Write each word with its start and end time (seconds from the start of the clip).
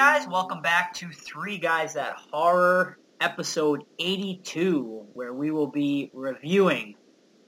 guys. 0.00 0.26
Welcome 0.26 0.62
back 0.62 0.94
to 0.94 1.10
Three 1.10 1.58
Guys 1.58 1.92
That 1.92 2.16
Horror, 2.32 2.96
episode 3.20 3.84
82, 3.98 5.08
where 5.12 5.34
we 5.34 5.50
will 5.50 5.66
be 5.66 6.10
reviewing 6.14 6.94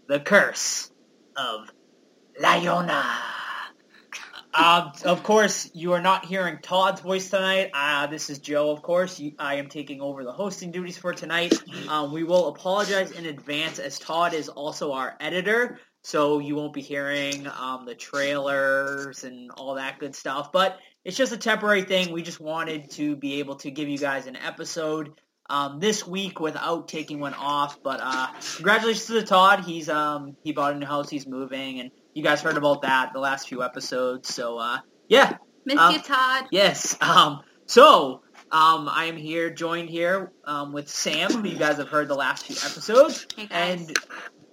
The 0.06 0.20
Curse 0.20 0.92
of 1.34 1.72
Llorona. 2.38 3.02
Uh, 4.52 4.90
of 5.06 5.22
course, 5.22 5.70
you 5.72 5.94
are 5.94 6.02
not 6.02 6.26
hearing 6.26 6.58
Todd's 6.58 7.00
voice 7.00 7.30
tonight. 7.30 7.70
Uh, 7.72 8.08
this 8.08 8.28
is 8.28 8.38
Joe, 8.38 8.70
of 8.70 8.82
course. 8.82 9.18
I 9.38 9.54
am 9.54 9.70
taking 9.70 10.02
over 10.02 10.22
the 10.22 10.32
hosting 10.32 10.72
duties 10.72 10.98
for 10.98 11.14
tonight. 11.14 11.54
Um, 11.88 12.12
we 12.12 12.22
will 12.22 12.48
apologize 12.48 13.12
in 13.12 13.24
advance 13.24 13.78
as 13.78 13.98
Todd 13.98 14.34
is 14.34 14.50
also 14.50 14.92
our 14.92 15.16
editor, 15.20 15.80
so 16.02 16.38
you 16.38 16.56
won't 16.56 16.74
be 16.74 16.82
hearing 16.82 17.46
um, 17.46 17.86
the 17.86 17.94
trailers 17.94 19.24
and 19.24 19.50
all 19.52 19.76
that 19.76 19.98
good 19.98 20.14
stuff. 20.14 20.52
But 20.52 20.76
it's 21.04 21.16
just 21.16 21.32
a 21.32 21.36
temporary 21.36 21.82
thing. 21.82 22.12
We 22.12 22.22
just 22.22 22.40
wanted 22.40 22.90
to 22.92 23.16
be 23.16 23.40
able 23.40 23.56
to 23.56 23.70
give 23.70 23.88
you 23.88 23.98
guys 23.98 24.26
an 24.26 24.36
episode 24.36 25.12
um, 25.50 25.80
this 25.80 26.06
week 26.06 26.40
without 26.40 26.88
taking 26.88 27.20
one 27.20 27.34
off. 27.34 27.82
But 27.82 28.00
uh, 28.02 28.28
congratulations 28.56 29.06
to 29.06 29.22
Todd. 29.22 29.60
He's 29.64 29.88
um, 29.88 30.36
he 30.42 30.52
bought 30.52 30.74
a 30.74 30.78
new 30.78 30.86
house. 30.86 31.10
He's 31.10 31.26
moving, 31.26 31.80
and 31.80 31.90
you 32.14 32.22
guys 32.22 32.40
heard 32.40 32.56
about 32.56 32.82
that 32.82 33.12
the 33.12 33.20
last 33.20 33.48
few 33.48 33.62
episodes. 33.62 34.32
So 34.32 34.58
uh, 34.58 34.78
yeah, 35.08 35.36
Miss 35.64 35.78
Um, 35.78 35.94
you, 35.94 36.00
Todd. 36.00 36.46
yes. 36.50 36.96
Um, 37.00 37.40
so 37.66 38.22
um, 38.50 38.88
I 38.88 39.06
am 39.06 39.16
here, 39.16 39.50
joined 39.50 39.88
here 39.88 40.32
um, 40.44 40.72
with 40.72 40.88
Sam, 40.88 41.32
who 41.32 41.48
you 41.48 41.58
guys 41.58 41.78
have 41.78 41.88
heard 41.88 42.08
the 42.08 42.14
last 42.14 42.46
few 42.46 42.56
episodes, 42.56 43.26
Hey 43.36 43.48
and 43.50 43.96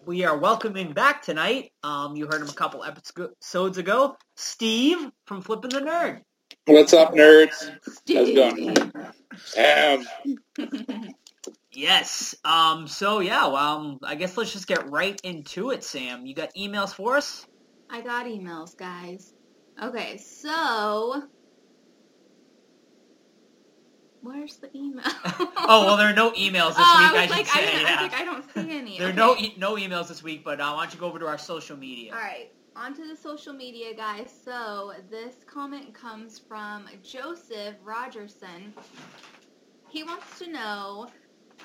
we 0.06 0.24
are 0.26 0.38
welcoming 0.38 0.94
back 0.94 1.22
tonight. 1.22 1.72
Um, 1.84 2.16
you 2.16 2.26
heard 2.26 2.42
him 2.42 2.50
a 2.50 2.54
couple 2.54 2.84
episodes 2.84 3.78
ago, 3.78 4.16
Steve 4.36 4.98
from 5.26 5.42
Flipping 5.42 5.72
the 5.72 5.82
Nerd. 5.82 6.22
What's 6.70 6.94
up, 6.94 7.14
nerds? 7.16 7.68
How's 8.08 8.30
it 8.30 8.94
going? 9.58 10.06
Um, 10.60 11.14
Yes. 11.72 12.36
Um. 12.46 12.88
So 12.88 13.20
yeah. 13.20 13.48
Well, 13.48 13.56
um, 13.56 14.00
I 14.04 14.16
guess 14.16 14.38
let's 14.38 14.52
just 14.54 14.68
get 14.68 14.90
right 14.92 15.20
into 15.24 15.72
it, 15.72 15.84
Sam. 15.84 16.26
You 16.26 16.36
got 16.36 16.54
emails 16.56 16.94
for 16.94 17.18
us? 17.18 17.48
I 17.90 18.02
got 18.02 18.26
emails, 18.28 18.76
guys. 18.78 19.34
Okay, 19.82 20.18
so 20.18 21.24
where's 24.22 24.58
the 24.58 24.70
email? 24.76 25.04
oh 25.26 25.86
well, 25.86 25.98
there 25.98 26.10
are 26.10 26.14
no 26.14 26.32
emails 26.32 26.70
this 26.70 26.78
oh, 26.80 27.12
week. 27.14 27.20
I 27.22 27.24
I, 27.24 27.28
like, 27.28 27.46
should 27.48 27.58
I, 27.62 27.66
say. 27.66 27.72
didn't- 27.72 27.86
I 27.86 27.90
yeah. 27.90 28.04
was 28.04 28.12
like, 28.12 28.22
I 28.22 28.26
don't 28.26 28.46
see 28.54 28.78
any. 28.78 28.98
there 29.00 29.10
are 29.10 29.14
no 29.14 29.36
e- 29.38 29.56
no 29.58 29.76
emails 29.76 30.08
this 30.10 30.22
week, 30.22 30.44
but 30.44 30.60
uh, 30.62 30.74
why 30.74 30.84
don't 30.84 30.94
you 30.94 31.00
go 31.00 31.08
over 31.08 31.20
to 31.20 31.28
our 31.28 31.38
social 31.40 31.78
media? 31.78 32.14
All 32.14 32.20
right, 32.20 32.52
on 32.80 32.94
to 32.94 33.06
the 33.06 33.16
social 33.16 33.52
media, 33.52 33.94
guys. 33.94 34.32
So 34.46 34.94
this 35.10 35.36
comment 35.46 35.94
comes 35.94 36.40
from 36.40 36.88
Joseph 37.04 37.76
Rogerson. 37.84 38.74
He 39.90 40.04
wants 40.04 40.40
to 40.40 40.50
know, 40.50 41.08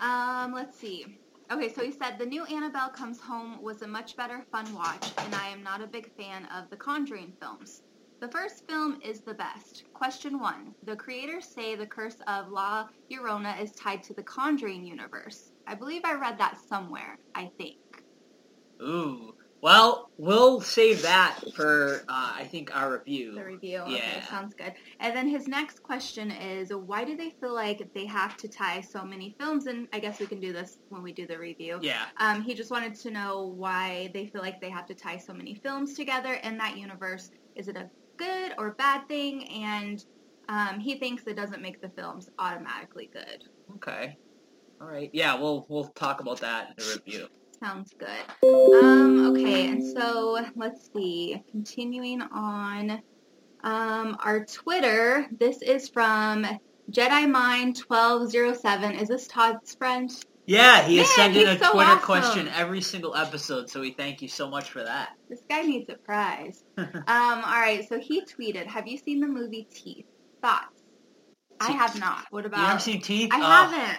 um, 0.00 0.52
let's 0.52 0.76
see. 0.76 1.06
Okay, 1.52 1.72
so 1.72 1.84
he 1.84 1.92
said 1.92 2.18
the 2.18 2.26
new 2.26 2.44
Annabelle 2.46 2.88
Comes 2.88 3.20
Home 3.20 3.62
was 3.62 3.82
a 3.82 3.86
much 3.86 4.16
better 4.16 4.44
fun 4.50 4.74
watch, 4.74 5.12
and 5.18 5.34
I 5.36 5.48
am 5.50 5.62
not 5.62 5.80
a 5.80 5.86
big 5.86 6.10
fan 6.16 6.46
of 6.46 6.68
the 6.70 6.76
Conjuring 6.76 7.32
films. 7.40 7.82
The 8.20 8.28
first 8.28 8.64
film 8.68 8.98
is 9.04 9.20
the 9.20 9.34
best. 9.34 9.84
Question 9.92 10.40
one: 10.40 10.74
The 10.82 10.96
creators 10.96 11.46
say 11.46 11.76
the 11.76 11.86
curse 11.86 12.16
of 12.26 12.50
La 12.50 12.88
Llorona 13.12 13.62
is 13.62 13.70
tied 13.72 14.02
to 14.04 14.14
the 14.14 14.22
Conjuring 14.24 14.84
universe. 14.84 15.52
I 15.66 15.76
believe 15.76 16.02
I 16.04 16.14
read 16.14 16.38
that 16.38 16.58
somewhere. 16.68 17.18
I 17.36 17.50
think. 17.56 17.76
Ooh. 18.82 19.32
Well, 19.64 20.10
we'll 20.18 20.60
save 20.60 21.00
that 21.00 21.40
for 21.54 22.04
uh, 22.06 22.32
I 22.36 22.44
think 22.50 22.76
our 22.76 22.98
review. 22.98 23.34
The 23.34 23.44
review. 23.46 23.78
Okay, 23.78 23.94
Yeah. 23.94 24.26
sounds 24.26 24.52
good. 24.52 24.74
And 25.00 25.16
then 25.16 25.26
his 25.26 25.48
next 25.48 25.82
question 25.82 26.30
is 26.30 26.70
why 26.70 27.02
do 27.02 27.16
they 27.16 27.30
feel 27.30 27.54
like 27.54 27.94
they 27.94 28.04
have 28.04 28.36
to 28.36 28.46
tie 28.46 28.82
so 28.82 29.06
many 29.06 29.34
films? 29.40 29.64
And 29.64 29.88
I 29.90 30.00
guess 30.00 30.20
we 30.20 30.26
can 30.26 30.38
do 30.38 30.52
this 30.52 30.76
when 30.90 31.02
we 31.02 31.12
do 31.12 31.26
the 31.26 31.38
review. 31.38 31.78
Yeah. 31.80 32.04
Um, 32.18 32.42
he 32.42 32.52
just 32.52 32.70
wanted 32.70 32.94
to 32.94 33.10
know 33.10 33.54
why 33.56 34.10
they 34.12 34.26
feel 34.26 34.42
like 34.42 34.60
they 34.60 34.68
have 34.68 34.84
to 34.84 34.94
tie 34.94 35.16
so 35.16 35.32
many 35.32 35.54
films 35.54 35.94
together 35.94 36.34
in 36.34 36.58
that 36.58 36.76
universe. 36.76 37.30
Is 37.56 37.68
it 37.68 37.78
a 37.78 37.88
good 38.18 38.52
or 38.58 38.72
bad 38.72 39.08
thing? 39.08 39.48
And 39.48 40.04
um, 40.50 40.78
he 40.78 40.96
thinks 40.96 41.22
it 41.26 41.36
doesn't 41.36 41.62
make 41.62 41.80
the 41.80 41.88
films 41.88 42.28
automatically 42.38 43.08
good. 43.10 43.44
Okay. 43.76 44.18
All 44.78 44.88
right. 44.88 45.08
Yeah. 45.14 45.36
We'll 45.40 45.64
we'll 45.70 45.88
talk 45.94 46.20
about 46.20 46.40
that 46.40 46.68
in 46.68 46.74
the 46.76 47.00
review. 47.02 47.28
Sounds 47.62 47.94
good. 47.98 48.08
Um, 48.82 49.30
okay, 49.32 49.68
and 49.68 49.82
so 49.96 50.38
let's 50.56 50.90
see. 50.92 51.42
Continuing 51.50 52.20
on 52.22 53.00
um, 53.62 54.16
our 54.20 54.44
Twitter, 54.44 55.26
this 55.38 55.62
is 55.62 55.88
from 55.88 56.46
Jedi 56.90 57.30
Mind 57.30 57.76
twelve 57.76 58.30
zero 58.30 58.52
seven. 58.54 58.92
Is 58.92 59.08
this 59.08 59.26
Todd's 59.28 59.74
friend? 59.74 60.10
Yeah, 60.46 60.82
he 60.82 60.98
has 60.98 61.06
Man, 61.16 61.32
sent 61.32 61.36
in 61.36 61.48
a 61.48 61.58
so 61.58 61.72
Twitter 61.72 61.90
awesome. 61.92 62.04
question 62.04 62.48
every 62.48 62.82
single 62.82 63.14
episode, 63.16 63.70
so 63.70 63.80
we 63.80 63.92
thank 63.92 64.20
you 64.20 64.28
so 64.28 64.50
much 64.50 64.68
for 64.70 64.82
that. 64.84 65.10
This 65.30 65.40
guy 65.48 65.62
needs 65.62 65.88
a 65.88 65.94
prize. 65.94 66.62
um, 66.76 66.92
all 67.06 67.40
right, 67.42 67.86
so 67.88 67.98
he 67.98 68.22
tweeted, 68.26 68.66
"Have 68.66 68.86
you 68.86 68.98
seen 68.98 69.20
the 69.20 69.26
movie 69.28 69.66
Teeth? 69.72 70.04
Thoughts? 70.42 70.82
I 71.60 71.70
have 71.72 71.98
not. 71.98 72.26
What 72.30 72.44
about? 72.44 72.60
you 72.60 72.66
ever 72.66 72.78
seen 72.80 73.00
Teeth? 73.00 73.30
I 73.32 73.38
Oh, 73.38 73.70
haven't. 73.70 73.98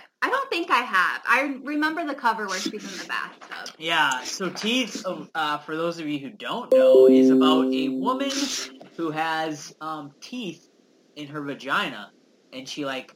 I 0.55 0.57
think 0.57 0.71
I 0.71 0.83
have. 0.83 1.21
I 1.27 1.59
remember 1.63 2.05
the 2.05 2.15
cover 2.15 2.47
where 2.47 2.57
she's 2.57 2.81
in 2.81 2.97
the 2.97 3.05
bathtub. 3.09 3.75
Yeah, 3.77 4.23
so 4.23 4.49
Teeth, 4.49 5.05
uh, 5.35 5.57
for 5.57 5.75
those 5.75 5.99
of 5.99 6.07
you 6.07 6.17
who 6.17 6.29
don't 6.29 6.71
know, 6.71 7.07
is 7.09 7.29
about 7.29 7.73
a 7.73 7.89
woman 7.89 8.31
who 8.95 9.11
has 9.11 9.75
um, 9.81 10.13
teeth 10.21 10.69
in 11.17 11.27
her 11.27 11.41
vagina, 11.41 12.09
and 12.53 12.69
she 12.69 12.85
like, 12.85 13.13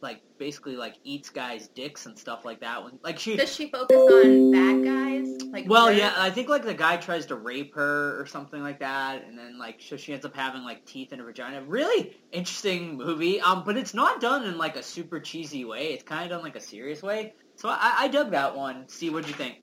like 0.00 0.20
basically 0.38 0.76
like 0.76 0.94
eats 1.04 1.30
guys' 1.30 1.68
dicks 1.68 2.06
and 2.06 2.18
stuff 2.18 2.44
like 2.44 2.60
that. 2.60 2.82
When 2.84 2.98
like 3.02 3.18
she, 3.18 3.36
Does 3.36 3.52
she 3.54 3.70
focus 3.70 3.96
on 3.96 4.52
bad 4.52 4.84
guys? 4.84 5.42
Like 5.50 5.68
well, 5.68 5.88
nerds? 5.88 5.98
yeah, 5.98 6.14
I 6.16 6.30
think 6.30 6.48
like 6.48 6.64
the 6.64 6.74
guy 6.74 6.96
tries 6.96 7.26
to 7.26 7.36
rape 7.36 7.74
her 7.74 8.20
or 8.20 8.26
something 8.26 8.62
like 8.62 8.80
that, 8.80 9.24
and 9.26 9.38
then 9.38 9.58
like 9.58 9.80
so 9.80 9.96
she 9.96 10.12
ends 10.12 10.24
up 10.24 10.34
having 10.36 10.62
like 10.62 10.84
teeth 10.84 11.12
in 11.12 11.18
her 11.18 11.24
vagina. 11.26 11.62
Really 11.62 12.16
interesting 12.32 12.96
movie, 12.96 13.40
um, 13.40 13.64
but 13.64 13.76
it's 13.76 13.94
not 13.94 14.20
done 14.20 14.44
in 14.44 14.58
like 14.58 14.76
a 14.76 14.82
super 14.82 15.20
cheesy 15.20 15.64
way. 15.64 15.88
It's 15.88 16.04
kind 16.04 16.24
of 16.24 16.30
done 16.30 16.42
like 16.42 16.56
a 16.56 16.60
serious 16.60 17.02
way. 17.02 17.34
So 17.56 17.68
I, 17.68 17.94
I 17.98 18.08
dug 18.08 18.30
that 18.32 18.54
one. 18.56 18.88
See, 18.88 19.10
what'd 19.10 19.28
you 19.28 19.34
think? 19.34 19.56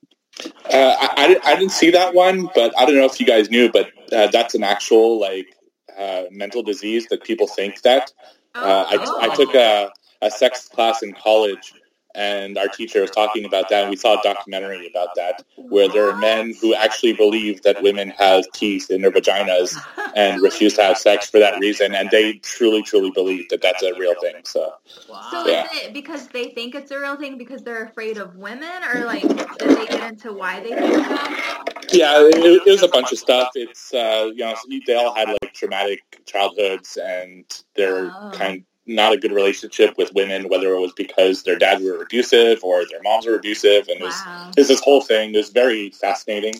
uh, 0.44 0.96
I, 1.00 1.14
I, 1.18 1.28
didn't- 1.28 1.46
I 1.46 1.56
didn't 1.56 1.72
see 1.72 1.92
that 1.92 2.14
one, 2.14 2.50
but 2.54 2.74
I 2.78 2.86
don't 2.86 2.96
know 2.96 3.06
if 3.06 3.20
you 3.22 3.26
guys 3.26 3.50
knew, 3.50 3.72
but 3.72 3.90
uh, 4.12 4.28
that's 4.28 4.54
an 4.56 4.64
actual 4.64 5.18
like 5.20 5.48
uh, 5.98 6.24
mental 6.32 6.62
disease 6.62 7.08
that 7.08 7.24
people 7.24 7.48
think 7.48 7.82
that. 7.84 8.12
Uh, 8.54 8.86
I, 8.90 8.98
Oh. 9.00 9.22
I 9.22 9.36
took 9.36 9.54
a, 9.56 9.92
a 10.22 10.32
sex 10.32 10.68
class 10.68 11.02
in 11.04 11.14
college, 11.14 11.74
and 12.16 12.58
our 12.58 12.68
teacher 12.70 13.02
was 13.02 13.12
talking 13.12 13.44
about 13.46 13.68
that, 13.70 13.82
and 13.82 13.90
we 13.90 13.96
saw 13.98 14.18
a 14.18 14.24
documentary 14.24 14.88
about 14.88 15.10
that, 15.16 15.44
where 15.58 15.90
there 15.90 16.10
are 16.10 16.16
men 16.18 16.54
who 16.62 16.74
actually 16.74 17.14
believe 17.14 17.62
that 17.64 17.82
women 17.84 18.10
have 18.10 18.50
teeth 18.54 18.90
in 18.90 19.02
their 19.02 19.12
vaginas 19.12 19.76
and 20.16 20.42
refuse 20.42 20.76
to 20.76 20.82
have 20.84 20.98
sex 20.98 21.30
for 21.30 21.40
that 21.40 21.60
reason, 21.60 21.94
and 21.94 22.10
they 22.12 22.34
truly, 22.36 22.82
truly 22.82 23.12
believe 23.12 23.50
that 23.50 23.62
that's 23.62 23.84
a 23.84 23.94
real 24.00 24.16
thing. 24.22 24.36
So, 24.46 24.74
wow. 25.10 25.22
So 25.32 25.48
Yeah. 25.50 25.66
is 25.66 25.88
it 25.88 25.94
because 25.94 26.28
they 26.30 26.46
think 26.52 26.74
it's 26.74 26.92
a 26.92 27.00
real 27.00 27.18
thing 27.18 27.38
because 27.38 27.64
they're 27.64 27.84
afraid 27.84 28.18
of 28.18 28.36
women, 28.38 28.84
or 28.94 29.04
like 29.06 29.28
did 29.60 29.70
they 29.78 29.86
get 29.88 30.04
into 30.04 30.32
why 30.32 30.62
they 30.62 30.70
think 30.70 30.80
that? 30.80 31.88
yeah, 31.92 32.22
it, 32.22 32.36
it 32.66 32.72
was 32.72 32.82
a 32.84 32.88
bunch 32.88 33.12
of 33.12 33.18
stuff. 33.20 33.50
It's 33.56 33.94
uh, 33.94 34.32
you 34.34 34.46
know 34.46 34.56
they 34.88 34.96
all 34.96 35.14
had 35.14 35.28
like 35.28 35.54
traumatic 35.54 36.00
childhoods, 36.26 36.98
and 36.98 37.44
they're 37.76 38.06
Oh. 38.16 38.32
kind 38.34 38.64
not 38.88 39.14
a 39.14 39.18
good 39.18 39.32
relationship 39.32 39.98
with 39.98 40.14
women, 40.14 40.50
whether 40.50 40.74
it 40.74 40.80
was 40.80 40.94
because 40.94 41.44
their 41.44 41.58
dads 41.58 41.84
were 41.84 42.02
abusive 42.02 42.64
or 42.64 42.86
their 42.86 43.02
moms 43.02 43.26
were 43.26 43.36
abusive, 43.36 43.88
and 43.88 44.02
it 44.02 44.04
was 44.04 44.24
Wow, 44.26 44.52
it's 44.58 44.68
this 44.68 44.82
whole 44.82 45.02
thing. 45.02 45.34
It 45.34 45.38
was 45.38 45.50
very 45.50 45.90
fascinating. 45.90 46.56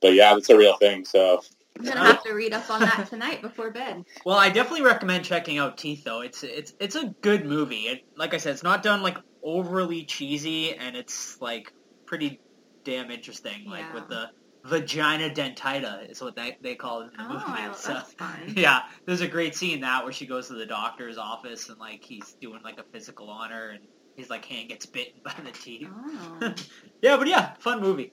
But 0.00 0.14
yeah, 0.14 0.36
it's 0.36 0.50
a 0.50 0.56
real 0.56 0.76
thing. 0.76 1.04
So 1.04 1.42
I'm 1.78 1.84
gonna 1.84 2.00
have 2.00 2.22
to 2.24 2.32
read 2.32 2.52
up 2.52 2.70
on 2.70 2.80
that 2.80 3.06
tonight 3.08 3.42
before 3.42 3.70
bed. 3.70 4.04
Well, 4.24 4.36
I 4.36 4.50
definitely 4.50 4.82
recommend 4.82 5.24
checking 5.24 5.58
out 5.58 5.78
Teeth 5.78 6.04
though. 6.04 6.20
It's 6.20 6.42
it's 6.42 6.74
it's 6.80 6.96
a 6.96 7.14
good 7.22 7.44
movie. 7.46 7.82
It, 7.88 8.02
like 8.16 8.34
I 8.34 8.38
said, 8.38 8.52
it's 8.52 8.62
not 8.62 8.82
done 8.82 9.02
like 9.02 9.18
overly 9.42 10.04
cheesy, 10.04 10.74
and 10.74 10.96
it's 10.96 11.36
like 11.40 11.72
pretty 12.06 12.40
damn 12.84 13.10
interesting. 13.10 13.64
Like 13.66 13.86
Yeah. 13.88 13.94
with 13.94 14.08
the 14.08 14.30
vagina 14.64 15.30
dentata 15.30 16.10
is 16.10 16.20
what 16.20 16.36
they 16.36 16.56
they 16.60 16.74
call 16.74 17.02
it 17.02 17.10
in 17.12 17.16
the 17.16 17.24
Oh, 17.24 17.48
movie. 17.48 17.74
So, 17.74 17.94
that's 17.94 18.12
fun. 18.18 18.54
yeah, 18.56 18.82
there's 19.06 19.20
a 19.22 19.28
great 19.28 19.54
scene 19.54 19.80
that 19.80 20.04
where 20.04 20.12
she 20.12 20.26
goes 20.26 20.48
to 20.48 20.54
the 20.54 20.66
doctor's 20.66 21.18
office 21.18 21.68
and 21.68 21.78
like 21.78 22.04
he's 22.04 22.34
doing 22.40 22.60
like 22.62 22.78
a 22.78 22.84
physical 22.92 23.30
on 23.30 23.50
her, 23.50 23.70
and 23.70 23.80
his 24.16 24.28
like 24.30 24.44
hand 24.44 24.68
gets 24.68 24.86
bitten 24.86 25.14
by 25.24 25.34
the 25.44 25.52
teeth. 25.52 25.88
Oh. 25.90 26.54
Yeah, 27.02 27.16
but 27.16 27.26
yeah, 27.28 27.54
fun 27.60 27.80
movie. 27.80 28.12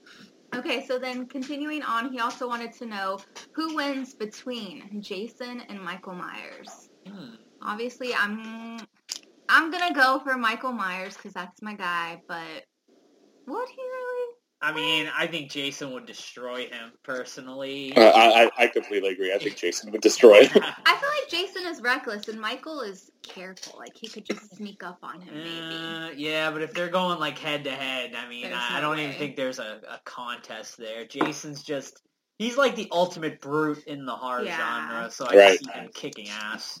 Okay, 0.54 0.86
so 0.86 0.98
then 0.98 1.26
continuing 1.26 1.82
on, 1.82 2.10
he 2.10 2.20
also 2.20 2.48
wanted 2.48 2.72
to 2.74 2.86
know 2.86 3.18
who 3.52 3.76
wins 3.76 4.14
between 4.14 5.02
Jason 5.02 5.60
and 5.68 5.78
Michael 5.78 6.14
Myers. 6.14 6.88
Hmm. 7.06 7.34
Obviously, 7.60 8.14
I'm 8.14 8.78
I'm 9.50 9.70
gonna 9.70 9.92
go 9.94 10.20
for 10.24 10.38
Michael 10.38 10.72
Myers 10.72 11.14
because 11.14 11.34
that's 11.34 11.60
my 11.60 11.74
guy. 11.74 12.22
But 12.26 12.64
would 13.46 13.68
he 13.68 13.76
really? 13.82 14.34
I 14.60 14.72
mean, 14.72 15.08
I 15.16 15.26
think 15.28 15.50
Jason 15.50 15.92
would 15.92 16.06
destroy 16.06 16.66
him 16.66 16.92
personally. 17.04 17.96
uh, 17.96 18.00
I, 18.00 18.44
I 18.44 18.50
I 18.64 18.66
completely 18.68 19.10
agree. 19.10 19.32
I 19.32 19.38
think 19.38 19.56
Jason 19.56 19.92
would 19.92 20.00
destroy. 20.00 20.44
him. 20.46 20.62
I 20.62 20.96
feel 20.96 21.08
like 21.08 21.18
like 21.18 21.30
Jason 21.30 21.66
is 21.66 21.80
reckless 21.80 22.28
and 22.28 22.40
Michael 22.40 22.80
is 22.80 23.10
careful. 23.22 23.78
Like 23.78 23.96
he 23.96 24.08
could 24.08 24.24
just 24.24 24.56
sneak 24.56 24.82
up 24.82 24.98
on 25.02 25.20
him, 25.20 25.34
maybe. 25.34 25.50
Uh, 25.50 26.10
yeah, 26.16 26.50
but 26.50 26.62
if 26.62 26.72
they're 26.74 26.88
going 26.88 27.18
like 27.18 27.38
head 27.38 27.64
to 27.64 27.70
head, 27.70 28.14
I 28.14 28.28
mean, 28.28 28.42
There's 28.42 28.54
I, 28.54 28.78
I 28.78 28.80
don't 28.80 28.98
even 28.98 29.14
think 29.14 29.36
there's 29.36 29.58
a, 29.58 29.80
a 29.88 30.00
contest 30.04 30.76
there. 30.78 31.04
Jason's 31.06 31.62
just. 31.62 32.02
He's 32.38 32.56
like 32.56 32.76
the 32.76 32.86
ultimate 32.92 33.40
brute 33.40 33.82
in 33.88 34.06
the 34.06 34.14
horror 34.14 34.44
Yeah. 34.44 34.56
genre, 34.56 35.10
so 35.10 35.26
I 35.26 35.36
Right. 35.36 35.58
see 35.58 35.70
him 35.72 35.90
kicking 35.92 36.28
ass. 36.28 36.80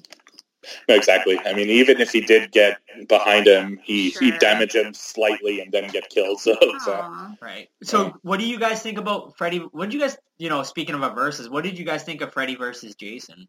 No, 0.88 0.94
exactly. 0.94 1.38
I 1.38 1.54
mean, 1.54 1.68
even 1.68 2.00
if 2.00 2.10
he 2.10 2.20
did 2.20 2.50
get 2.50 2.78
behind 3.08 3.46
him, 3.46 3.78
he 3.82 4.10
Sure. 4.10 4.22
he'd 4.22 4.38
damage 4.38 4.74
him 4.74 4.92
slightly 4.92 5.60
and 5.60 5.72
then 5.72 5.88
get 5.90 6.08
killed. 6.10 6.40
So, 6.48 6.56
so 6.84 7.36
Right. 7.40 7.68
So, 7.82 8.14
what 8.22 8.40
do 8.40 8.46
you 8.46 8.58
guys 8.58 8.82
think 8.82 8.98
about 8.98 9.36
Freddy? 9.38 9.58
What 9.58 9.86
did 9.86 9.94
you 9.94 10.00
guys, 10.00 10.16
you 10.38 10.48
know, 10.48 10.62
speaking 10.62 10.94
of 10.94 11.02
a 11.02 11.10
versus, 11.10 11.48
what 11.48 11.64
did 11.64 11.78
you 11.78 11.84
guys 11.84 12.02
think 12.02 12.20
of 12.20 12.32
Freddy 12.32 12.56
versus 12.56 12.94
Jason? 12.94 13.48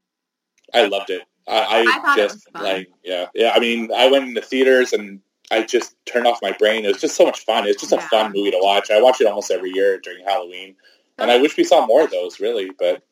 I 0.73 0.85
loved 0.85 1.09
it. 1.09 1.23
I, 1.47 1.57
I, 1.57 1.79
I 1.79 2.00
thought 2.01 2.17
it 2.17 2.21
just 2.21 2.35
was 2.35 2.44
fun. 2.53 2.63
like 2.63 2.88
yeah, 3.03 3.25
yeah. 3.33 3.51
I 3.55 3.59
mean, 3.59 3.91
I 3.91 4.09
went 4.09 4.27
into 4.27 4.41
theaters 4.41 4.94
and 4.94 5.19
I 5.51 5.63
just 5.63 5.95
turned 6.05 6.27
off 6.27 6.39
my 6.41 6.51
brain. 6.51 6.85
It 6.85 6.89
was 6.89 7.01
just 7.01 7.15
so 7.15 7.25
much 7.25 7.39
fun. 7.39 7.65
It's 7.65 7.81
just 7.81 7.91
a 7.94 8.01
fun 8.01 8.31
movie 8.33 8.51
to 8.51 8.59
watch. 8.62 8.91
I 8.91 9.01
watch 9.01 9.19
it 9.19 9.27
almost 9.27 9.50
every 9.50 9.71
year 9.71 10.00
during 10.00 10.23
Halloween, 10.23 10.75
and 11.17 11.31
I 11.31 11.41
wish 11.41 11.57
we 11.57 11.63
saw 11.63 11.85
more 11.88 12.03
of 12.03 12.12
those. 12.12 12.39
Really, 12.39 12.69
but 12.77 13.03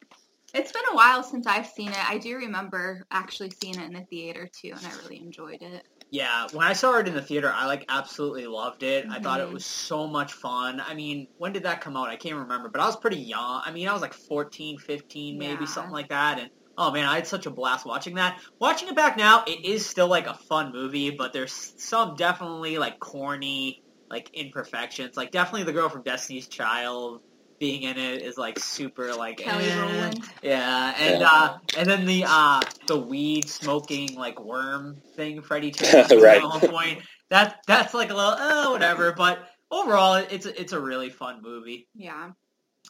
It's 0.53 0.71
been 0.71 0.83
a 0.91 0.95
while 0.95 1.23
since 1.23 1.45
I've 1.45 1.67
seen 1.67 1.93
it. 1.93 2.09
I 2.09 2.17
do 2.17 2.35
remember 2.37 3.05
actually 3.11 3.51
seeing 3.51 3.79
it 3.79 3.85
in 3.85 3.93
the 3.93 4.05
theater 4.09 4.49
too, 4.61 4.73
and 4.75 4.85
I 4.87 4.91
really 4.91 5.19
enjoyed 5.19 5.61
it. 5.61 5.85
Yeah, 6.09 6.47
when 6.51 6.65
I 6.65 6.71
saw 6.71 6.97
it 6.99 7.07
in 7.07 7.15
the 7.15 7.21
theater, 7.21 7.51
I 7.53 7.65
like 7.65 7.83
absolutely 7.89 8.47
loved 8.47 8.81
it. 8.83 9.07
I 9.09 9.19
thought 9.19 9.41
it 9.41 9.51
Mhm. 9.51 9.53
was 9.53 9.65
so 9.65 10.07
much 10.07 10.31
fun. 10.31 10.79
I 10.79 10.93
mean, 10.93 11.27
when 11.35 11.51
did 11.51 11.63
that 11.63 11.81
come 11.81 11.97
out? 11.97 12.07
I 12.07 12.15
can't 12.15 12.37
remember, 12.37 12.69
but 12.69 12.79
I 12.79 12.85
was 12.85 12.95
pretty 12.97 13.17
young. 13.19 13.61
I 13.65 13.71
mean, 13.71 13.89
I 13.89 13.93
was 13.93 14.01
like 14.01 14.13
14, 14.13 14.77
15, 14.79 15.37
maybe 15.37 15.65
Yeah. 15.65 15.67
something 15.67 15.91
like 15.91 16.07
that. 16.09 16.39
And 16.39 16.49
oh 16.77 16.91
man, 16.91 17.05
I 17.05 17.15
had 17.15 17.27
such 17.27 17.45
a 17.45 17.51
blast 17.51 17.85
watching 17.85 18.15
that. 18.15 18.41
Watching 18.61 18.87
it 18.87 18.95
back 18.95 19.17
now, 19.17 19.43
it 19.47 19.65
is 19.65 19.85
still 19.85 20.07
like 20.07 20.27
a 20.27 20.39
fun 20.47 20.71
movie, 20.71 21.11
but 21.11 21.33
there's 21.33 21.73
some 21.77 22.15
definitely 22.15 22.77
like 22.77 22.99
corny 22.99 23.81
like 24.09 24.29
imperfections. 24.33 25.17
Like 25.17 25.31
definitely 25.31 25.63
the 25.63 25.73
girl 25.73 25.89
from 25.89 26.03
Destiny's 26.03 26.47
Child 26.47 27.19
being 27.59 27.83
in 27.83 27.97
it 27.97 28.21
is 28.21 28.37
like 28.37 28.59
super 28.59 29.13
like 29.15 29.37
Kelly 29.37 29.65
eh. 29.65 29.79
Rowland. 29.79 30.23
Yeah, 30.41 30.93
and 30.99 31.21
Yeah. 31.21 31.31
uh 31.31 31.57
and 31.77 31.89
then 31.89 32.05
the 32.05 32.25
uh 32.27 32.61
the 32.87 32.97
weed 32.97 33.49
smoking 33.49 34.15
like 34.15 34.39
worm 34.39 34.97
thing 35.15 35.41
Freddy 35.41 35.71
takes 35.71 36.11
Right. 36.13 36.37
at 36.37 36.43
one 36.43 36.59
point. 36.61 36.99
That 37.29 37.61
that's 37.67 37.93
like 37.93 38.09
a 38.11 38.13
little 38.15 38.35
oh 38.37 38.71
whatever, 38.71 39.11
but 39.13 39.39
overall 39.71 40.15
it's 40.15 40.45
a, 40.45 40.59
it's 40.59 40.73
a 40.73 40.79
really 40.79 41.09
fun 41.09 41.41
movie. 41.41 41.87
Yeah. 41.95 42.31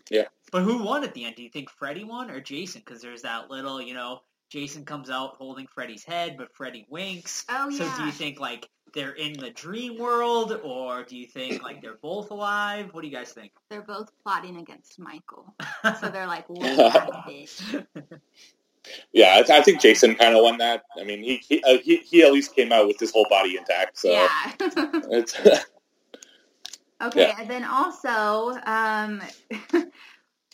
Yeah. 0.09 0.25
But 0.51 0.63
who 0.63 0.83
won 0.83 1.03
at 1.03 1.13
the 1.13 1.25
end? 1.25 1.35
Do 1.35 1.43
you 1.43 1.49
think 1.49 1.69
Freddy 1.69 2.03
won 2.03 2.29
or 2.29 2.39
Jason? 2.39 2.81
Because 2.85 3.01
there's 3.01 3.23
that 3.23 3.49
little 3.49 3.81
you 3.81 3.93
know 3.93 4.19
Jason 4.49 4.85
comes 4.85 5.09
out 5.09 5.35
holding 5.37 5.67
Freddy's 5.67 6.03
head, 6.03 6.35
but 6.37 6.53
Freddy 6.55 6.85
winks. 6.89 7.45
Oh 7.49 7.69
yeah. 7.69 7.77
So 7.91 7.97
do 7.97 8.05
you 8.05 8.11
think 8.11 8.39
like 8.39 8.69
they're 8.97 9.11
in 9.11 9.33
the 9.33 9.51
dream 9.51 9.99
world, 9.99 10.59
or 10.63 11.03
do 11.03 11.15
you 11.15 11.27
think 11.27 11.61
like 11.61 11.83
they're 11.83 11.99
both 12.01 12.31
alive? 12.31 12.89
What 12.93 13.01
do 13.01 13.07
you 13.07 13.15
guys 13.15 13.31
think? 13.31 13.51
They're 13.69 13.83
both 13.83 14.09
plotting 14.23 14.57
against 14.57 14.97
Michael, 14.97 15.53
so 16.01 16.09
they're 16.11 16.25
like, 16.25 16.49
"Look 16.49 16.65
at 16.95 17.47
yeah, 19.13 19.43
I, 19.47 19.57
I 19.57 19.61
think 19.61 19.81
Jason 19.81 20.15
kind 20.15 20.35
of 20.35 20.41
won 20.41 20.57
that. 20.57 20.81
I 20.99 21.03
mean, 21.03 21.21
he 21.21 21.37
he, 21.47 21.63
uh, 21.63 21.77
he 21.77 21.97
he 21.97 22.23
at 22.23 22.33
least 22.33 22.55
came 22.55 22.71
out 22.71 22.87
with 22.87 22.99
his 22.99 23.11
whole 23.11 23.27
body 23.29 23.55
intact. 23.55 23.99
So 23.99 24.09
Yeah. 24.09 24.29
it's 25.11 25.35
okay, 26.99 27.21
Yeah. 27.21 27.35
and 27.37 27.47
then 27.47 27.65
also, 27.65 28.57
um, 28.65 29.21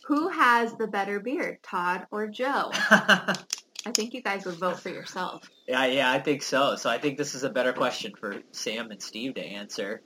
who 0.04 0.28
has 0.28 0.74
the 0.74 0.86
better 0.86 1.18
beard, 1.18 1.62
Todd 1.62 2.06
or 2.10 2.28
Joe? 2.28 2.72
I 3.86 3.90
think 3.92 4.14
you 4.14 4.22
guys 4.22 4.44
would 4.46 4.56
vote 4.56 4.80
for 4.80 4.88
yourself. 4.88 5.48
Yeah, 5.68 5.86
yeah, 5.86 6.10
I 6.10 6.18
think 6.18 6.42
so. 6.42 6.76
So 6.76 6.88
I 6.88 6.98
think 6.98 7.18
this 7.18 7.34
is 7.34 7.42
a 7.42 7.50
better 7.50 7.72
question 7.72 8.12
for 8.18 8.36
Sam 8.52 8.90
and 8.90 9.02
Steve 9.02 9.34
to 9.34 9.42
answer. 9.44 10.00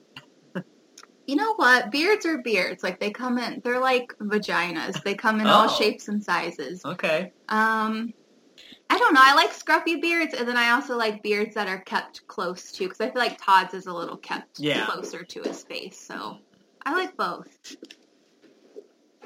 You 1.26 1.36
know 1.36 1.54
what? 1.56 1.90
Beards 1.90 2.25
are 2.26 2.38
beards. 2.42 2.82
Like 2.82 2.98
they 3.00 3.10
come 3.10 3.38
in, 3.38 3.60
they're 3.62 3.80
like 3.80 4.06
vaginas. 4.20 5.02
They 5.02 5.14
come 5.14 5.40
in 5.40 5.46
all 5.46 5.66
Oh. 5.69 5.78
shapes 5.78 6.08
and 6.08 6.25
sizes. 6.25 6.80
Okay. 6.84 7.32
Um, 7.48 8.12
I 8.90 8.96
don't 8.98 9.12
know. 9.12 9.20
I 9.22 9.34
like 9.34 9.50
scruffy 9.52 10.00
beards, 10.00 10.32
and 10.32 10.48
then 10.48 10.56
I 10.56 10.70
also 10.70 10.96
like 10.96 11.22
beards 11.22 11.54
that 11.54 11.69
are 11.69 11.80
kept 11.82 12.26
close 12.26 12.72
too, 12.72 12.84
because 12.88 13.00
I 13.02 13.10
feel 13.10 13.20
like 13.20 13.38
Todd's 13.44 13.75
is 13.75 13.86
a 13.86 13.92
little 13.92 14.16
kept 14.16 14.58
Yeah. 14.58 14.86
closer 14.86 15.22
to 15.22 15.42
his 15.42 15.62
face. 15.64 16.00
So 16.00 16.38
I 16.86 16.94
like 16.94 17.14
both. 17.16 17.46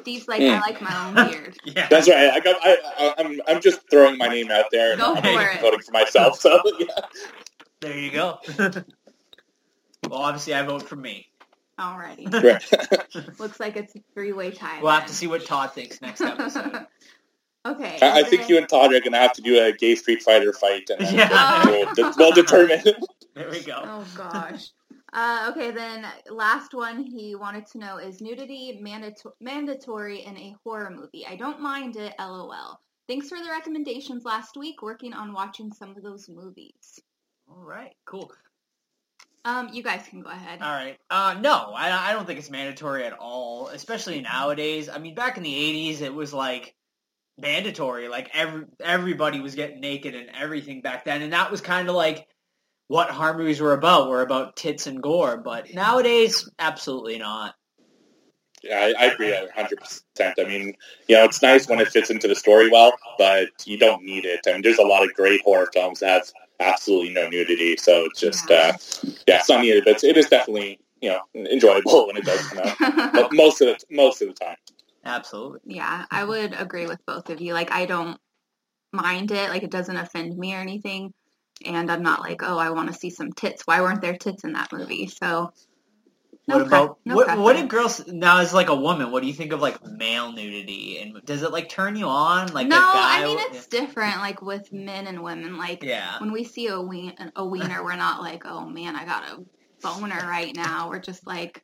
Steve's 0.02 0.28
like, 0.28 0.40
Hmm. 0.42 0.50
I 0.50 0.60
like 0.60 0.80
my 0.82 1.06
own 1.08 1.30
beard. 1.30 1.56
Yeah. 1.64 1.88
that's 1.88 2.08
right. 2.08 2.30
I 2.30 2.40
got 2.40 2.56
I, 2.62 2.76
I 2.98 3.14
I'm 3.18 3.40
I'm 3.48 3.60
just 3.60 3.80
throwing 3.90 4.18
my 4.18 4.28
name 4.28 4.50
out 4.50 4.66
there 4.70 4.92
and 4.92 5.00
Go 5.00 5.14
I'm 5.14 5.22
for 5.22 5.48
it. 5.48 5.60
voting 5.60 5.80
for 5.80 5.92
myself. 5.92 6.38
So 6.40 6.60
yeah. 6.78 6.86
There 7.80 7.98
you 7.98 8.10
go. 8.10 8.38
well, 10.08 10.20
obviously, 10.20 10.54
I 10.54 10.62
vote 10.62 10.82
for 10.88 10.96
me. 10.96 11.28
Alrighty. 11.78 12.32
Right. 12.32 13.40
Looks 13.40 13.58
like 13.58 13.76
it's 13.76 13.96
a 13.96 14.00
three-way 14.14 14.50
tie. 14.52 14.80
We'll 14.82 14.92
have 14.92 15.06
to 15.06 15.14
see 15.14 15.26
what 15.26 15.44
Todd 15.46 15.72
thinks 15.72 16.00
next 16.00 16.20
episode. 16.20 16.86
okay. 17.66 17.98
I, 18.00 18.20
I 18.20 18.22
think 18.24 18.48
you 18.48 18.58
and 18.58 18.68
Todd 18.68 18.92
are 18.92 19.00
gonna 19.00 19.16
have 19.18 19.32
to 19.34 19.42
do 19.42 19.60
a 19.64 19.72
gay 19.72 19.94
Street 19.96 20.22
Fighter 20.22 20.52
fight, 20.52 20.90
and 20.90 21.00
then 21.06 21.14
Yeah. 21.14 21.64
we'll, 21.66 21.94
de- 21.94 22.12
we'll 22.18 22.32
determine. 22.32 22.82
there 23.34 23.50
we 23.50 23.60
go. 23.60 23.80
Oh 23.84 24.06
gosh. 24.16 24.68
Uh, 25.12 25.50
okay, 25.50 25.70
then 25.70 26.06
last 26.30 26.72
one 26.72 27.04
he 27.04 27.34
wanted 27.34 27.66
to 27.66 27.78
know 27.78 27.98
is 27.98 28.22
nudity 28.22 28.78
mandato- 28.80 29.34
mandatory 29.40 30.24
in 30.24 30.36
a 30.38 30.56
horror 30.64 30.90
movie? 30.90 31.26
I 31.26 31.36
don't 31.36 31.60
mind 31.60 31.96
it, 31.96 32.14
lol. 32.18 32.80
Thanks 33.08 33.28
for 33.28 33.38
the 33.38 33.50
recommendations 33.50 34.24
last 34.24 34.56
week. 34.56 34.82
Working 34.82 35.12
on 35.12 35.34
watching 35.34 35.70
some 35.72 35.90
of 35.90 36.02
those 36.02 36.30
movies. 36.30 36.98
All 37.46 37.62
right, 37.62 37.94
cool. 38.06 38.32
Um, 39.44 39.70
you 39.72 39.82
guys 39.82 40.06
can 40.08 40.22
go 40.22 40.30
ahead. 40.30 40.62
All 40.62 40.70
right. 40.70 40.98
Uh, 41.10 41.36
no, 41.40 41.72
I, 41.74 42.10
I 42.10 42.12
don't 42.12 42.26
think 42.26 42.38
it's 42.38 42.50
mandatory 42.50 43.04
at 43.04 43.12
all, 43.12 43.68
especially 43.68 44.20
nowadays. 44.20 44.88
I 44.88 44.98
mean, 44.98 45.14
back 45.14 45.36
in 45.36 45.42
the 45.42 45.52
80s, 45.52 46.00
it 46.00 46.14
was 46.14 46.32
like 46.32 46.74
mandatory. 47.38 48.08
Like 48.08 48.30
every 48.32 48.64
everybody 48.80 49.40
was 49.40 49.56
getting 49.56 49.80
naked 49.80 50.14
and 50.14 50.30
everything 50.34 50.80
back 50.80 51.04
then, 51.04 51.22
and 51.22 51.32
that 51.32 51.50
was 51.50 51.60
kind 51.60 51.88
of 51.88 51.96
like 51.96 52.28
what 52.92 53.08
horror 53.08 53.38
movies 53.38 53.58
were 53.58 53.72
about. 53.72 54.10
Were 54.10 54.20
about 54.20 54.54
tits 54.54 54.86
and 54.86 55.02
gore. 55.02 55.38
But 55.38 55.72
nowadays, 55.72 56.46
absolutely 56.58 57.18
not. 57.18 57.54
Yeah, 58.62 58.92
I, 58.98 59.04
I 59.04 59.06
agree 59.06 59.34
hundred 59.54 59.80
percent. 59.80 60.38
I 60.38 60.44
mean, 60.44 60.74
you 61.08 61.16
know, 61.16 61.24
it's 61.24 61.40
nice 61.40 61.66
when 61.68 61.80
it 61.80 61.88
fits 61.88 62.10
into 62.10 62.28
the 62.28 62.34
story 62.34 62.68
well, 62.70 62.92
but 63.16 63.48
you 63.64 63.78
don't 63.78 64.04
need 64.04 64.26
it. 64.26 64.40
I 64.46 64.52
mean, 64.52 64.62
there's 64.62 64.78
a 64.78 64.82
lot 64.84 65.02
of 65.02 65.14
great 65.14 65.40
horror 65.40 65.70
films 65.72 66.00
that 66.00 66.10
have 66.10 66.32
absolutely 66.60 67.14
no 67.14 67.30
nudity, 67.30 67.78
so 67.78 68.04
it's 68.04 68.20
just 68.20 68.50
Yeah. 68.50 68.56
uh, 68.56 68.72
yeah, 69.26 69.38
it's 69.38 69.48
not 69.48 69.62
needed, 69.62 69.84
but 69.84 69.94
it's, 69.94 70.04
it 70.04 70.18
is 70.18 70.28
definitely 70.28 70.78
you 71.00 71.08
know 71.08 71.22
enjoyable 71.34 72.06
when 72.06 72.18
it 72.18 72.26
does 72.26 72.46
come 72.48 72.58
out. 72.58 72.76
But 73.14 73.32
most 73.32 73.62
of 73.62 73.68
the 73.68 73.78
most 73.90 74.20
of 74.20 74.28
the 74.28 74.34
time, 74.34 74.56
Absolutely. 75.02 75.76
yeah, 75.76 76.04
I 76.10 76.24
would 76.24 76.52
agree 76.52 76.86
with 76.86 77.00
both 77.06 77.30
of 77.30 77.40
you. 77.40 77.54
Like, 77.54 77.72
I 77.72 77.86
don't 77.86 78.20
mind 78.92 79.30
it. 79.30 79.48
Like, 79.48 79.62
it 79.62 79.70
doesn't 79.70 79.96
offend 79.96 80.36
me 80.36 80.54
or 80.54 80.58
anything. 80.58 81.14
And 81.64 81.90
I'm 81.90 82.02
not 82.02 82.20
like, 82.20 82.42
oh, 82.42 82.58
I 82.58 82.70
want 82.70 82.92
to 82.92 82.98
see 82.98 83.10
some 83.10 83.32
tits. 83.32 83.66
Why 83.66 83.80
weren't 83.80 84.00
there 84.00 84.16
tits 84.16 84.44
in 84.44 84.54
that 84.54 84.72
movie? 84.72 85.06
So, 85.06 85.52
no 86.48 86.58
what 86.58 86.66
about 86.66 87.02
pre- 87.04 87.10
no 87.10 87.16
what? 87.16 87.38
What 87.38 87.56
did 87.56 87.68
girls 87.68 88.04
now 88.08 88.40
as 88.40 88.52
like 88.52 88.68
a 88.68 88.74
woman? 88.74 89.12
What 89.12 89.20
do 89.22 89.28
you 89.28 89.32
think 89.32 89.52
of 89.52 89.60
like 89.60 89.84
male 89.84 90.32
nudity? 90.32 90.98
And 90.98 91.24
does 91.24 91.42
it 91.42 91.52
like 91.52 91.68
turn 91.68 91.94
you 91.94 92.06
on? 92.06 92.52
Like 92.52 92.66
no, 92.66 92.76
guy? 92.76 93.20
I 93.20 93.24
mean 93.24 93.38
it's 93.38 93.66
different. 93.68 94.16
Like 94.16 94.42
with 94.42 94.72
men 94.72 95.06
and 95.06 95.22
women, 95.22 95.56
like 95.56 95.84
yeah. 95.84 96.18
when 96.18 96.32
we 96.32 96.42
see 96.44 96.66
a 96.66 96.80
ween 96.80 97.14
a 97.36 97.46
wiener, 97.46 97.84
we're 97.84 97.96
not 97.96 98.20
like, 98.20 98.44
oh 98.44 98.68
man, 98.68 98.96
I 98.96 99.04
got 99.04 99.24
a 99.30 99.44
boner 99.82 100.18
right 100.26 100.54
now. 100.54 100.88
We're 100.88 100.98
just 100.98 101.24
like, 101.26 101.62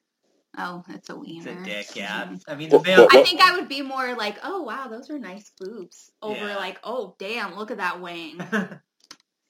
oh, 0.57 0.85
it's 0.91 1.11
a 1.11 1.19
wiener. 1.19 1.51
It's 1.51 1.61
a 1.61 1.65
dick, 1.65 1.97
yeah. 1.97 2.27
Mhm. 2.27 2.43
I 2.47 2.55
mean, 2.55 2.69
the 2.69 2.81
male. 2.81 3.09
I 3.11 3.25
think 3.25 3.41
I 3.41 3.57
would 3.57 3.69
be 3.69 3.83
more 3.83 4.15
like, 4.15 4.39
oh 4.45 4.63
wow, 4.63 4.87
those 4.89 5.11
are 5.11 5.19
nice 5.19 5.51
boobs. 5.59 6.13
Over 6.23 6.47
Yeah. 6.47 6.57
like, 6.57 6.79
oh 6.85 7.17
damn, 7.19 7.57
look 7.57 7.73
at 7.73 7.79
that 7.79 8.01
wang. 8.01 8.41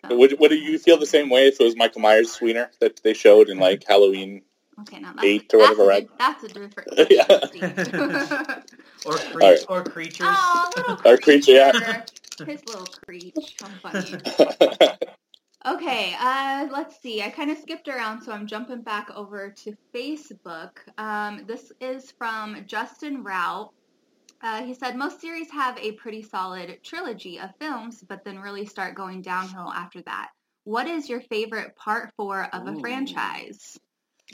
So, 0.07 0.17
would 0.17 0.38
would 0.38 0.52
you 0.52 0.78
feel 0.78 0.99
the 0.99 1.07
same 1.07 1.28
way 1.28 1.49
if 1.49 1.61
it 1.61 1.64
was 1.64 1.76
Michael 1.76 2.00
Myers' 2.00 2.40
wiener 2.40 2.71
that 2.81 3.00
they 3.02 3.14
showed 3.14 3.49
in 3.49 3.59
like 3.59 3.85
Halloween? 3.87 4.43
okay, 4.81 5.00
now 5.00 5.12
that's, 5.12 5.26
eight 5.26 5.52
or 5.52 5.59
that's 5.59 5.78
whatever, 5.78 5.83
a, 5.83 5.87
right? 5.87 6.09
That's 6.19 6.45
a 6.45 6.49
different. 6.49 7.11
Yeah. 7.11 8.62
Or 9.07 9.12
creatures, 9.12 9.64
Alright. 9.64 9.64
or 9.69 9.85
creatures. 9.85 10.26
oh, 10.28 10.71
little 10.76 10.99
Or 11.05 11.17
creature, 11.19 11.52
yeah. 11.52 12.02
His 12.45 12.67
little 12.67 12.87
creech. 13.07 13.55
How 13.61 13.69
funny. 13.90 14.99
Okay, 15.67 16.14
uh, 16.19 16.69
let's 16.73 17.00
see. 17.00 17.21
I 17.21 17.31
kind 17.31 17.50
of 17.50 17.59
skipped 17.59 17.88
around, 17.88 18.23
so 18.23 18.33
I'm 18.33 18.47
jumping 18.47 18.83
back 18.83 19.11
over 19.14 19.50
to 19.50 19.76
Facebook. 19.95 20.78
Um, 20.99 21.45
this 21.47 21.73
is 21.81 22.12
from 22.12 22.64
Justin 22.67 23.23
Rout. 23.23 23.73
Uh, 24.40 24.62
he 24.62 24.75
said 24.75 24.97
most 24.97 25.21
series 25.21 25.50
have 25.50 25.76
a 25.78 25.92
pretty 25.92 26.23
solid 26.23 26.78
trilogy 26.85 27.38
of 27.40 27.50
films, 27.61 28.04
but 28.09 28.25
then 28.25 28.38
really 28.38 28.66
start 28.66 28.95
going 28.95 29.21
downhill 29.21 29.71
after 29.73 30.00
that. 30.02 30.28
What 30.64 30.87
is 30.87 31.09
your 31.09 31.21
favorite 31.23 31.75
part 31.76 32.12
four 32.16 32.49
of 32.52 32.66
a 32.66 32.73
Ooh. 32.73 32.80
franchise? 32.80 33.78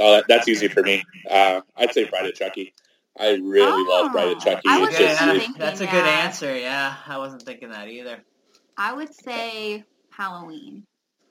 oh, 0.01 0.17
that, 0.17 0.25
that's 0.29 0.49
easy 0.49 0.69
for 0.69 0.83
me. 0.83 1.05
Uh, 1.31 1.61
I'd 1.77 1.93
say 1.95 2.05
Bride 2.05 2.27
of 2.27 2.35
Chucky. 2.35 2.75
I 3.19 3.31
really 3.35 3.85
love 3.89 4.11
Bride 4.13 4.29
of 4.33 4.39
Oh, 4.39 4.41
Chucky. 4.41 4.63
I 4.69 4.79
was 4.81 4.89
It's 4.91 4.99
just 4.99 5.21
just- 5.21 5.39
thinking, 5.41 5.55
that's 5.57 5.81
a 5.81 5.85
yeah. 5.85 5.91
good 5.93 6.05
answer. 6.05 6.59
Yeah, 6.59 6.97
I 7.07 7.19
wasn't 7.19 7.43
thinking 7.43 7.71
that 7.71 7.89
either. 7.89 8.19
I 8.77 8.93
would 8.93 9.15
say 9.15 9.85
Halloween. 10.11 10.85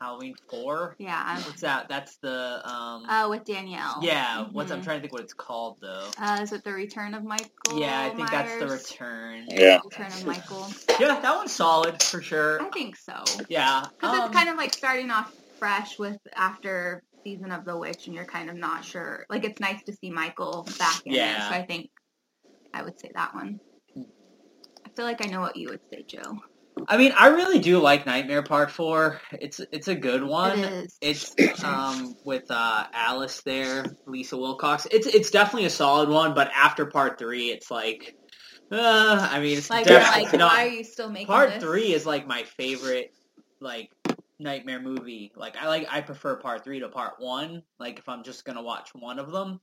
Halloween 0.03 0.35
four. 0.49 0.95
Yeah, 0.99 1.21
I'm, 1.25 1.41
What's 1.43 1.61
that? 1.61 1.87
That's 1.87 2.17
the 2.17 2.61
um. 2.67 3.05
uh, 3.05 3.29
with 3.29 3.45
Danielle. 3.45 3.99
yeah. 4.01 4.45
What's 4.51 4.69
I'm 4.69 4.81
Mhm. 4.81 4.83
trying 4.83 4.97
to 4.97 5.01
think 5.01 5.13
what 5.13 5.21
it's 5.21 5.33
called 5.33 5.77
though. 5.81 6.09
Uh, 6.17 6.39
is 6.41 6.51
it 6.51 6.63
the 6.65 6.73
Return 6.73 7.13
of 7.13 7.23
Michael? 7.23 7.79
Yeah, 7.79 8.01
I 8.01 8.09
think 8.09 8.29
that's 8.29 8.59
the 8.59 8.67
return. 8.67 9.45
Yeah. 9.47 9.79
Return 9.83 10.07
of 10.07 10.25
Michael. 10.25 10.67
Yeah, 10.99 11.19
that 11.21 11.35
one's 11.37 11.53
solid 11.53 12.03
for 12.03 12.21
sure. 12.21 12.61
I 12.61 12.69
think 12.69 12.97
so. 12.97 13.23
Yeah. 13.47 13.85
Because 13.97 14.19
um, 14.19 14.25
it's 14.27 14.35
kind 14.35 14.49
of 14.49 14.57
like 14.57 14.73
starting 14.73 15.09
off 15.09 15.33
fresh 15.57 15.97
with 15.97 16.17
after 16.35 17.01
season 17.23 17.51
of 17.51 17.63
the 17.63 17.77
witch, 17.77 18.07
and 18.07 18.15
you're 18.15 18.25
kind 18.25 18.49
of 18.49 18.57
not 18.57 18.83
sure. 18.83 19.25
Like 19.29 19.45
it's 19.45 19.61
nice 19.61 19.81
to 19.85 19.93
see 19.93 20.11
Michael 20.11 20.67
back 20.77 21.01
in 21.05 21.13
it. 21.13 21.17
Yeah. 21.17 21.47
So 21.47 21.55
I 21.55 21.65
think 21.65 21.89
I 22.73 22.83
would 22.83 22.99
say 22.99 23.09
that 23.15 23.33
one. 23.33 23.61
I 24.85 24.89
feel 24.97 25.05
like 25.05 25.25
I 25.25 25.29
know 25.29 25.39
what 25.39 25.55
you 25.55 25.69
would 25.69 25.79
say, 25.89 26.03
Joe. 26.05 26.39
I 26.87 26.97
mean, 26.97 27.13
I 27.17 27.27
really 27.27 27.59
do 27.59 27.79
like 27.79 28.05
Nightmare 28.05 28.43
Part 28.43 28.71
Four. 28.71 29.21
It's 29.31 29.59
it's 29.71 29.87
a 29.87 29.95
good 29.95 30.23
one. 30.23 30.59
It 30.59 30.71
is. 30.73 30.97
It's 31.01 31.63
um 31.63 32.15
with 32.25 32.49
uh 32.49 32.85
Alice 32.93 33.41
there, 33.43 33.85
Lisa 34.05 34.37
Wilcox. 34.37 34.87
It's 34.91 35.07
it's 35.07 35.31
definitely 35.31 35.65
a 35.65 35.71
solid 35.71 36.09
one, 36.09 36.33
but 36.33 36.51
after 36.53 36.85
Part 36.85 37.19
Three, 37.19 37.51
it's 37.51 37.71
like, 37.71 38.15
uh, 38.71 39.27
I 39.31 39.39
mean, 39.39 39.57
it's 39.57 39.69
Like, 39.69 39.85
definitely 39.85 40.23
like 40.25 40.39
not. 40.39 40.53
why 40.53 40.65
are 40.65 40.69
you 40.69 40.83
still 40.83 41.09
making 41.09 41.27
Part 41.27 41.51
this? 41.51 41.63
Three 41.63 41.93
is 41.93 42.05
like 42.05 42.27
my 42.27 42.43
favorite 42.43 43.11
like 43.61 43.89
nightmare 44.39 44.81
movie. 44.81 45.31
Like 45.35 45.55
I 45.57 45.67
like 45.67 45.87
I 45.89 46.01
prefer 46.01 46.35
Part 46.35 46.63
Three 46.63 46.79
to 46.81 46.89
Part 46.89 47.13
One. 47.19 47.63
Like 47.79 47.99
if 47.99 48.09
I'm 48.09 48.23
just 48.23 48.45
gonna 48.45 48.63
watch 48.63 48.89
one 48.93 49.19
of 49.19 49.31
them, 49.31 49.59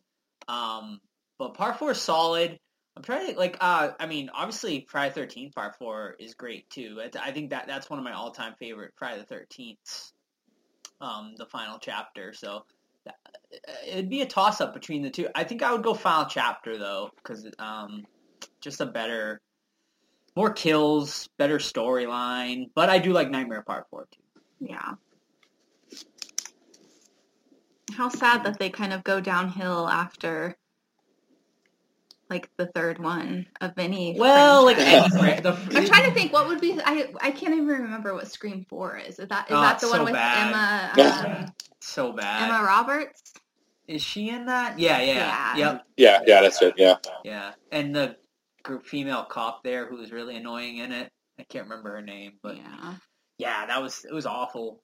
um, 0.48 1.00
but 1.38 1.54
Part 1.54 1.78
Four 1.78 1.92
is 1.92 2.00
solid. 2.00 2.58
I'm 3.00 3.04
trying 3.04 3.32
to 3.32 3.38
like 3.38 3.56
uh 3.62 3.92
I 3.98 4.04
mean 4.04 4.28
obviously 4.34 4.84
Friday 4.86 5.14
Thirteenth 5.14 5.54
Part 5.54 5.74
Four 5.78 6.16
is 6.20 6.34
great 6.34 6.68
too. 6.68 6.98
It, 7.02 7.16
I 7.18 7.30
think 7.30 7.48
that 7.48 7.66
that's 7.66 7.88
one 7.88 7.98
of 7.98 8.04
my 8.04 8.12
all 8.12 8.30
time 8.30 8.52
favorite 8.58 8.92
Friday 8.94 9.20
the 9.20 9.24
Thirteenth. 9.24 10.12
Um, 11.00 11.32
the 11.38 11.46
final 11.46 11.78
chapter. 11.80 12.34
So 12.34 12.66
that, 13.06 13.14
it'd 13.88 14.10
be 14.10 14.20
a 14.20 14.26
toss 14.26 14.60
up 14.60 14.74
between 14.74 15.00
the 15.00 15.08
two. 15.08 15.28
I 15.34 15.44
think 15.44 15.62
I 15.62 15.72
would 15.72 15.82
go 15.82 15.94
final 15.94 16.26
chapter 16.26 16.76
though 16.76 17.08
because 17.16 17.48
um 17.58 18.04
just 18.60 18.82
a 18.82 18.86
better 18.86 19.40
more 20.36 20.52
kills, 20.52 21.26
better 21.38 21.56
storyline. 21.56 22.66
But 22.74 22.90
I 22.90 22.98
do 22.98 23.14
like 23.14 23.30
Nightmare 23.30 23.62
Part 23.62 23.86
Four 23.88 24.08
too. 24.12 24.42
Yeah. 24.60 24.92
How 27.94 28.10
sad 28.10 28.44
that 28.44 28.58
they 28.58 28.68
kind 28.68 28.92
of 28.92 29.04
go 29.04 29.22
downhill 29.22 29.88
after 29.88 30.58
like 32.30 32.48
the 32.56 32.66
third 32.66 32.98
one 32.98 33.46
of 33.60 33.72
any. 33.76 34.16
Well, 34.18 34.64
like 34.64 34.78
any, 34.78 35.40
the, 35.40 35.52
I'm 35.74 35.84
trying 35.84 36.08
to 36.08 36.12
think 36.14 36.32
what 36.32 36.46
would 36.48 36.60
be. 36.60 36.78
I 36.82 37.12
I 37.20 37.32
can't 37.32 37.54
even 37.54 37.66
remember 37.66 38.14
what 38.14 38.30
Scream 38.30 38.64
Four 38.68 38.98
is. 38.98 39.18
Is 39.18 39.28
that 39.28 39.50
is 39.50 39.56
Oh, 39.56 39.60
that 39.60 39.80
the 39.80 39.86
it's 39.86 39.92
one 39.96 40.04
with 40.04 40.14
bad. 40.14 40.94
Emma 40.96 41.44
um, 41.46 41.52
so 41.80 42.12
bad. 42.12 42.44
Emma 42.48 42.64
Roberts? 42.64 43.32
Is 43.86 44.02
she 44.02 44.30
in 44.30 44.46
that? 44.46 44.78
Yeah, 44.78 45.00
yeah, 45.02 45.14
Yeah. 45.14 45.56
yep, 45.56 45.84
Yeah, 45.96 46.20
yeah, 46.26 46.40
that's 46.42 46.62
it. 46.62 46.74
Yeah. 46.76 46.96
yeah. 47.24 47.52
And 47.72 47.94
the 47.94 48.16
group 48.62 48.86
female 48.86 49.24
cop 49.24 49.64
there 49.64 49.86
who 49.86 49.96
was 49.96 50.12
really 50.12 50.36
annoying 50.36 50.78
in 50.78 50.92
it. 50.92 51.10
I 51.40 51.42
can't 51.44 51.64
remember 51.64 51.90
her 51.96 52.02
name, 52.02 52.34
but 52.42 52.56
yeah. 52.56 52.94
yeah, 53.38 53.66
that 53.66 53.82
was 53.82 54.04
it 54.04 54.14
was 54.14 54.26
awful. 54.26 54.82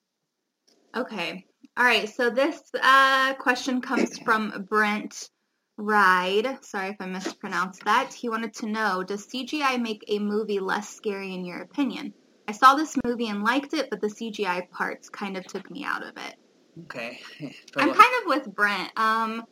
Okay. 0.96 1.44
All 1.76 1.84
right. 1.84 2.08
So 2.08 2.30
this 2.30 2.60
uh, 2.82 3.34
question 3.34 3.80
comes 3.80 4.18
from 4.18 4.66
Brent 4.68 5.28
Ride. 5.76 6.58
Sorry 6.64 6.88
if 6.88 6.96
I 7.00 7.06
mispronounced 7.06 7.84
that. 7.84 8.12
He 8.12 8.28
wanted 8.28 8.54
to 8.54 8.66
know 8.66 9.02
Does 9.02 9.26
CGI 9.26 9.80
make 9.80 10.04
a 10.08 10.18
movie 10.18 10.60
less 10.60 10.88
scary 10.88 11.34
in 11.34 11.44
your 11.44 11.60
opinion? 11.60 12.14
I 12.48 12.52
saw 12.52 12.74
this 12.74 12.96
movie 13.04 13.28
and 13.28 13.42
liked 13.42 13.74
it, 13.74 13.90
but 13.90 14.00
the 14.00 14.06
CGI 14.08 14.70
parts 14.70 15.08
kind 15.08 15.36
of 15.36 15.44
took 15.46 15.70
me 15.70 15.84
out 15.84 16.02
of 16.02 16.16
it. 16.16 16.36
Okay. 16.84 17.20
I'm 17.76 17.92
kind 17.92 18.14
of 18.22 18.26
with 18.26 18.54
Brent. 18.54 18.90
Um, 18.96 19.44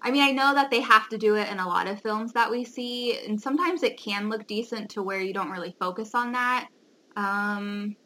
I 0.00 0.10
mean, 0.10 0.22
I 0.22 0.32
know 0.32 0.54
that 0.54 0.70
they 0.70 0.80
have 0.80 1.08
to 1.10 1.18
do 1.18 1.36
it 1.36 1.48
in 1.48 1.58
a 1.58 1.66
lot 1.66 1.88
of 1.88 2.02
films 2.02 2.32
that 2.32 2.50
we 2.50 2.64
see, 2.64 3.18
and 3.26 3.40
sometimes 3.40 3.82
it 3.82 3.98
can 3.98 4.28
look 4.28 4.46
decent 4.46 4.90
to 4.90 5.02
where 5.02 5.20
you 5.20 5.32
don't 5.32 5.50
really 5.50 5.74
focus 5.78 6.14
on 6.14 6.32
that. 6.32 6.68
Um, 7.16 7.96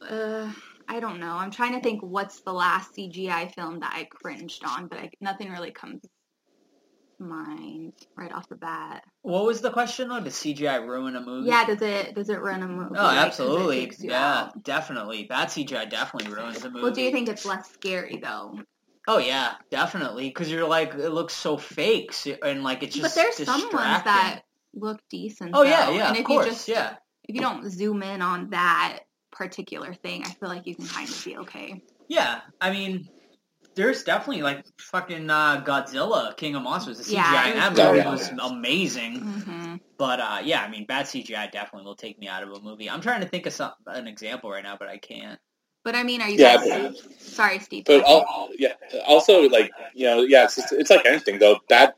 uh, 0.00 0.50
I 0.88 1.00
don't 1.00 1.18
know. 1.20 1.32
I'm 1.32 1.50
trying 1.50 1.74
to 1.74 1.80
think 1.80 2.02
what's 2.02 2.40
the 2.40 2.52
last 2.52 2.94
CGI 2.96 3.52
film 3.54 3.80
that 3.80 3.92
I 3.94 4.04
cringed 4.04 4.64
on, 4.64 4.86
but 4.86 4.98
I, 4.98 5.10
nothing 5.20 5.50
really 5.50 5.72
comes 5.72 6.00
mind 7.18 7.92
right 8.16 8.32
off 8.32 8.48
the 8.48 8.56
bat. 8.56 9.04
What 9.22 9.44
was 9.44 9.60
the 9.60 9.70
question 9.70 10.08
though? 10.08 10.20
Does 10.20 10.34
CGI 10.34 10.86
ruin 10.86 11.16
a 11.16 11.20
movie? 11.20 11.48
Yeah, 11.48 11.64
does 11.64 11.82
it 11.82 12.14
does 12.14 12.28
it 12.28 12.40
run 12.40 12.62
a 12.62 12.66
oh, 12.66 12.68
movie? 12.68 12.96
Oh, 12.96 13.02
like, 13.02 13.18
absolutely. 13.18 13.92
Yeah, 13.98 14.24
out? 14.24 14.62
definitely. 14.62 15.24
Bad 15.24 15.48
CGI 15.48 15.88
definitely 15.90 16.32
ruins 16.32 16.64
a 16.64 16.70
movie. 16.70 16.82
Well, 16.82 16.92
do 16.92 17.02
you 17.02 17.10
think 17.10 17.28
it's 17.28 17.44
less 17.44 17.70
scary 17.70 18.18
though? 18.22 18.58
Oh 19.06 19.18
yeah, 19.18 19.54
definitely. 19.70 20.28
Because 20.28 20.50
you're 20.50 20.68
like, 20.68 20.94
it 20.94 21.10
looks 21.10 21.34
so 21.34 21.56
fake, 21.56 22.14
and 22.42 22.62
like 22.62 22.82
it's 22.82 22.94
just. 22.94 23.14
But 23.16 23.22
there's 23.22 23.36
some 23.36 23.62
ones 23.62 23.72
that 23.72 24.42
look 24.74 25.00
decent. 25.10 25.52
Oh 25.54 25.62
yeah, 25.62 25.86
though. 25.86 25.92
yeah, 25.92 26.08
And 26.08 26.16
of 26.16 26.20
if 26.20 26.26
course, 26.26 26.44
you 26.44 26.52
just 26.52 26.68
yeah. 26.68 26.96
if 27.26 27.34
you 27.34 27.40
don't 27.40 27.70
zoom 27.70 28.02
in 28.02 28.20
on 28.22 28.50
that 28.50 29.00
particular 29.30 29.94
thing, 29.94 30.24
I 30.24 30.30
feel 30.30 30.48
like 30.48 30.66
you 30.66 30.74
can 30.74 30.86
kind 30.86 31.08
of 31.08 31.24
be 31.24 31.36
okay. 31.38 31.82
Yeah, 32.08 32.40
I 32.60 32.70
mean, 32.70 33.08
there's 33.74 34.02
definitely 34.02 34.42
like 34.42 34.64
fucking 34.80 35.30
uh, 35.30 35.62
Godzilla, 35.64 36.36
King 36.36 36.54
of 36.56 36.62
Monsters. 36.62 36.98
The 36.98 37.04
CGI 37.04 37.12
Yeah, 37.14 37.48
in 37.48 37.56
that 37.56 37.70
was 37.70 37.78
movie 37.78 37.98
good. 37.98 38.06
was 38.06 38.30
amazing. 38.50 39.20
hmm 39.20 39.76
But 39.98 40.20
uh, 40.20 40.40
yeah, 40.44 40.62
I 40.62 40.68
mean, 40.68 40.86
bad 40.86 41.06
CGI 41.06 41.50
definitely 41.50 41.84
will 41.84 41.96
take 41.96 42.18
me 42.18 42.28
out 42.28 42.42
of 42.42 42.50
a 42.52 42.60
movie. 42.60 42.88
I'm 42.90 43.00
trying 43.00 43.20
to 43.20 43.28
think 43.28 43.46
of 43.46 43.52
some, 43.52 43.72
an 43.86 44.06
example 44.06 44.50
right 44.50 44.62
now, 44.62 44.76
but 44.78 44.88
I 44.88 44.98
can't. 44.98 45.38
But 45.84 45.94
I 45.94 46.02
mean, 46.02 46.20
are 46.20 46.28
you 46.28 46.38
Yeah, 46.38 46.56
guys? 46.66 47.02
Sorry, 47.18 47.58
Steve. 47.60 47.84
But 47.86 48.04
al- 48.04 48.50
yeah, 48.58 48.74
also 49.06 49.48
like 49.48 49.70
you 49.94 50.06
know, 50.06 50.22
yeah, 50.22 50.44
it's, 50.44 50.56
just, 50.56 50.72
it's 50.72 50.90
like 50.90 51.06
anything 51.06 51.38
though. 51.38 51.58
Bad 51.68 51.94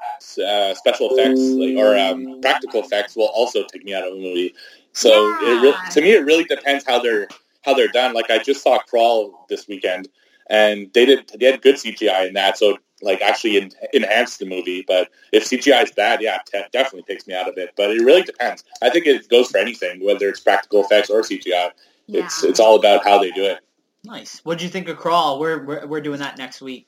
uh, 0.47 0.75
special 0.75 1.11
effects 1.11 1.41
like, 1.41 1.77
or 1.77 1.97
um, 1.99 2.41
practical 2.41 2.81
effects 2.83 3.17
will 3.17 3.29
also 3.29 3.65
take 3.65 3.85
me 3.85 3.95
out 3.95 4.07
of 4.07 4.12
a 4.15 4.17
movie. 4.17 4.55
So 4.93 5.11
it 5.41 5.61
re- 5.62 5.75
to 5.91 6.00
me, 6.00 6.12
it 6.12 6.25
really 6.25 6.45
depends 6.45 6.85
how 6.87 7.00
they're 7.00 7.29
how 7.62 7.75
they're 7.75 7.89
done. 7.89 8.15
Like 8.15 8.31
I 8.31 8.39
just 8.39 8.62
saw 8.62 8.79
Crawl 8.79 9.47
this 9.49 9.67
weekend, 9.69 10.09
and 10.50 10.92
they 10.92 11.07
did 11.07 11.30
they 11.38 11.47
had 11.47 11.62
good 11.62 11.76
CGI 11.76 12.28
in 12.28 12.35
that, 12.35 12.59
so 12.59 12.76
like 13.00 13.23
actually 13.23 13.57
en- 13.59 13.73
enhanced 13.95 14.40
the 14.40 14.47
movie. 14.47 14.85
But 14.87 15.09
if 15.33 15.45
CGI 15.45 15.85
is 15.85 15.92
bad, 15.92 16.21
yeah, 16.21 16.40
it 16.52 16.73
definitely 16.73 17.04
takes 17.04 17.26
me 17.26 17.35
out 17.35 17.49
of 17.49 17.57
it. 17.57 17.71
But 17.76 17.90
it 17.92 18.02
really 18.04 18.23
depends. 18.23 18.64
I 18.83 18.90
think 18.90 19.07
it 19.07 19.28
goes 19.30 19.49
for 19.50 19.59
anything, 19.59 20.04
whether 20.04 20.28
it's 20.28 20.40
practical 20.40 20.85
effects 20.85 21.09
or 21.09 21.23
CGI. 21.23 21.71
yeah. 22.07 22.25
It's 22.25 22.45
it's 22.45 22.61
all 22.61 22.76
about 22.76 23.04
how 23.04 23.19
they 23.19 23.30
do 23.30 23.45
it. 23.45 23.61
Nice. 24.04 24.40
What 24.45 24.54
would 24.54 24.62
you 24.62 24.69
think 24.69 24.88
of 24.88 24.97
Crawl? 24.99 25.38
We're, 25.38 25.64
we're 25.64 25.87
we're 25.87 26.00
doing 26.00 26.19
that 26.19 26.37
next 26.37 26.61
week. 26.61 26.87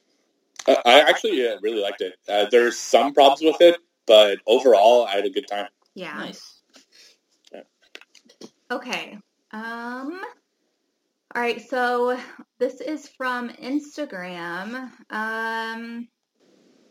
Uh, 0.67 0.77
I 0.85 1.01
actually 1.01 1.47
uh, 1.47 1.59
really 1.63 1.81
liked 1.83 2.01
it. 2.01 2.15
Uh, 2.29 2.47
there's 2.51 2.79
some 2.79 3.13
problems 3.15 3.43
with 3.43 3.61
it, 3.61 3.79
but 4.07 4.39
overall, 4.47 5.07
I 5.07 5.13
had 5.13 5.25
a 5.25 5.31
good 5.31 5.47
time. 5.49 5.69
yeah. 5.95 6.15
Nice. 6.17 6.61
Okay. 8.71 9.19
Um. 9.51 10.21
All 11.35 11.41
right. 11.41 11.67
So 11.69 12.19
this 12.59 12.81
is 12.81 13.09
from 13.09 13.49
Instagram. 13.51 14.91
Um. 15.11 16.09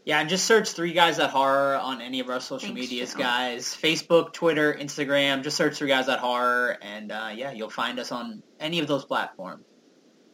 Yeah, 0.04 0.20
and 0.20 0.30
just 0.30 0.46
search 0.46 0.72
Three 0.72 0.94
Guys 0.94 1.20
At 1.20 1.30
Horror 1.30 1.76
on 1.76 2.02
any 2.02 2.22
of 2.22 2.30
our 2.30 2.40
social 2.40 2.74
medias, 2.74 3.14
guys. 3.14 3.66
Facebook, 3.68 4.34
Twitter, 4.34 4.74
Instagram. 4.74 5.44
Just 5.44 5.58
search 5.58 5.78
Three 5.78 5.90
Guys 5.90 6.10
At 6.10 6.18
Horror, 6.18 6.76
and 6.82 7.12
uh, 7.12 7.30
yeah, 7.36 7.52
you'll 7.52 7.70
find 7.70 8.00
us 8.00 8.12
on 8.12 8.42
any 8.60 8.80
of 8.80 8.88
those 8.88 9.06
platforms. 9.06 9.64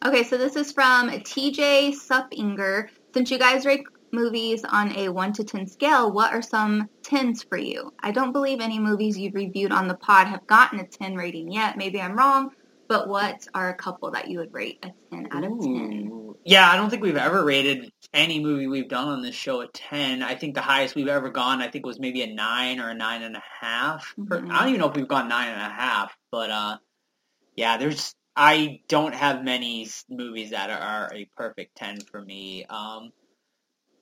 Okay, 0.06 0.24
so 0.24 0.38
this 0.38 0.56
is 0.56 0.72
from 0.72 1.10
TJ 1.10 1.96
Supinger. 1.96 2.88
Since 3.14 3.30
you 3.30 3.38
guys 3.38 3.66
rate 3.66 3.84
movies 4.12 4.64
on 4.64 4.96
a 4.96 5.10
1 5.10 5.34
to 5.34 5.44
10 5.44 5.68
scale, 5.68 6.12
what 6.12 6.34
are 6.34 6.42
some 6.42 6.90
10s 7.04 7.48
for 7.48 7.58
you? 7.58 7.92
I 8.00 8.12
don't 8.12 8.32
believe 8.32 8.62
any 8.62 8.80
movies 8.80 9.18
you've 9.18 9.36
reviewed 9.36 9.72
on 9.74 9.88
the 9.88 9.96
pod 9.96 10.28
have 10.28 10.48
gotten 10.48 10.80
a 10.80 10.88
10 10.88 11.16
rating 11.16 11.52
yet. 11.52 11.78
Maybe 11.78 12.00
I'm 12.00 12.16
wrong, 12.18 12.52
but 12.88 13.08
what 13.08 13.48
are 13.54 13.70
a 13.70 13.76
couple 13.76 14.12
that 14.12 14.28
you 14.30 14.40
would 14.40 14.54
rate 14.54 14.80
a 14.84 14.92
10 15.12 15.28
out 15.32 15.44
of 15.44 15.60
10? 15.60 16.34
Yeah, 16.46 16.70
I 16.70 16.78
don't 16.78 16.90
think 16.90 17.04
we've 17.04 17.18
ever 17.18 17.44
rated 17.44 17.92
any 18.14 18.40
movie 18.40 18.68
we've 18.68 18.88
done 18.88 19.08
on 19.10 19.22
this 19.22 19.36
show 19.36 19.62
a 19.62 19.68
10. 19.68 20.24
I 20.24 20.36
think 20.36 20.56
the 20.56 20.62
highest 20.62 20.96
we've 20.96 21.08
ever 21.08 21.30
gone, 21.30 21.62
I 21.62 21.70
think, 21.70 21.86
was 21.86 22.00
maybe 22.00 22.22
a 22.22 22.34
9 22.34 22.80
or 22.80 22.92
a 22.92 22.96
9.5. 22.96 24.02
Per- 24.28 24.42
Mhm. 24.42 24.52
I 24.52 24.60
don't 24.60 24.70
even 24.70 24.80
know 24.80 24.90
if 24.90 24.96
we've 24.96 25.08
gone 25.08 25.28
9.5, 25.30 26.10
but 26.32 26.50
uh, 26.50 26.78
yeah, 27.56 27.78
there's. 27.78 28.14
I 28.40 28.82
don't 28.88 29.16
have 29.16 29.44
many 29.44 29.90
movies 30.10 30.52
that 30.52 30.70
are 30.70 31.12
a 31.12 31.26
perfect 31.36 31.76
10 31.76 32.02
for 32.02 32.22
me. 32.22 32.66
Um, 32.66 33.12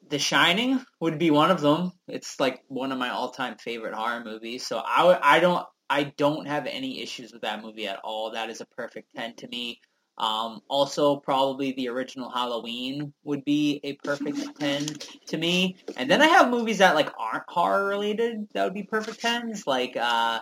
the 0.09 0.19
Shining 0.19 0.83
would 0.99 1.17
be 1.17 1.31
one 1.31 1.51
of 1.51 1.61
them. 1.61 1.93
It's 2.07 2.37
like 2.39 2.61
one 2.67 2.91
of 2.91 2.99
my 2.99 3.09
all-time 3.09 3.55
favorite 3.57 3.93
horror 3.93 4.23
movies. 4.25 4.67
So 4.67 4.77
I, 4.77 5.37
I 5.37 5.39
don't 5.39 5.65
I 5.89 6.05
don't 6.17 6.47
have 6.47 6.65
any 6.65 7.01
issues 7.01 7.31
with 7.31 7.41
that 7.43 7.61
movie 7.61 7.87
at 7.87 7.99
all. 8.03 8.31
That 8.31 8.49
is 8.49 8.61
a 8.61 8.65
perfect 8.65 9.09
10 9.15 9.35
to 9.35 9.47
me. 9.47 9.79
Um, 10.17 10.61
also, 10.69 11.17
probably 11.17 11.73
the 11.73 11.89
original 11.89 12.29
Halloween 12.29 13.13
would 13.23 13.43
be 13.43 13.81
a 13.83 13.93
perfect 13.93 14.37
10 14.59 14.85
to 15.27 15.37
me. 15.37 15.77
And 15.97 16.09
then 16.09 16.21
I 16.21 16.27
have 16.27 16.49
movies 16.49 16.77
that 16.77 16.95
like 16.95 17.11
aren't 17.19 17.43
horror 17.47 17.87
related 17.87 18.47
that 18.53 18.63
would 18.63 18.73
be 18.73 18.83
perfect 18.83 19.21
10s, 19.21 19.67
like 19.67 19.97
uh, 19.97 20.39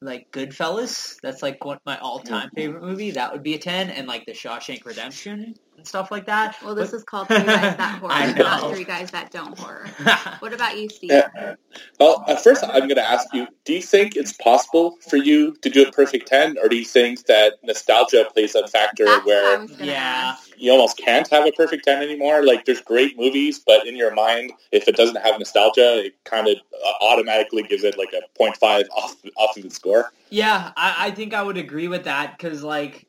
like 0.00 0.30
Goodfellas. 0.32 1.16
That's 1.22 1.42
like 1.42 1.64
one 1.64 1.78
my 1.86 1.98
all 1.98 2.18
time 2.18 2.50
favorite 2.54 2.82
movie. 2.82 3.12
That 3.12 3.32
would 3.32 3.42
be 3.42 3.54
a 3.54 3.58
ten, 3.58 3.90
and 3.90 4.06
like 4.06 4.26
The 4.26 4.32
Shawshank 4.32 4.84
Redemption 4.84 5.54
and 5.76 5.86
stuff 5.86 6.10
like 6.10 6.26
that. 6.26 6.56
Well, 6.64 6.74
this 6.74 6.92
is 6.92 7.04
called 7.04 7.28
Three 7.28 7.38
Guys 7.38 7.76
That 7.76 7.98
Horror, 8.00 8.12
I 8.12 8.32
not. 8.32 8.72
Three 8.72 8.84
Guys 8.84 9.10
That 9.10 9.30
Don't 9.30 9.58
Horror. 9.58 9.86
What 10.40 10.52
about 10.52 10.78
you, 10.78 10.88
Steve? 10.88 11.10
Yeah. 11.10 11.54
Well, 11.98 12.24
at 12.28 12.42
first, 12.42 12.62
I'm 12.64 12.80
going 12.80 12.96
to 12.96 13.08
ask 13.08 13.32
you: 13.32 13.46
Do 13.64 13.72
you 13.74 13.82
think 13.82 14.16
it's 14.16 14.32
possible 14.34 14.96
for 15.08 15.16
you 15.16 15.54
to 15.62 15.70
do 15.70 15.86
a 15.86 15.92
perfect 15.92 16.28
ten, 16.28 16.56
or 16.62 16.68
do 16.68 16.76
you 16.76 16.84
think 16.84 17.26
that 17.26 17.54
nostalgia 17.62 18.26
plays 18.32 18.54
a 18.54 18.66
factor 18.68 19.04
That's 19.04 19.26
where 19.26 19.64
Yeah. 19.80 20.34
ask. 20.36 20.52
you 20.56 20.72
almost 20.72 20.98
can't 20.98 21.28
have 21.28 21.46
a 21.46 21.52
perfect 21.52 21.84
ten 21.84 22.02
anymore? 22.02 22.44
Like, 22.44 22.64
there's 22.64 22.80
great 22.80 23.18
movies, 23.18 23.60
but 23.66 23.86
in 23.86 23.96
your 23.96 24.14
mind, 24.14 24.52
if 24.72 24.88
it 24.88 24.96
doesn't 24.96 25.16
have 25.16 25.38
nostalgia, 25.38 26.04
it 26.06 26.14
kind 26.24 26.48
of 26.48 26.56
uh, 26.84 26.92
automatically 27.04 27.62
gives 27.62 27.84
it 27.84 27.96
like 27.98 28.12
a 28.12 28.20
0.5 28.40 28.84
off 28.94 29.16
off 29.36 29.56
of 29.56 29.62
the 29.62 29.70
score. 29.70 30.12
Yeah, 30.30 30.72
I, 30.76 31.06
I 31.06 31.10
think 31.12 31.34
I 31.34 31.42
would 31.42 31.56
agree 31.56 31.88
with 31.88 32.04
that 32.04 32.36
because, 32.36 32.62
like, 32.62 33.05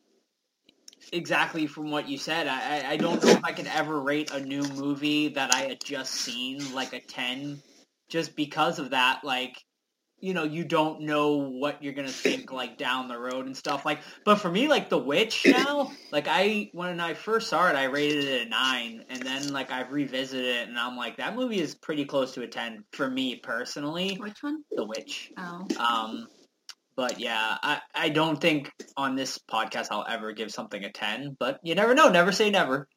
exactly 1.12 1.68
from 1.68 1.92
what 1.92 2.08
you 2.08 2.18
said, 2.18 2.48
I, 2.48 2.92
I- 2.92 2.98
don't 2.98 3.24
know 3.24 3.30
if 3.32 3.44
I 3.44 3.52
could 3.52 3.68
ever 3.68 4.00
rate 4.00 4.32
a 4.32 4.40
new 4.40 4.64
movie 4.64 5.30
that 5.30 5.54
I 5.54 5.62
had 5.62 5.84
just 5.84 6.14
seen 6.14 6.74
like 6.74 6.94
a 6.94 7.00
10 7.00 7.62
just 8.10 8.36
because 8.36 8.80
of 8.80 8.92
that. 8.92 9.24
Like, 9.24 9.58
you 10.20 10.34
know, 10.34 10.44
you 10.44 10.64
don't 10.64 11.02
know 11.02 11.36
what 11.36 11.84
you're 11.84 11.94
going 11.94 12.08
to 12.08 12.14
think, 12.14 12.52
like, 12.52 12.78
down 12.78 13.08
the 13.08 13.18
road 13.20 13.46
and 13.46 13.56
stuff. 13.56 13.86
Like, 13.86 14.00
but 14.26 14.38
for 14.38 14.50
me, 14.50 14.68
like, 14.68 14.90
The 14.90 14.98
Witch 14.98 15.46
now, 15.46 15.92
like, 16.12 16.28
I, 16.28 16.72
when 16.74 17.00
I 17.00 17.14
first 17.14 17.50
saw 17.50 17.70
it, 17.70 17.76
I 17.76 17.84
rated 17.84 18.24
it 18.24 18.48
a 18.48 18.50
9, 18.50 19.06
and 19.10 19.22
then, 19.22 19.54
like, 19.54 19.72
I've 19.72 19.92
revisited 19.92 20.44
it, 20.44 20.70
and 20.70 20.80
I'm 20.80 20.98
like, 20.98 21.18
that 21.18 21.36
movie 21.36 21.60
is 21.60 21.76
pretty 21.76 22.06
close 22.06 22.34
to 22.34 22.42
a 22.42 22.48
10 22.48 22.84
for 22.94 23.08
me 23.08 23.36
personally. 23.36 24.16
Which 24.16 24.42
one? 24.42 24.64
The 24.72 24.86
Witch. 24.86 25.32
Oh. 25.38 25.68
Um, 25.78 26.28
but 26.98 27.20
yeah, 27.20 27.58
I, 27.62 27.80
I 27.94 28.10
don't 28.10 28.42
think 28.42 28.74
on 28.98 29.16
this 29.16 29.38
podcast 29.38 29.88
I'll 29.92 30.06
ever 30.10 30.34
give 30.34 30.52
something 30.52 30.84
a 30.84 30.92
10, 30.92 31.38
but 31.40 31.60
you 31.64 31.76
never 31.76 31.94
know. 31.94 32.10
Never 32.10 32.32
say 32.32 32.50
never. 32.50 32.90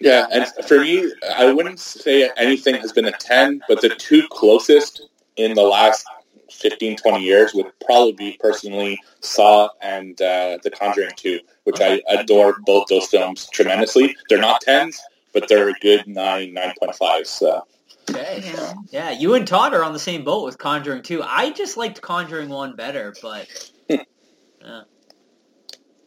Yeah, 0.00 0.26
and 0.32 0.46
for 0.66 0.80
me, 0.80 1.12
I 1.36 1.52
wouldn't 1.52 1.78
say 1.78 2.28
anything 2.36 2.74
has 2.76 2.92
been 2.92 3.04
a 3.04 3.12
10, 3.12 3.60
but 3.68 3.82
the 3.82 3.90
two 3.90 4.26
closest 4.30 5.08
in 5.36 5.54
the 5.54 5.62
last 5.62 6.04
15, 6.50 6.96
20 6.96 7.22
years 7.22 7.54
would 7.54 7.66
probably 7.84 8.12
be 8.12 8.38
personally 8.40 8.98
Saw 9.20 9.68
and 9.82 10.20
uh, 10.20 10.58
The 10.62 10.70
Conjuring 10.70 11.12
2, 11.16 11.38
which 11.64 11.80
I 11.80 12.00
adore 12.08 12.56
both 12.64 12.86
those 12.88 13.06
films 13.06 13.48
tremendously. 13.52 14.16
They're 14.28 14.40
not 14.40 14.64
10s, 14.64 14.96
but 15.34 15.48
they're 15.48 15.68
a 15.68 15.74
good 15.74 16.08
9, 16.08 16.54
9.5. 16.54 17.26
So. 17.26 17.62
Okay. 18.10 18.42
Yeah. 18.44 18.74
Yeah, 18.90 19.10
you 19.10 19.34
and 19.34 19.46
Todd 19.46 19.74
are 19.74 19.82
on 19.82 19.92
the 19.92 19.98
same 19.98 20.24
boat 20.24 20.44
with 20.44 20.58
Conjuring 20.58 21.02
2. 21.02 21.22
I 21.22 21.50
just 21.50 21.76
liked 21.76 22.00
Conjuring 22.00 22.48
1 22.48 22.76
better, 22.76 23.14
but 23.22 23.48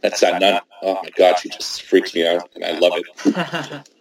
That's 0.01 0.19
that 0.21 0.39
nun. 0.39 0.61
Oh 0.83 0.99
my 1.03 1.09
god, 1.17 1.39
she 1.39 1.49
just 1.49 1.83
freaks 1.83 2.13
me 2.13 2.25
out, 2.27 2.49
and 2.55 2.63
I 2.63 2.77
love 2.77 2.93
it. 2.95 3.87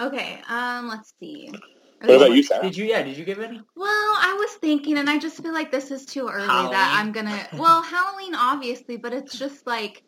Okay, 0.00 0.40
um, 0.48 0.88
let's 0.88 1.14
see. 1.20 1.52
What 2.00 2.16
about 2.16 2.32
you, 2.32 2.42
Sarah? 2.42 2.64
did 2.64 2.76
you, 2.76 2.86
yeah, 2.86 3.02
did 3.02 3.16
you 3.16 3.24
give 3.24 3.38
any? 3.38 3.60
Well, 3.76 3.86
I 3.88 4.34
was 4.36 4.50
thinking, 4.54 4.98
and 4.98 5.08
I 5.08 5.16
just 5.18 5.40
feel 5.40 5.52
like 5.52 5.70
this 5.70 5.92
is 5.92 6.04
too 6.04 6.28
early 6.28 6.48
that 6.48 6.98
I'm 6.98 7.12
gonna. 7.12 7.46
Well, 7.52 7.82
Halloween, 7.82 8.34
obviously, 8.34 8.96
but 8.96 9.12
it's 9.12 9.38
just 9.38 9.64
like 9.64 10.02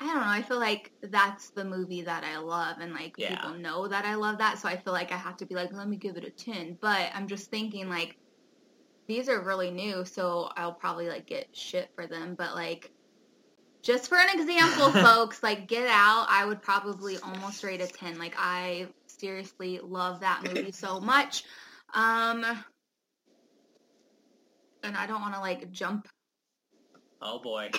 I 0.00 0.06
don't 0.06 0.20
know. 0.20 0.28
I 0.28 0.42
feel 0.42 0.58
like 0.58 0.92
that's 1.02 1.50
the 1.50 1.64
movie 1.64 2.02
that 2.02 2.24
I 2.24 2.38
love, 2.38 2.78
and 2.80 2.92
like 2.92 3.16
Yeah. 3.16 3.38
people 3.38 3.54
know 3.58 3.88
that 3.88 4.04
I 4.04 4.16
love 4.16 4.38
that, 4.38 4.58
so 4.58 4.68
I 4.68 4.76
feel 4.76 4.92
like 4.92 5.12
I 5.12 5.16
have 5.16 5.36
to 5.38 5.46
be 5.46 5.54
like, 5.54 5.72
let 5.72 5.88
me 5.88 5.96
give 5.96 6.16
it 6.16 6.24
a 6.24 6.30
ten. 6.30 6.76
But 6.80 7.10
I'm 7.14 7.28
just 7.28 7.50
thinking 7.50 7.88
like 7.88 8.16
these 9.08 9.28
are 9.28 9.40
really 9.42 9.70
new, 9.70 10.04
so 10.04 10.50
I'll 10.56 10.74
probably 10.74 11.08
like 11.08 11.26
get 11.26 11.48
shit 11.52 11.90
for 11.94 12.06
them. 12.06 12.34
But 12.36 12.54
like, 12.54 12.90
just 13.82 14.08
for 14.08 14.18
an 14.18 14.28
example, 14.38 14.90
folks, 14.92 15.42
like 15.42 15.68
Get 15.68 15.88
Out, 15.88 16.26
I 16.28 16.44
would 16.44 16.62
probably 16.62 17.18
almost 17.18 17.62
rate 17.64 17.80
a 17.80 17.86
ten. 17.86 18.18
Like 18.18 18.34
I 18.38 18.88
seriously 19.06 19.80
love 19.82 20.20
that 20.20 20.42
movie 20.44 20.72
so 20.72 21.00
much. 21.00 21.44
Um, 21.94 22.44
and 24.82 24.96
I 24.96 25.06
don't 25.06 25.20
want 25.20 25.34
to 25.34 25.40
like 25.40 25.70
jump. 25.70 26.08
Oh 27.20 27.40
boy. 27.42 27.70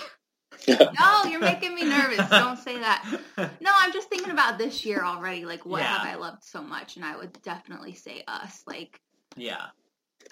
No, 0.68 1.24
you're 1.30 1.40
making 1.40 1.76
me 1.76 1.84
nervous. 1.84 2.30
Don't 2.30 2.58
say 2.60 2.80
that. 2.80 3.20
No, 3.38 3.72
I'm 3.80 3.92
just 3.94 4.10
thinking 4.10 4.32
about 4.32 4.58
this 4.58 4.86
year 4.86 5.04
already. 5.04 5.46
Like, 5.46 5.66
what 5.66 5.82
Yeah. 5.82 5.98
have 6.00 6.08
I 6.08 6.16
loved 6.16 6.44
so 6.44 6.62
much? 6.62 6.96
And 6.96 7.06
I 7.06 7.16
would 7.18 7.42
definitely 7.44 7.94
say 7.94 8.24
Us. 8.28 8.64
Like, 8.68 9.00
yeah. 9.36 9.66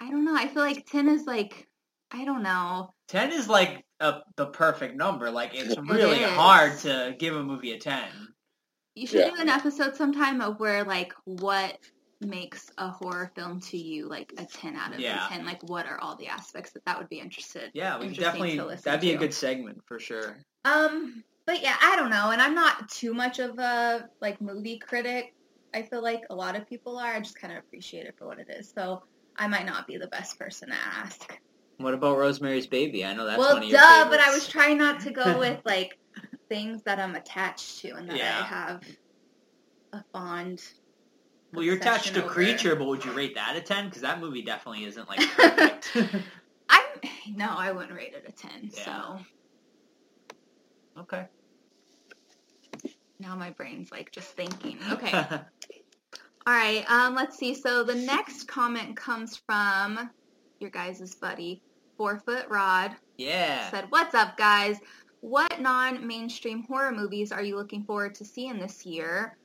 I 0.02 0.10
don't 0.10 0.26
know. 0.26 0.36
I 0.36 0.48
feel 0.48 0.64
like 0.64 0.86
ten 0.86 1.08
is 1.10 1.26
like, 1.26 1.68
I 2.12 2.26
don't 2.26 2.44
know. 2.44 2.94
10 3.10 3.32
is 3.32 3.48
like 3.48 3.84
a, 4.00 4.22
the 4.38 4.46
perfect 4.48 4.96
number. 4.96 5.30
Like, 5.32 5.52
it's 5.54 5.78
really 5.78 6.22
is. 6.22 6.30
hard 6.32 6.78
to 6.80 7.16
give 7.20 7.36
a 7.36 7.44
movie 7.44 7.74
a 7.74 7.80
10. 7.80 8.04
You 8.96 9.08
should 9.08 9.20
Yeah. 9.22 9.30
do 9.36 9.42
an 9.42 9.50
episode 9.50 9.96
sometime 9.96 10.40
of 10.42 10.60
where 10.60 10.84
like 10.84 11.14
what 11.26 11.78
makes 12.26 12.70
a 12.78 12.90
horror 12.90 13.32
film 13.36 13.60
to 13.60 13.78
you 13.78 14.08
like 14.08 14.34
a 14.38 14.46
10 14.46 14.76
out 14.76 14.94
of 14.94 15.00
Yeah. 15.00 15.28
10 15.30 15.46
like 15.46 15.62
what 15.64 15.86
are 15.86 16.00
all 16.00 16.16
the 16.16 16.28
aspects 16.28 16.72
that 16.74 16.86
that 16.86 16.98
would 16.98 17.10
be 17.10 17.20
interested 17.20 17.72
Yeah, 17.74 18.00
we 18.00 18.10
definitely, 18.10 18.58
to 18.58 18.80
that'd 18.84 19.02
be 19.02 19.14
a 19.14 19.18
good 19.18 19.34
segment 19.34 19.82
for 19.86 20.00
sure. 20.00 20.38
Um, 20.66 21.24
but 21.46 21.62
yeah, 21.62 21.76
I 21.82 21.96
don't 21.98 22.10
know, 22.10 22.32
and 22.32 22.42
I'm 22.42 22.56
not 22.56 22.90
too 22.90 23.14
much 23.14 23.40
of 23.40 23.60
a 23.60 24.08
like 24.22 24.40
movie 24.42 24.80
critic. 24.80 25.34
I 25.74 25.82
feel 25.82 26.02
like 26.02 26.22
a 26.30 26.36
lot 26.36 26.56
of 26.56 26.68
people 26.70 26.98
are. 26.98 27.14
I 27.14 27.20
just 27.20 27.40
kind 27.40 27.52
of 27.52 27.60
appreciate 27.60 28.06
it 28.06 28.16
for 28.18 28.28
what 28.28 28.40
it 28.40 28.48
is. 28.50 28.72
So 28.78 29.02
I 29.36 29.48
might 29.48 29.66
not 29.66 29.88
be 29.88 29.98
the 29.98 30.08
best 30.08 30.40
person 30.40 30.70
to 30.70 30.76
ask. 30.76 31.38
What 31.78 31.94
about 31.94 32.18
Rosemary's 32.18 32.68
Baby? 32.68 33.04
I 33.04 33.14
know 33.14 33.26
that's 33.26 33.40
well, 33.40 33.56
one 33.56 33.64
of 33.64 33.70
duh, 33.70 33.98
your 34.00 34.10
but 34.10 34.20
I 34.20 34.34
was 34.34 34.48
trying 34.48 34.78
not 34.78 35.02
to 35.02 35.12
go 35.12 35.40
with 35.40 35.60
like 35.66 35.98
things 36.50 36.84
that 36.86 37.00
I'm 37.00 37.16
attached 37.16 37.80
to 37.80 37.96
and 37.96 38.10
that 38.10 38.18
Yeah. 38.18 38.40
I 38.40 38.46
have 38.46 38.84
a 39.92 40.04
fond. 40.14 40.62
Well, 41.54 41.63
you're 41.63 41.76
attached 41.76 42.16
to 42.16 42.24
over. 42.24 42.34
Creature, 42.34 42.76
but 42.76 42.88
would 42.88 43.06
you 43.06 43.12
rate 43.12 43.36
that 43.36 43.56
a 43.56 43.62
10? 43.62 43.86
Because 43.86 44.02
that 44.02 44.20
movie 44.20 44.42
definitely 44.42 44.86
isn't, 44.86 45.08
like, 45.08 45.20
perfect. 45.30 45.96
I'm 46.70 46.82
no, 47.36 47.48
I 47.50 47.72
wouldn't 47.72 47.94
rate 47.94 48.13
it 48.13 48.26
a 48.28 48.32
ten. 48.32 48.72
Yeah. 48.74 48.86
So 48.86 49.20
okay. 51.02 51.26
now 53.20 53.36
my 53.36 53.52
brain's 53.52 53.92
like 53.92 54.12
just 54.12 54.30
thinking. 54.30 54.78
Okay. 54.92 55.12
All 56.46 56.54
right, 56.54 56.84
um, 56.92 57.16
let's 57.16 57.38
see. 57.38 57.54
So 57.54 57.86
the 57.86 57.96
next 57.96 58.50
comment 58.50 58.98
comes 58.98 59.38
from 59.38 60.10
your 60.60 60.70
guys' 60.70 61.16
buddy, 61.16 61.62
Four 61.96 62.20
Foot 62.20 62.48
Rod. 62.50 62.92
yeah. 63.18 63.70
Said, 63.72 63.86
"What's 63.89 64.13
up, 64.13 64.36
guys? 64.36 64.78
What 65.22 65.62
non-mainstream 65.62 66.63
horror 66.63 66.92
movies 66.92 67.32
are 67.32 67.42
you 67.42 67.56
looking 67.56 67.86
forward 67.86 68.16
to 68.16 68.26
seeing 68.26 68.60
this 68.60 68.86
year? 68.86 69.38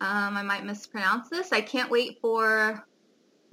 Um, 0.00 0.36
I 0.36 0.42
might 0.42 0.64
mispronounce 0.64 1.28
this. 1.28 1.52
I 1.52 1.60
can't 1.60 1.90
wait 1.90 2.20
for 2.20 2.86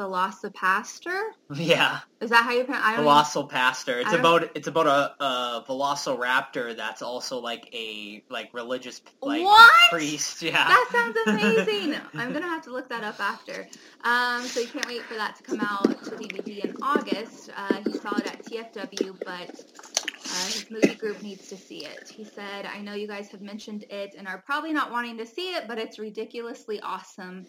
Velocipastor. 0.03 1.29
Yeah. 1.55 1.99
Is 2.19 2.29
that 2.29 2.43
how 2.43 2.51
you 2.51 2.63
pronounce? 2.63 2.97
it? 2.97 3.01
Velocipastor. 3.01 4.01
It's 4.01 4.13
about 4.13 4.49
it's 4.55 4.67
about 4.67 4.87
a, 4.87 5.23
a 5.23 5.63
velociraptor 5.67 6.75
that's 6.75 7.01
also 7.01 7.39
like 7.39 7.73
a 7.73 8.23
like 8.29 8.53
religious 8.53 9.01
like 9.21 9.43
What? 9.43 9.71
priest. 9.91 10.41
Yeah. 10.41 10.51
That 10.67 10.89
sounds 10.91 11.17
amazing. 11.27 11.95
I'm 12.15 12.33
gonna 12.33 12.47
have 12.47 12.63
to 12.63 12.71
look 12.71 12.89
that 12.89 13.03
up 13.03 13.19
after. 13.19 13.67
Um, 14.03 14.43
so 14.43 14.59
you 14.59 14.67
can't 14.67 14.87
wait 14.87 15.03
for 15.03 15.15
that 15.15 15.35
to 15.37 15.43
come 15.43 15.61
out 15.61 16.03
to 16.05 16.11
DVD 16.11 16.65
in 16.65 16.75
August. 16.81 17.49
Uh, 17.55 17.81
he 17.85 17.93
saw 17.93 18.15
it 18.17 18.27
at 18.27 18.43
TFW, 18.45 19.17
but 19.23 19.49
uh, 19.49 20.45
his 20.47 20.67
movie 20.69 20.95
group 20.95 21.21
needs 21.21 21.47
to 21.49 21.57
see 21.57 21.85
it. 21.85 22.09
He 22.09 22.23
said, 22.25 22.65
"I 22.65 22.81
know 22.81 22.93
you 22.93 23.07
guys 23.07 23.29
have 23.29 23.41
mentioned 23.41 23.85
it 23.89 24.15
and 24.17 24.27
are 24.27 24.43
probably 24.45 24.73
not 24.73 24.91
wanting 24.91 25.17
to 25.17 25.25
see 25.25 25.53
it, 25.55 25.67
but 25.67 25.77
it's 25.77 25.97
ridiculously 25.99 26.79
awesome." 26.81 27.45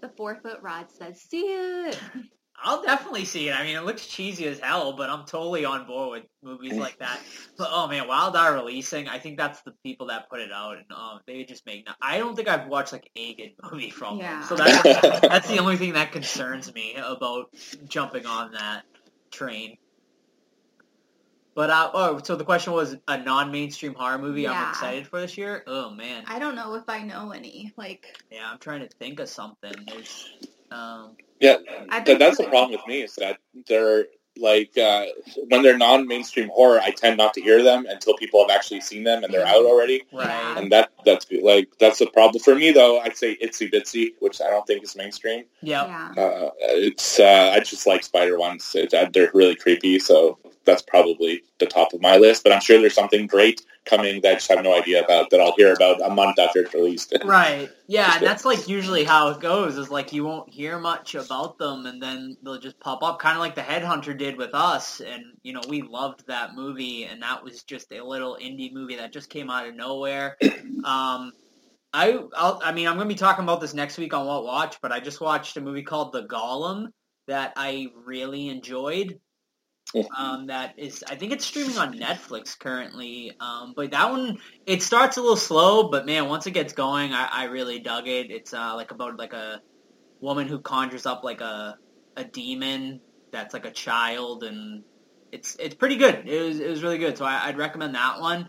The 0.00 0.10
four 0.16 0.36
foot 0.36 0.58
rod 0.62 0.90
says, 0.90 1.20
"See 1.22 1.40
it." 1.46 1.98
I'll 2.60 2.82
definitely 2.82 3.24
see 3.24 3.48
it. 3.48 3.52
I 3.52 3.62
mean, 3.62 3.76
it 3.76 3.84
looks 3.84 4.06
cheesy 4.06 4.46
as 4.48 4.58
hell, 4.58 4.92
but 4.94 5.08
I'm 5.08 5.24
totally 5.26 5.64
on 5.64 5.86
board 5.86 6.22
with 6.22 6.24
movies 6.42 6.76
like 6.76 6.98
that. 6.98 7.20
But 7.56 7.68
oh 7.70 7.86
man, 7.86 8.08
Wild 8.08 8.34
Eye 8.34 8.48
releasing, 8.48 9.08
I 9.08 9.18
think 9.20 9.38
that's 9.38 9.62
the 9.62 9.72
people 9.84 10.08
that 10.08 10.28
put 10.28 10.40
it 10.40 10.50
out, 10.52 10.76
and 10.76 10.86
um, 10.90 11.20
they 11.26 11.44
just 11.44 11.64
make. 11.66 11.86
No- 11.86 11.92
I 12.02 12.18
don't 12.18 12.34
think 12.34 12.48
I've 12.48 12.66
watched 12.66 12.92
like 12.92 13.08
a 13.16 13.34
good 13.34 13.50
movie 13.70 13.90
from 13.90 14.18
Yeah. 14.18 14.40
them, 14.40 14.48
so 14.48 14.56
that's 14.56 14.82
that's 15.20 15.48
the 15.48 15.58
only 15.58 15.76
thing 15.76 15.92
that 15.92 16.10
concerns 16.10 16.72
me 16.74 16.96
about 16.96 17.46
jumping 17.86 18.26
on 18.26 18.52
that 18.52 18.82
train. 19.30 19.76
But 21.58 21.70
uh, 21.70 21.90
oh, 21.92 22.20
so 22.22 22.36
the 22.36 22.44
question 22.44 22.72
was 22.72 22.94
a 23.08 23.18
non-mainstream 23.18 23.94
horror 23.94 24.16
movie 24.16 24.46
I'm 24.46 24.70
excited 24.70 25.08
for 25.08 25.20
this 25.20 25.36
year. 25.36 25.64
Oh 25.66 25.90
man, 25.90 26.22
I 26.28 26.38
don't 26.38 26.54
know 26.54 26.76
if 26.76 26.84
I 26.86 27.02
know 27.02 27.32
any. 27.32 27.72
Like, 27.76 28.16
yeah, 28.30 28.48
I'm 28.48 28.58
trying 28.58 28.78
to 28.82 28.88
think 29.00 29.18
of 29.18 29.28
something. 29.28 29.72
There's, 29.88 30.28
um, 30.70 31.16
Yeah, 31.40 31.56
I've 31.88 32.04
that, 32.04 32.04
been 32.04 32.18
that's 32.20 32.36
the 32.36 32.44
problem 32.44 32.70
with 32.70 32.86
me 32.86 33.02
is 33.02 33.16
that 33.16 33.38
there 33.66 34.04
like 34.36 34.78
uh, 34.78 35.06
when 35.48 35.64
they're 35.64 35.76
non-mainstream 35.76 36.48
horror, 36.54 36.78
I 36.80 36.92
tend 36.92 37.16
not 37.16 37.34
to 37.34 37.40
hear 37.40 37.60
them 37.60 37.86
until 37.88 38.16
people 38.16 38.40
have 38.46 38.56
actually 38.56 38.80
seen 38.80 39.02
them 39.02 39.24
and 39.24 39.34
they're 39.34 39.44
out 39.44 39.64
already. 39.64 40.04
Right. 40.12 40.54
And 40.56 40.70
that 40.70 40.92
that's 41.04 41.26
like 41.42 41.70
that's 41.80 41.98
the 41.98 42.06
problem 42.06 42.40
for 42.40 42.54
me 42.54 42.70
though. 42.70 43.00
I'd 43.00 43.16
say 43.16 43.36
Itsy 43.42 43.68
Bitsy, 43.68 44.10
which 44.20 44.40
I 44.40 44.48
don't 44.48 44.64
think 44.64 44.84
is 44.84 44.94
mainstream. 44.94 45.42
Yep. 45.62 45.88
Yeah. 45.88 46.10
Uh, 46.16 46.50
it's 46.60 47.18
uh, 47.18 47.50
I 47.52 47.58
just 47.58 47.84
like 47.84 48.04
spider 48.04 48.38
ones. 48.38 48.76
It, 48.76 48.94
uh, 48.94 49.10
they're 49.12 49.32
really 49.34 49.56
creepy, 49.56 49.98
so 49.98 50.38
that's 50.68 50.82
probably 50.82 51.42
the 51.58 51.66
top 51.66 51.92
of 51.92 52.00
my 52.00 52.16
list. 52.16 52.44
But 52.44 52.52
I'm 52.52 52.60
sure 52.60 52.80
there's 52.80 52.94
something 52.94 53.26
great 53.26 53.62
coming 53.84 54.20
that 54.20 54.30
I 54.30 54.34
just 54.34 54.50
have 54.50 54.62
no 54.62 54.78
idea 54.78 55.02
about 55.02 55.30
that 55.30 55.40
I'll 55.40 55.54
hear 55.56 55.72
about 55.72 56.00
a 56.00 56.10
month 56.10 56.38
after 56.38 56.60
it's 56.60 56.74
released. 56.74 57.16
Right. 57.24 57.70
Yeah, 57.86 58.16
and 58.16 58.26
that's 58.26 58.44
like 58.44 58.68
usually 58.68 59.04
how 59.04 59.28
it 59.30 59.40
goes. 59.40 59.76
Is 59.76 59.90
like 59.90 60.12
you 60.12 60.24
won't 60.24 60.52
hear 60.52 60.78
much 60.78 61.14
about 61.14 61.58
them, 61.58 61.86
and 61.86 62.02
then 62.02 62.36
they'll 62.42 62.60
just 62.60 62.78
pop 62.80 63.02
up, 63.02 63.18
kind 63.18 63.34
of 63.34 63.40
like 63.40 63.54
the 63.54 63.62
Headhunter 63.62 64.16
did 64.16 64.36
with 64.36 64.54
us. 64.54 65.00
And 65.00 65.24
you 65.42 65.52
know, 65.52 65.60
we 65.68 65.82
loved 65.82 66.26
that 66.28 66.54
movie, 66.54 67.04
and 67.04 67.22
that 67.22 67.42
was 67.42 67.62
just 67.64 67.92
a 67.92 68.04
little 68.04 68.38
indie 68.40 68.72
movie 68.72 68.96
that 68.96 69.12
just 69.12 69.30
came 69.30 69.50
out 69.50 69.66
of 69.66 69.74
nowhere. 69.74 70.36
Um, 70.84 71.32
I, 71.92 72.18
I'll, 72.36 72.60
I 72.62 72.72
mean, 72.72 72.86
I'm 72.86 72.96
gonna 72.96 73.08
be 73.08 73.14
talking 73.14 73.42
about 73.42 73.60
this 73.60 73.74
next 73.74 73.98
week 73.98 74.14
on 74.14 74.26
What 74.26 74.44
Watch, 74.44 74.80
but 74.80 74.92
I 74.92 75.00
just 75.00 75.20
watched 75.20 75.56
a 75.56 75.60
movie 75.60 75.82
called 75.82 76.12
The 76.12 76.24
Golem 76.24 76.88
that 77.26 77.52
I 77.56 77.88
really 78.04 78.48
enjoyed. 78.48 79.18
Um, 80.16 80.48
that 80.48 80.74
is, 80.76 81.02
I 81.08 81.14
think 81.14 81.32
it's 81.32 81.46
streaming 81.46 81.78
on 81.78 81.98
Netflix 81.98 82.58
currently. 82.58 83.32
Um, 83.40 83.72
but 83.74 83.90
that 83.92 84.10
one, 84.10 84.38
it 84.66 84.82
starts 84.82 85.16
a 85.16 85.20
little 85.20 85.36
slow, 85.36 85.88
but 85.88 86.04
man, 86.04 86.28
once 86.28 86.46
it 86.46 86.50
gets 86.50 86.72
going, 86.72 87.12
I, 87.14 87.28
I 87.30 87.44
really 87.44 87.78
dug 87.78 88.06
it. 88.06 88.30
It's 88.30 88.52
uh, 88.52 88.74
like 88.76 88.90
about 88.90 89.18
like 89.18 89.32
a 89.32 89.62
woman 90.20 90.46
who 90.48 90.60
conjures 90.60 91.06
up 91.06 91.24
like 91.24 91.40
a 91.40 91.78
a 92.16 92.24
demon 92.24 93.00
that's 93.30 93.54
like 93.54 93.64
a 93.64 93.70
child, 93.70 94.42
and 94.42 94.82
it's 95.32 95.56
it's 95.58 95.74
pretty 95.74 95.96
good. 95.96 96.28
It 96.28 96.42
was 96.42 96.60
it 96.60 96.68
was 96.68 96.82
really 96.82 96.98
good, 96.98 97.16
so 97.16 97.24
I, 97.24 97.46
I'd 97.46 97.56
recommend 97.56 97.94
that 97.94 98.20
one. 98.20 98.48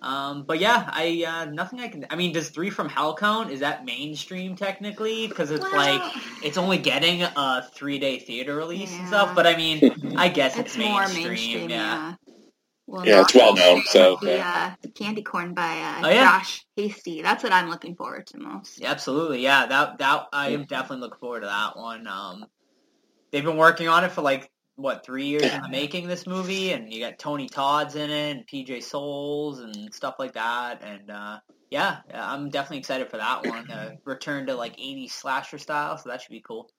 Um, 0.00 0.44
but 0.44 0.60
yeah, 0.60 0.88
I 0.92 1.24
uh, 1.26 1.50
nothing 1.50 1.80
I 1.80 1.88
can. 1.88 2.06
I 2.10 2.16
mean, 2.16 2.32
does 2.32 2.50
Three 2.50 2.70
from 2.70 2.88
Hell 2.88 3.16
count? 3.16 3.50
Is 3.50 3.60
that 3.60 3.84
mainstream 3.84 4.54
technically? 4.54 5.26
Because 5.26 5.50
it's 5.50 5.64
Well, 5.64 5.74
like 5.76 6.02
it's 6.44 6.56
only 6.56 6.78
getting 6.78 7.22
a 7.22 7.68
three 7.74 7.98
day 7.98 8.18
theater 8.20 8.54
release 8.56 8.96
and 8.96 9.08
stuff. 9.08 9.34
But 9.34 9.46
I 9.46 9.56
mean, 9.56 10.16
I 10.16 10.28
guess 10.28 10.56
it's, 10.56 10.76
it's 10.76 10.78
more 10.78 11.00
mainstream. 11.00 11.28
mainstream. 11.28 11.70
yeah. 11.70 11.76
Yeah. 11.76 12.14
Well, 12.86 13.06
Yeah, 13.06 13.20
it's 13.20 13.34
well 13.34 13.54
known, 13.54 13.82
so, 13.84 14.16
The 14.22 14.40
uh, 14.40 14.70
Candy 14.94 15.20
Corn 15.20 15.52
by 15.52 15.62
uh, 15.78 16.06
Oh, 16.06 16.08
yeah? 16.08 16.38
Josh 16.38 16.64
Hasty. 16.74 17.20
That's 17.20 17.42
what 17.42 17.52
I'm 17.52 17.68
looking 17.68 17.94
forward 17.94 18.26
to 18.28 18.38
most. 18.38 18.80
Yeah, 18.80 18.90
absolutely. 18.90 19.42
Yeah, 19.42 19.66
that 19.66 19.98
that 19.98 20.28
I 20.32 20.50
am 20.50 20.64
definitely 20.64 21.00
looking 21.00 21.18
forward 21.18 21.40
to 21.40 21.48
that 21.48 21.76
one. 21.76 22.06
Um, 22.06 22.46
they've 23.30 23.44
been 23.44 23.58
working 23.58 23.88
on 23.88 24.04
it 24.04 24.12
for 24.12 24.22
like 24.22 24.50
what 24.78 25.04
three 25.04 25.26
years 25.26 25.42
in 25.52 25.60
the 25.60 25.68
making. 25.68 26.06
This 26.06 26.26
movie, 26.26 26.72
and 26.72 26.92
you 26.92 27.00
got 27.00 27.18
Tony 27.18 27.48
Todd's 27.48 27.96
in 27.96 28.10
it, 28.10 28.36
and 28.36 28.46
PJ 28.46 28.82
Soles, 28.82 29.58
and 29.58 29.92
stuff 29.92 30.14
like 30.18 30.32
that. 30.34 30.82
And 30.82 31.10
uh, 31.10 31.40
yeah, 31.70 31.98
I'm 32.14 32.48
definitely 32.48 32.78
excited 32.78 33.10
for 33.10 33.16
that 33.18 33.44
one. 33.44 33.70
Uh, 33.70 33.90
return 34.04 34.46
to 34.46 34.54
like 34.54 34.76
80s 34.76 35.10
slasher 35.10 35.58
style, 35.58 35.98
so 35.98 36.08
that 36.08 36.22
should 36.22 36.30
be 36.30 36.40
cool. 36.40 36.70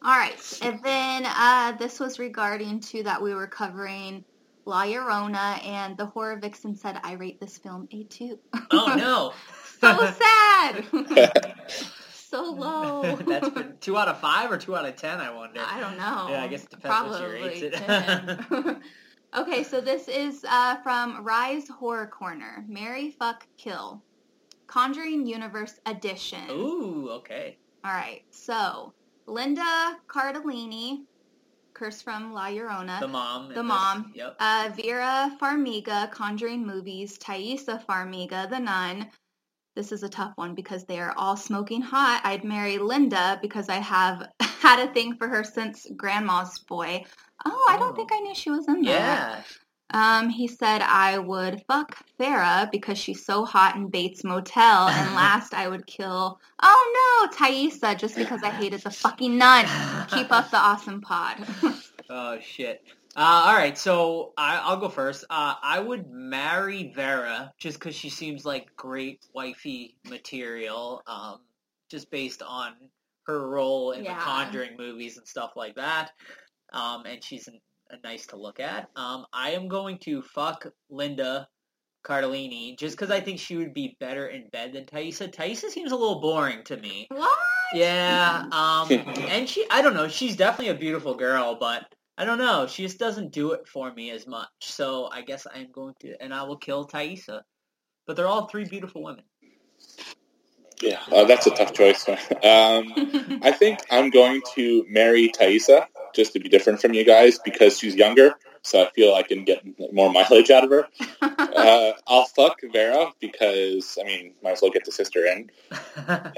All 0.00 0.16
right, 0.16 0.58
and 0.62 0.80
then 0.82 1.26
uh, 1.26 1.72
this 1.72 1.98
was 1.98 2.18
regarding 2.18 2.80
to 2.80 3.02
that 3.02 3.20
we 3.20 3.34
were 3.34 3.48
covering 3.48 4.24
La 4.64 4.84
Llorona, 4.84 5.64
and 5.66 5.96
the 5.96 6.06
horror 6.06 6.38
vixen 6.38 6.76
said, 6.76 7.00
"I 7.02 7.14
rate 7.14 7.40
this 7.40 7.58
film 7.58 7.88
a 7.90 8.04
two. 8.04 8.38
Oh 8.70 8.94
no, 8.96 9.32
so 9.80 10.12
sad, 10.12 10.84
so 12.28 12.50
low. 12.52 13.16
that's 13.26 13.48
two 13.80 13.96
out 13.96 14.08
of 14.08 14.18
five 14.20 14.50
or 14.50 14.58
two 14.58 14.76
out 14.76 14.84
of 14.84 14.96
ten. 14.96 15.20
I 15.20 15.34
wonder. 15.34 15.60
I 15.64 15.80
don't 15.80 15.96
know. 15.96 16.28
Yeah, 16.30 16.42
I 16.42 16.48
guess 16.48 16.64
it 16.64 16.70
depends 16.70 17.10
what 17.10 17.20
Probably 17.20 17.42
rates 17.42 17.62
it. 17.62 17.72
10. 17.74 18.82
okay, 19.38 19.62
so 19.62 19.80
this 19.80 20.08
is 20.08 20.44
uh, 20.48 20.76
from 20.82 21.24
Rise 21.24 21.68
Horror 21.68 22.06
Corner. 22.06 22.64
Marry 22.68 23.10
Fuck 23.10 23.46
Kill. 23.56 24.02
Conjuring 24.66 25.26
Universe 25.26 25.80
Edition. 25.86 26.50
Ooh, 26.50 27.08
okay. 27.12 27.56
All 27.84 27.92
right, 27.92 28.22
so 28.30 28.92
Linda 29.26 29.96
Cardellini, 30.08 31.04
Curse 31.72 32.02
from 32.02 32.32
La 32.32 32.48
Llorona. 32.48 33.00
The 33.00 33.08
mom. 33.08 33.48
The 33.48 33.54
this. 33.54 33.64
mom. 33.64 34.12
Yep. 34.14 34.36
Uh, 34.40 34.70
Vera 34.74 35.36
Farmiga, 35.40 36.10
Conjuring 36.10 36.66
Movies, 36.66 37.16
Taissa 37.18 37.82
Farmiga, 37.86 38.50
The 38.50 38.58
Nun. 38.58 39.06
This 39.78 39.92
is 39.92 40.02
a 40.02 40.08
tough 40.08 40.32
one 40.34 40.56
because 40.56 40.82
they 40.86 40.98
are 40.98 41.14
all 41.16 41.36
smoking 41.36 41.80
hot. 41.82 42.20
I'd 42.24 42.42
marry 42.42 42.78
Linda 42.78 43.38
because 43.40 43.68
I 43.68 43.76
have 43.76 44.26
had 44.40 44.80
a 44.80 44.92
thing 44.92 45.14
for 45.14 45.28
her 45.28 45.44
since 45.44 45.86
Grandma's 45.96 46.58
Boy. 46.58 47.04
Oh, 47.46 47.66
I 47.70 47.76
don't 47.78 47.92
Oh. 47.92 47.94
think 47.94 48.10
I 48.12 48.18
knew 48.18 48.34
she 48.34 48.50
was 48.50 48.66
in 48.66 48.82
there. 48.82 48.96
Yeah. 48.98 49.40
Um, 49.90 50.30
he 50.30 50.48
said 50.48 50.82
I 50.82 51.18
would 51.18 51.62
fuck 51.68 51.96
Farah 52.18 52.68
because 52.72 52.98
she's 52.98 53.24
so 53.24 53.44
hot 53.44 53.76
in 53.76 53.86
Bates 53.86 54.24
Motel, 54.24 54.88
and 54.88 55.14
last 55.14 55.54
I 55.54 55.68
would 55.68 55.86
kill. 55.86 56.40
Oh 56.60 57.28
no, 57.30 57.36
Taissa, 57.38 57.96
just 57.96 58.16
because 58.16 58.42
I 58.42 58.50
hated 58.50 58.80
the 58.82 58.90
fucking 58.90 59.38
nun. 59.38 59.64
Keep 60.08 60.32
up 60.32 60.50
the 60.50 60.56
awesome 60.68 61.00
pod. 61.00 61.36
Oh 62.10 62.40
shit. 62.40 62.82
Uh, 63.18 63.46
all 63.46 63.54
right, 63.56 63.76
so 63.76 64.32
I, 64.36 64.58
I'll 64.58 64.76
go 64.76 64.88
first. 64.88 65.24
Uh, 65.28 65.54
I 65.60 65.80
would 65.80 66.08
marry 66.08 66.92
Vera 66.94 67.52
just 67.58 67.80
because 67.80 67.96
she 67.96 68.10
seems 68.10 68.44
like 68.44 68.68
great 68.76 69.26
wifey 69.34 69.96
material, 70.08 71.02
um, 71.08 71.40
just 71.90 72.12
based 72.12 72.42
on 72.46 72.74
her 73.26 73.48
role 73.48 73.90
in 73.90 74.04
Yeah. 74.04 74.14
the 74.14 74.20
Conjuring 74.20 74.76
movies 74.78 75.16
and 75.16 75.26
stuff 75.26 75.54
like 75.56 75.74
that. 75.74 76.12
Um, 76.72 77.06
and 77.06 77.22
she's 77.24 77.48
an, 77.48 77.60
a 77.90 77.96
nice 78.06 78.24
to 78.28 78.36
look 78.36 78.60
at. 78.60 78.88
Um, 78.94 79.26
I 79.32 79.50
am 79.50 79.66
going 79.66 79.98
to 80.02 80.22
fuck 80.22 80.66
Linda 80.88 81.48
Cardellini 82.04 82.78
just 82.78 82.96
because 82.96 83.10
I 83.10 83.18
think 83.20 83.40
she 83.40 83.56
would 83.56 83.74
be 83.74 83.96
better 83.98 84.28
in 84.28 84.48
bed 84.50 84.74
than 84.74 84.84
Taissa. 84.84 85.28
Taissa 85.34 85.70
seems 85.70 85.90
a 85.90 85.96
little 85.96 86.20
boring 86.20 86.62
to 86.66 86.76
me. 86.76 87.08
what? 87.10 87.36
Yeah, 87.74 88.44
um, 88.52 88.90
and 88.92 89.48
she, 89.48 89.66
I 89.72 89.82
don't 89.82 89.94
know, 89.94 90.06
she's 90.06 90.36
definitely 90.36 90.72
a 90.72 90.78
beautiful 90.78 91.14
girl, 91.16 91.56
but 91.58 91.84
I 92.18 92.24
don't 92.24 92.38
know, 92.38 92.66
she 92.66 92.82
just 92.82 92.98
doesn't 92.98 93.30
do 93.30 93.52
it 93.52 93.68
for 93.68 93.94
me 93.94 94.10
as 94.10 94.26
much. 94.26 94.48
So 94.60 95.08
I 95.10 95.22
guess 95.22 95.46
I'm 95.54 95.70
going 95.70 95.94
to, 96.00 96.20
and 96.20 96.34
I 96.34 96.42
will 96.42 96.56
kill 96.56 96.84
Taissa. 96.84 97.42
But 98.06 98.16
they're 98.16 98.26
all 98.26 98.48
three 98.48 98.64
beautiful 98.64 99.04
women. 99.04 99.22
Yeah, 100.82 100.98
uh, 101.12 101.24
that's 101.24 101.46
a 101.46 101.50
tough 101.50 101.72
choice. 101.72 102.08
um, 102.08 102.22
I 103.42 103.52
think 103.52 103.78
I'm 103.90 104.10
going 104.10 104.42
to 104.56 104.84
marry 104.88 105.28
Taissa 105.30 105.86
just 106.12 106.32
to 106.32 106.40
be 106.40 106.48
different 106.48 106.80
from 106.80 106.92
you 106.92 107.04
guys 107.04 107.38
because 107.38 107.78
she's 107.78 107.94
younger, 107.94 108.34
so 108.62 108.82
I 108.82 108.90
feel 108.90 109.14
I 109.14 109.22
can 109.22 109.44
get 109.44 109.62
more 109.92 110.12
mileage 110.12 110.50
out 110.50 110.64
of 110.64 110.70
her. 110.70 110.88
Uh, 111.58 111.92
I'll 112.06 112.26
fuck 112.26 112.60
Vera 112.72 113.10
because 113.20 113.98
I 114.00 114.06
mean, 114.06 114.32
might 114.44 114.52
as 114.52 114.62
well 114.62 114.70
get 114.70 114.84
the 114.84 114.92
sister 114.92 115.26
in, 115.26 115.50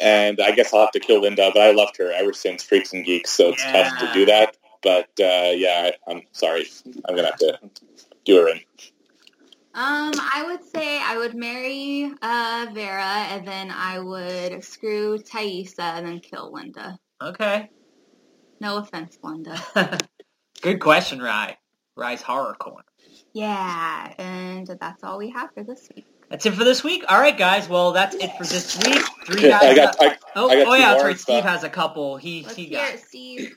and 0.00 0.40
I 0.40 0.52
guess 0.52 0.72
I'll 0.72 0.80
have 0.80 0.92
to 0.92 1.00
kill 1.00 1.20
Linda. 1.20 1.50
But 1.52 1.60
I 1.60 1.72
loved 1.72 1.98
her 1.98 2.10
ever 2.10 2.32
since 2.32 2.62
Freaks 2.62 2.94
and 2.94 3.04
Geeks, 3.04 3.30
so 3.30 3.50
it's 3.50 3.62
tough 3.62 3.98
to 3.98 4.10
do 4.14 4.26
that. 4.26 4.56
But 4.82 5.08
uh, 5.20 5.52
yeah, 5.54 5.90
I, 6.08 6.10
I'm 6.10 6.22
sorry, 6.32 6.66
I'm 7.06 7.14
gonna 7.16 7.28
have 7.28 7.38
to 7.38 7.58
do 8.24 8.36
her 8.36 8.48
in. 8.48 8.60
Um, 9.72 10.12
I 10.18 10.44
would 10.46 10.64
say 10.64 10.98
I 11.00 11.16
would 11.18 11.34
marry 11.34 12.12
uh, 12.22 12.66
Vera, 12.72 13.26
and 13.30 13.46
then 13.46 13.70
I 13.70 14.00
would 14.00 14.64
screw 14.64 15.18
Taissa, 15.18 15.78
and 15.98 16.06
then 16.06 16.20
kill 16.20 16.52
Linda. 16.52 16.98
okay. 17.22 17.70
No 18.60 18.78
offense, 18.78 19.18
Linda. 19.22 19.56
Good 20.62 20.80
question, 20.80 21.20
Rye. 21.22 21.56
Rye's 21.96 22.22
Horror 22.22 22.54
Corner. 22.54 22.84
Yeah, 23.32 24.12
and 24.18 24.66
that's 24.66 25.04
all 25.04 25.18
we 25.18 25.30
have 25.30 25.50
for 25.54 25.62
this 25.62 25.88
week. 25.94 26.06
That's 26.30 26.46
it 26.46 26.54
for 26.54 26.64
this 26.64 26.84
week. 26.84 27.04
All 27.08 27.20
right, 27.20 27.36
guys. 27.36 27.68
Well, 27.68 27.92
that's 27.92 28.16
it 28.16 28.36
for 28.36 28.44
this 28.44 28.76
week. 28.84 29.02
Three 29.26 29.42
Yeah, 29.42 29.58
guys. 29.60 29.70
I 29.70 29.74
got, 29.74 29.96
I, 30.00 30.16
oh, 30.36 30.50
I 30.50 30.56
got 30.56 30.68
oh 30.68 30.74
two 30.74 30.82
yeah, 30.82 30.88
that's 30.90 30.98
more 30.98 31.04
right. 31.04 31.10
and 31.12 31.20
Steve 31.20 31.42
stuff. 31.42 31.44
has 31.44 31.64
a 31.64 31.70
couple. 31.70 32.16
He 32.16 32.42
Let's 32.42 32.56
he 32.56 32.64
hear 32.66 32.78
got. 32.78 32.94
it, 32.94 33.00
Steve. 33.00 33.56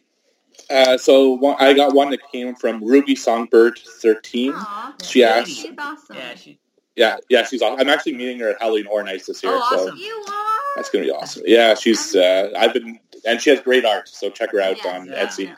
Uh, 0.69 0.97
so 0.97 1.31
one, 1.31 1.55
I 1.59 1.73
got 1.73 1.93
one 1.93 2.09
that 2.11 2.19
came 2.31 2.55
from 2.55 2.83
Ruby 2.83 3.15
Songbird 3.15 3.77
13. 4.01 4.53
Aw, 4.55 4.95
She 5.03 5.23
asked, 5.23 5.49
she's 5.51 5.73
awesome. 5.77 6.15
Yeah, 6.15 6.35
she. 6.35 6.59
yeah, 6.95 7.17
yeah, 7.29 7.45
she's 7.45 7.61
awesome. 7.61 7.79
I'm 7.79 7.89
actually 7.89 8.13
meeting 8.13 8.39
her 8.39 8.49
at 8.49 8.61
Halloween 8.61 8.85
Horror 8.85 9.03
Nights 9.03 9.25
this 9.27 9.43
year, 9.43 9.51
Oh, 9.55 9.67
so 9.69 9.83
awesome. 9.83 9.97
You 9.97 10.25
are. 10.29 10.59
that's 10.75 10.89
gonna 10.89 11.05
be 11.05 11.11
awesome. 11.11 11.43
Yeah, 11.45 11.75
she's. 11.75 12.15
Uh, 12.15 12.51
I've 12.57 12.73
been, 12.73 12.99
and 13.25 13.39
she 13.41 13.49
has 13.51 13.59
great 13.61 13.85
art, 13.85 14.07
so 14.09 14.29
check 14.29 14.51
her 14.51 14.61
out 14.61 14.77
Yes, 14.77 14.85
on 14.85 15.07
Etsy. 15.07 15.55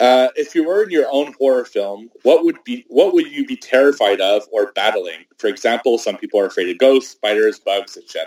Uh, 0.00 0.28
if 0.36 0.54
you 0.54 0.64
were 0.64 0.84
in 0.84 0.90
your 0.90 1.06
own 1.10 1.34
horror 1.40 1.64
film, 1.64 2.08
what 2.22 2.44
would 2.44 2.62
be 2.62 2.84
what 2.88 3.12
would 3.14 3.26
you 3.26 3.44
be 3.44 3.56
terrified 3.56 4.20
of 4.20 4.44
or 4.52 4.70
battling? 4.72 5.24
For 5.38 5.48
example, 5.48 5.98
some 5.98 6.16
people 6.16 6.38
are 6.38 6.46
afraid 6.46 6.68
of 6.70 6.78
ghosts, 6.78 7.10
spiders, 7.10 7.58
bugs, 7.58 7.96
etc. 7.96 8.26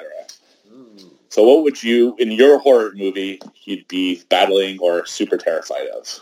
Ooh. 1.31 1.35
So, 1.35 1.43
what 1.43 1.63
would 1.63 1.81
you 1.81 2.15
in 2.19 2.31
your 2.31 2.59
horror 2.59 2.91
movie 2.95 3.39
you'd 3.63 3.87
be 3.87 4.21
battling 4.29 4.79
or 4.79 5.05
super 5.05 5.37
terrified 5.37 5.87
of? 5.87 6.19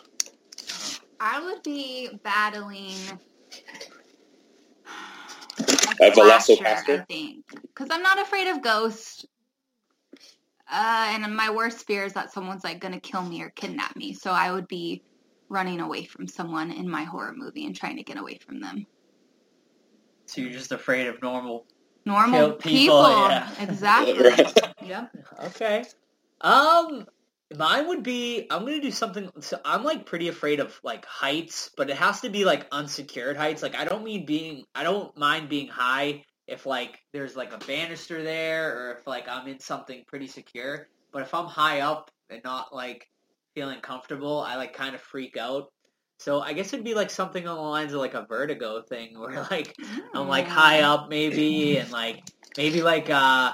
I 1.20 1.44
would 1.44 1.64
be 1.64 2.10
battling. 2.24 2.96
A 6.02 6.12
Velocipastor? 6.12 6.58
slasher, 6.58 7.02
I 7.02 7.06
think, 7.10 7.46
because 7.62 7.90
I'm 7.92 8.02
not 8.02 8.20
afraid 8.22 8.48
of 8.48 8.62
ghosts. 8.62 9.26
Uh, 10.72 11.08
and 11.10 11.36
my 11.36 11.50
worst 11.50 11.86
fear 11.88 12.06
is 12.06 12.14
that 12.14 12.32
someone's 12.32 12.64
like 12.64 12.80
gonna 12.80 13.00
kill 13.00 13.24
me 13.24 13.42
or 13.42 13.50
kidnap 13.50 13.96
me. 13.96 14.14
So 14.14 14.32
I 14.32 14.52
would 14.52 14.68
be 14.68 15.02
running 15.50 15.82
away 15.82 16.06
from 16.06 16.28
someone 16.28 16.72
in 16.72 16.88
my 16.88 17.04
horror 17.04 17.34
movie 17.36 17.66
and 17.66 17.76
trying 17.76 17.98
to 17.98 18.04
get 18.04 18.18
away 18.18 18.38
from 18.38 18.62
them. 18.62 18.86
So 20.28 20.42
you're 20.42 20.52
just 20.52 20.72
afraid 20.72 21.08
of 21.08 21.22
normal. 21.24 21.66
Normal 22.10 22.40
Kill 22.40 22.54
people, 22.54 23.10
yeah. 23.30 23.50
exactly. 23.60 24.14
Right. 24.30 24.58
Yep. 24.84 25.16
Okay. 25.46 25.86
Um, 26.42 27.06
mine 27.56 27.88
would 27.88 28.02
be 28.02 28.48
I'm 28.50 28.66
gonna 28.66 28.82
do 28.82 28.90
something. 28.90 29.30
So 29.42 29.60
I'm 29.64 29.84
like 29.84 30.08
pretty 30.08 30.28
afraid 30.28 30.60
of 30.60 30.80
like 30.84 31.06
heights, 31.06 31.70
but 31.78 31.92
it 31.92 31.98
has 31.98 32.22
to 32.22 32.30
be 32.30 32.46
like 32.46 32.66
unsecured 32.72 33.38
heights. 33.38 33.62
Like 33.62 33.76
I 33.76 33.86
don't 33.86 34.04
mean 34.04 34.26
being. 34.26 34.64
I 34.74 34.84
don't 34.84 35.16
mind 35.18 35.50
being 35.50 35.68
high 35.68 36.24
if 36.48 36.66
like 36.66 37.00
there's 37.14 37.36
like 37.36 37.54
a 37.54 37.60
banister 37.60 38.24
there 38.24 38.76
or 38.76 38.98
if 38.98 39.06
like 39.06 39.30
I'm 39.30 39.48
in 39.48 39.60
something 39.60 40.04
pretty 40.08 40.28
secure. 40.28 40.88
But 41.12 41.22
if 41.22 41.34
I'm 41.36 41.46
high 41.46 41.82
up 41.82 42.10
and 42.32 42.42
not 42.44 42.74
like 42.74 43.08
feeling 43.54 43.82
comfortable, 43.82 44.40
I 44.40 44.56
like 44.56 44.74
kind 44.74 44.96
of 44.96 45.02
freak 45.02 45.38
out. 45.38 45.72
So 46.20 46.42
I 46.42 46.52
guess 46.54 46.74
it'd 46.74 46.84
be 46.84 46.94
like 46.96 47.10
something 47.10 47.48
on 47.48 47.56
the 47.56 47.62
lines 47.62 47.94
of 47.94 48.00
like 48.00 48.14
a 48.14 48.26
vertigo 48.26 48.82
thing 48.82 49.18
where 49.20 49.48
like 49.50 49.76
I'm 50.14 50.28
like 50.28 50.46
Mm. 50.46 50.50
high 50.50 50.82
up 50.82 51.10
maybe 51.10 51.78
and 51.78 51.90
like 51.92 52.22
maybe 52.58 52.82
like 52.82 53.10
uh 53.10 53.54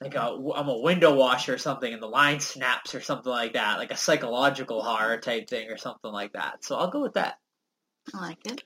like 0.00 0.14
a 0.14 0.22
I'm 0.54 0.68
a 0.68 0.78
window 0.78 1.14
washer 1.14 1.54
or 1.54 1.58
something 1.58 1.92
and 1.92 2.02
the 2.02 2.06
line 2.06 2.40
snaps 2.40 2.94
or 2.94 3.00
something 3.00 3.30
like 3.32 3.54
that 3.54 3.78
like 3.78 3.90
a 3.92 3.96
psychological 3.96 4.82
horror 4.82 5.18
type 5.18 5.48
thing 5.48 5.70
or 5.70 5.76
something 5.78 6.12
like 6.12 6.32
that 6.34 6.64
so 6.64 6.76
I'll 6.76 6.90
go 6.90 7.00
with 7.00 7.14
that 7.14 7.38
I 8.14 8.20
like 8.20 8.38
it. 8.46 8.62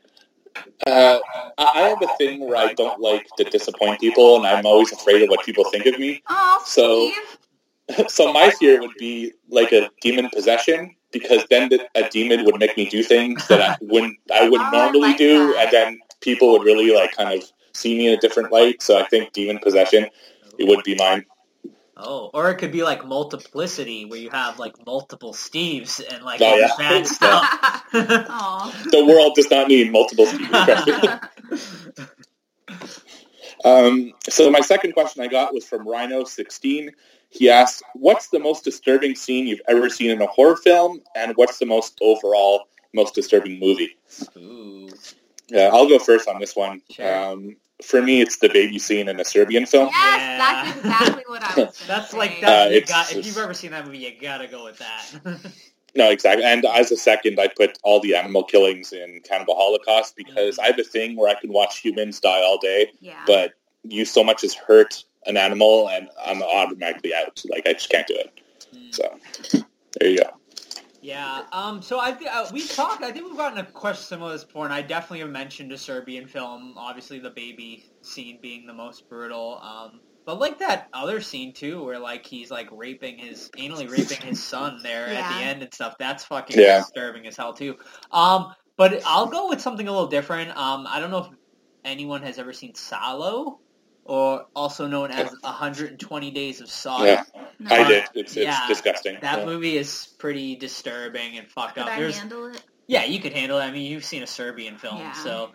Uh, 0.87 1.19
I 1.59 1.65
I 1.75 1.89
have 1.89 2.01
a 2.03 2.09
thing 2.17 2.41
where 2.47 2.57
I 2.57 2.73
don't 2.75 3.01
like 3.01 3.27
to 3.39 3.45
disappoint 3.45 4.01
people, 4.01 4.37
and 4.37 4.47
I'm 4.47 4.65
always 4.65 4.93
afraid 4.93 5.21
of 5.23 5.29
what 5.29 5.45
people 5.45 5.65
think 5.65 5.85
of 5.87 5.99
me. 5.99 6.23
Oh, 6.29 6.63
So- 6.65 7.11
Steve. 7.11 8.09
so 8.09 8.33
my 8.33 8.51
fear 8.51 8.81
would 8.81 8.95
be 8.97 9.33
like 9.49 9.73
a 9.73 9.91
demon 10.01 10.31
possession, 10.33 10.95
because 11.15 11.47
then 11.49 11.71
the, 11.71 11.89
a 11.95 12.09
demon 12.11 12.45
would 12.45 12.59
make 12.59 12.77
me 12.77 12.87
do 12.91 13.03
things 13.03 13.49
that 13.49 13.63
I 13.63 13.77
wouldn't 13.81 14.19
I 14.35 14.49
wouldn't 14.51 14.69
Oh, 14.75 14.79
normally 14.79 15.01
like 15.09 15.17
do, 15.19 15.55
that. 15.55 15.63
and 15.65 15.73
then 15.73 15.99
people 16.21 16.53
would 16.53 16.63
really 16.65 16.95
like 16.95 17.17
kind 17.17 17.33
of 17.41 17.43
see 17.73 17.97
me 17.97 18.09
in 18.09 18.15
a 18.19 18.21
different 18.21 18.53
light. 18.53 18.83
So 18.83 18.99
I 18.99 19.05
think 19.07 19.33
demon 19.33 19.59
possession 19.61 20.09
it 20.59 20.69
would 20.69 20.85
be 20.85 20.95
mine. 20.97 21.25
oh 21.97 22.31
or 22.35 22.51
it 22.51 22.57
could 22.57 22.73
be 22.73 22.83
like 22.83 23.05
multiplicity 23.07 24.05
where 24.05 24.19
you 24.19 24.29
have 24.31 24.59
like 24.59 24.75
multiple 24.87 25.33
Steves 25.33 26.03
and 26.13 26.23
like 26.25 26.41
Oh, 26.43 26.47
all 26.47 26.59
yeah. 26.61 26.67
this 26.67 26.77
bad 26.77 27.07
stuff 27.19 27.45
Aw. 28.29 28.83
The 28.91 29.05
world 29.05 29.35
does 29.37 29.51
not 29.51 29.69
need 29.69 29.91
multiple 29.93 30.27
Steves. 30.27 31.29
Um, 33.65 34.13
so 34.29 34.51
my 34.51 34.61
second 34.61 34.93
question 34.93 35.23
I 35.23 35.27
got 35.27 35.55
was 35.55 35.65
from 35.65 35.87
Rhino16. 35.87 36.91
He 37.35 37.51
asked, 37.51 37.83
"What's 37.95 38.29
the 38.29 38.39
most 38.39 38.65
disturbing 38.65 39.15
scene 39.17 39.47
you've 39.47 39.61
ever 39.69 39.91
seen 39.91 40.11
in 40.11 40.23
a 40.23 40.27
horror 40.27 40.57
film, 40.57 41.03
and 41.17 41.37
what's 41.37 41.59
the 41.59 41.67
most 41.67 41.99
overall 42.01 42.69
most 42.93 43.15
disturbing 43.15 43.59
movie?" 43.59 43.97
Ooh. 44.37 44.89
Yeah, 45.49 45.71
I'll 45.73 45.89
go 45.89 45.99
first 45.99 46.29
on 46.29 46.41
this 46.41 46.55
one. 46.57 46.81
Sure. 46.91 47.15
Um, 47.33 47.57
for 47.83 48.01
me, 48.01 48.21
it's 48.23 48.39
the 48.39 48.49
baby 48.49 48.79
scene 48.79 49.09
in 49.09 49.19
a 49.21 49.25
Serbian 49.25 49.67
film. 49.67 49.89
Yes, 49.89 49.97
Yeah. 50.21 50.39
that's 50.39 50.79
exactly 50.87 51.25
what 51.27 51.43
I 51.43 51.61
was. 51.65 51.85
That's 51.87 52.11
say. 52.13 52.19
like 52.19 52.41
that 52.41 52.67
Uh, 52.67 52.71
you 52.71 52.77
it's 52.79 52.91
got, 52.91 53.13
if 53.13 53.27
you've 53.27 53.37
ever 53.37 53.53
seen 53.53 53.73
that 53.73 53.85
movie 53.85 53.99
you 53.99 54.13
gotta 54.21 54.47
go 54.47 54.65
with 54.65 54.79
that 54.79 55.05
No, 55.97 56.11
exactly. 56.11 56.45
And 56.45 56.65
as 56.65 56.91
a 56.91 56.97
second, 56.97 57.39
I 57.39 57.47
put 57.49 57.79
all 57.85 58.01
the 58.01 58.15
animal 58.17 58.43
killings 58.43 58.93
in 58.93 59.21
Cannibal 59.21 59.55
Holocaust 59.55 60.17
because 60.17 60.59
I 60.59 60.67
have 60.67 60.79
a 60.79 60.83
thing 60.83 61.15
where 61.17 61.29
I 61.29 61.39
can 61.39 61.53
watch 61.53 61.79
humans 61.79 62.19
die 62.21 62.43
all 62.43 62.59
day, 62.59 62.91
Yeah. 63.01 63.23
but 63.27 63.53
you 63.85 64.05
so 64.05 64.25
much 64.25 64.43
as 64.45 64.55
hurt 64.55 65.05
an 65.27 65.37
animal, 65.37 65.89
and 65.89 66.09
I'm 66.25 66.43
automatically 66.43 67.15
out. 67.15 67.43
Like 67.51 67.67
I 67.67 67.73
just 67.75 67.91
can't 67.91 68.07
do 68.07 68.15
it. 68.17 68.41
So 68.91 69.19
there 70.01 70.11
you 70.11 70.19
go. 70.19 70.31
Yeah. 71.01 71.43
Um. 71.53 71.83
So 71.83 72.01
I 72.01 72.13
th- 72.13 72.31
uh, 72.33 72.47
we 72.53 72.67
talked. 72.67 73.03
I 73.03 73.13
think 73.13 73.27
we've 73.27 73.37
gotten 73.37 73.59
a 73.59 73.65
question 73.65 74.05
similar 74.05 74.31
to 74.31 74.37
this 74.39 74.45
before, 74.45 74.65
and 74.65 74.73
I 74.73 74.81
definitely 74.81 75.21
have 75.21 75.31
mentioned 75.31 75.71
a 75.73 75.79
Serbian 75.79 76.27
film. 76.27 76.75
Obviously, 76.79 77.19
the 77.19 77.31
baby 77.31 77.85
scene 78.01 78.39
being 78.41 78.67
the 78.67 78.73
most 78.75 79.09
brutal. 79.09 79.61
Um. 79.63 80.01
But 80.27 80.41
like 80.41 80.59
that 80.61 80.89
other 80.95 81.21
scene 81.21 81.53
too, 81.53 81.85
where 81.85 81.99
like 81.99 82.25
he's 82.25 82.51
like 82.51 82.69
raping 82.73 83.19
his 83.19 83.51
anally 83.59 83.91
raping 83.91 84.27
his 84.27 84.43
son 84.43 84.81
there 84.83 85.07
at 85.09 85.39
the 85.39 85.45
end 85.45 85.63
and 85.63 85.75
stuff. 85.75 85.97
That's 85.99 86.25
fucking 86.25 86.59
Yeah. 86.59 86.79
disturbing 86.79 87.27
as 87.27 87.37
hell 87.37 87.53
too. 87.53 87.77
Um. 88.11 88.55
But 88.77 89.03
I'll 89.05 89.27
go 89.27 89.51
with 89.51 89.61
something 89.61 89.87
a 89.87 89.93
little 89.93 90.09
different. 90.09 90.57
Um. 90.57 90.87
I 90.89 91.01
don't 91.01 91.11
know 91.11 91.19
if 91.19 91.29
anyone 91.85 92.23
has 92.23 92.39
ever 92.39 92.55
seen 92.55 92.75
Salo, 92.75 93.61
or 94.05 94.47
also 94.55 94.87
known 94.87 95.11
as 95.11 95.31
120 95.43 96.31
Days 96.31 96.61
of 96.61 96.71
Sodom. 96.71 97.07
Yeah. 97.07 97.25
No. 97.59 97.75
I 97.75 97.89
did. 97.89 98.05
It's, 98.15 98.37
it's 98.37 98.37
Yeah. 98.37 98.67
disgusting. 98.69 99.19
That 99.21 99.41
Yeah. 99.41 99.45
movie 99.47 99.77
is 99.77 100.15
pretty 100.19 100.57
disturbing 100.57 101.39
and 101.39 101.51
fucked 101.51 101.75
Could 101.75 101.85
up. 101.85 101.89
I 101.91 101.99
There's 102.01 102.19
handle 102.19 102.47
it? 102.47 102.63
yeah, 102.87 103.05
you 103.05 103.21
could 103.21 103.33
handle 103.33 103.59
it. 103.59 103.63
I 103.63 103.71
mean, 103.71 103.91
you've 103.91 104.05
seen 104.05 104.23
a 104.23 104.27
Serbian 104.27 104.77
film, 104.77 104.99
Yeah. 104.99 105.13
so 105.13 105.53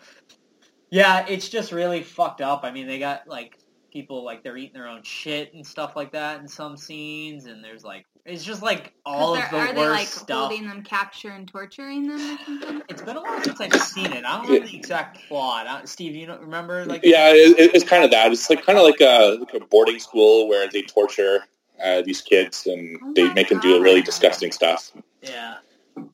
yeah, 0.90 1.26
it's 1.28 1.50
just 1.50 1.72
really 1.72 2.02
fucked 2.04 2.42
up. 2.42 2.64
I 2.64 2.72
mean, 2.72 2.88
they 2.88 2.98
got 3.00 3.28
like 3.28 3.58
people 3.92 4.24
like 4.24 4.44
they're 4.44 4.58
eating 4.58 4.74
their 4.74 4.88
own 4.88 5.04
shit 5.04 5.54
and 5.54 5.66
stuff 5.66 5.96
like 5.96 6.12
that 6.14 6.40
in 6.40 6.48
some 6.48 6.78
scenes, 6.78 7.46
and 7.46 7.64
there's 7.64 7.84
like 7.84 8.06
it's 8.26 8.44
just 8.44 8.62
like 8.62 8.94
all 9.06 9.36
of 9.36 9.42
Are 9.42 9.50
the 9.50 9.56
are 9.58 9.66
worst 9.66 9.76
they 9.76 9.88
like 9.88 10.08
stuff. 10.08 10.38
holding 10.38 10.68
them 10.68 10.84
capture 10.84 11.30
and 11.30 11.48
torturing 11.48 12.08
them 12.08 12.20
or 12.32 12.38
something? 12.46 12.82
It's 12.90 13.02
been 13.02 13.18
a 13.18 13.22
while 13.22 13.42
since 13.42 13.60
I've 13.62 13.74
seen 13.74 14.14
it. 14.14 14.26
I 14.26 14.38
don't 14.38 14.48
remember 14.48 14.68
the 14.68 14.78
exact 14.78 15.28
plot. 15.28 15.68
I, 15.68 15.86
Steve, 15.86 16.16
you 16.16 16.26
don't 16.26 16.42
remember 16.42 16.86
like 16.86 17.02
Yeah, 17.04 17.30
it, 17.30 17.72
it's 17.74 17.84
kind 17.84 18.04
of 18.04 18.12
that. 18.12 18.32
It's 18.32 18.50
like 18.50 18.64
kind 18.66 18.78
of 18.78 18.84
like 18.84 19.02
a, 19.02 19.38
like 19.40 19.54
a 19.54 19.66
boarding 19.66 20.00
school 20.00 20.48
where 20.48 20.68
they 20.70 20.82
torture 20.84 21.46
uh, 21.84 22.02
these 22.02 22.22
kids 22.22 22.68
and 22.68 23.00
Oh 23.04 23.14
they 23.14 23.24
my 23.24 23.34
make 23.34 23.50
them 23.50 23.60
do 23.60 23.82
really 23.82 24.02
disgusting 24.02 24.52
stuff. 24.52 24.92
yeah. 25.22 25.56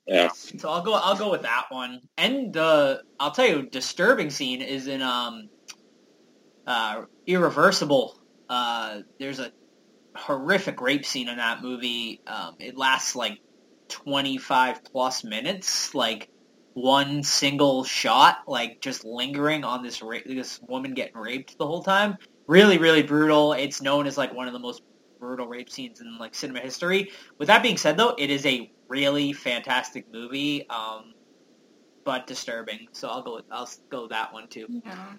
Yeah. 0.07 0.29
So 0.57 0.69
I'll 0.69 0.81
go. 0.83 0.93
I'll 0.93 1.17
go 1.17 1.31
with 1.31 1.41
that 1.43 1.65
one. 1.69 2.01
And 2.17 2.53
the 2.53 3.03
I'll 3.19 3.31
tell 3.31 3.47
you, 3.47 3.63
disturbing 3.69 4.29
scene 4.29 4.61
is 4.61 4.87
in 4.87 5.01
um, 5.01 5.49
uh, 6.67 7.03
Irreversible. 7.25 8.15
Uh, 8.47 9.01
there's 9.19 9.39
a 9.39 9.51
horrific 10.15 10.81
rape 10.81 11.05
scene 11.05 11.29
in 11.29 11.37
that 11.37 11.61
movie. 11.61 12.21
Um, 12.27 12.55
it 12.59 12.77
lasts 12.77 13.15
like 13.15 13.39
25 13.89 14.83
plus 14.91 15.23
minutes. 15.23 15.93
Like 15.93 16.29
one 16.73 17.23
single 17.23 17.83
shot, 17.83 18.37
like 18.47 18.81
just 18.81 19.05
lingering 19.05 19.63
on 19.63 19.81
this 19.83 20.01
ra- 20.01 20.19
this 20.25 20.59
woman 20.67 20.93
getting 20.93 21.17
raped 21.17 21.57
the 21.57 21.65
whole 21.65 21.83
time. 21.83 22.17
Really, 22.47 22.77
really 22.77 23.03
brutal. 23.03 23.53
It's 23.53 23.81
known 23.81 24.07
as 24.07 24.17
like 24.17 24.33
one 24.33 24.47
of 24.47 24.53
the 24.53 24.59
most 24.59 24.81
brutal 25.19 25.47
rape 25.47 25.69
scenes 25.69 26.01
in 26.01 26.17
like 26.17 26.35
cinema 26.35 26.59
history. 26.59 27.11
With 27.39 27.47
that 27.47 27.63
being 27.63 27.77
said, 27.77 27.97
though, 27.97 28.13
it 28.17 28.29
is 28.29 28.45
a 28.45 28.69
really 28.89 29.33
fantastic 29.33 30.05
movie, 30.11 30.67
um, 30.69 31.13
but 32.03 32.27
disturbing. 32.27 32.87
So 32.91 33.07
I'll 33.07 33.23
go 33.23 33.35
with 33.35 33.45
I'll 33.51 33.69
go 33.89 34.01
with 34.03 34.11
that 34.11 34.33
one 34.33 34.47
too. 34.49 34.67
Yeah. 34.85 35.13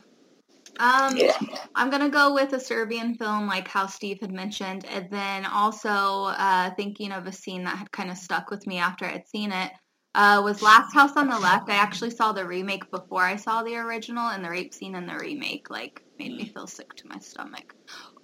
Um, 0.78 1.16
Yeah. 1.16 1.36
I'm 1.74 1.90
gonna 1.90 2.08
go 2.08 2.34
with 2.34 2.52
a 2.52 2.60
Serbian 2.60 3.14
film, 3.14 3.46
like 3.46 3.68
how 3.68 3.86
Steve 3.86 4.20
had 4.20 4.32
mentioned, 4.32 4.84
and 4.86 5.10
then 5.10 5.44
also 5.46 6.24
uh, 6.24 6.70
thinking 6.74 7.12
of 7.12 7.26
a 7.26 7.32
scene 7.32 7.64
that 7.64 7.76
had 7.76 7.90
kind 7.92 8.10
of 8.10 8.16
stuck 8.16 8.50
with 8.50 8.66
me 8.66 8.78
after 8.78 9.04
I'd 9.04 9.28
seen 9.28 9.52
it. 9.52 9.72
Uh, 10.14 10.40
was 10.42 10.62
Last 10.62 10.94
House 10.94 11.14
on 11.16 11.28
the 11.28 11.38
Left. 11.38 11.68
I 11.68 11.74
actually 11.74 12.10
saw 12.10 12.32
the 12.32 12.46
remake 12.46 12.90
before 12.90 13.22
I 13.22 13.36
saw 13.36 13.62
the 13.62 13.76
original, 13.76 14.28
and 14.28 14.44
the 14.44 14.50
rape 14.50 14.72
scene 14.72 14.94
in 14.94 15.06
the 15.06 15.16
remake 15.16 15.68
like 15.68 16.02
made 16.18 16.34
me 16.34 16.46
feel 16.46 16.66
sick 16.66 16.94
to 16.94 17.08
my 17.08 17.18
stomach. 17.18 17.74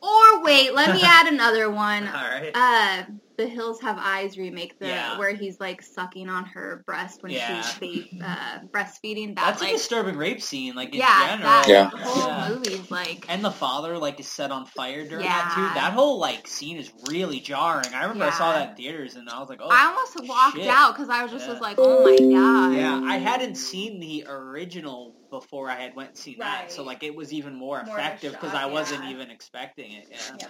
Or 0.02 0.42
wait, 0.42 0.74
let 0.74 0.94
me 0.94 1.00
add 1.04 1.32
another 1.32 1.70
one. 1.70 2.06
All 2.08 2.12
right. 2.14 2.50
Uh, 2.54 3.04
The 3.38 3.46
Hills 3.48 3.80
Have 3.80 3.96
Eyes 3.98 4.36
remake, 4.36 4.78
the 4.78 4.88
Yeah. 4.88 5.18
where 5.18 5.32
he's 5.34 5.58
like 5.58 5.80
sucking 5.80 6.28
on 6.28 6.44
her 6.44 6.82
breast 6.86 7.22
when 7.22 7.32
Yeah. 7.32 7.62
she's 7.62 8.10
ba- 8.20 8.26
uh, 8.26 8.58
breastfeeding. 8.72 9.34
That 9.36 9.46
That's 9.46 9.62
a 9.62 9.64
like 9.64 9.72
disturbing 9.74 10.16
rape 10.16 10.42
scene, 10.42 10.74
like 10.74 10.90
in 10.90 11.00
yeah, 11.00 11.28
general. 11.28 11.50
that 11.50 11.68
Yeah. 11.68 11.90
whole 11.90 12.28
Yeah. 12.28 12.48
movie's 12.50 12.90
like 12.90 13.24
And 13.28 13.42
the 13.44 13.50
father 13.50 13.96
like 13.96 14.20
is 14.20 14.28
set 14.28 14.50
on 14.50 14.66
fire 14.66 15.06
during 15.08 15.24
that 15.24 15.52
too. 15.54 15.62
That 15.80 15.92
whole 15.94 16.18
like 16.18 16.46
scene 16.46 16.76
is 16.76 16.92
really 17.08 17.40
jarring. 17.40 17.94
I 17.94 18.02
remember 18.02 18.26
I 18.26 18.30
saw 18.30 18.52
that 18.52 18.70
in 18.70 18.76
theaters 18.76 19.14
and 19.14 19.28
I 19.30 19.38
was 19.40 19.48
like, 19.48 19.60
oh. 19.62 19.68
I 19.70 19.86
almost 19.86 20.28
walked 20.28 20.56
shit. 20.56 20.66
out 20.68 20.94
because 20.94 21.08
I 21.08 21.22
was 21.22 21.32
just 21.32 21.46
Yeah. 21.46 21.52
was 21.52 21.60
like, 21.62 21.76
oh 21.78 22.02
my 22.04 22.16
god. 22.16 22.74
Yeah, 22.76 23.00
I 23.02 23.16
hadn't 23.16 23.54
seen 23.54 23.98
the 24.00 24.26
original 24.28 25.14
before 25.30 25.70
I 25.70 25.76
had 25.80 25.96
went 25.96 26.10
and 26.10 26.18
seen 26.18 26.38
that, 26.40 26.70
so 26.70 26.82
like 26.82 27.02
it 27.02 27.14
was 27.14 27.32
even 27.32 27.54
more 27.54 27.82
More 27.86 27.98
effective 27.98 28.32
because 28.32 28.50
shock, 28.52 28.60
I 28.60 28.66
wasn't 28.66 29.06
even 29.06 29.30
expecting 29.30 29.91
it. 29.96 30.08
Yeah, 30.10 30.48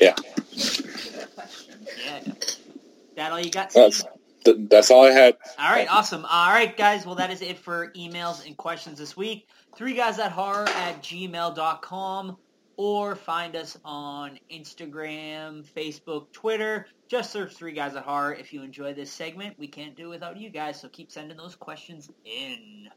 Yeah. 0.00 0.14
Yeah. 2.06 2.20
Yeah. 2.24 2.34
That 3.16 3.32
all 3.32 3.40
you 3.40 3.50
got? 3.50 3.70
Steve? 3.70 3.82
That's 3.82 4.04
th- 4.44 4.56
that's 4.68 4.90
all 4.90 5.04
I 5.04 5.10
had. 5.10 5.36
All 5.58 5.70
right, 5.70 5.88
awesome. 5.90 6.24
All 6.24 6.50
right, 6.50 6.74
guys. 6.76 7.04
Well, 7.06 7.14
that 7.16 7.30
is 7.30 7.42
it 7.42 7.58
for 7.58 7.92
emails 7.92 8.46
and 8.46 8.56
questions 8.56 8.98
this 8.98 9.16
week. 9.16 9.46
Three 9.76 9.94
guys 9.94 10.18
at 10.18 10.32
horror 10.32 10.68
at 10.68 11.02
gmail.com 11.02 12.36
or 12.76 13.14
find 13.14 13.54
us 13.54 13.78
on 13.84 14.38
Instagram, 14.50 15.64
Facebook, 15.64 16.32
Twitter. 16.32 16.86
Just 17.08 17.30
search 17.30 17.54
Three 17.54 17.72
Guys 17.72 17.94
at 17.94 18.04
Horror. 18.04 18.34
If 18.34 18.52
you 18.52 18.62
enjoy 18.62 18.94
this 18.94 19.10
segment, 19.12 19.58
we 19.58 19.68
can't 19.68 19.94
do 19.94 20.06
it 20.06 20.10
without 20.10 20.38
you 20.38 20.48
guys, 20.50 20.80
so 20.80 20.88
keep 20.88 21.12
sending 21.12 21.36
those 21.36 21.54
questions 21.54 22.10
in. 22.24 22.88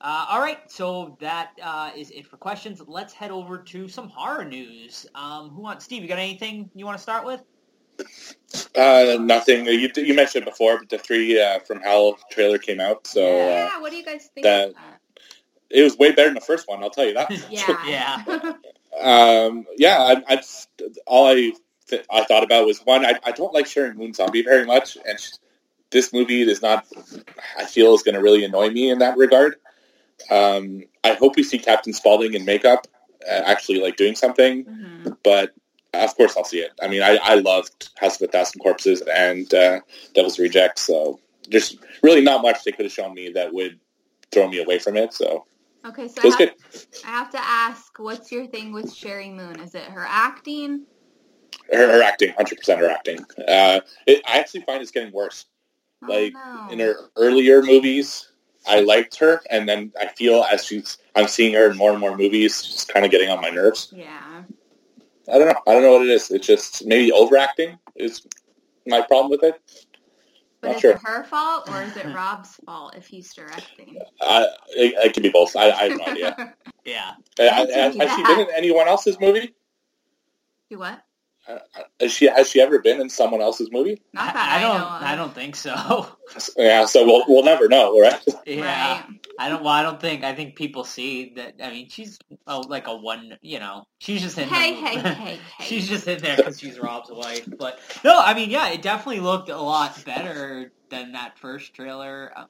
Uh, 0.00 0.26
all 0.28 0.40
right, 0.40 0.58
so 0.70 1.16
that 1.20 1.52
uh, 1.62 1.90
is 1.96 2.10
it 2.10 2.26
for 2.26 2.36
questions. 2.36 2.82
Let's 2.86 3.12
head 3.12 3.30
over 3.30 3.58
to 3.58 3.88
some 3.88 4.08
horror 4.08 4.44
news. 4.44 5.06
Um, 5.14 5.50
who 5.50 5.62
wants? 5.62 5.84
Steve, 5.86 6.02
you 6.02 6.08
got 6.08 6.18
anything 6.18 6.70
you 6.74 6.84
want 6.84 6.98
to 6.98 7.02
start 7.02 7.24
with? 7.24 7.42
Uh, 8.76 9.16
nothing. 9.20 9.64
You, 9.66 9.90
you 9.96 10.14
mentioned 10.14 10.46
it 10.46 10.50
before, 10.50 10.78
but 10.78 10.90
the 10.90 10.98
three 10.98 11.40
uh, 11.40 11.60
from 11.60 11.80
Hell 11.80 12.18
trailer 12.30 12.58
came 12.58 12.78
out, 12.80 13.06
so 13.06 13.22
uh, 13.24 13.46
yeah, 13.46 13.80
what 13.80 13.90
do 13.90 13.96
you 13.96 14.04
guys 14.04 14.28
think 14.34 14.44
that- 14.44 14.68
of 14.68 14.74
that? 14.74 15.00
it 15.68 15.82
was 15.82 15.98
way 15.98 16.12
better 16.12 16.28
than 16.28 16.34
the 16.34 16.40
first 16.40 16.68
one. 16.68 16.80
I'll 16.82 16.90
tell 16.90 17.06
you 17.06 17.14
that. 17.14 17.30
Yeah. 17.50 17.86
Yeah. 17.86 18.52
Um, 18.98 19.66
yeah, 19.76 19.98
I, 19.98 20.22
I 20.26 20.36
just, 20.36 20.70
all 21.06 21.26
I 21.26 21.52
th- 21.86 22.06
I 22.10 22.24
thought 22.24 22.42
about 22.42 22.64
was 22.64 22.78
one. 22.78 23.04
I, 23.04 23.18
I 23.24 23.32
don't 23.32 23.52
like 23.52 23.66
Sheri 23.66 23.94
Moon 23.94 24.14
Zombie 24.14 24.40
very 24.42 24.64
much, 24.64 24.96
and 25.06 25.20
sh- 25.20 25.32
this 25.90 26.14
movie 26.14 26.40
is 26.40 26.62
not. 26.62 26.86
I 27.58 27.66
feel 27.66 27.94
is 27.94 28.02
going 28.02 28.14
to 28.14 28.22
really 28.22 28.42
annoy 28.42 28.70
me 28.70 28.88
in 28.88 29.00
that 29.00 29.18
regard. 29.18 29.56
Um, 30.30 30.82
I 31.04 31.14
hope 31.14 31.36
we 31.36 31.42
see 31.42 31.58
Captain 31.58 31.92
Spaulding 31.92 32.34
in 32.34 32.44
makeup, 32.44 32.86
uh, 33.28 33.42
actually 33.46 33.80
like 33.80 33.96
doing 33.96 34.14
something. 34.14 34.64
Mhm. 34.64 35.16
But 35.22 35.52
of 35.94 36.14
course, 36.16 36.36
I'll 36.36 36.44
see 36.44 36.58
it. 36.58 36.72
I 36.82 36.88
mean, 36.88 37.02
I, 37.02 37.18
I 37.22 37.34
loved 37.36 37.90
House 37.96 38.20
of 38.20 38.28
a 38.28 38.32
Thousand 38.32 38.60
Corpses 38.60 39.02
and 39.02 39.52
uh, 39.54 39.80
Devil's 40.14 40.38
Rejects, 40.38 40.82
so 40.82 41.20
there's 41.48 41.76
really 42.02 42.20
not 42.22 42.42
much 42.42 42.64
they 42.64 42.72
could 42.72 42.84
have 42.86 42.92
shown 42.92 43.14
me 43.14 43.30
that 43.32 43.52
would 43.52 43.78
throw 44.32 44.48
me 44.48 44.62
away 44.62 44.78
from 44.78 44.96
it. 44.96 45.14
So 45.14 45.46
Okay, 45.86 46.08
so 46.08 46.20
I 46.22 46.26
have, 46.26 46.38
good. 46.38 46.52
I 47.04 47.08
have 47.08 47.30
to 47.30 47.38
ask, 47.38 47.96
what's 47.98 48.32
your 48.32 48.46
thing 48.46 48.72
with 48.72 48.86
Sheri 48.86 49.32
Moon? 49.32 49.60
Is 49.60 49.76
it 49.76 49.84
her 49.84 50.04
acting? 50.06 50.82
Her, 51.72 51.92
her 51.92 52.02
acting, 52.02 52.32
hundred 52.36 52.58
percent 52.58 52.80
her 52.80 52.90
acting. 52.90 53.24
Uh, 53.38 53.80
it, 54.06 54.22
I 54.26 54.38
actually 54.40 54.62
find 54.62 54.82
it's 54.82 54.90
getting 54.90 55.12
worse. 55.12 55.46
Oh, 56.02 56.06
Like, 56.08 56.32
no. 56.32 56.68
in 56.70 56.80
her 56.80 56.96
earlier 57.16 57.62
movies, 57.62 58.32
I 58.68 58.80
liked 58.80 59.18
her, 59.18 59.40
and 59.50 59.68
then 59.68 59.92
I 60.00 60.08
feel 60.08 60.44
as 60.44 60.64
she's, 60.64 60.98
I'm 61.14 61.28
seeing 61.28 61.54
her 61.54 61.70
in 61.70 61.76
more 61.76 61.92
and 61.92 62.00
more 62.00 62.16
movies, 62.16 62.64
she's 62.64 62.84
kind 62.84 63.04
of 63.04 63.10
getting 63.10 63.30
on 63.30 63.40
my 63.40 63.50
nerves. 63.50 63.92
Yeah. 63.94 64.42
I 65.32 65.38
don't 65.38 65.48
know. 65.48 65.60
I 65.66 65.72
don't 65.72 65.82
know 65.82 65.92
what 65.92 66.02
it 66.02 66.10
is. 66.10 66.30
It's 66.30 66.46
just 66.46 66.86
maybe 66.86 67.10
overacting 67.12 67.78
is 67.96 68.26
my 68.86 69.02
problem 69.02 69.30
with 69.30 69.42
it. 69.42 69.60
But 70.60 70.68
Not 70.68 70.76
is 70.76 70.80
sure. 70.80 70.90
it 70.92 71.00
her 71.02 71.24
fault 71.24 71.68
or 71.68 71.82
is 71.82 71.96
it 71.96 72.06
Rob's 72.14 72.54
fault 72.64 72.94
if 72.96 73.06
he's 73.06 73.32
directing? 73.34 73.98
Uh, 74.20 74.46
it, 74.70 74.94
it 75.04 75.14
could 75.14 75.22
be 75.22 75.28
both. 75.28 75.54
I, 75.56 75.70
I 75.70 75.88
have 75.88 75.98
no 75.98 76.06
idea. 76.06 76.54
Yeah. 76.84 77.14
Uh, 77.40 77.66
Don't 77.66 77.72
has, 77.72 77.96
tell 77.96 78.16
she 78.16 78.22
been 78.22 78.38
in 78.38 78.54
anyone 78.54 78.86
else's 78.86 79.18
movie? 79.18 79.56
Do 80.70 80.78
what? 80.78 81.02
Uh, 81.48 81.58
has 82.00 82.12
she 82.12 82.26
has 82.26 82.50
she 82.50 82.60
ever 82.60 82.80
been 82.80 83.00
in 83.00 83.08
someone 83.08 83.40
else's 83.40 83.70
movie? 83.70 84.02
Not 84.12 84.30
I, 84.30 84.32
that 84.32 84.48
I 84.48 84.56
I, 84.56 84.60
don't. 84.62 84.78
know. 84.78 85.06
I 85.08 85.16
don't 85.16 85.34
think 85.34 85.54
so. 85.54 86.08
Yeah, 86.56 86.86
so 86.86 87.04
we'll 87.06 87.24
we'll 87.28 87.44
never 87.44 87.68
know, 87.68 88.00
right? 88.00 88.20
yeah. 88.46 88.94
Right. 88.94 89.20
I 89.38 89.48
don't. 89.48 89.62
Well, 89.62 89.72
I 89.72 89.82
don't 89.82 90.00
think. 90.00 90.24
I 90.24 90.34
think 90.34 90.56
people 90.56 90.82
see 90.82 91.32
that. 91.36 91.54
I 91.62 91.70
mean, 91.70 91.88
she's 91.88 92.18
oh, 92.48 92.60
like 92.68 92.88
a 92.88 92.96
one. 92.96 93.36
You 93.42 93.60
know, 93.60 93.86
she's 93.98 94.22
just 94.22 94.38
in. 94.38 94.48
Hey, 94.48 94.74
the, 94.74 94.80
hey, 94.88 94.98
hey, 95.14 95.38
hey. 95.58 95.64
she's 95.64 95.88
just 95.88 96.08
in 96.08 96.20
there 96.20 96.36
because 96.36 96.58
she's 96.58 96.80
Rob's 96.80 97.10
wife. 97.12 97.48
But 97.58 97.78
no, 98.02 98.18
I 98.18 98.34
mean, 98.34 98.50
yeah, 98.50 98.70
it 98.70 98.82
definitely 98.82 99.20
looked 99.20 99.48
a 99.48 99.56
lot 99.56 100.04
better 100.04 100.72
than 100.90 101.12
that 101.12 101.38
first 101.38 101.74
trailer. 101.74 102.32
Uh, 102.34 102.44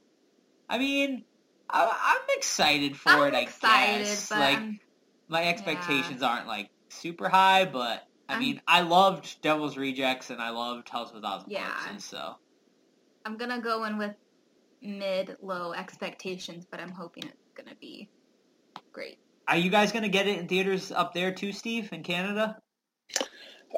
I 0.71 0.79
mean, 0.79 1.25
I, 1.69 1.85
I'm 1.85 2.37
excited 2.39 2.97
for 2.97 3.11
I'm 3.11 3.35
it. 3.35 3.37
I 3.37 3.41
excited, 3.41 4.07
guess. 4.07 4.29
but 4.31 4.39
like 4.39 4.57
I'm- 4.59 4.81
my 5.29 5.45
expectations 5.49 6.23
aren't 6.23 6.47
like 6.47 6.71
super 6.89 7.29
high, 7.29 7.65
but 7.67 8.07
I 8.29 8.33
I'm- 8.35 8.41
mean, 8.43 8.61
I 8.67 8.81
loved 8.81 9.41
Devil's 9.43 9.77
Rejects 9.77 10.31
and 10.31 10.41
I 10.43 10.51
loved 10.51 10.89
House 10.89 11.11
of 11.11 11.17
a 11.17 11.21
Thousand 11.21 11.51
Yeah. 11.51 11.71
Corpses. 11.73 12.05
So 12.05 12.37
I'm 13.25 13.37
gonna 13.37 13.61
go 13.61 13.85
in 13.85 13.99
with 13.99 14.15
mid 14.83 15.37
low 15.43 15.73
expectations, 15.73 16.67
but 16.71 16.81
I'm 16.81 16.91
hoping 16.93 17.25
it's 17.25 17.53
gonna 17.55 17.77
be 17.81 18.09
great. 18.93 19.19
are 19.49 19.57
you 19.57 19.71
guys 19.71 19.93
gonna 19.93 20.09
get 20.09 20.27
it 20.27 20.39
in 20.39 20.49
theaters 20.49 20.91
up 20.91 21.15
there 21.15 21.33
too, 21.33 21.53
Steve, 21.53 21.93
in 21.93 22.03
Canada? 22.03 22.61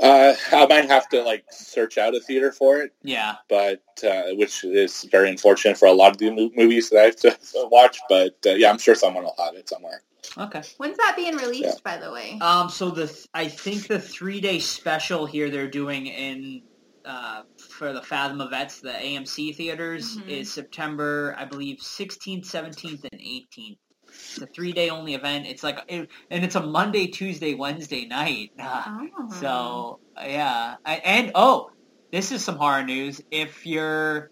Uh, 0.00 0.34
I 0.52 0.66
might 0.66 0.86
have 0.88 1.08
to 1.10 1.22
like 1.22 1.44
search 1.50 1.98
out 1.98 2.14
a 2.14 2.20
theater 2.20 2.52
for 2.52 2.78
it, 2.82 2.92
Yeah. 3.02 3.36
but 3.48 3.82
uh, 4.04 4.34
which 4.34 4.64
is 4.64 5.04
very 5.10 5.28
unfortunate 5.28 5.76
for 5.76 5.86
a 5.86 5.92
lot 5.92 6.12
of 6.12 6.18
the 6.18 6.30
movies 6.56 6.90
that 6.90 6.98
I 7.00 7.04
have 7.04 7.16
to 7.52 7.68
watch. 7.70 7.98
But 8.08 8.36
uh, 8.46 8.50
yeah, 8.50 8.70
I'm 8.70 8.78
sure 8.78 8.94
someone 8.94 9.24
will 9.24 9.34
have 9.38 9.54
it 9.54 9.68
somewhere. 9.68 10.02
Okay. 10.36 10.62
When's 10.76 10.98
that 10.98 11.14
being 11.16 11.36
released, 11.36 11.82
by 11.82 11.96
the 11.96 12.12
way? 12.12 12.38
Um, 12.40 12.68
so 12.68 12.90
the 12.90 13.06
th- 13.06 13.26
I 13.34 13.48
think 13.48 13.86
the 13.88 13.98
three 14.00 14.40
day 14.40 14.58
special 14.58 15.26
here 15.26 15.50
they're 15.50 15.70
doing 15.70 16.06
in 16.06 16.62
uh, 17.04 17.42
for 17.70 17.92
the 17.92 18.02
Fathom 18.02 18.40
Events, 18.40 18.80
the 18.80 18.90
AMC 18.90 19.56
theaters, 19.56 20.18
Mhm. 20.18 20.28
is 20.28 20.52
September, 20.52 21.34
I 21.38 21.46
believe, 21.46 21.78
16th, 21.78 22.44
17th, 22.44 23.04
and 23.10 23.20
18th. 23.20 23.78
It's 24.18 24.42
a 24.42 24.46
three 24.46 24.72
day 24.72 24.90
only 24.90 25.14
event. 25.14 25.46
It's 25.46 25.62
like, 25.62 25.78
it, 25.88 26.08
and 26.30 26.44
it's 26.44 26.54
a 26.54 26.62
Monday, 26.62 27.06
Tuesday, 27.06 27.54
Wednesday 27.54 28.06
night. 28.06 28.52
oh. 28.60 29.28
So 29.40 30.00
yeah, 30.20 30.76
and 30.84 31.32
oh, 31.34 31.70
this 32.12 32.32
is 32.32 32.44
some 32.44 32.56
horror 32.56 32.84
news. 32.84 33.20
If 33.30 33.64
you're 33.66 34.30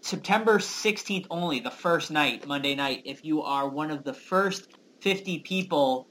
September 0.00 0.58
16th 0.58 1.26
only, 1.30 1.60
the 1.60 1.70
first 1.70 2.10
night, 2.10 2.46
Monday 2.46 2.74
night, 2.74 3.02
if 3.04 3.24
you 3.24 3.42
are 3.42 3.68
one 3.68 3.90
of 3.90 4.04
the 4.04 4.14
first 4.14 4.68
50 5.00 5.40
people 5.40 6.08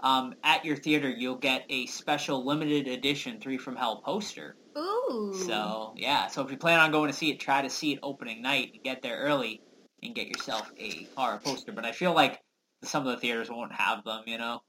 um, 0.00 0.34
at 0.42 0.64
your 0.64 0.76
theater, 0.76 1.08
you'll 1.08 1.36
get 1.36 1.64
a 1.68 1.86
special 1.86 2.44
limited 2.44 2.88
edition 2.88 3.40
Three 3.40 3.58
from 3.58 3.76
Hell 3.76 4.02
poster. 4.04 4.56
Ooh. 4.76 5.32
So 5.46 5.94
yeah, 5.96 6.26
so 6.26 6.42
if 6.42 6.50
you 6.50 6.56
plan 6.56 6.80
on 6.80 6.90
going 6.90 7.10
to 7.10 7.16
see 7.16 7.30
it, 7.30 7.40
try 7.40 7.62
to 7.62 7.70
see 7.70 7.92
it 7.92 8.00
opening 8.02 8.42
night 8.42 8.72
and 8.74 8.82
get 8.82 9.02
there 9.02 9.18
early 9.18 9.60
and 10.04 10.14
get 10.14 10.28
yourself 10.28 10.70
a 10.78 11.08
horror 11.16 11.40
poster. 11.42 11.72
But 11.72 11.84
I 11.84 11.92
feel 11.92 12.14
like 12.14 12.40
some 12.82 13.06
of 13.06 13.12
the 13.14 13.20
theaters 13.20 13.50
won't 13.50 13.72
have 13.72 14.04
them, 14.04 14.22
you 14.26 14.38
know. 14.38 14.62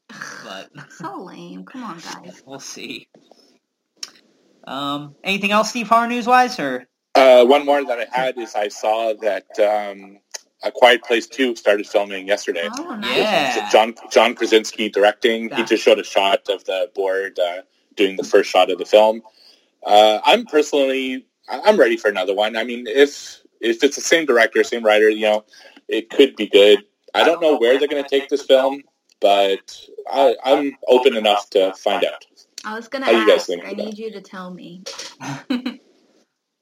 But 0.44 0.70
so 0.92 1.24
lame. 1.24 1.66
Come 1.66 1.84
on, 1.84 2.00
guys. 2.00 2.42
We'll 2.46 2.60
see. 2.60 3.08
Um, 4.68 5.16
anything 5.24 5.52
else, 5.52 5.70
Steve, 5.70 5.88
horror 5.88 6.08
news 6.08 6.26
wise, 6.28 6.60
or 6.60 6.88
Uh, 7.14 7.46
one 7.46 7.66
more 7.66 7.84
that 7.84 8.00
I 8.00 8.08
had 8.12 8.38
is 8.38 8.56
I 8.56 8.70
saw 8.70 9.14
that 9.22 9.46
um, 9.60 10.20
A 10.64 10.72
Quiet 10.72 11.04
Place 11.04 11.28
Two 11.28 11.56
started 11.56 11.88
filming 11.88 12.28
yesterday. 12.28 12.68
Oh, 12.80 12.96
nice. 12.96 13.18
Yeah. 13.18 13.70
John 13.72 13.94
John 14.12 14.34
Krasinski 14.34 14.90
directing. 14.90 15.50
He 15.56 15.64
just 15.64 15.84
showed 15.84 16.00
a 16.00 16.04
shot 16.04 16.50
of 16.50 16.64
the 16.66 16.90
board 16.96 17.38
uh, 17.38 17.62
doing 17.96 18.16
the 18.16 18.24
first 18.24 18.50
shot 18.50 18.72
of 18.72 18.80
the 18.80 18.86
film. 18.86 19.22
Uh, 19.86 20.20
I'm 20.26 20.46
personally 20.46 21.28
I'm 21.48 21.78
ready 21.78 21.98
for 21.98 22.10
another 22.10 22.34
one. 22.34 22.56
I 22.56 22.64
mean, 22.64 22.88
if 22.88 23.42
if 23.62 23.84
it's 23.84 23.96
the 23.96 24.02
same 24.02 24.26
director, 24.26 24.64
same 24.64 24.84
writer, 24.84 25.10
you 25.10 25.22
know, 25.22 25.46
it 25.88 26.10
could 26.10 26.36
be 26.36 26.48
good. 26.48 26.84
I 27.14 27.24
don't 27.24 27.42
know 27.42 27.58
where 27.58 27.80
they're 27.80 27.88
going 27.88 28.04
to 28.04 28.10
take 28.10 28.30
this 28.30 28.44
film, 28.44 28.82
but 29.22 29.88
I, 30.12 30.36
I'm 30.44 30.78
open 30.88 31.16
enough 31.16 31.50
to 31.52 31.74
find 31.74 32.04
out. 32.04 32.26
I 32.66 32.76
was 32.76 32.88
gonna 32.88 33.06
How 33.06 33.12
you 33.12 33.28
guys 33.28 33.42
ask. 33.42 33.48
think 33.48 33.64
I 33.64 33.72
about 33.72 33.86
need 33.86 33.98
you 34.00 34.12
to 34.12 34.22
tell 34.22 34.52
me. 34.52 34.84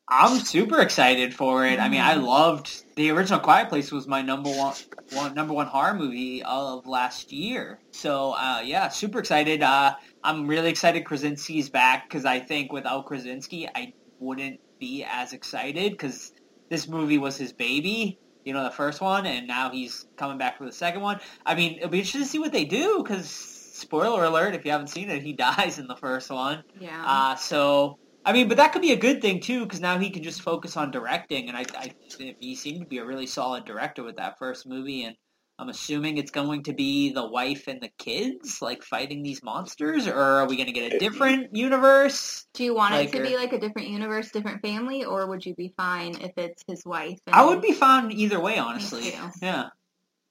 I'm 0.10 0.40
super 0.40 0.82
excited 0.82 1.34
for 1.34 1.66
it. 1.66 1.80
I 1.80 1.88
mean, 1.88 2.02
I 2.02 2.16
loved 2.16 2.84
the 2.96 3.10
original 3.12 3.40
Quiet 3.40 3.70
Place 3.70 3.92
was 3.92 4.06
my 4.06 4.22
number 4.22 4.50
one, 4.50 4.76
one 5.14 5.34
number 5.34 5.54
one 5.54 5.66
horror 5.66 5.94
movie 5.94 6.44
of 6.44 6.86
last 6.86 7.32
year. 7.32 7.80
So 7.92 8.34
uh, 8.34 8.62
yeah, 8.64 8.90
super 8.90 9.20
excited. 9.20 9.64
Uh, 9.64 9.96
I'm 10.24 10.46
really 10.46 10.70
excited 10.70 11.06
Krasinski's 11.06 11.70
back 11.70 12.10
because 12.10 12.26
I 12.26 12.40
think 12.42 12.74
without 12.74 13.06
Krasinski, 13.06 13.68
I 13.74 13.94
wouldn't 14.20 14.60
be 14.80 15.06
as 15.10 15.32
excited 15.32 15.94
because 15.94 16.34
this 16.70 16.88
movie 16.88 17.18
was 17.18 17.38
his 17.38 17.54
baby. 17.54 18.20
You 18.46 18.54
know, 18.54 18.64
the 18.64 18.72
first 18.72 19.00
one, 19.00 19.26
and 19.26 19.48
now 19.48 19.70
he's 19.70 20.06
coming 20.18 20.38
back 20.38 20.58
for 20.58 20.66
the 20.66 20.72
second 20.72 21.02
one. 21.02 21.20
I 21.46 21.56
mean, 21.56 21.78
it'll 21.78 21.90
be 21.90 22.00
interesting 22.00 22.22
to 22.22 22.28
see 22.28 22.40
what 22.40 22.52
they 22.52 22.66
do 22.66 23.02
because 23.02 23.30
spoiler 23.30 24.26
alert, 24.26 24.54
if 24.54 24.66
you 24.66 24.72
haven't 24.72 24.88
seen 24.88 25.10
it, 25.10 25.24
he 25.24 25.34
dies 25.48 25.80
in 25.80 25.88
the 25.88 25.96
first 25.96 26.30
one. 26.30 26.64
Yeah. 26.80 27.04
Uh, 27.06 27.36
so 27.36 28.00
I 28.26 28.32
mean, 28.32 28.48
but 28.48 28.58
that 28.58 28.72
could 28.72 28.82
be 28.82 28.94
a 28.94 28.98
good 28.98 29.22
thing 29.22 29.40
too, 29.40 29.64
because 29.64 29.82
now 29.82 29.98
he 29.98 30.10
can 30.10 30.24
just 30.24 30.42
focus 30.42 30.78
on 30.78 30.92
directing, 30.92 31.50
and 31.50 31.58
I, 31.58 31.66
I 31.78 31.94
he 32.40 32.56
seemed 32.56 32.80
to 32.80 32.86
be 32.86 33.00
a 33.00 33.06
really 33.06 33.28
solid 33.28 33.66
director 33.66 34.04
with 34.04 34.16
that 34.18 34.40
first 34.40 34.66
movie, 34.66 35.04
and 35.04 35.16
I'm 35.64 35.70
assuming 35.70 36.18
it's 36.18 36.30
going 36.32 36.64
to 36.64 36.74
be 36.74 37.14
the 37.14 37.26
wife 37.26 37.70
and 37.70 37.80
the 37.80 37.88
kids 37.98 38.62
like 38.62 38.84
fighting 38.84 39.24
these 39.24 39.42
monsters, 39.42 40.08
or 40.08 40.20
are 40.20 40.46
we 40.46 40.58
going 40.58 40.68
to 40.68 40.74
get 40.74 40.92
a 40.92 41.00
different 41.00 41.56
universe? 41.56 42.46
Do 42.54 42.66
you 42.66 42.76
want 42.76 42.94
like 42.94 43.08
it 43.08 43.12
to 43.14 43.18
her- 43.20 43.24
be 43.24 43.38
like 43.38 43.54
a 43.54 43.60
different 43.60 43.88
universe, 43.88 44.30
different 44.30 44.62
family, 44.62 45.06
or 45.06 45.26
would 45.26 45.46
you 45.46 45.56
be 45.56 45.74
fine 45.78 46.20
if 46.20 46.34
it's 46.36 46.62
his 46.68 46.84
wife? 46.86 47.18
And 47.28 47.34
I 47.34 47.46
would 47.46 47.62
be 47.62 47.72
fine 47.72 48.12
either 48.12 48.42
way, 48.42 48.58
honestly. 48.58 49.14
Yeah. 49.42 49.70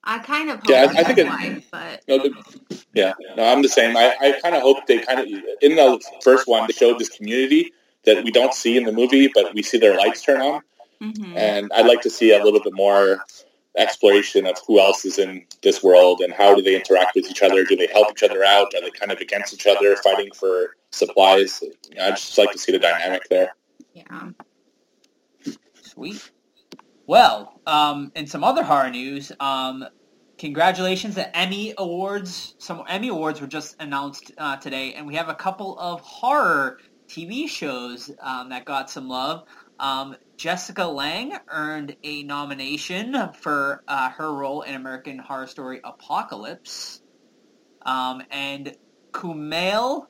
I 0.04 0.18
kind 0.18 0.50
of 0.50 0.56
hope 0.56 0.68
Yeah, 0.68 0.82
I- 0.94 1.00
I 1.00 1.04
think 1.04 1.16
his 1.16 1.26
it- 1.26 1.30
wife, 1.30 1.68
but 1.70 2.02
No, 2.06 2.18
the- 2.18 2.84
yeah, 2.92 3.14
no, 3.34 3.42
I'm 3.50 3.62
the 3.62 3.70
same. 3.70 3.96
I, 3.96 4.14
I 4.20 4.32
kind 4.42 4.54
of 4.54 4.60
hope 4.60 4.86
they 4.86 4.98
kind 4.98 5.18
of 5.18 5.26
in 5.62 5.76
the 5.76 5.98
first 6.22 6.46
one 6.46 6.66
they 6.66 6.74
showed 6.74 6.98
this 6.98 7.08
community 7.08 7.72
that 8.04 8.22
we 8.22 8.30
don't 8.30 8.52
see 8.52 8.76
in 8.76 8.84
the 8.84 8.92
movie, 8.92 9.30
but 9.34 9.54
we 9.54 9.62
see 9.62 9.78
their 9.78 9.96
lights 9.96 10.20
turn 10.22 10.42
on, 10.42 10.60
mhm. 11.02 11.34
and 11.34 11.72
I'd 11.72 11.86
like 11.86 12.02
to 12.02 12.10
see 12.10 12.32
a 12.32 12.44
little 12.44 12.60
bit 12.60 12.74
more 12.74 13.24
exploration 13.76 14.46
of 14.46 14.56
who 14.66 14.78
else 14.78 15.04
is 15.04 15.18
in 15.18 15.46
this 15.62 15.82
world 15.82 16.20
and 16.20 16.32
how 16.32 16.54
do 16.54 16.62
they 16.62 16.76
interact 16.76 17.14
with 17.14 17.26
each 17.30 17.42
other? 17.42 17.64
Do 17.64 17.76
they 17.76 17.86
help 17.86 18.10
each 18.10 18.22
other 18.22 18.44
out? 18.44 18.74
Are 18.74 18.80
they 18.80 18.90
kind 18.90 19.10
of 19.12 19.18
against 19.18 19.54
each 19.54 19.66
other, 19.66 19.96
fighting 19.96 20.30
for 20.34 20.76
supplies? 20.90 21.62
You 21.62 21.96
know, 21.96 22.06
I'd 22.06 22.16
just 22.16 22.36
like 22.36 22.52
to 22.52 22.58
see 22.58 22.72
the 22.72 22.78
dynamic 22.78 23.28
there. 23.28 23.54
yeah. 23.94 24.30
Sweet. 25.82 26.30
Well, 27.06 27.60
um, 27.66 28.12
in 28.14 28.26
some 28.26 28.44
other 28.44 28.62
horror 28.62 28.90
news, 28.90 29.32
um, 29.40 29.84
congratulations! 30.38 31.16
The 31.16 31.36
Emmy 31.36 31.74
Awards, 31.76 32.54
some 32.58 32.82
Emmy 32.88 33.08
Awards 33.08 33.40
were 33.40 33.46
just 33.46 33.76
announced 33.80 34.32
uh, 34.38 34.56
today, 34.56 34.94
and 34.94 35.06
we 35.06 35.16
have 35.16 35.28
a 35.28 35.34
couple 35.34 35.78
of 35.78 36.00
horror 36.00 36.78
TV 37.08 37.48
shows 37.48 38.10
um, 38.20 38.48
that 38.50 38.64
got 38.64 38.88
some 38.88 39.08
love. 39.08 39.44
Um, 39.78 40.16
Jessica 40.42 40.86
Lange 40.86 41.38
earned 41.46 41.94
a 42.02 42.24
nomination 42.24 43.16
for 43.34 43.84
uh, 43.86 44.10
her 44.10 44.34
role 44.34 44.62
in 44.62 44.74
American 44.74 45.16
Horror 45.20 45.46
Story 45.46 45.80
Apocalypse. 45.84 47.00
Um, 47.82 48.24
and 48.28 48.74
Kumail 49.12 50.08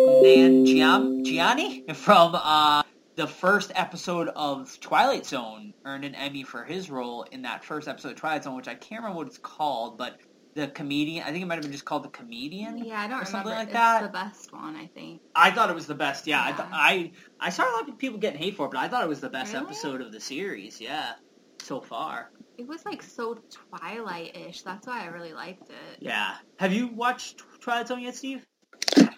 Nanjiani 0.00 1.94
from 1.94 2.34
uh, 2.34 2.82
the 3.14 3.28
first 3.28 3.70
episode 3.76 4.26
of 4.34 4.80
Twilight 4.80 5.26
Zone 5.26 5.74
earned 5.84 6.04
an 6.04 6.16
Emmy 6.16 6.42
for 6.42 6.64
his 6.64 6.90
role 6.90 7.22
in 7.22 7.42
that 7.42 7.64
first 7.64 7.86
episode 7.86 8.10
of 8.10 8.16
Twilight 8.16 8.42
Zone, 8.42 8.56
which 8.56 8.66
I 8.66 8.74
can't 8.74 9.02
remember 9.02 9.18
what 9.18 9.28
it's 9.28 9.38
called, 9.38 9.96
but 9.96 10.18
the 10.56 10.66
comedian, 10.68 11.22
I 11.24 11.30
think 11.30 11.42
it 11.42 11.46
might 11.46 11.54
have 11.56 11.62
been 11.62 11.70
just 11.72 11.84
called 11.84 12.02
the 12.02 12.08
comedian. 12.08 12.78
Yeah, 12.78 13.00
I 13.00 13.06
don't 13.06 13.22
or 13.22 13.24
something 13.24 13.50
remember. 13.52 13.58
like 13.58 13.68
it's 13.68 13.74
that. 13.74 14.02
the 14.02 14.08
best 14.08 14.52
one, 14.52 14.74
I 14.74 14.86
think. 14.86 15.20
I 15.36 15.50
thought 15.52 15.70
it 15.70 15.74
was 15.76 15.86
the 15.86 15.94
best. 15.94 16.26
Yeah, 16.26 16.42
I, 16.42 16.52
th- 16.52 16.68
I 16.72 17.12
I 17.38 17.50
saw 17.50 17.62
a 17.62 17.72
lot 17.76 17.88
of 17.88 17.96
people 17.98 18.18
getting 18.18 18.38
hate 18.40 18.56
for 18.56 18.66
it, 18.66 18.72
but 18.72 18.78
I 18.80 18.88
thought 18.88 19.04
it 19.04 19.08
was 19.08 19.20
the 19.20 19.28
best 19.30 19.52
Really? 19.52 19.66
episode 19.66 20.00
of 20.00 20.10
the 20.12 20.18
series. 20.20 20.80
Yeah, 20.80 21.12
so 21.62 21.80
far. 21.80 22.32
It 22.58 22.66
was 22.66 22.84
like 22.86 23.02
so 23.02 23.38
Twilight-ish. 23.50 24.62
That's 24.62 24.86
why 24.86 25.02
I 25.04 25.06
really 25.06 25.34
liked 25.34 25.68
it. 25.70 25.98
Yeah. 26.00 26.36
Have 26.58 26.72
you 26.72 26.88
watched 26.88 27.42
Twilight 27.60 27.88
Zone 27.88 28.00
yet, 28.00 28.16
Steve? 28.16 28.44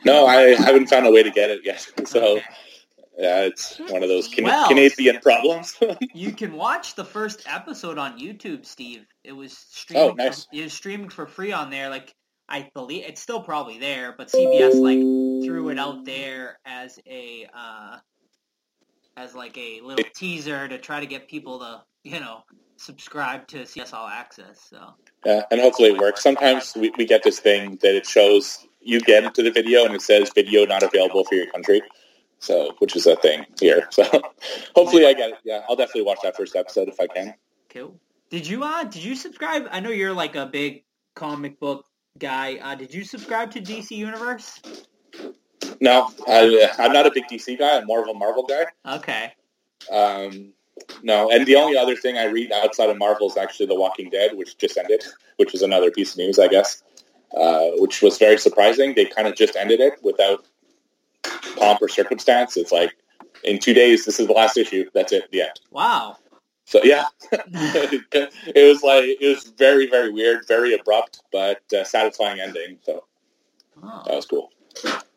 No, 0.05 0.27
I 0.27 0.55
haven't 0.57 0.89
found 0.89 1.07
a 1.07 1.11
way 1.13 1.23
to 1.23 1.31
get 1.31 1.51
it 1.51 1.61
yet. 1.65 1.87
So 2.07 2.37
Okay. 2.39 2.45
Yeah, 3.19 3.41
it's 3.41 3.79
one 3.91 4.03
of 4.03 4.09
those 4.09 4.29
Can- 4.29 4.45
Well- 4.45 4.69
Canadian 4.69 5.19
problems. 5.21 5.77
You 6.15 6.33
can 6.33 6.55
watch 6.55 6.95
the 6.95 7.05
first 7.05 7.43
episode 7.47 7.99
on 7.99 8.19
YouTube, 8.19 8.65
Steve. 8.65 9.05
It 9.25 9.33
was 9.33 9.57
streamed. 9.57 10.03
Oh, 10.03 10.15
nice. 10.15 10.45
For, 10.45 10.57
it 10.57 10.63
was 10.63 10.73
streaming 10.73 11.09
for 11.11 11.27
free 11.27 11.53
on 11.53 11.71
there. 11.71 11.91
Like 11.91 12.15
I 12.49 12.71
believe 12.75 13.05
it's 13.07 13.21
still 13.21 13.43
probably 13.43 13.79
there, 13.79 14.15
but 14.17 14.29
CBS 14.29 14.75
like 14.81 14.99
threw 15.47 15.69
it 15.69 15.79
out 15.79 16.05
there 16.05 16.59
as 16.65 16.99
a 17.07 17.47
uh, 17.55 17.99
as 19.17 19.35
like 19.35 19.57
a 19.59 19.81
little 19.83 20.05
teaser 20.15 20.67
to 20.69 20.79
try 20.79 21.01
to 21.01 21.07
get 21.07 21.29
people 21.29 21.59
to 21.59 21.83
you 22.05 22.21
know 22.21 22.43
subscribe 22.77 23.47
to 23.49 23.59
CBS 23.59 23.93
All 23.93 24.07
Access. 24.09 24.67
So 24.71 24.95
yeah, 25.27 25.43
and 25.51 25.61
hopefully 25.61 25.91
it 25.91 25.99
works. 25.99 26.23
Sometimes 26.23 26.75
we, 26.77 26.91
we 26.97 27.05
get 27.05 27.23
this 27.23 27.39
thing 27.41 27.79
that 27.83 27.95
it 27.95 28.07
shows 28.07 28.67
you 28.81 29.01
get 29.01 29.25
into 29.25 29.43
the 29.43 29.51
video 29.51 29.85
and 29.85 29.95
it 29.95 30.03
says 30.03 30.31
video 30.35 30.65
not 30.65 30.83
available 30.83 31.25
for 31.25 31.35
your 31.35 31.51
country. 31.51 31.83
So, 32.41 32.75
which 32.79 32.95
is 32.97 33.07
a 33.07 33.17
thing 33.17 33.45
here. 33.61 33.89
So, 33.93 34.05
hopefully 34.77 35.07
I 35.07 35.13
get 35.13 35.31
it. 35.31 35.39
Yeah, 35.45 35.63
I'll 35.69 35.77
definitely 35.77 36.03
watch 36.03 36.19
that 36.23 36.37
first 36.37 36.55
episode 36.55 36.89
if 36.89 37.01
I 37.01 37.07
can. 37.07 37.35
cool. 37.69 37.99
Did 38.31 38.47
you 38.47 38.63
uh 38.63 38.85
did 38.85 39.03
you 39.03 39.17
subscribe? 39.17 39.67
I 39.71 39.81
know 39.81 39.91
you're 39.91 40.13
like 40.13 40.37
a 40.37 40.47
big 40.47 40.85
comic 41.15 41.59
book 41.59 41.87
guy. 42.19 42.59
Uh, 42.63 42.75
did 42.75 42.93
you 42.93 43.05
subscribe 43.05 43.51
to 43.53 43.61
DC 43.61 43.91
Universe? 43.93 44.61
No, 45.81 46.11
I, 46.27 46.71
I'm 46.79 46.93
not 46.93 47.07
a 47.07 47.11
big 47.11 47.25
DC 47.31 47.59
guy. 47.59 47.79
I'm 47.79 47.87
more 47.87 48.03
of 48.03 48.09
a 48.09 48.15
Marvel 48.15 48.45
guy. 48.47 48.67
Okay. 48.97 49.33
Um, 49.91 50.53
no, 51.03 51.31
and 51.31 51.47
the 51.47 51.57
only 51.57 51.77
other 51.77 51.97
thing 51.97 52.19
I 52.19 52.25
read 52.25 52.53
outside 52.53 52.91
of 52.91 52.99
Marvel 52.99 53.29
is 53.29 53.37
actually 53.37 53.67
The 53.67 53.75
Walking 53.75 54.11
Dead, 54.11 54.37
which 54.37 54.59
just 54.59 54.77
ended, 54.77 55.05
which 55.37 55.53
was 55.53 55.63
another 55.63 55.91
piece 55.91 56.13
of 56.13 56.19
news, 56.19 56.39
I 56.39 56.49
guess, 56.49 56.83
uh, 57.37 57.71
which 57.77 58.03
was 58.03 58.19
very 58.19 58.39
surprising. 58.39 58.95
They 58.95 59.07
kind 59.07 59.29
of 59.29 59.35
just 59.37 59.57
ended 59.57 59.81
it 59.81 59.95
without 60.03 60.45
pomp 61.57 61.83
or 61.83 61.89
circumstance. 61.89 62.57
It's 62.57 62.73
like, 62.73 62.97
in 63.45 63.59
two 63.59 63.75
days, 63.75 64.05
this 64.05 64.19
is 64.19 64.27
the 64.27 64.33
last 64.33 64.57
issue. 64.57 64.89
That's 64.95 65.13
it, 65.13 65.31
the 65.31 65.43
end. 65.43 65.61
Wow. 65.71 66.19
So, 66.65 66.81
yeah, 66.85 67.07
it 67.33 68.69
was 68.69 68.83
like, 68.83 69.05
it 69.05 69.29
was 69.35 69.45
very, 69.57 69.89
very 69.89 70.11
weird, 70.11 70.47
very 70.47 70.75
abrupt, 70.75 71.23
but 71.33 71.63
uh, 71.73 71.85
satisfying 71.85 72.41
ending. 72.41 72.79
So 72.85 73.05
that 73.83 73.83
Oh, 73.83 74.17
was 74.17 74.27
cool. 74.27 74.51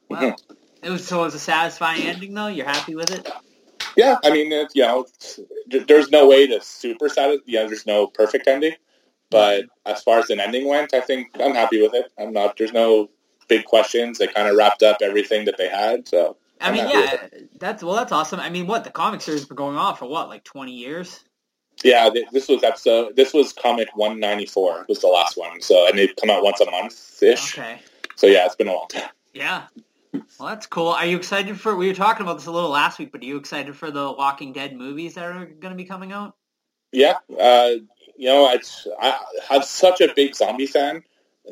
wow. 0.10 0.36
It 0.84 0.90
was 0.90 1.06
so 1.06 1.22
it 1.22 1.26
was 1.26 1.36
a 1.36 1.40
satisfying 1.40 2.04
ending 2.04 2.34
though. 2.34 2.48
You're 2.48 2.66
happy 2.66 2.96
with 2.96 3.12
it? 3.12 3.30
Yeah, 3.96 4.18
I 4.24 4.32
mean, 4.32 4.52
it, 4.52 4.72
you 4.74 4.84
know, 4.84 5.06
there's 5.68 6.10
no 6.10 6.28
way 6.28 6.48
to 6.48 6.62
super 6.62 7.10
satisfy. 7.10 7.44
You 7.46 7.60
know, 7.60 7.68
there's 7.68 7.86
no 7.86 8.08
perfect 8.08 8.48
ending, 8.48 8.76
but 9.30 9.66
as 9.86 10.02
far 10.02 10.20
as 10.20 10.30
an 10.30 10.40
ending 10.40 10.68
went, 10.68 10.94
I 10.94 11.02
think 11.02 11.30
I'm 11.40 11.54
happy 11.54 11.82
with 11.82 11.94
it. 11.94 12.12
I'm 12.18 12.32
not. 12.34 12.58
There's 12.58 12.74
no 12.74 13.10
big 13.52 13.66
questions. 13.66 14.18
They 14.18 14.28
kind 14.28 14.48
of 14.48 14.56
wrapped 14.56 14.82
up 14.82 14.98
everything 15.02 15.46
that 15.46 15.58
they 15.58 15.68
had. 15.68 16.08
So 16.08 16.38
I 16.60 16.70
I'm 16.70 16.74
mean, 16.74 16.90
yeah, 16.90 17.28
that's 17.60 17.84
well, 17.84 17.96
that's 17.96 18.12
awesome. 18.12 18.40
I 18.40 18.50
mean, 18.50 18.66
what 18.66 18.84
the 18.84 18.90
comic 18.90 19.22
series 19.22 19.42
has 19.42 19.48
been 19.48 19.58
going 19.58 19.78
on 19.78 19.96
for 19.96 20.08
what, 20.08 20.30
like 20.30 20.44
20 20.44 20.72
years? 20.72 21.24
yeah, 21.84 22.10
this 22.32 22.48
was 22.48 22.64
episode. 22.64 23.16
This 23.16 23.34
was 23.34 23.54
comic 23.54 23.90
194 23.96 24.86
was 24.88 25.00
the 25.00 25.08
last 25.08 25.38
one. 25.38 25.62
So 25.62 25.88
and 25.88 25.98
they 25.98 26.08
come 26.08 26.30
out 26.30 26.44
once 26.44 26.60
a 26.62 26.70
month 26.70 27.22
ish. 27.24 27.58
Okay. 27.58 27.80
So 28.16 28.28
yeah, 28.28 28.46
it's 28.46 28.56
been 28.56 28.68
a 28.68 28.74
long 28.74 28.88
time. 28.90 29.10
Yeah. 29.34 29.64
Well, 30.14 30.50
that's 30.50 30.66
cool. 30.68 30.90
Are 30.90 31.06
you 31.06 31.18
excited 31.18 31.60
for? 31.60 31.76
We 31.76 31.88
were 31.88 31.94
talking 31.94 32.26
about 32.26 32.38
this 32.38 32.48
a 32.48 32.52
little 32.52 32.70
last 32.70 33.00
week, 33.00 33.12
but 33.12 33.22
are 33.22 33.26
you 33.26 33.38
excited 33.38 33.76
for 33.76 33.92
the 33.92 34.12
Walking 34.12 34.52
Dead 34.52 34.76
movies 34.76 35.16
that 35.16 35.24
are 35.24 35.46
going 35.46 35.72
to 35.72 35.76
be 35.76 35.86
coming 35.86 36.12
out? 36.12 36.36
Yeah, 36.92 37.16
uh, 37.40 37.70
you 38.18 38.28
know, 38.28 38.52
it's, 38.52 38.86
I, 39.00 39.18
I'm 39.50 39.64
such 39.64 40.02
a 40.02 40.14
big 40.14 40.36
zombie 40.36 40.68
fan 40.68 41.04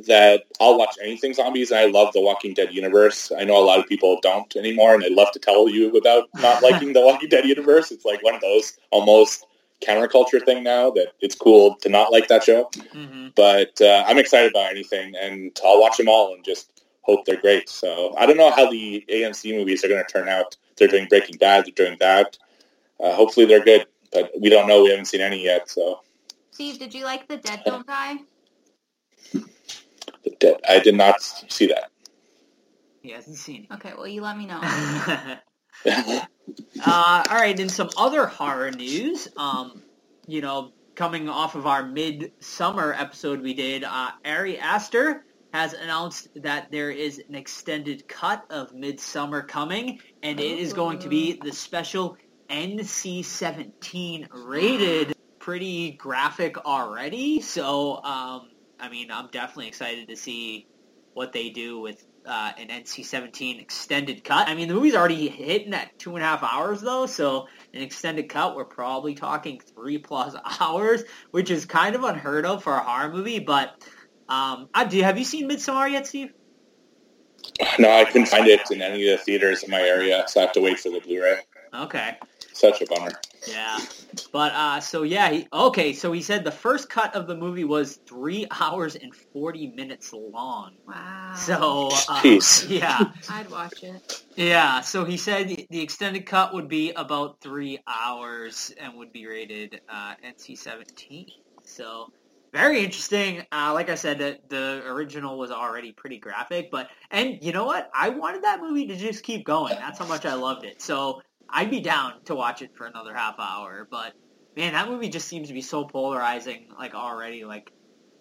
that 0.07 0.43
I'll 0.59 0.77
watch 0.77 0.95
anything 1.01 1.33
zombies, 1.33 1.71
and 1.71 1.79
I 1.79 1.85
love 1.85 2.13
the 2.13 2.21
Walking 2.21 2.53
Dead 2.53 2.73
universe. 2.73 3.31
I 3.37 3.43
know 3.43 3.57
a 3.57 3.65
lot 3.65 3.79
of 3.79 3.87
people 3.87 4.19
don't 4.21 4.55
anymore, 4.55 4.93
and 4.93 5.03
they 5.03 5.09
love 5.09 5.31
to 5.33 5.39
tell 5.39 5.69
you 5.69 5.95
about 5.95 6.29
not 6.35 6.61
liking 6.63 6.93
the 6.93 7.01
Walking 7.01 7.29
Dead 7.29 7.45
universe. 7.45 7.91
It's 7.91 8.05
like 8.05 8.23
one 8.23 8.35
of 8.35 8.41
those 8.41 8.77
almost 8.91 9.45
counterculture 9.81 10.43
thing 10.43 10.63
now 10.63 10.91
that 10.91 11.13
it's 11.21 11.35
cool 11.35 11.75
to 11.81 11.89
not 11.89 12.11
like 12.11 12.27
that 12.27 12.43
show. 12.43 12.69
hmm 12.91 13.27
But 13.35 13.81
uh, 13.81 14.03
I'm 14.07 14.17
excited 14.17 14.51
about 14.51 14.71
anything, 14.71 15.15
and 15.15 15.57
I'll 15.65 15.79
watch 15.79 15.97
them 15.97 16.09
all 16.09 16.33
and 16.33 16.43
just 16.43 16.83
hope 17.01 17.25
they're 17.25 17.41
great. 17.41 17.69
So 17.69 18.13
I 18.17 18.25
don't 18.25 18.37
know 18.37 18.51
how 18.51 18.69
the 18.69 19.03
AMC 19.09 19.57
movies 19.57 19.83
are 19.83 19.87
going 19.87 20.03
to 20.05 20.11
turn 20.11 20.27
out. 20.29 20.55
They're 20.77 20.87
doing 20.87 21.07
Breaking 21.07 21.37
Bad, 21.37 21.65
they're 21.65 21.85
doing 21.85 21.97
that. 21.99 22.37
Uh, 22.99 23.13
hopefully 23.13 23.45
they're 23.45 23.63
good, 23.63 23.87
but 24.11 24.31
we 24.39 24.49
don't 24.49 24.67
know. 24.67 24.83
We 24.83 24.89
haven't 24.89 25.05
seen 25.05 25.21
any 25.21 25.43
yet, 25.43 25.69
so 25.69 26.01
Steve, 26.51 26.77
did 26.77 26.93
you 26.93 27.05
like 27.05 27.27
the 27.27 27.37
Dead 27.37 27.61
Don't 27.65 27.87
Die? 27.87 28.17
I 30.69 30.79
did 30.79 30.95
not 30.95 31.21
see 31.21 31.67
that. 31.67 31.91
He 33.01 33.11
hasn't 33.11 33.37
seen 33.37 33.67
it. 33.69 33.73
Okay, 33.75 33.93
well 33.95 34.07
you 34.07 34.21
let 34.21 34.37
me 34.37 34.45
know. 34.45 34.59
uh, 35.85 36.23
all 36.85 37.37
right, 37.37 37.57
in 37.59 37.69
some 37.69 37.89
other 37.97 38.25
horror 38.25 38.71
news, 38.71 39.27
um, 39.37 39.81
you 40.27 40.41
know, 40.41 40.73
coming 40.95 41.29
off 41.29 41.55
of 41.55 41.65
our 41.65 41.83
Midsommar 41.83 42.99
episode 42.99 43.41
we 43.41 43.53
did, 43.53 43.83
uh, 43.83 44.11
Ari 44.25 44.59
Aster 44.59 45.23
has 45.53 45.73
announced 45.73 46.27
that 46.35 46.69
there 46.71 46.91
is 46.91 47.21
an 47.29 47.35
extended 47.35 48.07
cut 48.07 48.45
of 48.49 48.71
Midsommar 48.73 49.47
coming, 49.47 49.99
and 50.21 50.39
it 50.39 50.59
is 50.59 50.73
going 50.73 50.99
to 50.99 51.09
be 51.09 51.39
the 51.41 51.51
special 51.51 52.17
NC-17 52.49 54.27
rated. 54.31 55.15
Pretty 55.39 55.91
graphic 55.91 56.65
already, 56.65 57.39
so 57.41 58.03
um, 58.03 58.49
I 58.79 58.89
mean, 58.89 59.11
I'm 59.11 59.27
definitely 59.27 59.67
excited 59.67 60.07
to 60.07 60.15
see 60.15 60.67
what 61.13 61.33
they 61.33 61.49
do 61.49 61.79
with 61.79 62.05
uh, 62.25 62.51
an 62.57 62.67
NC-17 62.67 63.61
extended 63.61 64.23
cut. 64.23 64.47
I 64.47 64.55
mean, 64.55 64.67
the 64.67 64.73
movie's 64.73 64.95
already 64.95 65.27
hitting 65.27 65.73
at 65.73 65.97
two 65.97 66.15
and 66.15 66.23
a 66.23 66.25
half 66.25 66.43
hours 66.43 66.81
though, 66.81 67.05
so 67.05 67.47
an 67.73 67.81
extended 67.81 68.29
cut, 68.29 68.55
we're 68.55 68.65
probably 68.65 69.15
talking 69.15 69.59
three 69.59 69.97
plus 69.97 70.35
hours, 70.59 71.03
which 71.31 71.49
is 71.49 71.65
kind 71.65 71.95
of 71.95 72.03
unheard 72.03 72.45
of 72.45 72.63
for 72.63 72.73
a 72.73 72.83
horror 72.83 73.11
movie. 73.11 73.39
But 73.39 73.83
um, 74.27 74.69
I 74.73 74.85
do. 74.85 75.01
Have 75.01 75.17
you 75.17 75.25
seen 75.25 75.49
Midsommar 75.49 75.91
yet, 75.91 76.07
Steve? 76.07 76.33
no, 77.79 77.89
I 77.89 78.05
couldn't 78.05 78.27
find 78.27 78.47
it 78.47 78.61
in 78.71 78.81
any 78.81 79.09
of 79.09 79.19
the 79.19 79.23
theaters 79.23 79.63
in 79.63 79.71
my 79.71 79.81
area, 79.81 80.23
so 80.27 80.39
I 80.39 80.43
have 80.43 80.53
to 80.53 80.61
wait 80.61 80.79
for 80.79 80.89
the 80.89 80.99
Blu-ray. 80.99 81.39
Okay. 81.73 82.17
Such 82.53 82.81
a 82.81 82.85
bummer. 82.85 83.11
Yeah. 83.47 83.79
But 84.31 84.51
uh, 84.53 84.79
so 84.79 85.03
yeah, 85.03 85.29
he, 85.31 85.47
okay. 85.51 85.93
So 85.93 86.11
he 86.11 86.21
said 86.21 86.43
the 86.43 86.51
first 86.51 86.89
cut 86.89 87.15
of 87.15 87.27
the 87.27 87.35
movie 87.35 87.63
was 87.63 87.97
three 88.07 88.47
hours 88.59 88.95
and 88.95 89.15
forty 89.15 89.67
minutes 89.67 90.13
long. 90.13 90.73
Wow. 90.87 91.33
So 91.35 91.87
uh, 91.87 92.21
Jeez. 92.21 92.69
yeah. 92.79 93.11
I'd 93.29 93.49
watch 93.49 93.83
it. 93.83 94.23
Yeah, 94.35 94.81
so 94.81 95.03
he 95.05 95.17
said 95.17 95.49
the- 95.49 95.67
the 95.69 95.81
extended 95.81 96.25
cut 96.25 96.53
would 96.53 96.67
be 96.69 96.91
about 96.93 97.41
three 97.41 97.79
hours 97.87 98.73
and 98.79 98.95
would 98.97 99.11
be 99.11 99.27
rated 99.27 99.81
uh, 99.89 100.15
NC-17. 100.25 101.27
So 101.63 102.11
very 102.53 102.79
interesting. 102.83 103.45
Uh, 103.51 103.73
like 103.73 103.89
I 103.89 103.95
said, 103.95 104.17
the, 104.17 104.39
the 104.47 104.81
original 104.87 105.37
was 105.37 105.51
already 105.51 105.91
pretty 105.91 106.17
graphic, 106.17 106.71
but 106.71 106.89
and 107.11 107.37
you 107.41 107.51
know 107.51 107.65
what? 107.65 107.89
I 107.93 108.09
wanted 108.09 108.43
that 108.43 108.59
movie 108.61 108.87
to 108.87 108.95
just 108.95 109.23
keep 109.23 109.45
going. 109.45 109.75
That's 109.75 109.99
how 109.99 110.05
much 110.07 110.25
I 110.25 110.33
loved 110.35 110.65
it. 110.65 110.81
So 110.81 111.21
I'd 111.51 111.71
be 111.71 111.79
down 111.79 112.13
to 112.25 112.35
watch 112.35 112.61
it 112.61 112.75
for 112.75 112.85
another 112.85 113.13
half 113.13 113.35
hour. 113.39 113.87
But 113.89 114.13
man, 114.55 114.73
that 114.73 114.87
movie 114.89 115.09
just 115.09 115.27
seems 115.27 115.47
to 115.47 115.53
be 115.53 115.61
so 115.61 115.85
polarizing. 115.85 116.67
Like 116.77 116.93
already, 116.95 117.45
like. 117.45 117.71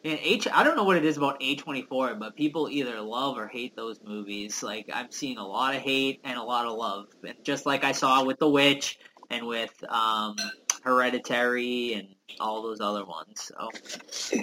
And 0.04 0.16
H, 0.22 0.46
I 0.52 0.62
don't 0.62 0.76
know 0.76 0.84
what 0.84 0.96
it 0.96 1.04
is 1.04 1.16
about 1.16 1.40
A24, 1.40 2.20
but 2.20 2.36
people 2.36 2.68
either 2.70 3.00
love 3.00 3.36
or 3.36 3.48
hate 3.48 3.74
those 3.74 3.98
movies. 4.00 4.62
Like, 4.62 4.88
I'm 4.92 5.10
seeing 5.10 5.38
a 5.38 5.46
lot 5.46 5.74
of 5.74 5.82
hate 5.82 6.20
and 6.22 6.38
a 6.38 6.42
lot 6.42 6.66
of 6.66 6.78
love. 6.78 7.06
And 7.26 7.34
just 7.42 7.66
like 7.66 7.82
I 7.82 7.90
saw 7.90 8.24
with 8.24 8.38
The 8.38 8.48
Witch 8.48 8.96
and 9.28 9.46
with 9.48 9.72
um, 9.88 10.36
Hereditary 10.84 11.94
and 11.94 12.08
all 12.38 12.62
those 12.62 12.80
other 12.80 13.04
ones. 13.04 13.50
So, 13.52 14.38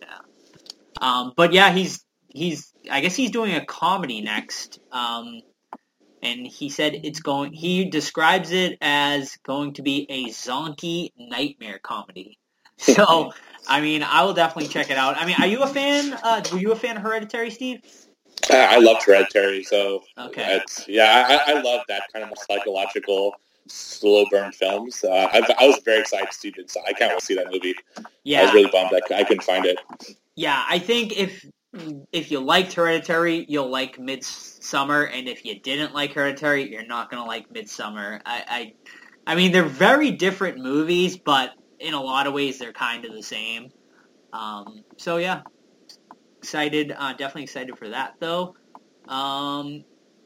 yeah. 0.00 0.18
Um, 1.00 1.32
but 1.36 1.52
yeah, 1.52 1.72
he's 1.72 2.04
he's 2.28 2.72
I 2.90 3.00
guess 3.00 3.14
he's 3.14 3.30
doing 3.30 3.54
a 3.54 3.64
comedy 3.64 4.20
next. 4.20 4.78
Um, 4.92 5.40
and 6.22 6.46
he 6.46 6.68
said 6.68 6.94
it's 7.04 7.20
going. 7.20 7.52
He 7.52 7.86
describes 7.86 8.50
it 8.50 8.78
as 8.80 9.36
going 9.44 9.74
to 9.74 9.82
be 9.82 10.06
a 10.08 10.26
zonky 10.26 11.10
nightmare 11.16 11.78
comedy. 11.82 12.38
So, 12.80 13.32
I 13.68 13.82
mean, 13.82 14.02
I 14.02 14.24
will 14.24 14.32
definitely 14.32 14.68
check 14.68 14.90
it 14.90 14.96
out. 14.96 15.18
I 15.18 15.26
mean, 15.26 15.36
are 15.38 15.46
you 15.46 15.62
a 15.62 15.66
fan? 15.66 16.14
Uh, 16.14 16.42
were 16.50 16.58
you 16.58 16.72
a 16.72 16.76
fan 16.76 16.96
of 16.96 17.02
Hereditary, 17.02 17.50
Steve? 17.50 17.82
Uh, 18.50 18.56
I 18.56 18.78
loved 18.78 19.02
Hereditary, 19.04 19.62
so 19.64 20.02
Okay. 20.18 20.62
yeah, 20.88 21.42
I, 21.46 21.52
I 21.52 21.60
love 21.60 21.82
that 21.88 22.04
kind 22.10 22.24
of 22.24 22.38
psychological 22.38 23.34
slow 23.66 24.24
burn 24.30 24.52
films. 24.52 25.04
Uh, 25.04 25.28
I, 25.32 25.42
I 25.58 25.66
was 25.66 25.80
very 25.84 26.00
excited 26.00 26.30
to 26.30 26.36
see 26.36 26.52
it. 26.56 26.70
So 26.70 26.80
I 26.86 26.92
can't 26.92 27.10
wait 27.10 27.20
to 27.20 27.24
see 27.24 27.34
that 27.34 27.52
movie. 27.52 27.74
Yeah, 28.24 28.40
I 28.40 28.44
was 28.44 28.54
really 28.54 28.70
bummed 28.70 28.92
I, 28.92 29.14
I 29.14 29.24
couldn't 29.24 29.44
find 29.44 29.66
it. 29.66 29.78
yeah. 30.36 30.64
I 30.68 30.78
think 30.78 31.16
if 31.16 31.44
if 32.12 32.30
you 32.30 32.40
liked 32.40 32.72
Hereditary, 32.72 33.44
you'll 33.48 33.70
like 33.70 33.96
Midsommar, 33.96 35.08
and 35.12 35.28
if 35.28 35.44
you 35.44 35.60
didn't 35.60 35.94
like 35.94 36.14
Hereditary, 36.14 36.70
you're 36.70 36.86
not 36.86 37.10
gonna 37.10 37.24
like 37.24 37.52
Midsommar. 37.52 38.20
I, 38.26 38.74
I, 39.26 39.32
I 39.32 39.34
mean, 39.36 39.52
they're 39.52 39.62
very 39.62 40.10
different 40.10 40.58
movies, 40.58 41.16
but 41.16 41.50
in 41.78 41.94
a 41.94 42.00
lot 42.00 42.26
of 42.26 42.34
ways, 42.34 42.58
they're 42.58 42.72
kind 42.72 43.04
of 43.04 43.12
the 43.12 43.22
same. 43.22 43.70
Um, 44.32 44.84
so 44.96 45.18
yeah, 45.18 45.42
excited. 46.38 46.92
Uh, 46.96 47.12
definitely 47.12 47.44
excited 47.44 47.76
for 47.78 47.88
that 47.90 48.14
though. 48.18 48.56
Um, 49.08 49.84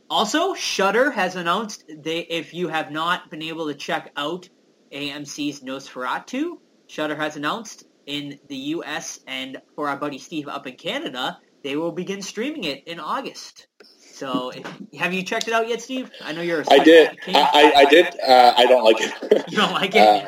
also, 0.09 0.55
Shudder 0.55 1.11
has 1.11 1.36
announced 1.36 1.84
they 1.88 2.20
if 2.20 2.55
you 2.55 2.68
have 2.68 2.90
not 2.90 3.30
been 3.30 3.42
able 3.42 3.68
to 3.68 3.74
check 3.74 4.12
out 4.16 4.49
AMC's 4.92 5.61
NOS4A2, 5.61 6.59
Shudder 6.86 7.16
has 7.16 7.36
announced 7.36 7.84
in 8.07 8.38
the 8.48 8.57
U.S. 8.57 9.20
and 9.26 9.61
for 9.74 9.88
our 9.88 9.96
buddy 9.96 10.18
Steve 10.18 10.48
up 10.48 10.66
in 10.66 10.76
Canada, 10.76 11.38
they 11.62 11.76
will 11.76 11.92
begin 11.92 12.22
streaming 12.22 12.64
it 12.64 12.84
in 12.86 13.00
August. 13.00 13.66
So, 14.14 14.50
if, 14.50 14.66
have 14.98 15.12
you 15.12 15.22
checked 15.22 15.48
it 15.48 15.55
out 15.55 15.68
yet, 15.68 15.82
Steve? 15.82 16.11
I 16.22 16.32
know 16.32 16.42
you're. 16.42 16.61
a 16.61 16.64
I 16.70 16.78
did. 16.78 17.18
I, 17.28 17.32
I, 17.34 17.80
I 17.80 17.84
did. 17.86 18.07
Uh, 18.20 18.55
I 18.57 18.66
don't 18.66 18.84
like 18.84 18.96
it. 19.00 19.44
You 19.50 19.59
don't 19.59 19.72
like 19.72 19.94
it? 19.94 20.00
Uh, 20.00 20.26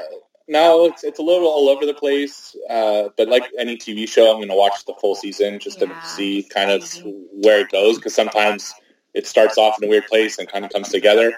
no, 0.49 0.87
it's 0.87 1.05
it's 1.05 1.19
a 1.19 1.23
little 1.23 1.49
all 1.49 1.69
over 1.69 1.87
the 1.87 1.95
place. 1.95 2.57
Uh, 2.69 3.09
but 3.17 3.29
like 3.29 3.45
any 3.59 3.77
TV 3.77 4.09
show, 4.09 4.31
I'm 4.31 4.37
going 4.37 4.49
to 4.49 4.55
watch 4.55 4.85
the 4.87 4.95
full 5.01 5.15
season 5.15 5.59
just 5.59 5.81
Yeah, 5.81 5.89
to 5.89 6.07
see 6.07 6.43
kind 6.43 6.71
of 6.71 6.85
where 7.33 7.61
it 7.61 7.71
goes 7.71 7.97
because 7.97 8.15
sometimes 8.15 8.73
it 9.15 9.27
starts 9.27 9.59
off 9.59 9.77
in 9.81 9.89
a 9.89 9.91
weird 9.91 10.07
place 10.07 10.39
and 10.39 10.49
kind 10.49 10.65
of 10.65 10.73
comes 10.73 10.89
together. 10.89 11.33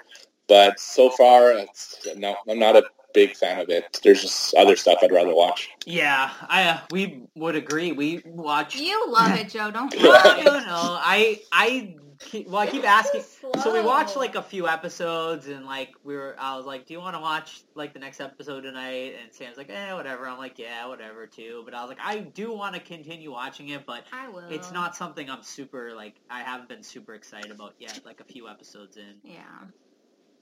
But 0.47 0.79
so 0.79 1.09
far, 1.11 1.51
it's, 1.51 2.07
no, 2.17 2.35
I'm 2.49 2.59
not 2.59 2.75
a 2.75 2.83
big 3.13 3.35
fan 3.35 3.59
of 3.59 3.69
it. 3.69 3.99
There's 4.03 4.21
just 4.21 4.53
other 4.55 4.75
stuff 4.75 4.99
I'd 5.01 5.11
rather 5.11 5.33
watch. 5.35 5.69
yeah, 5.85 6.31
I 6.47 6.63
uh, 6.69 6.79
we 6.91 7.23
would 7.35 7.55
agree. 7.55 7.91
We 7.91 8.21
watch. 8.25 8.75
You 8.75 9.09
love 9.11 9.31
it, 9.37 9.49
Joe. 9.49 9.71
Don't 9.71 9.93
no, 10.01 10.09
lie. 10.09 10.41
no, 10.45 10.59
no. 10.59 10.97
I 11.01 11.41
I 11.51 11.95
keep, 12.19 12.47
well, 12.47 12.57
I 12.61 12.67
keep 12.67 12.83
asking. 12.87 13.21
Slow. 13.21 13.51
So 13.63 13.73
we 13.73 13.81
watched 13.81 14.15
like 14.15 14.35
a 14.35 14.41
few 14.41 14.67
episodes, 14.67 15.47
and 15.47 15.65
like 15.65 15.91
we 16.03 16.15
were, 16.15 16.35
I 16.37 16.55
was 16.57 16.65
like, 16.65 16.85
"Do 16.85 16.93
you 16.93 16.99
want 16.99 17.15
to 17.15 17.21
watch 17.21 17.61
like 17.75 17.93
the 17.93 17.99
next 17.99 18.19
episode 18.21 18.61
tonight?" 18.61 19.15
And 19.21 19.33
Sam's 19.33 19.57
like, 19.57 19.69
"Eh, 19.69 19.93
whatever." 19.93 20.27
I'm 20.27 20.37
like, 20.37 20.59
"Yeah, 20.59 20.85
whatever 20.87 21.25
too." 21.25 21.61
But 21.65 21.73
I 21.73 21.81
was 21.81 21.89
like, 21.89 21.99
I 22.03 22.19
do 22.19 22.53
want 22.53 22.75
to 22.75 22.81
continue 22.81 23.31
watching 23.31 23.69
it, 23.69 23.85
but 23.85 24.03
I 24.13 24.27
will. 24.29 24.47
it's 24.49 24.71
not 24.71 24.95
something 24.95 25.29
I'm 25.29 25.43
super 25.43 25.93
like. 25.95 26.15
I 26.29 26.41
haven't 26.41 26.69
been 26.69 26.83
super 26.83 27.15
excited 27.15 27.51
about 27.51 27.73
yet. 27.79 28.01
Like 28.05 28.19
a 28.19 28.25
few 28.25 28.47
episodes 28.47 28.97
in, 28.97 29.15
Yeah. 29.23 29.41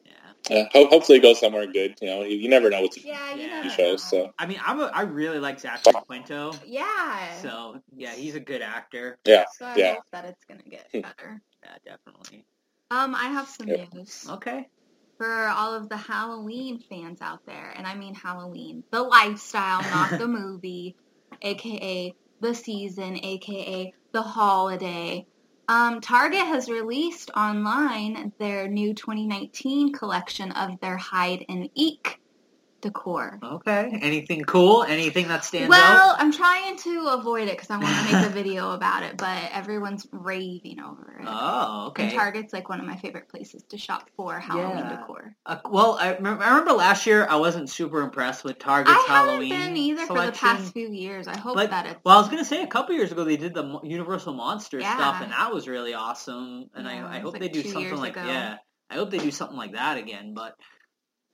Yeah. 0.07 0.59
Uh, 0.63 0.65
ho- 0.71 0.87
hopefully, 0.87 1.17
it 1.19 1.21
goes 1.21 1.39
somewhere 1.39 1.67
good. 1.67 1.95
You 2.01 2.07
know, 2.07 2.23
you, 2.23 2.37
you 2.37 2.49
never 2.49 2.69
know 2.69 2.81
what's 2.81 2.97
Yeah, 3.03 3.33
you 3.35 3.43
Yeah. 3.43 3.61
never 3.61 3.69
shows. 3.69 4.03
So 4.03 4.31
I 4.39 4.45
mean, 4.45 4.59
I'm 4.65 4.79
a, 4.79 4.85
I 4.85 5.01
really 5.01 5.39
like 5.39 5.59
Zachary 5.59 5.93
Quinto, 6.07 6.53
Yeah. 6.65 7.41
so 7.41 7.81
yeah, 7.95 8.11
he's 8.13 8.35
a 8.35 8.39
good 8.39 8.61
actor. 8.61 9.19
yeah, 9.25 9.45
So 9.57 9.65
I 9.65 9.77
yeah. 9.77 9.93
hope 9.95 10.03
that 10.11 10.25
it's 10.25 10.45
gonna 10.45 10.63
get 10.69 10.87
Hmm. 10.93 11.01
better. 11.01 11.41
Yeah, 11.63 11.77
definitely. 11.85 12.45
Um, 12.91 13.15
I 13.15 13.25
have 13.25 13.47
some 13.49 13.67
Yep. 13.67 13.93
news 13.93 14.25
Okay. 14.29 14.67
for 15.17 15.47
all 15.47 15.73
of 15.75 15.89
the 15.89 15.97
Halloween 15.97 16.79
fans 16.79 17.21
out 17.21 17.41
there, 17.45 17.73
and 17.75 17.85
I 17.85 17.95
mean 17.95 18.15
Halloween, 18.15 18.83
the 18.91 19.03
lifestyle, 19.03 19.81
not 19.83 20.17
the 20.17 20.27
movie, 20.27 20.95
aka 21.41 22.13
the 22.39 22.55
season, 22.55 23.19
aka 23.23 23.93
the 24.13 24.21
holiday. 24.21 25.25
Um, 25.69 25.99
Target 25.99 26.45
has 26.45 26.69
released 26.69 27.29
online 27.35 28.31
their 28.39 28.69
new 28.69 28.93
2019 28.93 29.91
collection 29.91 30.51
of 30.53 30.79
their 30.79 30.95
Hyde 30.95 31.45
and 31.49 31.69
EEK 31.75 32.19
decor. 32.81 33.39
Okay. 33.43 33.99
Anything 34.01 34.43
cool? 34.43 34.83
Anything 34.83 35.27
that 35.29 35.43
stands 35.43 35.65
out? 35.65 35.69
Well, 35.69 36.15
I'm 36.17 36.31
trying 36.31 36.77
to 36.77 37.07
avoid 37.09 37.47
it 37.47 37.51
because 37.51 37.69
I 37.69 37.77
want 37.77 37.95
to 37.95 38.03
make 38.13 38.25
a 38.25 38.29
video 38.33 38.71
about 38.71 39.03
it, 39.03 39.17
but 39.17 39.49
everyone's 39.51 40.07
raving 40.11 40.79
over 40.79 41.17
it. 41.19 41.25
Oh, 41.27 41.91
And 41.95 42.07
okay. 42.07 42.15
Target's 42.15 42.53
like 42.53 42.69
one 42.69 42.79
of 42.79 42.85
my 42.85 42.95
favorite 42.97 43.29
places 43.29 43.63
to 43.69 43.77
shop 43.77 44.09
for 44.15 44.39
Halloween 44.39 44.77
Yeah. 44.77 44.97
decor. 44.97 45.35
Uh, 45.45 45.57
well, 45.69 45.97
I, 45.99 46.13
I 46.13 46.17
remember 46.17 46.73
last 46.73 47.05
year 47.05 47.25
I 47.29 47.35
wasn't 47.37 47.69
super 47.69 48.01
impressed 48.01 48.43
with 48.43 48.59
Target's 48.59 48.91
I 48.91 49.05
haven't 49.07 49.29
Halloween 49.29 49.49
been 49.49 49.77
either 49.77 50.05
for 50.05 50.25
the 50.25 50.31
past 50.31 50.73
few 50.73 50.89
years. 50.89 51.27
I 51.27 51.37
hope 51.37 51.55
But- 51.55 51.71
that 51.71 51.85
it's. 51.87 51.99
Well, 52.03 52.17
I 52.17 52.21
was 52.21 52.29
gonna 52.29 52.45
say 52.45 52.61
a 52.63 52.67
couple 52.67 52.95
years 52.95 53.11
ago 53.11 53.23
they 53.23 53.37
did 53.37 53.53
the 53.53 53.79
Universal 53.83 54.33
Monster 54.33 54.79
Yeah. 54.79 54.95
stuff, 54.95 55.21
and 55.21 55.31
that 55.31 55.53
was 55.53 55.67
really 55.67 55.93
awesome. 55.93 56.69
And 56.75 56.85
Yeah, 56.85 57.07
I, 57.07 57.17
I 57.17 57.19
hope 57.19 57.33
like 57.33 57.41
they 57.41 57.49
do 57.49 57.63
something 57.63 57.97
like 57.97 58.15
ago. 58.17 58.25
yeah. 58.27 58.57
I 58.89 58.95
hope 58.95 59.11
they 59.11 59.17
do 59.17 59.31
something 59.31 59.57
like 59.57 59.73
that 59.73 59.97
again. 59.97 60.33
But 60.33 60.53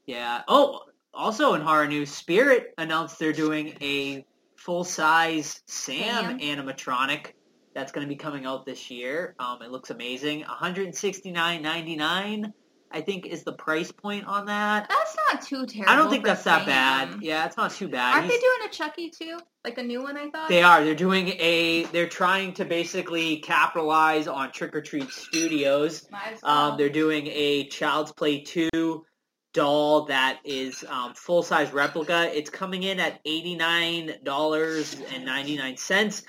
yeah. 0.06 0.42
Oh, 0.48 0.82
also 1.14 1.54
in 1.54 1.62
horror 1.62 1.88
news, 1.88 2.10
Spirit 2.12 2.74
announced 2.78 3.20
they're 3.20 3.34
doing 3.34 3.78
a 3.82 4.26
full 4.56 4.84
size 4.84 5.62
Sam, 5.66 6.40
Sam. 6.40 6.40
animatronic 6.40 7.34
that's 7.74 7.92
going 7.92 8.06
to 8.06 8.10
be 8.10 8.16
coming 8.16 8.46
out 8.46 8.66
this 8.66 8.90
year. 8.92 9.36
Um, 9.40 9.62
it 9.62 9.72
looks 9.72 9.90
amazing. 9.90 10.40
One 10.40 10.50
hundred 10.50 10.96
sixty 10.96 11.32
nine 11.32 11.62
ninety 11.62 11.96
nine. 11.96 12.54
I 12.96 13.02
think 13.02 13.26
is 13.26 13.44
the 13.44 13.54
price 13.54 13.92
point 13.92 14.28
on 14.28 14.46
that. 14.46 14.88
that's 14.88 15.18
not 15.28 15.42
too 15.42 15.66
terrible. 15.66 15.92
I 15.92 15.96
don't 15.96 16.12
think 16.12 16.24
that's 16.24 16.44
that 16.44 16.68
bad. 16.68 17.24
Yeah, 17.24 17.44
it's 17.48 17.58
not 17.58 17.72
too 17.72 17.88
bad. 17.88 18.14
Aren't 18.14 18.28
they 18.28 18.38
doing 18.38 18.60
a 18.68 18.70
Chucky 18.70 19.10
too? 19.10 19.40
Like 19.66 19.80
a 19.80 19.84
new 19.84 20.04
one? 20.04 20.16
I 20.16 20.30
thought. 20.30 20.48
they 20.48 20.62
are. 20.62 20.84
They're 20.84 20.94
doing 20.94 21.30
a. 21.40 21.86
They're 21.86 22.08
trying 22.08 22.54
to 22.54 22.66
basically 22.66 23.38
capitalize 23.38 24.28
on 24.28 24.52
Trick 24.52 24.76
or 24.76 24.82
Treat 24.82 25.10
Studios. 25.10 26.08
As 26.14 26.40
well. 26.44 26.72
Um, 26.72 26.78
they're 26.78 26.90
doing 26.90 27.26
a 27.28 27.66
Child's 27.70 28.12
Play 28.12 28.42
two 28.42 29.06
doll 29.54 30.06
that 30.06 30.40
is 30.44 30.84
um, 30.90 31.14
full 31.14 31.44
size 31.44 31.72
replica. 31.72 32.36
It's 32.36 32.50
coming 32.50 32.84
in 32.84 33.00
at 33.00 33.20
eighty 33.26 33.56
nine 33.56 34.16
dollars 34.24 34.98
and 35.14 35.26
ninety 35.26 35.56
nine 35.56 35.78
cents. 35.78 36.24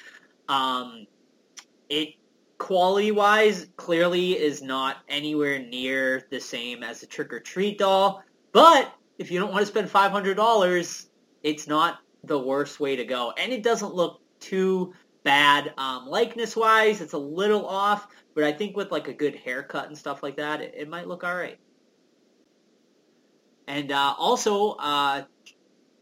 Um, 0.49 1.07
it 1.89 2.11
quality 2.59 3.11
wise 3.11 3.67
clearly 3.77 4.39
is 4.39 4.63
not 4.63 4.99
anywhere 5.09 5.59
near 5.59 6.27
the 6.31 6.41
same 6.41 6.83
as 6.83 7.03
a 7.03 7.07
Trick 7.07 7.33
or 7.33 7.41
Treat 7.41 7.79
doll, 7.79 8.23
but 8.53 8.93
if 9.19 9.31
you 9.31 9.41
don't 9.41 9.51
want 9.51 9.63
to 9.63 9.67
spend 9.67 9.91
five 9.91 10.13
hundred 10.13 10.37
dollars, 10.37 11.09
it's 11.43 11.67
not 11.67 11.99
the 12.23 12.39
worst 12.39 12.81
way 12.81 12.97
to 12.97 13.05
go, 13.05 13.33
and 13.39 13.53
it 13.53 13.63
doesn't 13.63 13.95
look 13.95 14.21
too 14.41 14.93
bad 15.25 15.73
um, 15.79 16.07
likeness 16.07 16.55
wise. 16.55 17.01
It's 17.01 17.15
a 17.15 17.19
little 17.19 17.67
off, 17.67 18.09
but 18.35 18.45
I 18.45 18.53
think 18.53 18.77
with 18.77 18.93
like 18.93 19.09
a 19.09 19.13
good 19.15 19.35
haircut 19.35 19.87
and 19.89 19.97
stuff 19.97 20.23
like 20.23 20.37
that, 20.37 20.61
it, 20.61 20.75
it 20.77 20.89
might 20.89 21.09
look 21.09 21.25
all 21.25 21.35
right. 21.35 21.59
And 23.67 23.93
uh, 23.93 24.15
also, 24.19 24.73
uh, 24.73 25.25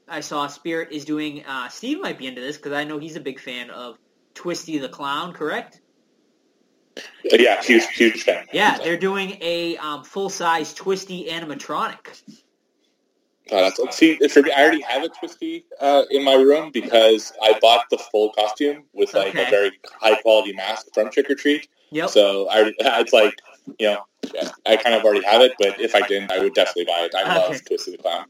I 0.08 0.20
saw 0.20 0.46
Spirit 0.48 0.92
is 0.92 1.04
doing. 1.04 1.44
Uh, 1.46 1.68
Steve 1.68 2.00
might 2.00 2.18
be 2.18 2.26
into 2.26 2.40
this 2.40 2.56
because 2.56 2.72
I 2.72 2.84
know 2.84 2.98
he's 2.98 3.16
a 3.16 3.20
big 3.20 3.38
fan 3.38 3.70
of 3.70 3.96
Twisty 4.34 4.78
the 4.78 4.88
Clown. 4.88 5.32
Correct? 5.32 5.80
Yeah, 7.24 7.62
huge, 7.62 7.86
huge 7.94 8.22
fan. 8.24 8.46
Yeah, 8.52 8.78
they're 8.78 8.98
doing 8.98 9.38
a 9.40 9.76
um, 9.78 10.04
full 10.04 10.28
size 10.28 10.74
Twisty 10.74 11.26
animatronic. 11.26 12.20
Uh, 13.50 13.70
that's, 13.70 13.96
see, 13.96 14.16
for 14.28 14.42
me, 14.42 14.52
I 14.52 14.62
already 14.62 14.82
have 14.82 15.02
a 15.02 15.08
Twisty 15.08 15.64
uh, 15.80 16.02
in 16.10 16.24
my 16.24 16.34
room 16.34 16.70
because 16.72 17.32
I 17.42 17.58
bought 17.60 17.86
the 17.90 17.98
full 17.98 18.30
costume 18.30 18.84
with 18.92 19.14
like 19.14 19.28
Okay. 19.28 19.46
a 19.46 19.50
very 19.50 19.72
high 20.00 20.14
quality 20.16 20.52
mask 20.52 20.86
from 20.94 21.10
Trick 21.10 21.30
or 21.30 21.34
Treat. 21.34 21.68
Yep. 21.90 22.10
So 22.10 22.48
I, 22.48 22.72
it's 22.78 23.12
like 23.12 23.34
you 23.78 23.88
know, 23.88 24.04
I 24.66 24.76
kind 24.76 24.94
of 24.94 25.04
already 25.04 25.24
have 25.24 25.40
it, 25.42 25.52
but 25.58 25.80
if 25.80 25.94
I 25.94 26.06
didn't, 26.06 26.32
I 26.32 26.38
would 26.38 26.54
definitely 26.54 26.84
buy 26.84 27.00
it. 27.00 27.14
I 27.14 27.22
Okay. 27.22 27.52
love 27.52 27.64
Twisty 27.64 27.92
the 27.92 27.98
Clown. 27.98 28.26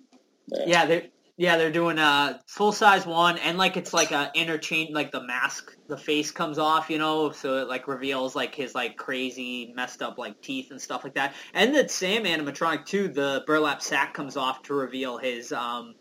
Yeah, 0.66 0.86
they're 0.86 1.02
yeah 1.36 1.56
they're 1.56 1.72
doing 1.72 1.98
a 1.98 2.40
full 2.46 2.72
size 2.72 3.06
one, 3.06 3.38
and 3.38 3.58
like 3.58 3.76
it's 3.76 3.94
like 3.94 4.10
a 4.10 4.30
interchange, 4.34 4.90
like 4.92 5.10
the 5.10 5.22
mask, 5.22 5.72
the 5.88 5.96
face 5.96 6.30
comes 6.30 6.58
off, 6.58 6.90
you 6.90 6.98
know, 6.98 7.30
so 7.30 7.58
it 7.58 7.68
like 7.68 7.88
reveals 7.88 8.34
like 8.34 8.54
his 8.54 8.74
like 8.74 8.96
crazy 8.96 9.72
messed 9.74 10.02
up 10.02 10.18
like 10.18 10.40
teeth 10.42 10.70
and 10.70 10.80
stuff 10.80 11.04
like 11.04 11.14
that. 11.14 11.34
And 11.54 11.74
the 11.74 11.88
Sam 11.88 12.24
animatronic 12.24 12.86
too, 12.86 13.08
the 13.08 13.42
burlap 13.46 13.82
sack 13.82 14.14
comes 14.14 14.36
off 14.36 14.62
to 14.64 14.74
reveal 14.74 15.18
his 15.18 15.52
um 15.52 15.94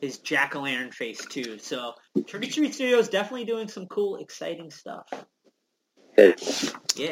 his 0.00 0.18
jack 0.18 0.56
o' 0.56 0.62
lantern 0.62 0.92
face 0.92 1.24
too. 1.26 1.58
So 1.58 1.92
Trick 2.26 2.44
or 2.44 2.52
Treat 2.52 2.74
Studios 2.74 3.08
definitely 3.08 3.44
doing 3.44 3.68
some 3.68 3.86
cool, 3.86 4.16
exciting 4.16 4.70
stuff. 4.70 5.06
Yeah. 6.96 7.10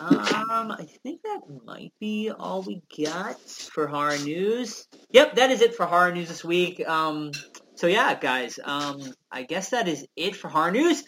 Um, 0.00 0.72
I 0.72 0.86
think 1.02 1.22
that 1.22 1.42
might 1.64 1.92
be 2.00 2.30
all 2.30 2.62
we 2.62 2.82
got 3.04 3.40
for 3.40 3.86
horror 3.86 4.18
news. 4.18 4.86
Yep, 5.10 5.36
that 5.36 5.50
is 5.50 5.60
it 5.60 5.74
for 5.74 5.86
horror 5.86 6.12
news 6.12 6.28
this 6.28 6.44
week. 6.44 6.86
Um, 6.88 7.30
so 7.76 7.86
yeah, 7.86 8.18
guys, 8.18 8.58
um, 8.64 9.00
I 9.30 9.42
guess 9.42 9.70
that 9.70 9.86
is 9.88 10.06
it 10.16 10.34
for 10.34 10.48
horror 10.48 10.72
news. 10.72 11.04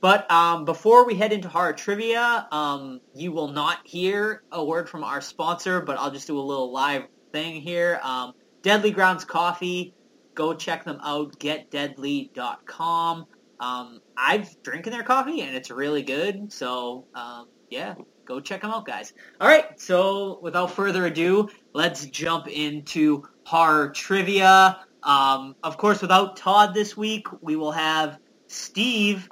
But 0.00 0.28
um, 0.32 0.64
before 0.64 1.06
we 1.06 1.14
head 1.14 1.32
into 1.32 1.48
horror 1.48 1.72
trivia, 1.72 2.48
um, 2.50 3.00
you 3.14 3.30
will 3.30 3.48
not 3.48 3.78
hear 3.84 4.42
a 4.50 4.64
word 4.64 4.88
from 4.88 5.04
our 5.04 5.20
sponsor, 5.20 5.80
but 5.80 5.96
I'll 5.98 6.10
just 6.10 6.26
do 6.26 6.36
a 6.38 6.42
little 6.42 6.72
live 6.72 7.04
thing 7.32 7.60
here. 7.60 8.00
Um, 8.02 8.32
Deadly 8.62 8.90
Grounds 8.90 9.24
Coffee, 9.24 9.94
go 10.34 10.54
check 10.54 10.84
them 10.84 10.98
out, 11.04 11.38
getdeadly.com. 11.38 13.26
Um, 13.62 14.00
I've 14.16 14.60
drinking 14.64 14.92
their 14.92 15.04
coffee 15.04 15.42
and 15.42 15.54
it's 15.54 15.70
really 15.70 16.02
good, 16.02 16.52
so 16.52 17.06
um, 17.14 17.46
yeah, 17.70 17.94
go 18.24 18.40
check 18.40 18.62
them 18.62 18.72
out, 18.72 18.84
guys. 18.84 19.12
All 19.40 19.46
right, 19.46 19.80
so 19.80 20.40
without 20.42 20.72
further 20.72 21.06
ado, 21.06 21.48
let's 21.72 22.06
jump 22.06 22.48
into 22.48 23.22
horror 23.44 23.90
trivia. 23.90 24.80
Um, 25.04 25.54
of 25.62 25.76
course, 25.78 26.02
without 26.02 26.36
Todd 26.36 26.74
this 26.74 26.96
week, 26.96 27.28
we 27.40 27.54
will 27.54 27.70
have 27.70 28.18
Steve 28.48 29.28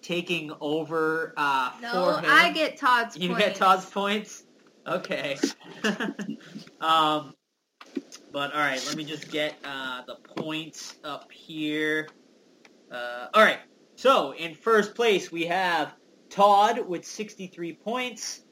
taking 0.00 0.50
over 0.62 1.34
uh, 1.36 1.72
No, 1.82 1.92
for 1.92 2.20
him. 2.20 2.24
I 2.26 2.52
get 2.52 2.78
Todd's 2.78 3.18
You 3.18 3.28
points. 3.30 3.44
get 3.44 3.54
Todd's 3.56 3.84
points? 3.84 4.44
Okay. 4.86 5.36
um, 6.80 7.34
but 8.32 8.52
all 8.54 8.60
right, 8.60 8.82
let 8.86 8.96
me 8.96 9.04
just 9.04 9.30
get 9.30 9.54
uh, 9.62 10.02
the 10.06 10.16
points 10.40 10.96
up 11.04 11.30
here. 11.30 12.08
Uh, 12.90 13.26
all 13.34 13.42
right, 13.42 13.58
so 14.04 14.34
in 14.34 14.54
first 14.54 14.94
place 14.94 15.32
we 15.32 15.46
have 15.46 15.94
Todd 16.28 16.86
with 16.86 17.06
63 17.06 17.72
points. 17.76 18.42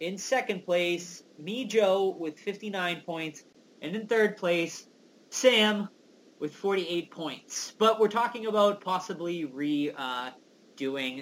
In 0.00 0.16
second 0.16 0.64
place, 0.64 1.22
me, 1.38 1.66
Joe, 1.66 2.16
with 2.18 2.38
59 2.38 3.02
points. 3.04 3.44
And 3.82 3.94
in 3.94 4.06
third 4.06 4.38
place, 4.38 4.88
Sam 5.28 5.90
with 6.38 6.54
48 6.54 7.10
points. 7.10 7.74
But 7.78 8.00
we're 8.00 8.08
talking 8.08 8.46
about 8.46 8.80
possibly 8.80 9.44
redoing 9.44 9.92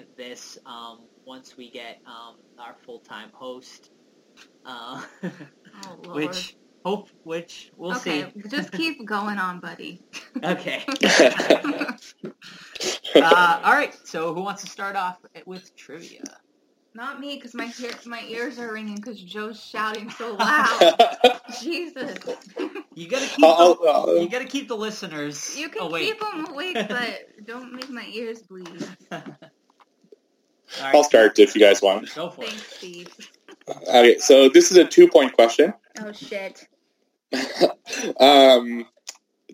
uh, 0.03 0.05
this 0.16 0.57
um, 0.66 1.01
once 1.26 1.57
we 1.57 1.68
get 1.68 1.99
um, 2.07 2.36
our 2.61 2.76
full-time 2.84 3.30
host, 3.32 3.91
uh, 4.64 5.03
Oh, 5.24 5.99
Lord. 6.05 6.16
which 6.16 6.57
hope 6.84 7.09
which 7.24 7.72
we'll 7.76 7.97
okay, 7.97 8.26
see. 8.36 8.49
just 8.49 8.70
keep 8.72 9.05
going 9.05 9.38
on, 9.38 9.59
buddy. 9.59 10.01
Okay. 10.45 10.84
Uh, 13.14 13.61
all 13.64 13.72
right. 13.72 13.94
So 14.04 14.34
who 14.34 14.42
wants 14.42 14.62
to 14.64 14.70
start 14.70 14.96
off 14.96 15.18
with 15.46 15.74
trivia? 15.76 16.22
Not 16.94 17.20
me, 17.20 17.36
because 17.36 17.54
my 17.54 17.66
hair, 17.66 17.92
my 18.04 18.22
ears 18.28 18.58
are 18.58 18.72
ringing 18.72 18.96
because 18.96 19.22
Joe's 19.22 19.62
shouting 19.62 20.11
so 20.11 20.34
loud. 20.38 20.96
Jesus. 21.61 22.18
You 22.96 23.08
gotta 23.08 23.26
keep 23.26 23.44
I'll- 23.44 23.74
the, 23.76 23.88
I'll- 23.88 24.18
you 24.18 24.28
gotta 24.28 24.44
keep 24.44 24.66
the 24.66 24.76
listeners 24.76 25.56
You 25.56 25.68
can 25.68 25.82
awake. 25.82 26.04
keep 26.06 26.20
them 26.20 26.46
awake, 26.50 26.74
but 26.88 27.46
don't 27.46 27.72
make 27.74 27.88
my 27.90 28.06
ears 28.12 28.42
bleed. 28.42 28.84
All 29.12 29.22
I'll 30.82 31.04
start 31.04 31.38
if 31.38 31.54
you 31.54 31.61
guys 31.61 31.80
want. 31.82 32.12
Go 32.14 32.30
for 32.30 32.42
it. 32.42 32.48
Thanks, 32.50 32.76
Steve. 32.76 33.08
Okay, 33.88 34.18
so 34.18 34.48
this 34.48 34.70
is 34.72 34.76
a 34.76 34.84
two-point 34.84 35.32
question. 35.34 35.72
Oh, 36.00 36.11
shit. 36.12 36.66
um, 38.20 38.86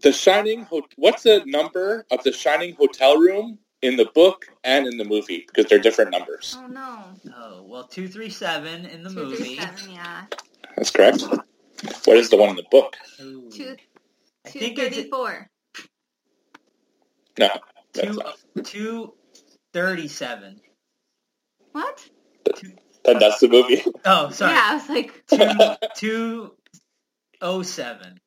the 0.02 0.12
Shining. 0.12 0.62
Ho- 0.64 0.86
what's 0.96 1.22
the 1.22 1.42
number 1.46 2.06
of 2.10 2.22
the 2.24 2.32
Shining 2.32 2.74
hotel 2.74 3.18
room 3.18 3.58
in 3.82 3.96
the 3.96 4.06
book 4.14 4.46
and 4.64 4.86
in 4.86 4.96
the 4.98 5.04
movie? 5.04 5.44
Because 5.46 5.66
they're 5.66 5.78
different 5.78 6.10
numbers. 6.10 6.56
Oh, 6.58 6.66
no. 6.66 7.04
Oh 7.36 7.62
well, 7.66 7.86
two 7.86 8.08
three 8.08 8.30
seven 8.30 8.86
in 8.86 9.02
the 9.02 9.10
Two, 9.10 9.16
movie. 9.16 9.36
three, 9.36 9.56
seven, 9.56 9.90
yeah. 9.90 10.24
That's 10.76 10.90
correct. 10.90 11.22
What 12.04 12.16
is 12.16 12.30
the 12.30 12.36
one 12.36 12.50
in 12.50 12.56
the 12.56 12.64
book? 12.70 12.96
Ooh. 13.20 13.50
Two, 13.50 13.76
I 14.46 14.50
think 14.50 14.78
it's 14.78 14.96
thirty-four. 14.96 15.48
No, 17.38 17.48
that's 17.92 18.08
two 18.08 18.14
not. 18.16 18.38
two 18.64 19.14
thirty 19.72 20.08
seven. 20.08 20.60
What? 21.72 22.08
That, 23.04 23.20
that's 23.20 23.38
the 23.40 23.48
movie. 23.48 23.82
Oh, 24.04 24.30
sorry. 24.30 24.52
Yeah, 24.54 24.62
I 24.70 24.74
was 24.74 24.88
like, 24.88 25.24
Two 25.30 25.76
two 25.96 26.52
oh 27.40 27.62
seven. 27.62 28.18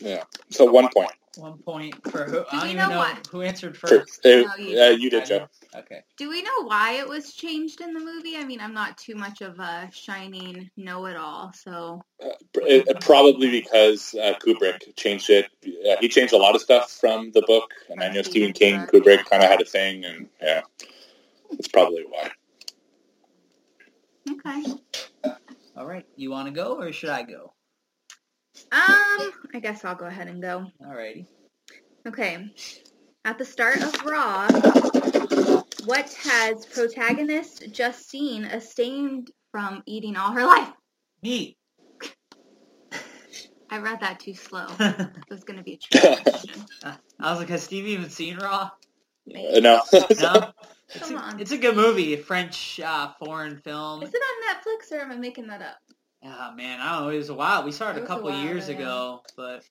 Yeah. 0.00 0.24
So 0.50 0.64
one 0.64 0.88
point. 0.94 1.10
One 1.36 1.58
point 1.58 1.94
for 2.10 2.24
who? 2.24 2.44
I 2.52 2.52
don't 2.52 2.62
we 2.62 2.68
even 2.70 2.76
know 2.76 2.88
know 2.90 2.98
what? 2.98 3.26
who 3.30 3.42
answered 3.42 3.76
For, 3.76 3.88
first. 3.88 4.24
uh, 4.24 4.28
No, 4.28 4.36
you 4.56 4.78
uh, 4.78 4.90
did. 4.90 5.00
you 5.02 5.10
did, 5.10 5.26
Joe. 5.26 5.48
Okay. 5.74 6.02
do 6.16 6.28
we 6.30 6.42
know 6.42 6.62
why 6.64 6.92
it 7.00 7.08
was 7.08 7.32
changed 7.34 7.80
in 7.80 7.92
the 7.92 7.98
movie? 7.98 8.36
I 8.36 8.44
mean, 8.44 8.60
I'm 8.60 8.72
not 8.74 8.96
too 8.98 9.16
much 9.16 9.40
of 9.40 9.58
a 9.58 9.90
Shining 9.92 10.70
know-it-all, 10.76 11.52
so 11.52 12.04
Uh, 12.22 12.28
it- 12.66 12.86
it- 12.86 13.00
probably 13.00 13.50
because 13.50 14.14
uh, 14.14 14.34
Kubrick 14.38 14.94
changed 14.96 15.28
it. 15.30 15.46
Uh, 15.66 15.96
he 16.00 16.08
changed 16.08 16.32
a 16.32 16.36
lot 16.36 16.54
of 16.54 16.60
stuff 16.60 16.92
from 16.92 17.32
the 17.32 17.42
book, 17.42 17.72
and 17.90 18.00
I 18.00 18.10
know 18.12 18.22
Stephen 18.22 18.52
King, 18.52 18.76
Kubrick 18.86 19.24
kind 19.24 19.42
of 19.42 19.50
had 19.50 19.60
a 19.60 19.64
thing, 19.64 20.04
and 20.04 20.28
yeah, 20.40 20.60
that's 21.50 21.66
probably 21.68 22.04
why. 22.08 22.30
Okay. 24.46 24.74
All 25.76 25.86
right. 25.86 26.06
You 26.16 26.30
want 26.30 26.46
to 26.48 26.52
go 26.52 26.78
or 26.80 26.92
should 26.92 27.10
I 27.10 27.22
go? 27.22 27.52
Um, 28.70 29.32
I 29.52 29.60
guess 29.60 29.84
I'll 29.84 29.96
go 29.96 30.06
ahead 30.06 30.28
and 30.28 30.40
go. 30.40 30.66
Alrighty. 30.82 31.26
Okay. 32.06 32.54
At 33.24 33.38
the 33.38 33.44
start 33.44 33.82
of 33.82 34.04
Raw, 34.04 34.48
what 35.86 36.12
has 36.22 36.66
protagonist 36.66 37.72
Justine 37.72 38.44
abstained 38.44 39.30
from 39.50 39.82
eating 39.86 40.16
all 40.16 40.32
her 40.32 40.44
life? 40.44 40.68
Meat. 41.22 41.56
I 43.70 43.78
read 43.78 44.00
that 44.00 44.20
too 44.20 44.34
slow. 44.34 44.66
It 44.78 45.30
was 45.30 45.44
going 45.44 45.56
to 45.56 45.64
be 45.64 45.74
a 45.74 45.78
trick 45.78 46.22
question. 46.22 46.64
I 46.84 47.30
was 47.30 47.40
like, 47.40 47.48
has 47.48 47.62
Steve 47.62 47.86
even 47.86 48.10
seen 48.10 48.36
Raw? 48.36 48.70
Uh, 49.34 49.60
no. 49.60 49.80
No. 50.20 50.52
It's 50.94 51.08
Come 51.08 51.16
a, 51.16 51.20
on. 51.20 51.40
it's 51.40 51.50
a 51.50 51.58
good 51.58 51.76
movie, 51.76 52.16
French 52.16 52.78
uh, 52.80 53.12
foreign 53.18 53.58
film. 53.58 54.02
Is 54.02 54.10
it 54.14 54.22
on 54.22 54.54
Netflix 54.56 54.92
or 54.96 55.00
am 55.02 55.10
I 55.10 55.16
making 55.16 55.46
that 55.48 55.60
up? 55.62 55.76
Ah 56.24 56.52
man, 56.56 56.80
I 56.80 56.92
don't 56.92 57.02
know. 57.02 57.08
It 57.10 57.18
was 57.18 57.28
a 57.28 57.34
while. 57.34 57.64
We 57.64 57.72
saw 57.72 57.90
it 57.90 57.96
It 57.96 57.98
a 57.98 58.00
was 58.00 58.04
a 58.04 58.06
couple 58.12 58.30
while, 58.30 58.42
years 58.44 58.68
yeah. 58.68 58.76
ago, 58.76 59.22
but 59.36 59.64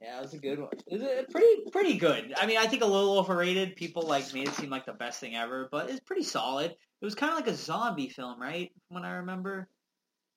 yeah, 0.00 0.18
it 0.18 0.22
was 0.22 0.34
a 0.34 0.38
good 0.38 0.58
one. 0.58 0.70
It 0.86 1.00
was 1.00 1.02
a 1.02 1.24
pretty 1.30 1.70
pretty 1.70 1.98
good. 1.98 2.34
I 2.36 2.46
mean, 2.46 2.56
I 2.56 2.66
think 2.66 2.82
a 2.82 2.86
little 2.86 3.18
overrated. 3.18 3.76
People 3.76 4.02
like 4.02 4.32
made 4.34 4.48
it 4.48 4.54
seem 4.54 4.70
like 4.70 4.86
the 4.86 4.92
best 4.92 5.20
thing 5.20 5.36
ever, 5.36 5.68
but 5.70 5.90
it's 5.90 6.00
pretty 6.00 6.24
solid. 6.24 6.70
It 6.72 7.04
was 7.04 7.14
kind 7.14 7.30
of 7.32 7.36
like 7.38 7.46
a 7.48 7.54
zombie 7.54 8.08
film, 8.08 8.40
right? 8.40 8.70
From 8.88 8.96
what 8.96 9.04
I 9.04 9.16
remember, 9.16 9.68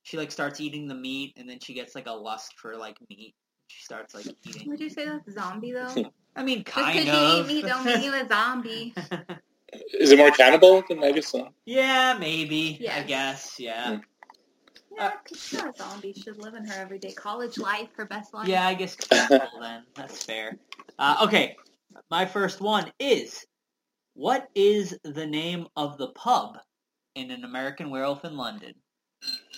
she 0.04 0.18
like 0.18 0.32
starts 0.32 0.60
eating 0.62 0.88
the 0.88 0.96
meat, 0.96 1.34
and 1.38 1.50
then 1.50 1.60
she 1.60 1.74
gets 1.74 1.96
like 1.96 2.08
a 2.08 2.12
lust 2.12 2.54
for 2.60 2.76
like 2.78 2.98
meat. 3.10 3.34
She 3.68 3.84
starts 3.84 4.14
like 4.14 4.28
eating. 4.46 4.70
Would 4.70 4.80
you 4.80 4.90
say 4.90 5.06
that's 5.06 5.32
zombie 5.34 5.72
though? 5.72 5.94
I 6.36 6.44
mean, 6.44 6.64
kind 6.64 6.96
Just 6.98 7.08
kind 7.08 7.46
because 7.46 7.50
you 7.52 7.58
eat 7.58 7.64
meat 7.64 7.66
don't 7.70 7.86
make 7.86 8.04
you 8.04 8.14
a 8.14 8.28
zombie. 8.28 8.94
Is 9.94 10.12
it 10.12 10.18
more 10.18 10.32
cannibal 10.32 10.84
than 10.88 11.00
Megason? 11.00 11.50
yeah, 11.66 12.18
maybe. 12.20 12.88
I 12.92 13.04
guess. 13.04 13.60
Yeah. 13.60 14.00
Yeah, 14.96 15.12
because 15.24 15.52
you're 15.52 15.70
a 15.70 15.74
zombie. 15.76 16.14
Should 16.14 16.38
live 16.38 16.54
in 16.54 16.66
her 16.66 16.80
everyday 16.80 17.14
college 17.14 17.58
life, 17.58 17.90
her 17.98 18.06
best 18.06 18.34
life. 18.34 18.48
Yeah, 18.48 18.68
I 18.68 18.74
guess 18.76 18.96
cannibal 19.10 19.60
then. 19.60 19.84
That's 19.96 20.24
fair. 20.24 20.58
Uh, 21.00 21.18
okay, 21.24 21.56
my 22.12 22.26
first 22.26 22.62
one 22.62 22.92
is 23.00 23.46
what 24.14 24.48
is 24.54 24.98
the 25.04 25.26
name 25.26 25.68
of 25.76 25.98
the 25.98 26.10
pub 26.10 26.58
in 27.16 27.32
An 27.32 27.44
American 27.44 27.90
Werewolf 27.90 28.24
in 28.24 28.38
London? 28.38 28.74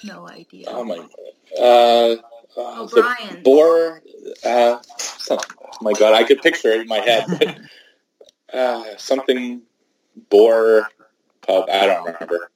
No 0.04 0.28
idea. 0.28 0.66
Oh 0.68 0.84
my. 0.84 1.06
Uh, 1.60 2.16
uh, 2.58 2.84
O'Brien. 2.84 3.44
Boar. 3.44 4.02
Uh, 4.44 4.78
oh 5.32 5.38
my 5.82 5.94
God, 5.94 6.14
I 6.14 6.24
could 6.24 6.42
picture 6.42 6.70
it 6.70 6.82
in 6.82 6.88
my 6.88 7.00
head. 7.00 7.26
But, 7.28 7.60
uh, 8.58 8.98
something. 8.98 9.62
Boar. 10.30 10.88
Pub. 11.42 11.70
I 11.72 11.86
don't 11.88 12.06
remember. 12.06 12.50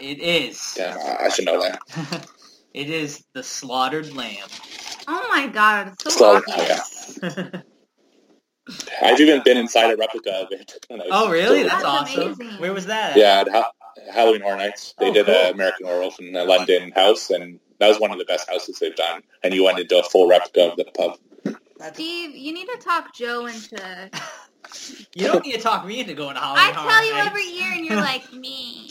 It 0.00 0.20
is. 0.20 0.74
Damn, 0.76 0.98
I 1.20 1.28
should 1.28 1.44
know 1.44 1.60
that. 1.62 2.26
it 2.74 2.88
is 2.90 3.24
the 3.34 3.42
slaughtered 3.42 4.14
lamb. 4.14 4.48
Oh 5.08 5.26
my 5.30 5.48
god, 5.48 5.88
it's 5.88 6.04
so 6.04 6.10
So, 6.10 6.42
obvious. 6.48 7.18
I've 9.02 9.20
even 9.20 9.42
been 9.44 9.58
inside 9.58 9.92
a 9.92 9.96
replica 9.96 10.32
of 10.34 10.48
it. 10.52 10.86
oh, 11.10 11.30
really? 11.30 11.62
That's, 11.64 11.82
That's 11.82 11.84
awesome. 11.84 12.22
amazing. 12.22 12.60
Where 12.60 12.72
was 12.72 12.86
that? 12.86 13.12
At? 13.12 13.18
Yeah, 13.18 13.40
at 13.40 13.48
ha- 13.50 13.72
Halloween 14.12 14.42
Horror 14.42 14.56
Nights, 14.58 14.94
they 14.98 15.10
Oh, 15.10 15.12
did 15.14 15.28
uh, 15.28 15.32
cool. 15.32 15.44
an 15.46 15.54
American 15.54 15.86
Werewolf 15.86 16.20
in 16.20 16.34
a 16.36 16.44
London 16.44 16.92
house, 16.92 17.30
and 17.30 17.58
that 17.80 17.88
was 17.88 17.98
one 18.00 18.12
of 18.12 18.18
the 18.18 18.24
best 18.24 18.48
houses 18.48 18.78
they've 18.78 18.94
done. 18.96 19.22
And 19.42 19.52
you 19.52 19.64
went 19.64 19.78
into 19.80 19.98
a 19.98 20.02
full 20.04 20.28
replica 20.28 20.70
of 20.70 20.76
the 20.76 20.84
pub. 20.96 21.18
Steve, 21.94 22.36
you 22.36 22.52
need 22.54 22.66
to 22.66 22.78
talk 22.78 23.12
Joe 23.14 23.46
into. 23.46 24.10
you 25.14 25.26
don't 25.26 25.44
need 25.44 25.52
to 25.54 25.60
talk 25.60 25.86
me 25.86 26.00
into 26.00 26.14
going 26.14 26.34
to 26.34 26.40
Halloween 26.40 26.64
I 26.64 26.72
Horror 26.72 26.90
tell 26.90 27.06
you 27.06 27.12
Nights. 27.14 27.26
every 27.28 27.46
year, 27.46 27.72
and 27.72 27.86
you're 27.86 27.96
like 28.00 28.32
me. 28.32 28.90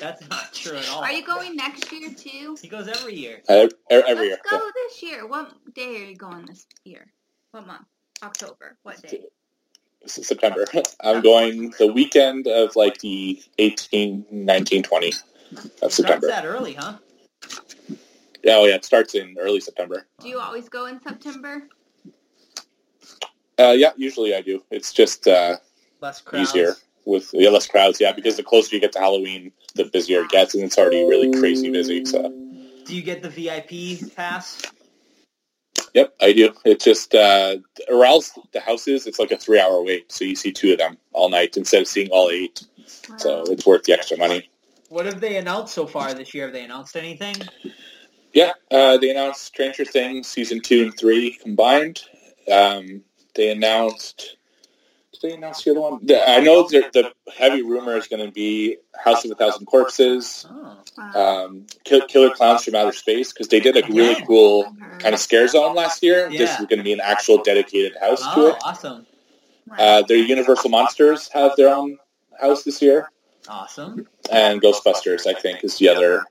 That's 0.00 0.28
not 0.28 0.52
true 0.52 0.76
at 0.78 0.88
all. 0.88 1.02
Are 1.02 1.12
you 1.12 1.24
going 1.24 1.56
next 1.56 1.90
year 1.92 2.10
too? 2.14 2.56
He 2.60 2.68
goes 2.68 2.88
every 2.88 3.14
year. 3.14 3.42
Uh, 3.48 3.68
every 3.90 4.26
year. 4.28 4.38
Let's 4.50 4.50
go 4.50 4.70
this 4.74 5.02
year. 5.02 5.26
What 5.26 5.52
day 5.74 6.02
are 6.02 6.06
you 6.06 6.16
going 6.16 6.46
this 6.46 6.66
year? 6.84 7.06
What 7.52 7.66
month? 7.66 7.86
October. 8.22 8.76
What 8.82 9.02
day? 9.02 9.24
S- 10.04 10.26
September. 10.26 10.66
I'm 11.02 11.20
going 11.22 11.72
the 11.78 11.86
weekend 11.92 12.46
of 12.46 12.76
like 12.76 12.98
the 12.98 13.42
18, 13.58 14.26
19, 14.30 14.82
20 14.82 15.08
of 15.08 15.14
It 15.56 15.70
starts 15.72 15.94
September. 15.96 16.26
that 16.28 16.44
early, 16.46 16.74
huh? 16.74 16.94
Yeah, 18.42 18.56
oh 18.56 18.64
yeah, 18.66 18.76
it 18.76 18.84
starts 18.84 19.14
in 19.14 19.36
early 19.38 19.60
September. 19.60 20.06
Do 20.20 20.28
you 20.28 20.38
always 20.38 20.68
go 20.68 20.86
in 20.86 21.00
September? 21.02 21.64
Uh, 23.60 23.72
yeah, 23.72 23.90
usually 23.96 24.34
I 24.34 24.40
do. 24.40 24.62
It's 24.70 24.92
just 24.92 25.28
uh, 25.28 25.56
Less 26.00 26.20
crowds. 26.22 26.50
easier 26.50 26.74
with 27.04 27.30
yeah, 27.34 27.50
less 27.50 27.66
crowds. 27.66 28.00
Yeah, 28.00 28.12
because 28.12 28.36
the 28.36 28.42
closer 28.42 28.74
you 28.74 28.80
get 28.80 28.92
to 28.92 28.98
Halloween, 29.00 29.52
the 29.74 29.84
busier 29.84 30.22
it 30.22 30.30
gets, 30.30 30.54
and 30.54 30.64
it's 30.64 30.78
already 30.78 31.04
really 31.06 31.30
crazy 31.38 31.70
busy. 31.70 32.04
So, 32.04 32.30
Do 32.86 32.96
you 32.96 33.02
get 33.02 33.22
the 33.22 33.28
VIP 33.28 34.14
pass? 34.16 34.62
yep, 35.94 36.14
I 36.20 36.32
do. 36.32 36.54
It's 36.64 36.84
just 36.84 37.14
uh, 37.14 37.56
or 37.90 38.04
else 38.06 38.38
the 38.52 38.60
houses. 38.60 39.06
It's 39.06 39.18
like 39.18 39.30
a 39.30 39.36
three-hour 39.36 39.82
wait, 39.82 40.10
so 40.10 40.24
you 40.24 40.36
see 40.36 40.52
two 40.52 40.72
of 40.72 40.78
them 40.78 40.96
all 41.12 41.28
night 41.28 41.56
instead 41.56 41.82
of 41.82 41.88
seeing 41.88 42.08
all 42.10 42.30
eight. 42.30 42.64
So 43.18 43.42
it's 43.48 43.66
worth 43.66 43.84
the 43.84 43.92
extra 43.92 44.16
money. 44.16 44.48
What 44.88 45.04
have 45.06 45.20
they 45.20 45.36
announced 45.36 45.74
so 45.74 45.86
far 45.86 46.14
this 46.14 46.32
year? 46.34 46.44
Have 46.46 46.52
they 46.54 46.64
announced 46.64 46.96
anything? 46.96 47.36
Yeah, 48.32 48.52
uh, 48.70 48.96
they 48.98 49.10
announced 49.10 49.42
Stranger 49.42 49.84
Things 49.84 50.28
season 50.28 50.60
two 50.60 50.84
and 50.84 50.96
three 50.96 51.32
combined. 51.32 52.02
Um, 52.50 53.02
they 53.34 53.50
announced. 53.50 54.36
Did 55.12 55.30
they 55.30 55.36
announce 55.36 55.64
the 55.64 55.72
other 55.72 55.80
one? 55.80 56.06
The- 56.06 56.28
I 56.28 56.40
know 56.40 56.68
the, 56.68 56.88
the 56.92 57.12
heavy 57.36 57.62
rumor 57.62 57.96
is 57.96 58.06
going 58.06 58.24
to 58.24 58.32
be 58.32 58.76
House 58.98 59.24
of 59.24 59.30
a 59.30 59.34
Thousand 59.34 59.66
Corpses, 59.66 60.46
Oh, 60.48 60.76
Wow. 60.96 61.44
um, 61.46 61.66
Kill, 61.84 62.06
Killer 62.06 62.30
Clowns 62.30 62.64
from 62.64 62.74
Outer 62.74 62.92
Space, 62.92 63.32
because 63.32 63.48
they 63.48 63.60
did 63.60 63.76
a 63.76 63.86
really 63.92 64.12
Again? 64.12 64.26
cool 64.26 64.76
kind 64.98 65.14
of 65.14 65.20
scare 65.20 65.46
zone 65.48 65.74
last 65.74 66.02
year. 66.02 66.28
This 66.30 66.50
is 66.58 66.66
going 66.66 66.78
to 66.78 66.82
be 66.84 66.92
an 66.92 67.00
actual 67.02 67.42
dedicated 67.42 67.96
house 68.00 68.20
to 68.20 68.40
oh 68.40 68.46
it. 68.48 68.56
awesome. 68.64 69.06
Wow. 69.66 69.76
Uh, 69.78 70.02
their 70.02 70.16
Universal 70.18 70.70
Monsters 70.70 71.28
have 71.28 71.52
their 71.56 71.74
own 71.74 71.98
house 72.40 72.64
this 72.64 72.80
year, 72.82 73.10
Awesome. 73.48 74.06
and 74.32 74.60
Ghostbusters, 74.60 75.26
I 75.26 75.34
think, 75.38 75.62
is 75.64 75.78
the 75.78 75.88
other 75.88 76.24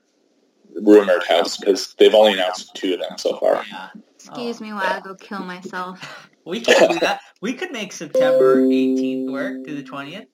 rumored 0.82 1.24
house 1.24 1.56
because 1.56 1.94
they've 1.98 2.14
only 2.14 2.34
announced 2.34 2.74
two 2.74 2.94
of 2.94 3.00
them 3.00 3.18
so 3.18 3.36
far. 3.38 3.64
Yeah. 3.70 3.88
Excuse 4.14 4.60
Oh. 4.60 4.64
me 4.64 4.72
while 4.72 4.84
I 4.84 5.00
go 5.00 5.14
kill 5.14 5.40
myself. 5.40 6.28
We 6.44 6.60
could 6.60 6.90
do 6.90 6.98
that. 7.00 7.20
We 7.40 7.54
could 7.54 7.72
make 7.72 7.92
September 7.92 8.62
18th 8.62 9.30
work 9.30 9.64
to 9.66 9.74
the 9.74 9.82
20th. 9.82 10.26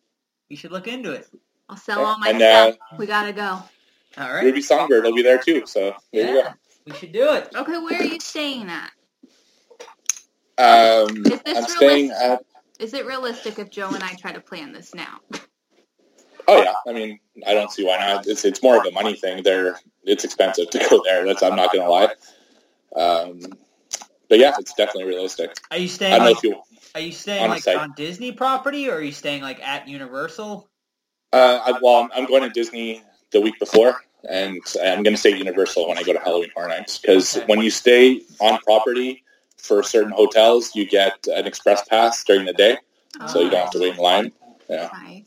You 0.49 0.57
should 0.57 0.73
look 0.73 0.87
into 0.87 1.13
it. 1.13 1.27
I'll 1.69 1.77
sell 1.77 2.05
all 2.05 2.19
my 2.19 2.31
And, 2.31 2.43
uh, 2.43 2.73
stuff. 2.73 2.99
We 2.99 3.07
gotta 3.07 3.33
go. 3.33 3.63
All 4.19 4.33
right. 4.33 4.45
Ruby 4.45 4.63
Songbird 4.63 5.05
will 5.05 5.15
be 5.15 5.23
there 5.23 5.39
too, 5.39 5.67
so 5.67 5.95
there 6.13 6.31
you 6.31 6.39
Yeah. 6.39 6.53
We 6.87 6.95
should 6.95 7.13
do 7.13 7.33
it. 7.33 7.49
Okay, 7.55 7.79
where 7.79 8.01
are 8.01 8.05
you 8.05 8.21
staying 8.21 8.69
at? 8.71 8.93
Um, 10.59 11.27
Is 11.27 11.41
this 11.43 11.59
I'm 11.59 11.65
staying 11.65 12.11
at. 12.13 12.45
Is 12.79 12.95
it 12.95 13.07
realistic 13.07 13.59
if 13.59 13.71
Joe 13.71 13.89
and 13.89 14.03
I 14.03 14.15
try 14.15 14.33
to 14.33 14.41
plan 14.41 14.73
this 14.73 14.95
now? 14.95 15.21
Oh 16.49 16.63
yeah, 16.63 16.75
I 16.87 16.93
mean, 16.93 17.19
I 17.47 17.55
don't 17.55 17.73
see 17.73 17.85
why 17.85 17.99
not. 17.99 18.27
It's 18.27 18.45
it's 18.45 18.63
more 18.63 18.79
of 18.79 18.87
a 18.87 18.93
money 18.93 19.15
thing. 19.15 19.43
There, 19.43 19.81
it's 20.05 20.25
expensive 20.25 20.71
to 20.71 20.87
go 20.89 21.03
there. 21.05 21.27
That's 21.27 21.43
I'm 21.43 21.57
not 21.57 21.75
gonna 21.75 21.91
lie. 21.91 22.15
Um, 22.95 23.41
but 24.29 24.39
yeah, 24.39 24.55
it's 24.59 24.75
definitely 24.75 25.05
realistic. 25.05 25.57
Are 25.71 25.77
you 25.77 25.85
I 25.85 25.89
staying 25.89 26.17
don't 26.19 26.25
know 26.25 26.31
if 26.33 26.43
you. 26.43 26.61
Are 26.95 27.01
you 27.01 27.13
staying 27.13 27.43
on 27.45 27.51
like 27.51 27.63
site. 27.63 27.77
on 27.77 27.93
Disney 27.97 28.33
property 28.33 28.89
or 28.89 28.97
are 28.97 29.03
you 29.03 29.13
staying 29.13 29.43
like 29.43 29.61
at 29.67 29.89
Universal? 29.89 30.69
Uh, 31.33 31.61
I, 31.65 31.79
well, 31.83 31.97
I'm- 31.97 32.11
I'm 32.15 32.25
going 32.27 32.43
to 32.43 32.51
Disney 32.51 33.03
the 33.33 33.41
week 33.41 33.59
before, 33.59 34.01
and 34.29 34.61
I'm 34.83 35.03
going 35.03 35.15
to 35.15 35.21
stay 35.21 35.33
at 35.33 35.39
Universal 35.39 35.89
when 35.89 35.99
I 35.99 36.03
go 36.03 36.13
to 36.13 36.19
Halloween 36.21 36.51
Horror 36.55 36.69
Nights. 36.69 36.99
Because 36.99 37.37
Okay. 37.37 37.47
when 37.47 37.61
you 37.61 37.71
stay 37.71 38.23
on 38.41 38.59
property 38.61 39.25
for 39.59 39.83
certain 39.83 40.13
hotels, 40.13 40.75
you 40.75 40.87
get 40.87 41.27
an 41.27 41.47
express 41.47 41.87
pass 41.87 42.25
during 42.25 42.47
the 42.47 42.53
day, 42.55 42.79
so 43.29 43.41
you 43.41 43.51
don't 43.51 43.61
have 43.61 43.71
to 43.73 43.81
wait 43.81 43.95
in 43.95 43.99
line. 43.99 44.33
Yeah. 44.71 44.89
Nice. 44.93 45.25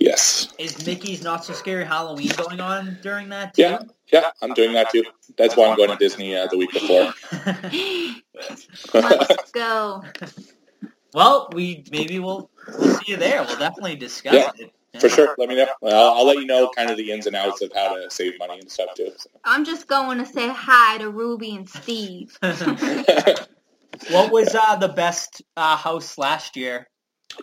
Yes. 0.00 0.48
Is 0.58 0.86
Mickey's 0.86 1.22
Not 1.22 1.44
So 1.44 1.52
Scary 1.52 1.84
Halloween 1.84 2.30
going 2.36 2.58
on 2.60 2.98
during 3.02 3.28
that 3.28 3.54
too? 3.54 3.62
Yeah. 3.62 3.82
Yeah, 4.10 4.30
I'm 4.42 4.54
doing 4.54 4.72
that 4.72 4.90
too. 4.90 5.04
That's 5.36 5.56
why 5.56 5.68
I'm 5.68 5.76
going 5.76 5.90
to 5.90 5.96
Disney 5.96 6.36
uh, 6.36 6.48
the 6.48 6.56
week 6.56 6.72
before. 6.72 7.12
Let's 8.94 9.52
go. 9.52 10.02
well, 11.14 11.48
we 11.52 11.84
maybe 11.92 12.18
we'll 12.18 12.50
we'll 12.66 12.94
see 12.96 13.12
you 13.12 13.16
there. 13.16 13.44
We'll 13.44 13.58
definitely 13.58 13.96
discuss 13.96 14.34
Yeah, 14.34 14.50
it. 14.58 14.72
For 15.00 15.08
sure. 15.08 15.36
Let 15.38 15.48
me 15.48 15.54
know. 15.54 15.66
I'll, 15.84 15.92
I'll 15.92 16.26
let 16.26 16.38
you 16.38 16.46
know 16.46 16.70
kind 16.74 16.90
of 16.90 16.96
the 16.96 17.12
ins 17.12 17.26
and 17.28 17.36
outs 17.36 17.62
of 17.62 17.70
how 17.72 17.94
to 17.94 18.10
save 18.10 18.38
money 18.40 18.58
and 18.58 18.68
stuff 18.70 18.94
too. 18.96 19.12
I'm 19.44 19.64
just 19.64 19.86
going 19.86 20.18
to 20.18 20.26
say 20.26 20.48
hi 20.48 20.98
to 20.98 21.08
Ruby 21.10 21.54
and 21.54 21.68
Steve. 21.68 22.36
what 22.40 24.32
was 24.32 24.52
uh, 24.54 24.76
the 24.76 24.88
best 24.88 25.42
uh, 25.56 25.76
house 25.76 26.18
last 26.18 26.56
year? 26.56 26.88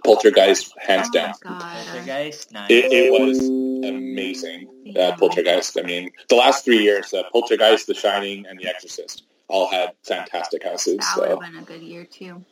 Poltergeist, 0.03 0.73
hands 0.79 1.07
oh 1.09 1.13
down. 1.13 1.33
Poltergeist. 1.43 2.51
Nice. 2.51 2.69
It, 2.69 2.91
it 2.91 3.11
was 3.11 3.39
amazing. 3.87 4.67
Uh, 4.97 5.15
Poltergeist. 5.17 5.77
I 5.79 5.83
mean, 5.83 6.11
the 6.29 6.35
last 6.35 6.65
three 6.65 6.79
years, 6.79 7.13
uh, 7.13 7.23
Poltergeist, 7.31 7.87
The 7.87 7.93
Shining, 7.93 8.45
and 8.45 8.59
The 8.59 8.67
Exorcist 8.67 9.23
all 9.47 9.69
had 9.69 9.93
fantastic 10.03 10.63
houses. 10.63 10.97
That 10.97 11.17
would 11.19 11.29
have 11.29 11.39
been 11.39 11.57
a 11.57 11.65
good 11.65 11.81
year 11.81 12.05
too. 12.05 12.43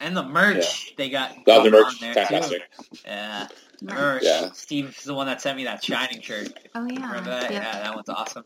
and 0.00 0.16
the 0.16 0.22
merch 0.22 0.94
they 0.96 1.08
got. 1.10 1.44
the 1.44 1.52
other 1.52 1.70
merch, 1.70 1.86
on 1.86 1.94
there, 2.00 2.14
fantastic. 2.14 2.62
Too. 2.78 2.98
Yeah, 3.06 3.48
Merch. 3.82 3.94
merch. 3.94 4.22
Yeah. 4.24 4.50
Steve's 4.52 5.04
the 5.04 5.14
one 5.14 5.26
that 5.26 5.40
sent 5.40 5.56
me 5.56 5.64
that 5.64 5.82
Shining 5.84 6.20
shirt. 6.20 6.52
Oh 6.74 6.86
yeah. 6.86 7.06
Remember 7.06 7.30
that? 7.30 7.50
Yep. 7.50 7.62
Yeah, 7.62 7.82
that 7.82 7.94
one's 7.94 8.08
awesome. 8.08 8.44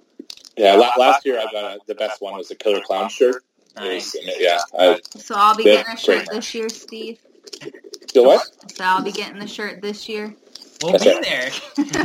Yeah, 0.57 0.75
last 0.75 1.27
year 1.27 1.41
I 1.41 1.45
got 1.51 1.77
a, 1.77 1.81
the 1.87 1.95
best 1.95 2.23
one 2.23 2.37
was 2.37 2.49
the 2.49 2.55
Killer 2.55 2.81
Clown 2.81 3.09
shirt. 3.09 3.45
Nice. 3.77 4.15
was, 4.15 4.37
yeah, 4.39 4.59
I, 4.79 5.01
So 5.17 5.35
I'll 5.37 5.57
be 5.57 5.65
getting 5.65 5.93
a 5.93 5.97
shirt 5.97 6.29
this 6.31 6.55
year, 6.55 6.69
Steve. 6.69 7.19
The 8.15 8.23
what? 8.23 8.47
So 8.73 8.85
I'll 8.85 9.03
be 9.03 9.13
getting 9.13 9.39
the 9.39 9.47
shirt 9.47 9.83
this 9.83 10.09
year. 10.09 10.35
We'll 10.83 10.93
That's 10.93 11.05
be 11.05 11.11
right. 11.11 11.25
there. 11.25 11.51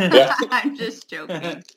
Yeah. 0.12 0.34
I'm 0.51 0.76
just 0.76 1.10
joking. 1.10 1.64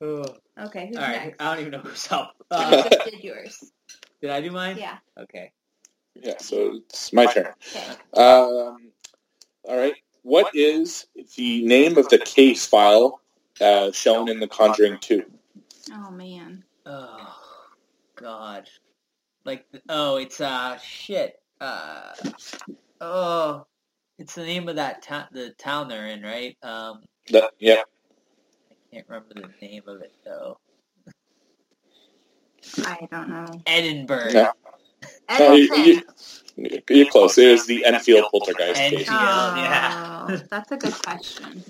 Okay, 0.58 0.88
who's 0.88 0.96
right, 0.96 1.12
next? 1.12 1.42
I 1.42 1.54
don't 1.54 1.60
even 1.60 1.72
know 1.72 1.78
who's 1.78 2.10
up. 2.10 2.34
You 2.38 2.56
Uh, 2.56 2.82
just 2.88 3.04
did 3.04 3.22
yours. 3.24 3.72
did 4.20 4.30
I 4.30 4.40
do 4.40 4.50
mine? 4.50 4.76
Yeah. 4.78 4.96
Okay. 5.18 5.52
Yeah, 6.14 6.38
so 6.38 6.76
it's 6.76 7.12
my 7.12 7.26
turn. 7.26 7.48
Okay. 7.74 7.84
Um, 8.14 8.90
all 9.64 9.76
right. 9.76 9.94
What 10.22 10.54
is 10.54 11.06
the 11.36 11.64
name 11.66 11.96
of 11.98 12.08
the 12.08 12.18
case 12.18 12.66
file 12.66 13.20
uh, 13.60 13.92
shown 13.92 14.28
in 14.28 14.40
The 14.40 14.48
Conjuring 14.48 14.98
2? 15.00 15.22
Oh 15.92 16.10
man. 16.10 16.64
Oh 16.86 17.34
God. 18.16 18.68
Like 19.44 19.66
oh, 19.88 20.16
it's 20.16 20.40
uh 20.40 20.76
shit. 20.78 21.40
Uh 21.60 22.12
oh, 23.00 23.66
it's 24.18 24.34
the 24.34 24.44
name 24.44 24.68
of 24.68 24.76
that 24.76 25.02
town, 25.02 25.26
the 25.32 25.50
town 25.58 25.88
they're 25.88 26.08
in, 26.08 26.22
right? 26.22 26.56
Um, 26.62 27.02
The, 27.28 27.50
yeah. 27.58 27.82
I 28.70 28.74
can't 28.94 29.06
remember 29.08 29.34
the 29.34 29.66
name 29.66 29.82
of 29.86 30.00
it 30.02 30.14
though. 30.24 30.58
I 32.84 33.06
don't 33.10 33.28
know. 33.30 33.46
Edinburgh. 33.66 34.32
No. 34.32 34.52
No, 35.38 35.54
you- 35.54 35.72
Edmonton. 35.72 36.04
you- 36.56 36.82
You're 36.90 37.06
close. 37.06 37.38
It 37.38 37.52
was 37.52 37.66
the 37.66 37.84
Enfield 37.86 38.26
Poltergeist 38.30 38.80
Enfield. 38.80 39.00
case. 39.00 39.08
Oh, 39.10 39.54
yeah. 39.56 40.38
that's 40.50 40.72
a 40.72 40.76
good 40.76 40.92
question. 41.02 41.64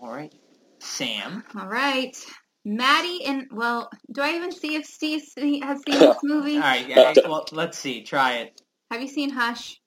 All 0.00 0.10
right. 0.12 0.32
Sam. 0.80 1.44
All 1.58 1.68
right. 1.68 2.16
Maddie 2.64 3.24
and 3.24 3.46
well, 3.50 3.90
do 4.12 4.20
I 4.20 4.34
even 4.34 4.52
see 4.52 4.74
if 4.74 4.84
Steve 4.84 5.22
has 5.62 5.82
seen 5.82 5.82
this 5.98 6.18
movie? 6.22 6.56
All 6.56 6.60
right. 6.60 6.86
Yeah. 6.88 7.14
Well, 7.26 7.46
let's 7.52 7.78
see. 7.78 8.02
Try 8.02 8.38
it. 8.38 8.60
Have 8.90 9.00
you 9.00 9.08
seen 9.08 9.30
Hush? 9.30 9.80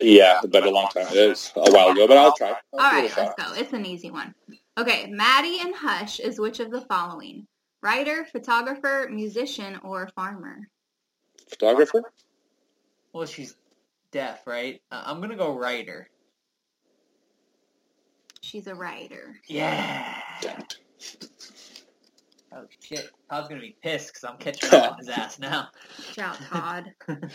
Yeah, 0.00 0.40
but 0.48 0.64
a 0.64 0.70
long 0.70 0.88
time. 0.88 1.06
It 1.12 1.28
was 1.28 1.52
a 1.56 1.70
while 1.70 1.90
ago, 1.90 2.06
but 2.06 2.16
I'll 2.16 2.34
try. 2.34 2.54
I'll 2.78 2.80
All 2.80 2.90
give 2.90 2.92
it 2.92 2.98
a 2.98 3.02
right, 3.02 3.10
shot. 3.10 3.34
let's 3.38 3.50
go. 3.52 3.60
It's 3.60 3.72
an 3.72 3.84
easy 3.84 4.10
one. 4.10 4.34
Okay, 4.78 5.06
Maddie 5.10 5.58
and 5.60 5.74
Hush 5.74 6.20
is 6.20 6.38
which 6.40 6.60
of 6.60 6.70
the 6.70 6.80
following? 6.82 7.46
Writer, 7.82 8.24
photographer, 8.32 9.08
musician, 9.10 9.78
or 9.84 10.08
farmer? 10.14 10.68
Photographer? 11.50 12.02
Well, 13.12 13.26
she's 13.26 13.56
deaf, 14.10 14.46
right? 14.46 14.80
Uh, 14.90 15.02
I'm 15.04 15.20
gonna 15.20 15.36
go 15.36 15.52
writer. 15.58 16.08
She's 18.42 18.66
a 18.66 18.74
writer. 18.74 19.36
Yeah. 19.48 20.14
Damn 20.40 20.60
it. 20.60 20.78
Oh 22.52 22.64
shit. 22.80 23.10
Todd's 23.30 23.48
gonna 23.48 23.60
be 23.60 23.76
pissed 23.82 24.08
because 24.08 24.24
I'm 24.24 24.36
catching 24.38 24.74
up 24.74 24.92
on 24.92 24.98
his 24.98 25.08
ass 25.08 25.38
now. 25.38 25.68
Watch 26.08 26.18
out, 26.18 26.38
Todd. 26.50 26.92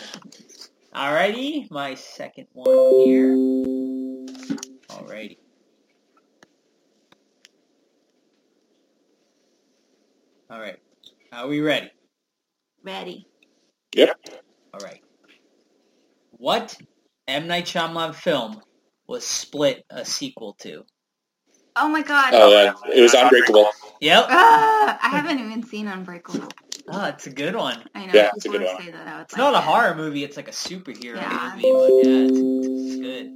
Alrighty, 0.93 1.69
my 1.71 1.93
second 1.95 2.47
one 2.53 2.67
here. 3.05 3.35
Alrighty. 4.89 5.37
Alright. 10.51 10.77
Are 11.31 11.47
we 11.47 11.59
ready? 11.59 11.91
Ready. 12.83 13.27
Yep. 13.95 14.15
Alright. 14.73 15.01
What 16.31 16.77
M. 17.27 17.47
Night 17.47 17.65
Shyamalan 17.65 18.13
film 18.13 18.61
was 19.07 19.25
Split 19.25 19.83
a 19.89 20.05
sequel 20.05 20.53
to? 20.59 20.85
Oh 21.75 21.89
my 21.89 22.01
god. 22.01 22.33
Oh, 22.33 22.49
yeah. 22.49 22.73
It 22.95 23.01
was 23.01 23.13
Unbreakable. 23.13 23.67
Yep. 23.99 24.25
Ah, 24.29 24.99
I 25.01 25.09
haven't 25.09 25.39
even 25.39 25.63
seen 25.63 25.87
Unbreakable. 25.87 26.47
Oh, 26.87 27.05
it's 27.05 27.27
a 27.27 27.31
good 27.31 27.55
one. 27.55 27.83
I 27.95 28.05
know 28.05 28.11
Yeah, 28.13 28.29
it's 28.35 28.45
a 28.45 28.49
people 28.49 28.59
good 28.59 28.65
one. 28.67 28.83
say 28.85 28.91
that. 28.91 29.07
I 29.07 29.15
would 29.17 29.23
It's 29.23 29.33
like 29.33 29.39
not 29.39 29.53
a 29.53 29.57
it. 29.57 29.63
horror 29.63 29.95
movie, 29.95 30.23
it's 30.23 30.37
like 30.37 30.47
a 30.47 30.51
superhero 30.51 31.15
Yeah. 31.15 31.51
movie, 31.55 31.71
but 31.71 31.91
yeah, 31.97 32.27
it's, 32.27 32.39
it's 32.39 32.95
good. 33.01 33.31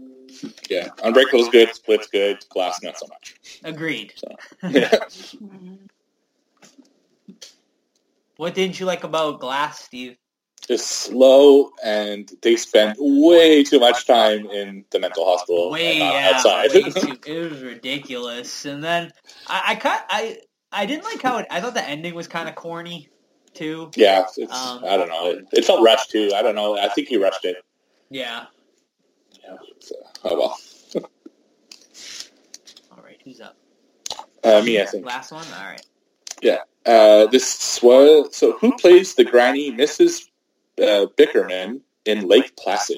Yeah, 0.69 0.89
Unbreakable's 1.03 1.49
good, 1.49 1.73
Split's 1.73 2.07
good, 2.07 2.37
Glass 2.49 2.81
not 2.83 2.97
so 2.97 3.07
much. 3.07 3.35
Agreed. 3.63 4.13
Yeah. 4.69 4.89
Mhm. 5.41 5.79
What 8.37 8.53
didn't 8.53 8.79
you 8.79 8.85
like 8.85 9.03
about 9.03 9.41
Glass, 9.41 9.79
Steve? 9.79 10.15
It's 10.67 10.85
slow, 10.85 11.71
and 11.83 12.31
they 12.41 12.55
spend 12.55 12.95
way 12.99 13.63
too 13.63 13.79
much 13.79 14.05
time 14.05 14.45
in 14.47 14.85
the 14.91 14.99
mental 14.99 15.25
hospital 15.25 15.71
Way, 15.71 15.97
yeah, 15.99 16.31
outside. 16.35 16.69
way 16.73 16.81
too, 16.91 17.17
it 17.25 17.51
was 17.51 17.61
ridiculous. 17.63 18.65
And 18.65 18.83
then 18.83 19.11
I, 19.47 19.61
I 19.67 19.75
cut, 19.75 20.05
I, 20.09 20.37
I 20.71 20.85
didn't 20.85 21.05
like 21.05 21.21
how 21.21 21.37
it. 21.37 21.47
I 21.49 21.59
thought 21.61 21.73
the 21.73 21.83
ending 21.87 22.13
was 22.13 22.27
kind 22.27 22.47
of 22.47 22.53
corny, 22.55 23.09
too. 23.55 23.89
yeah, 23.95 24.25
it's, 24.37 24.53
Um, 24.53 24.83
I 24.85 24.95
don't 24.97 25.09
know. 25.09 25.31
It, 25.31 25.47
it 25.53 25.65
felt 25.65 25.83
rushed 25.83 26.11
too. 26.11 26.31
I 26.35 26.41
don't 26.43 26.55
know. 26.55 26.77
I 26.77 26.89
think 26.89 27.07
he 27.07 27.17
rushed 27.17 27.45
it. 27.45 27.57
Yeah. 28.09 28.45
Yeah, 29.43 29.55
so, 29.79 29.95
oh 30.25 30.37
well. 30.37 30.59
All 32.91 33.03
right, 33.03 33.19
who's 33.23 33.41
up? 33.41 33.55
Uh, 34.43 34.61
me, 34.61 34.79
I 34.81 34.85
think. 34.85 35.05
Last 35.05 35.31
one. 35.31 35.45
All 35.57 35.65
right. 35.65 35.83
Yeah. 36.41 36.59
Uh, 36.85 37.25
this 37.27 37.79
was 37.81 38.35
so. 38.35 38.53
Who 38.59 38.75
plays 38.77 39.15
the 39.15 39.23
granny, 39.23 39.71
Mrs. 39.71 40.28
Uh, 40.81 41.07
Bickerman, 41.17 41.81
in 42.05 42.27
Lake 42.27 42.55
Placid? 42.55 42.97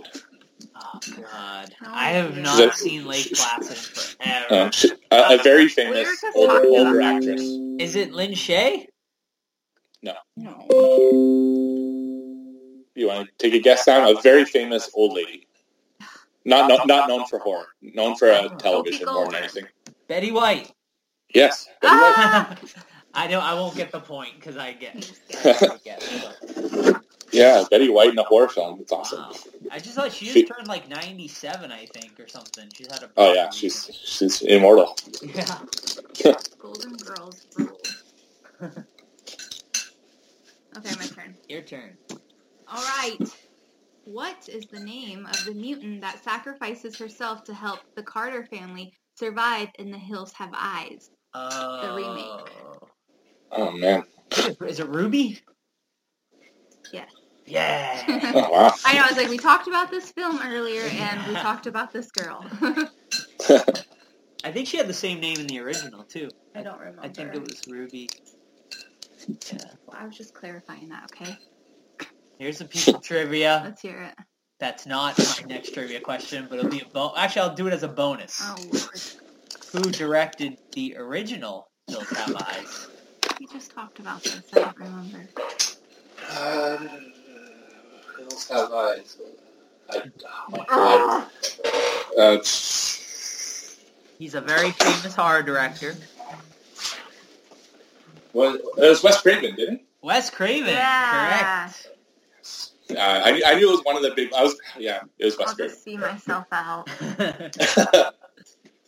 Oh 0.76 1.00
God, 1.32 1.76
I 1.86 2.10
have 2.10 2.38
not 2.38 2.58
That- 2.58 2.76
seen 2.76 3.06
Lake 3.06 3.32
Placid 3.34 3.78
forever. 3.78 4.46
Uh, 4.50 4.70
she, 4.72 4.92
a, 5.12 5.36
a 5.36 5.38
very 5.44 5.68
famous 5.68 5.94
We 6.00 6.04
were 6.06 6.12
just 6.12 6.36
older, 6.36 6.62
older 6.68 7.02
actress. 7.02 7.42
Is 7.80 7.96
it 7.96 8.12
Lin 8.14 8.32
Shaye? 8.32 8.88
No. 10.04 10.14
No. 10.38 10.66
You 12.96 13.08
want 13.08 13.28
to 13.28 13.34
take 13.38 13.54
a 13.54 13.60
guess, 13.60 13.86
Sam? 13.86 14.06
A 14.16 14.20
very 14.22 14.46
famous 14.46 14.90
old 14.94 15.14
lady. 15.14 15.48
Not 16.44 16.68
no, 16.70 16.78
not 16.86 17.08
known 17.08 17.26
for 17.28 17.40
horror, 17.40 17.68
known 17.82 18.16
for 18.16 18.30
uh, 18.32 18.50
television 18.58 19.06
more 19.06 19.26
than 19.26 19.36
anything. 19.36 19.66
Betty 20.08 20.32
White. 20.32 20.72
Yes. 21.34 21.68
Betty 21.82 21.96
White. 21.96 22.58
I 23.14 23.28
know 23.28 23.40
I 23.40 23.54
won't 23.54 23.76
get 23.76 23.92
the 23.92 24.00
point 24.00 24.36
because 24.36 24.58
I 24.58 24.72
get. 24.74 24.96
You 24.96 25.02
just 25.02 25.28
get 25.28 25.62
it. 25.62 25.72
I 25.72 25.78
get 25.84 26.02
but- 26.82 27.01
Yeah, 27.32 27.64
Betty 27.70 27.90
White 27.90 28.10
in 28.12 28.20
a 28.20 28.24
horror 28.24 28.50
film. 28.50 28.80
It's 28.82 28.92
awesome. 28.92 29.20
Wow. 29.20 29.32
I 29.72 29.80
just 29.80 29.96
thought 29.96 30.12
she 30.12 30.26
She- 30.26 30.42
just 30.44 30.54
turned 30.54 30.68
like 30.68 30.90
97, 30.90 31.72
I 31.72 31.86
think, 31.88 32.20
or 32.20 32.28
something. 32.28 32.68
She's 32.76 32.88
had 32.92 33.04
a. 33.04 33.10
Oh 33.18 33.34
yeah, 33.34 33.50
she's 33.50 33.90
she's 33.94 34.42
immortal. 34.42 34.98
Yeah. 35.22 35.60
Golden 36.60 36.96
Girls. 36.98 37.46
Okay, 40.78 40.96
my 40.98 41.06
turn. 41.06 41.36
Your 41.50 41.62
turn. 41.62 41.98
All 42.68 42.82
right. 42.98 43.18
What 44.06 44.48
is 44.48 44.66
the 44.68 44.80
name 44.80 45.26
of 45.26 45.44
the 45.46 45.54
mutant 45.54 46.00
that 46.02 46.24
sacrifices 46.24 46.98
herself 46.98 47.44
to 47.46 47.54
help 47.54 47.80
the 47.96 48.04
Carter 48.04 48.46
family 48.46 48.94
survive 49.16 49.68
in 49.80 49.92
The 49.92 49.98
Hills 49.98 50.32
Have 50.34 50.52
Eyes? 50.54 51.10
Uh, 51.34 51.94
remake. 51.94 52.56
Oh 53.52 53.72
man. 53.72 54.04
Is 54.66 54.80
it 54.80 54.88
Ruby? 54.88 55.40
Yes. 56.94 57.10
Yeah. 57.52 58.32
Oh 58.34 58.49
wow. 58.52 58.74
I 58.86 58.93
know. 58.93 59.04
I 59.04 59.08
was 59.08 59.18
like, 59.18 59.28
we 59.30 59.38
talked 59.38 59.68
about 59.68 59.91
this 59.91 60.12
film 60.12 60.39
earlier, 60.41 60.84
and 60.84 61.28
we 61.28 61.34
talked 61.34 61.68
about 61.68 61.91
this 61.91 62.10
girl. 62.12 62.45
I 64.43 64.52
think 64.52 64.68
she 64.68 64.78
had 64.78 64.88
the 64.88 64.93
same 64.93 65.20
name 65.20 65.38
in 65.38 65.47
the 65.47 65.60
original 65.60 66.04
too. 66.04 66.30
I 66.56 66.64
don't 66.64 66.80
remember. 66.80 67.02
I 67.04 67.10
think 67.10 67.36
it 67.36 67.41
was 67.41 67.62
Ruby. 67.68 68.10
Yeah. 69.28 69.58
Well, 69.86 69.97
I 69.99 70.06
was 70.06 70.18
just 70.18 70.34
clarifying 70.34 70.89
that. 70.89 71.12
Okay, 71.14 71.38
Here's 72.39 72.62
a 72.62 72.66
piece 72.66 72.88
of 72.88 73.02
trivia. 73.02 73.62
let's 73.66 73.82
hear 73.82 74.02
it. 74.02 74.16
That's 74.60 74.86
not 74.86 75.18
my 75.20 75.47
next 75.47 75.74
trivia 75.74 75.99
question, 75.99 76.47
but 76.49 76.60
it'll 76.60 76.72
be 76.72 76.80
a 76.80 76.86
bon. 76.86 77.12
Actually, 77.18 77.41
I'll 77.49 77.56
do 77.56 77.68
it 77.68 77.74
as 77.74 77.84
a 77.84 77.88
bonus. 77.88 78.39
Oh 78.41 78.56
Lord. 78.72 79.02
Who 79.86 79.91
directed 79.91 80.58
the 80.72 80.95
original 80.97 81.68
Hills 81.88 82.10
Have 82.10 82.36
Eyes? 82.36 82.88
we 83.39 83.47
just 83.47 83.72
talked 83.72 83.99
about 83.99 84.24
this. 84.24 84.41
I 84.54 84.60
don't 84.60 84.78
remember. 84.78 85.28
Uh, 86.30 86.78
Hills 88.32 88.48
have 88.50 88.72
eyes. 88.72 89.18
I, 89.90 90.02
oh 90.26 90.52
my 90.52 90.66
Ah! 90.70 91.30
god. 92.16 92.18
Uh, 92.18 92.38
He's 94.18 94.36
a 94.36 94.42
very 94.42 94.72
famous 94.72 95.16
horror 95.16 95.42
director. 95.44 95.96
well, 98.34 98.56
it 98.56 98.64
was 98.78 99.04
Wes 99.04 99.22
Craven, 99.22 99.56
didn't 99.56 99.76
it? 99.76 99.86
Wes 100.02 100.30
Craven. 100.30 100.70
Yeah. 100.74 101.70
Correct. 101.70 101.88
Uh, 102.92 102.96
I, 103.00 103.42
I 103.46 103.56
knew 103.56 103.70
it 103.70 103.72
was 103.72 103.84
one 103.84 103.96
of 103.96 104.04
the 104.04 104.12
big. 104.16 104.34
I 104.34 104.44
was 104.44 104.56
yeah, 104.78 105.02
it 105.18 105.26
was 105.26 105.38
Wes 105.38 105.50
I'll 105.50 105.56
Craven. 105.56 105.72
just 105.74 105.84
see 105.84 105.98
myself 105.98 106.46
out. 106.52 106.90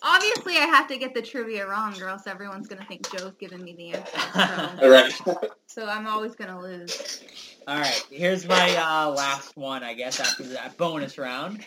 Obviously, 0.06 0.58
I 0.58 0.66
have 0.66 0.88
to 0.89 0.97
get 0.97 1.14
the 1.14 1.22
trivia 1.22 1.68
wrong, 1.68 1.99
or 2.01 2.10
else 2.10 2.28
everyone's 2.28 2.68
gonna 2.68 2.86
think 2.86 3.10
Joe's 3.10 3.36
giving 3.39 3.64
me 3.64 3.74
the 3.76 3.93
answer. 3.93 4.80
All 4.82 4.89
right. 4.89 5.12
So, 5.12 5.39
so 5.68 5.88
I'm 5.88 6.08
always 6.08 6.36
gonna 6.36 6.62
lose. 6.62 7.24
All 7.66 7.80
right, 7.80 8.06
here's 8.12 8.45
my 8.45 8.76
uh, 8.76 9.10
last 9.10 9.56
one, 9.56 9.84
I 9.84 9.93
guess, 9.93 10.20
after 10.20 10.43
that 10.43 10.76
bonus 10.78 11.18
round. 11.18 11.66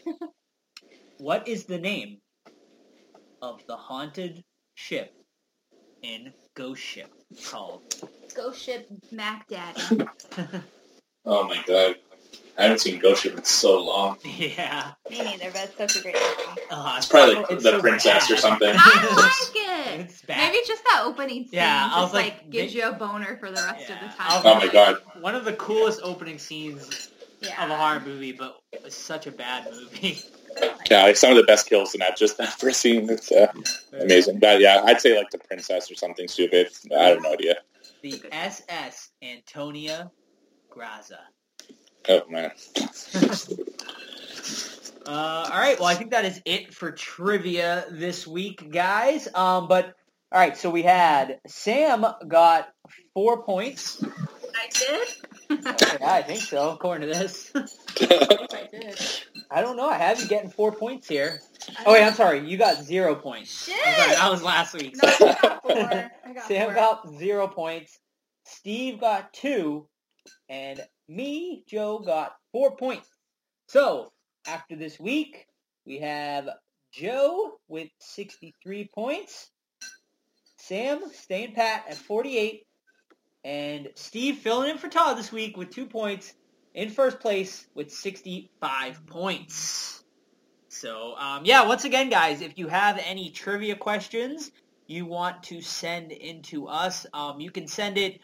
what 1.19 1.49
is 1.49 1.65
the 1.65 1.79
name 1.79 2.19
of 3.41 3.63
the 3.67 3.77
haunted 3.77 4.45
ship 4.75 5.15
in 6.03 6.35
Ghost 6.55 6.83
Ship 6.83 7.11
called? 7.47 7.83
Ghost 8.35 8.61
ship 8.63 8.87
Mac 9.11 9.49
Daddy. 9.49 9.81
oh 11.25 11.49
my 11.49 11.63
god. 11.67 11.97
I 12.59 12.63
haven't 12.63 12.79
seen 12.79 12.99
Ghost 13.01 13.23
Ship 13.23 13.37
in 13.37 13.45
so 13.45 13.83
long. 13.85 14.17
yeah. 14.25 14.93
Me 15.11 15.23
neither, 15.23 15.51
but 15.53 15.65
it's 15.65 15.77
such 15.77 15.97
a 15.97 16.03
great 16.03 16.15
movie. 16.15 16.61
Uh, 16.71 16.95
It's 16.97 17.07
probably 17.07 17.35
like 17.35 17.51
it's 17.51 17.63
the 17.65 17.73
so 17.73 17.81
princess 17.81 18.31
or 18.31 18.37
something. 18.39 18.71
I 18.79 19.15
like 19.15 19.97
it. 19.99 20.01
It's 20.01 20.23
bad. 20.23 20.53
Maybe 20.53 20.65
just 20.67 20.83
that 20.85 21.03
opening 21.05 21.43
scene. 21.45 21.51
Yeah, 21.53 21.91
I 21.93 22.01
was 22.01 22.05
just, 22.07 22.15
like, 22.15 22.25
like, 22.35 22.51
gives 22.51 22.75
may- 22.75 22.81
you 22.81 22.89
a 22.89 22.93
boner 22.93 23.37
for 23.39 23.51
the 23.51 23.61
rest 23.63 23.89
Yeah, 23.89 23.95
of 24.05 24.11
the 24.11 24.17
time. 24.17 24.43
Oh 24.45 24.55
my 24.55 24.69
god. 24.73 24.97
One 25.21 25.35
of 25.35 25.45
the 25.45 25.53
coolest 25.55 26.01
opening 26.03 26.39
scenes 26.39 27.11
Yeah. 27.43 27.63
of 27.63 27.71
a 27.71 27.77
horror 27.77 28.01
movie, 28.01 28.33
but 28.33 28.59
it's 28.73 28.97
such 28.97 29.27
a 29.27 29.33
bad 29.33 29.71
movie. 29.71 30.19
Yeah, 30.91 31.03
like 31.03 31.17
some 31.17 31.33
of 31.33 31.37
the 31.37 31.43
best 31.43 31.69
kills 31.69 31.95
in 31.95 31.99
that 31.99 32.17
just 32.17 32.39
that 32.39 32.49
first 32.59 32.81
scene. 32.81 33.11
It's 33.11 33.31
uh, 33.31 33.53
amazing. 34.01 34.39
But 34.39 34.59
yeah, 34.61 34.81
I'd 34.87 35.03
say 35.03 35.15
like 35.15 35.29
the 35.31 35.37
princess 35.37 35.91
or 35.91 35.95
something 35.97 36.29
stupid. 36.29 36.69
I 36.97 37.09
have 37.09 37.21
no 37.23 37.35
idea. 37.35 37.57
The 38.01 38.23
SS 38.33 39.11
Antonia 39.23 40.11
Graza. 40.75 41.19
Oh 42.09 42.23
man. 42.29 42.53
Uh, 45.07 45.49
all 45.53 45.61
right. 45.61 45.79
Well, 45.79 45.89
I 45.89 45.95
think 45.95 46.11
that 46.11 46.25
is 46.25 46.43
it 46.45 46.75
for 46.75 46.91
trivia 46.91 47.85
this 47.93 48.27
week, 48.27 48.73
guys. 48.73 49.29
Um, 49.33 49.69
but 49.69 49.95
all 50.33 50.41
right. 50.41 50.57
So 50.57 50.69
we 50.69 50.83
had 50.83 51.39
Sam 51.47 52.05
got 52.27 52.69
four 53.15 53.45
points. 53.45 54.03
I 54.03 54.69
did. 54.71 55.09
Yeah, 55.49 56.13
I 56.13 56.23
think 56.23 56.41
so, 56.41 56.71
according 56.71 57.07
to 57.09 57.15
this. 57.17 57.53
I 57.55 58.69
did. 58.73 59.01
I 59.49 59.61
don't 59.61 59.77
know. 59.77 59.89
I 59.89 59.97
have 59.97 60.21
you 60.21 60.27
getting 60.27 60.51
four 60.51 60.73
points 60.73 61.07
here. 61.07 61.41
Oh 61.87 61.93
wait, 61.93 62.03
I'm 62.03 62.15
sorry. 62.15 62.41
You 62.49 62.57
got 62.59 62.83
zero 62.83 63.15
points. 63.15 63.67
Shit! 63.67 63.77
Sorry, 63.77 64.17
that 64.17 64.29
was 64.29 64.43
last 64.43 64.75
week. 64.75 64.97
No, 65.01 65.09
I 65.09 65.19
got 65.41 65.63
four. 65.63 65.73
I 65.79 66.33
got 66.35 66.45
Sam 66.49 66.65
four. 66.67 66.75
got 66.75 67.09
zero 67.17 67.47
points. 67.47 67.97
Steve 68.45 68.99
got 68.99 69.33
two, 69.33 69.87
and 70.49 70.81
me, 71.09 71.65
Joe, 71.67 71.99
got 71.99 72.37
four 72.53 72.77
points. 72.77 73.09
So 73.69 74.13
after 74.47 74.77
this 74.77 74.99
week, 74.99 75.47
we 75.85 75.99
have 75.99 76.49
Joe 76.93 77.59
with 77.69 77.89
63 77.99 78.91
points, 78.95 79.51
Sam 80.59 81.03
staying 81.13 81.55
pat 81.55 81.85
at 81.89 81.97
48, 81.97 82.67
and 83.45 83.89
Steve 83.95 84.39
filling 84.39 84.71
in 84.71 84.79
for 84.79 84.89
Todd 84.89 85.17
this 85.17 85.31
week 85.31 85.57
with 85.57 85.71
two 85.71 85.87
points 85.87 86.35
in 86.75 86.91
first 86.91 87.21
place 87.21 87.67
with 87.75 87.93
65 87.93 89.07
points. 89.07 90.05
So, 90.69 91.15
um, 91.17 91.45
yeah, 91.45 91.67
once 91.67 91.85
again, 91.85 92.11
guys, 92.11 92.43
if 92.43 92.59
you 92.59 92.69
have 92.69 93.01
any 93.05 93.31
trivia 93.31 93.77
questions 93.77 94.51
you 94.87 95.07
want 95.07 95.43
to 95.45 95.63
send 95.63 96.13
into 96.13 96.67
us, 96.67 97.07
um, 97.15 97.41
you 97.41 97.51
can 97.51 97.67
send 97.67 97.97
it 97.99 98.21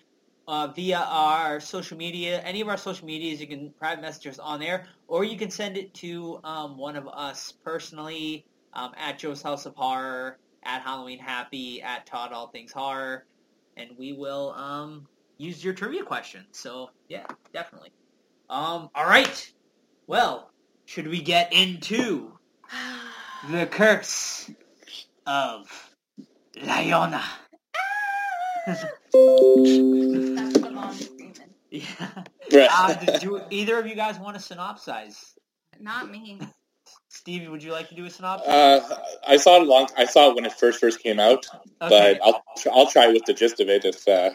uh, 0.52 0.66
via 0.66 0.98
our 0.98 1.60
social 1.60 1.96
media, 1.96 2.42
any 2.42 2.60
of 2.60 2.68
our 2.68 2.76
social 2.76 3.06
medias. 3.06 3.40
You 3.40 3.46
can 3.46 3.72
private 3.78 4.02
message 4.02 4.26
us 4.26 4.38
on 4.38 4.60
there, 4.60 4.84
or 5.08 5.24
you 5.24 5.38
can 5.38 5.50
send 5.50 5.78
it 5.78 5.94
to 5.94 6.40
um, 6.44 6.76
one 6.76 6.94
of 6.94 7.08
us 7.08 7.54
personally 7.64 8.44
um, 8.74 8.92
at 8.98 9.18
Joe's 9.18 9.40
House 9.40 9.64
of 9.64 9.74
Horror, 9.74 10.36
at 10.62 10.82
Halloween 10.82 11.18
Happy, 11.18 11.80
at 11.80 12.04
Todd 12.04 12.32
All 12.34 12.48
Things 12.48 12.70
Horror, 12.70 13.24
and 13.78 13.92
we 13.98 14.12
will 14.12 14.52
um, 14.52 15.06
use 15.38 15.64
your 15.64 15.72
trivia 15.72 16.04
question. 16.04 16.44
So, 16.52 16.90
yeah, 17.08 17.24
definitely. 17.54 17.92
Um, 18.50 18.90
all 18.94 19.06
right. 19.06 19.52
Well, 20.06 20.50
should 20.84 21.08
we 21.08 21.22
get 21.22 21.54
into 21.54 22.30
the 23.48 23.64
curse 23.64 24.50
of 25.26 25.94
Llorona? 26.58 27.22
That's 29.12 30.58
the 30.60 30.70
mom 30.72 30.94
screaming. 30.94 31.36
yeah. 31.70 32.24
Right. 32.52 32.68
Uh, 32.70 32.94
do, 32.94 33.18
do 33.18 33.40
either 33.50 33.78
of 33.78 33.86
you 33.86 33.94
guys 33.94 34.18
want 34.18 34.38
to 34.38 34.42
synopsize? 34.42 35.16
Not 35.80 36.10
me. 36.10 36.38
Stevie, 37.08 37.48
would 37.48 37.62
you 37.62 37.72
like 37.72 37.88
to 37.90 37.94
do 37.94 38.04
a 38.06 38.10
synopsis? 38.10 38.48
Uh, 38.48 38.98
I 39.26 39.36
saw 39.36 39.60
it 39.60 39.66
long. 39.66 39.88
I 39.96 40.06
saw 40.06 40.30
it 40.30 40.34
when 40.34 40.44
it 40.44 40.52
first 40.52 40.80
first 40.80 41.02
came 41.02 41.20
out, 41.20 41.46
okay. 41.80 42.18
but 42.20 42.20
I'll 42.22 42.42
I'll 42.72 42.86
try 42.86 43.08
with 43.08 43.24
the 43.26 43.34
gist 43.34 43.60
of 43.60 43.68
it 43.68 43.84
if. 43.84 44.06
Uh, 44.08 44.30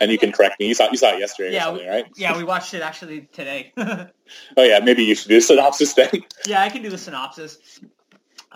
and 0.00 0.10
you 0.10 0.18
can 0.18 0.32
correct 0.32 0.58
me. 0.58 0.66
You 0.66 0.74
saw 0.74 0.90
you 0.90 0.96
saw 0.96 1.14
it 1.14 1.20
yesterday 1.20 1.52
Yeah, 1.54 1.66
or 1.66 1.78
something, 1.78 1.88
right? 1.88 2.04
yeah, 2.16 2.36
we 2.36 2.42
watched 2.42 2.74
it 2.74 2.82
actually 2.82 3.22
today. 3.32 3.72
Oh 4.56 4.62
yeah, 4.64 4.80
maybe 4.80 5.04
you 5.04 5.14
should 5.14 5.28
do 5.28 5.36
a 5.36 5.40
synopsis 5.40 5.92
then. 5.92 6.08
yeah, 6.46 6.62
I 6.62 6.68
can 6.70 6.82
do 6.82 6.90
the 6.90 6.98
synopsis. 6.98 7.58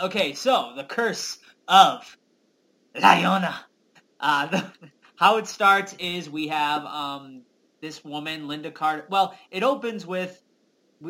Okay, 0.01 0.33
so 0.35 0.73
the 0.77 0.85
curse 0.85 1.39
of 1.69 2.17
Llorona. 2.97 3.55
Uh, 4.19 4.47
the, 4.47 4.73
how 5.19 5.37
it 5.37 5.49
starts 5.49 5.97
is 5.99 6.31
we 6.31 6.47
have 6.47 6.85
um, 6.85 7.43
this 7.81 8.05
woman, 8.05 8.47
Linda 8.47 8.71
Carter. 8.71 9.05
Well, 9.11 9.35
it 9.51 9.65
opens 9.65 10.07
with 10.07 10.41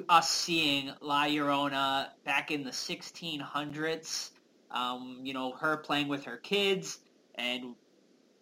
us 0.08 0.30
seeing 0.30 0.92
La 1.02 1.24
Llorona 1.24 2.08
back 2.24 2.50
in 2.50 2.64
the 2.64 2.70
1600s. 2.70 4.30
Um, 4.70 5.20
you 5.22 5.34
know, 5.34 5.52
her 5.52 5.76
playing 5.76 6.08
with 6.08 6.24
her 6.24 6.38
kids, 6.38 7.00
and 7.34 7.74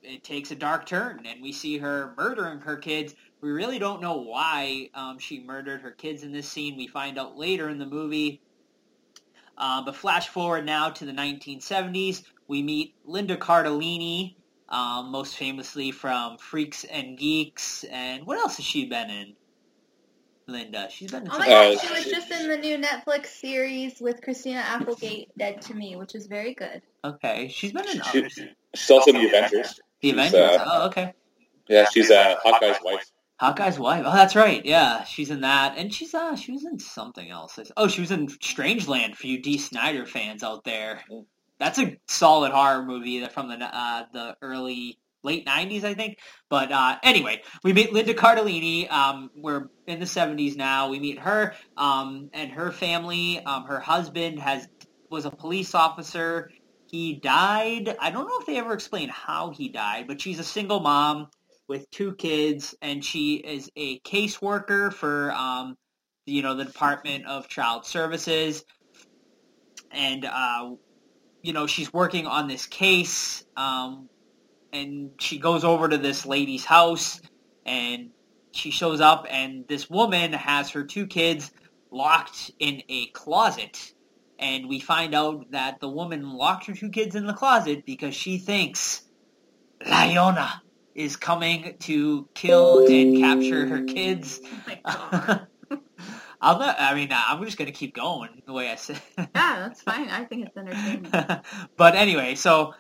it 0.05 0.23
takes 0.23 0.53
a 0.53 0.55
dark 0.55 0.87
turn, 0.87 1.27
and 1.27 1.43
we 1.43 1.51
see 1.51 1.79
her 1.79 2.15
murdering 2.17 2.61
her 2.61 2.77
kids. 2.77 3.17
We 3.41 3.51
really 3.51 3.81
don't 3.81 4.01
know 4.01 4.19
why 4.19 4.91
um, 4.95 5.19
she 5.19 5.41
murdered 5.41 5.81
her 5.81 5.91
kids 5.91 6.23
in 6.23 6.31
this 6.31 6.49
scene. 6.49 6.77
We 6.77 6.87
find 6.87 7.19
out 7.19 7.37
later 7.37 7.69
in 7.71 7.79
the 7.79 7.87
movie. 7.87 8.41
Uh, 9.59 9.85
but 9.85 9.97
flash 9.97 10.29
forward 10.29 10.65
now 10.65 10.91
to 10.91 11.05
the 11.05 11.13
1970s, 11.13 12.23
we 12.47 12.63
meet 12.63 12.95
Linda 13.05 13.37
Cardellini, 13.37 14.37
um, 14.69 15.11
most 15.11 15.37
famously 15.37 15.91
from 15.93 16.39
Freaks 16.39 16.85
and 16.85 17.17
Geeks, 17.19 17.85
and 17.85 18.27
what 18.27 18.39
else 18.39 18.57
has 18.57 18.65
she 18.65 18.87
been 18.87 19.11
in? 19.11 19.35
Linda, 20.49 20.89
she's 20.91 21.11
been 21.11 21.25
in. 21.25 21.31
Oh 21.33 21.39
my 21.39 21.47
gosh, 21.49 21.81
she 21.81 21.93
was 21.93 22.05
just 22.05 22.31
in 22.31 22.49
the 22.49 22.57
new 22.57 22.79
Netflix 22.79 23.27
series 23.27 24.01
with 24.01 24.23
Christina 24.23 24.61
Applegate, 24.61 25.29
Dead 25.37 25.61
to 25.63 25.75
Me, 25.75 25.97
which 25.97 26.15
is 26.15 26.27
very 26.29 26.55
good. 26.55 26.83
okay, 27.05 27.49
she's 27.49 27.73
been 27.73 27.87
in 27.89 28.01
She- 28.13 28.19
others. 28.21 28.39
She's 28.75 28.91
also 28.91 29.11
in 29.13 29.23
the 29.23 29.27
Avengers. 29.29 29.81
The 30.03 30.11
Avengers. 30.11 30.35
uh, 30.41 30.65
oh, 30.67 30.87
okay. 30.87 31.15
Yeah, 31.69 31.87
she's 31.93 32.11
uh, 32.11 32.37
Hawkeye's 32.45 32.77
wife. 32.85 33.11
Hawkeye's 33.41 33.79
wife. 33.79 34.05
Oh, 34.07 34.13
that's 34.15 34.37
right. 34.37 34.65
Yeah, 34.65 35.03
she's 35.05 35.31
in 35.31 35.41
that, 35.41 35.77
and 35.77 35.93
she's 35.93 36.15
uh, 36.15 36.37
she 36.37 36.53
was 36.53 36.65
in 36.65 36.79
something 36.79 37.29
else. 37.29 37.59
Oh, 37.77 37.89
she 37.89 38.01
was 38.03 38.11
in 38.13 38.29
Strangeland 38.29 39.17
for 39.17 39.27
you 39.27 39.43
Dee 39.43 39.59
Snider 39.59 40.07
fans 40.07 40.43
out 40.45 40.63
there. 40.65 41.01
That's 41.59 41.79
a 41.79 41.97
solid 42.09 42.53
horror 42.53 42.85
movie 42.85 43.27
from 43.27 43.49
the 43.49 43.57
uh, 43.57 44.05
the 44.13 44.37
early 44.43 44.99
late 45.23 45.47
'90s, 45.47 45.85
I 45.85 45.95
think. 45.95 46.19
But 46.51 46.71
uh, 46.71 46.99
anyway, 47.03 47.43
we 47.65 47.73
meet 47.73 47.93
Linda 47.93 48.15
Cardellini. 48.15 48.91
Um, 48.91 49.31
we're 49.37 49.69
in 49.87 50.01
the 50.01 50.07
'70s 50.07 50.57
now. 50.57 50.89
We 50.91 51.01
meet 51.01 51.19
her 51.19 51.55
um, 51.77 52.31
and 52.33 52.51
her 52.53 52.73
family. 52.73 53.41
Um, 53.45 53.65
her 53.65 53.81
husband 53.81 54.39
has 54.41 54.69
was 55.11 55.25
a 55.25 55.31
police 55.31 55.75
officer. 55.75 56.51
He 56.87 57.15
died. 57.15 57.97
I 58.01 58.11
don't 58.11 58.29
know 58.29 58.39
if 58.41 58.47
they 58.47 58.59
ever 58.59 58.73
explain 58.73 59.09
how 59.09 59.51
he 59.51 59.69
died, 59.69 60.07
but 60.07 60.21
she's 60.21 60.39
a 60.39 60.45
single 60.45 60.81
mom 60.81 61.29
with 61.69 61.91
two 61.91 62.15
kids, 62.15 62.75
and 62.81 63.05
she 63.05 63.35
is 63.37 63.71
a 63.77 63.99
caseworker 64.01 64.93
for, 64.93 65.33
um, 65.33 65.77
you 66.27 66.43
know, 66.43 66.55
the 66.55 66.65
Department 66.65 67.27
of 67.27 67.49
Child 67.49 67.85
Services, 67.85 68.65
and 69.91 70.25
uh, 70.25 70.71
you 71.47 71.53
know 71.53 71.67
she's 71.69 71.93
working 71.93 72.27
on 72.27 72.49
this 72.49 72.67
case, 72.67 73.45
um, 73.57 74.09
and 74.73 75.13
she 75.21 75.39
goes 75.39 75.63
over 75.63 75.89
to 75.89 75.97
this 75.97 76.27
lady's 76.27 76.65
house, 76.65 77.21
and 77.65 78.11
she 78.51 78.73
shows 78.73 79.01
up, 79.01 79.27
and 79.31 79.67
this 79.69 79.89
woman 79.89 80.33
has 80.33 80.71
her 80.71 80.83
two 80.83 81.07
kids 81.07 81.53
locked 81.91 82.51
in 82.59 82.83
a 82.89 83.07
closet. 83.07 83.93
And 84.39 84.69
we 84.69 84.81
find 84.81 85.15
out 85.15 85.53
that 85.53 85.81
the 85.81 85.89
woman 85.89 86.33
locked 86.33 86.67
her 86.67 86.75
two 86.75 86.91
kids 86.91 87.15
in 87.15 87.27
the 87.27 87.33
closet 87.33 87.87
because 87.87 88.15
she 88.15 88.37
thinks 88.37 89.03
Liona 89.81 90.61
is 90.95 91.17
coming 91.17 91.77
to 91.81 92.29
kill 92.35 92.87
and 92.87 93.19
capture 93.19 93.67
her 93.67 93.85
kids. 93.85 94.41
Oh. 94.85 95.41
I'm 96.41 96.59
not. 96.59 96.77
I 96.79 96.95
mean, 96.95 97.09
I'm 97.13 97.45
just 97.45 97.57
gonna 97.57 97.73
keep 97.73 97.95
going 97.95 98.43
the 98.47 98.53
way 98.53 98.71
I 98.71 98.77
said. 98.77 99.01
yeah, 99.19 99.27
that's 99.35 99.83
fine. 99.83 100.09
I 100.09 100.25
think 100.25 100.47
it's 100.47 100.57
entertaining. 100.57 101.11
but 101.77 101.95
anyway, 101.95 102.35
so 102.35 102.75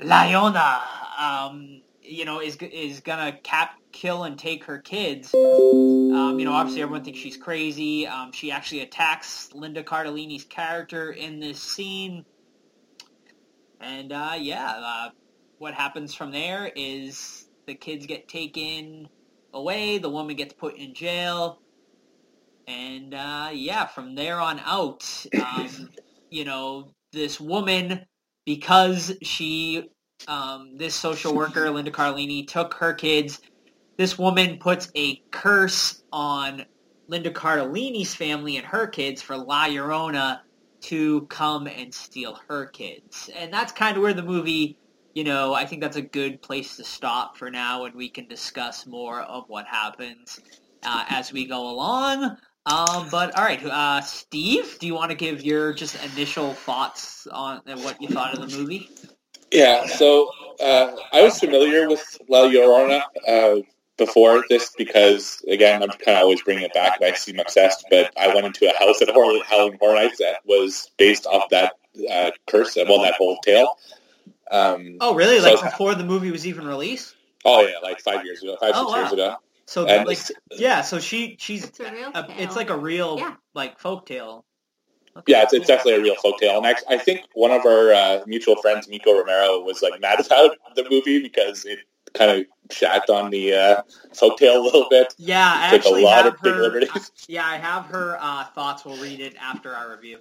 Liona, 0.00 0.80
um, 1.18 1.82
you 2.02 2.24
know, 2.24 2.40
is 2.40 2.56
is 2.56 3.00
gonna 3.00 3.32
cap, 3.42 3.74
kill, 3.92 4.24
and 4.24 4.38
take 4.38 4.64
her 4.64 4.78
kids. 4.78 5.34
Um, 5.34 6.36
you 6.38 6.44
know, 6.44 6.52
obviously 6.52 6.82
everyone 6.82 7.04
thinks 7.04 7.20
she's 7.20 7.36
crazy. 7.36 8.06
Um, 8.06 8.32
she 8.32 8.50
actually 8.50 8.80
attacks 8.80 9.52
Linda 9.54 9.82
Cardellini's 9.82 10.44
character 10.44 11.10
in 11.12 11.40
this 11.40 11.62
scene, 11.62 12.24
and 13.80 14.12
uh, 14.12 14.34
yeah, 14.38 14.72
uh, 14.76 15.10
what 15.58 15.74
happens 15.74 16.14
from 16.14 16.32
there 16.32 16.70
is 16.74 17.46
the 17.66 17.74
kids 17.74 18.06
get 18.06 18.28
taken 18.28 19.08
away. 19.54 19.98
The 19.98 20.10
woman 20.10 20.36
gets 20.36 20.54
put 20.54 20.76
in 20.76 20.94
jail. 20.94 21.61
And 22.66 23.14
uh, 23.14 23.50
yeah, 23.52 23.86
from 23.86 24.14
there 24.14 24.40
on 24.40 24.60
out, 24.60 25.04
um, 25.40 25.90
you 26.30 26.44
know, 26.44 26.92
this 27.12 27.40
woman, 27.40 28.06
because 28.46 29.12
she, 29.22 29.90
um, 30.28 30.76
this 30.76 30.94
social 30.94 31.34
worker, 31.34 31.70
Linda 31.70 31.90
Carlini, 31.90 32.46
took 32.46 32.74
her 32.74 32.94
kids, 32.94 33.40
this 33.96 34.18
woman 34.18 34.58
puts 34.58 34.90
a 34.96 35.16
curse 35.30 36.02
on 36.12 36.64
Linda 37.08 37.30
Cardellini's 37.30 38.14
family 38.14 38.56
and 38.56 38.66
her 38.66 38.86
kids 38.86 39.20
for 39.20 39.36
La 39.36 39.66
Llorona 39.66 40.40
to 40.82 41.22
come 41.26 41.66
and 41.66 41.92
steal 41.92 42.38
her 42.48 42.66
kids. 42.66 43.30
And 43.36 43.52
that's 43.52 43.72
kind 43.72 43.96
of 43.96 44.02
where 44.02 44.14
the 44.14 44.22
movie, 44.22 44.76
you 45.14 45.24
know, 45.24 45.54
I 45.54 45.66
think 45.66 45.82
that's 45.82 45.96
a 45.96 46.02
good 46.02 46.42
place 46.42 46.76
to 46.76 46.84
stop 46.84 47.36
for 47.36 47.50
now 47.50 47.84
and 47.84 47.94
we 47.94 48.08
can 48.08 48.26
discuss 48.28 48.86
more 48.86 49.20
of 49.20 49.44
what 49.48 49.66
happens 49.66 50.40
uh, 50.84 51.04
as 51.08 51.32
we 51.32 51.46
go 51.46 51.70
along. 51.70 52.38
Um, 52.64 53.08
but 53.10 53.36
all 53.36 53.44
right, 53.44 53.64
uh, 53.64 54.00
Steve, 54.02 54.76
do 54.78 54.86
you 54.86 54.94
want 54.94 55.10
to 55.10 55.16
give 55.16 55.42
your 55.42 55.72
just 55.72 55.96
initial 56.12 56.54
thoughts 56.54 57.26
on 57.26 57.60
what 57.82 58.00
you 58.00 58.08
thought 58.08 58.38
of 58.38 58.48
the 58.50 58.56
movie? 58.56 58.88
Yeah, 59.50 59.86
so 59.86 60.30
uh, 60.60 60.94
I 61.12 61.22
was 61.22 61.38
familiar 61.40 61.88
with 61.88 62.18
La 62.28 62.42
Llorona 62.42 63.02
uh, 63.26 63.62
before 63.98 64.44
this 64.48 64.72
because, 64.78 65.44
again, 65.48 65.82
I'm 65.82 65.90
kind 65.90 66.16
of 66.16 66.22
always 66.22 66.40
bringing 66.42 66.62
it 66.64 66.72
back 66.72 67.02
I 67.02 67.12
seem 67.14 67.40
obsessed, 67.40 67.84
but 67.90 68.12
I 68.18 68.32
went 68.32 68.46
into 68.46 68.72
a 68.72 68.78
house 68.78 69.02
at 69.02 69.08
Halloween 69.08 69.42
Horror 69.80 69.94
Nights 69.96 70.18
that 70.18 70.36
was 70.46 70.90
based 70.98 71.26
off 71.26 71.48
that 71.50 71.74
uh, 72.10 72.30
curse, 72.46 72.76
well, 72.76 73.02
that 73.02 73.14
whole 73.14 73.38
tale. 73.44 73.76
Um, 74.50 74.98
Oh, 75.00 75.14
really? 75.14 75.40
So- 75.40 75.52
Like 75.54 75.64
before 75.64 75.94
the 75.96 76.04
movie 76.04 76.30
was 76.30 76.46
even 76.46 76.66
released? 76.66 77.16
oh, 77.44 77.62
yeah, 77.62 77.78
like 77.82 78.00
five 78.00 78.24
years 78.24 78.40
ago, 78.40 78.56
five, 78.60 78.72
Oh, 78.76 78.86
six 78.86 78.98
years 78.98 79.12
ago. 79.14 79.36
So 79.66 79.86
And 79.86 80.06
like, 80.06 80.18
yeah. 80.52 80.82
So 80.82 80.98
she 80.98 81.36
she's 81.38 81.64
It's 81.64 81.80
a 81.80 81.92
real 81.92 82.10
a, 82.14 82.26
it's 82.42 82.56
like 82.56 82.70
a 82.70 82.76
real 82.76 83.16
Yeah. 83.18 83.34
like 83.54 83.78
folk 83.78 84.06
tale. 84.06 84.44
Okay. 85.16 85.32
Yeah, 85.32 85.42
it's, 85.42 85.52
it's 85.52 85.66
definitely 85.66 86.00
a 86.00 86.02
real 86.02 86.16
folktale. 86.16 86.56
And 86.56 86.64
actually, 86.66 86.96
I 86.96 86.98
think 86.98 87.26
one 87.34 87.50
of 87.50 87.66
our 87.66 87.92
uh, 87.92 88.20
mutual 88.26 88.56
friends, 88.62 88.88
Miko 88.88 89.12
Romero, 89.12 89.60
was 89.60 89.82
like 89.82 90.00
mad 90.00 90.24
about 90.24 90.56
the 90.74 90.86
movie 90.90 91.20
because 91.22 91.66
it 91.66 91.80
kind 92.14 92.30
of 92.30 92.46
shat 92.74 93.10
on 93.10 93.28
the 93.30 93.52
uh, 93.54 93.82
folktale 94.14 94.56
a 94.56 94.60
little 94.60 94.86
bit. 94.88 95.14
Yeah, 95.18 95.52
I 95.54 95.70
Took 95.70 95.72
a 95.72 95.88
actually 95.88 96.02
lot 96.04 96.24
have 96.24 96.34
of 96.34 96.40
big 96.42 96.54
her. 96.54 96.62
liberties. 96.62 97.12
Yeah, 97.28 97.44
I 97.44 97.56
have 97.56 97.84
her 97.86 98.16
uh, 98.20 98.44
thoughts. 98.54 98.86
We'll 98.86 98.96
read 99.02 99.20
it 99.20 99.34
after 99.38 99.74
our 99.74 99.90
review. 99.90 100.18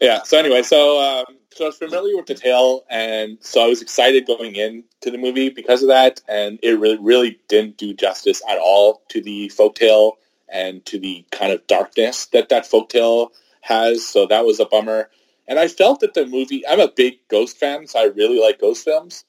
Yeah. 0.00 0.22
So 0.24 0.38
anyway, 0.38 0.62
so 0.62 1.00
um, 1.00 1.36
so 1.58 1.64
I 1.64 1.66
was 1.66 1.76
familiar 1.76 2.16
with 2.16 2.26
the 2.26 2.34
tale, 2.34 2.84
and 2.88 3.36
so 3.40 3.64
I 3.64 3.66
was 3.66 3.82
excited 3.82 4.28
going 4.28 4.54
into 4.54 5.10
the 5.10 5.18
movie 5.18 5.48
because 5.48 5.82
of 5.82 5.88
that. 5.88 6.20
And 6.28 6.60
it 6.62 6.78
really, 6.78 6.98
really 6.98 7.40
didn't 7.48 7.76
do 7.76 7.92
justice 7.92 8.40
at 8.48 8.58
all 8.58 9.02
to 9.08 9.20
the 9.20 9.48
folktale 9.48 10.12
and 10.48 10.86
to 10.86 11.00
the 11.00 11.26
kind 11.32 11.52
of 11.52 11.66
darkness 11.66 12.26
that 12.26 12.48
that 12.50 12.64
folktale 12.64 13.30
has. 13.60 14.06
So 14.06 14.26
that 14.26 14.46
was 14.46 14.60
a 14.60 14.66
bummer. 14.66 15.10
And 15.48 15.58
I 15.58 15.66
felt 15.66 15.98
that 16.00 16.14
the 16.14 16.26
movie. 16.26 16.64
I'm 16.66 16.78
a 16.78 16.86
big 16.86 17.18
Ghost 17.26 17.56
fan, 17.56 17.88
so 17.88 17.98
I 17.98 18.04
really 18.04 18.40
like 18.40 18.60
ghost 18.60 18.84
films. 18.84 19.24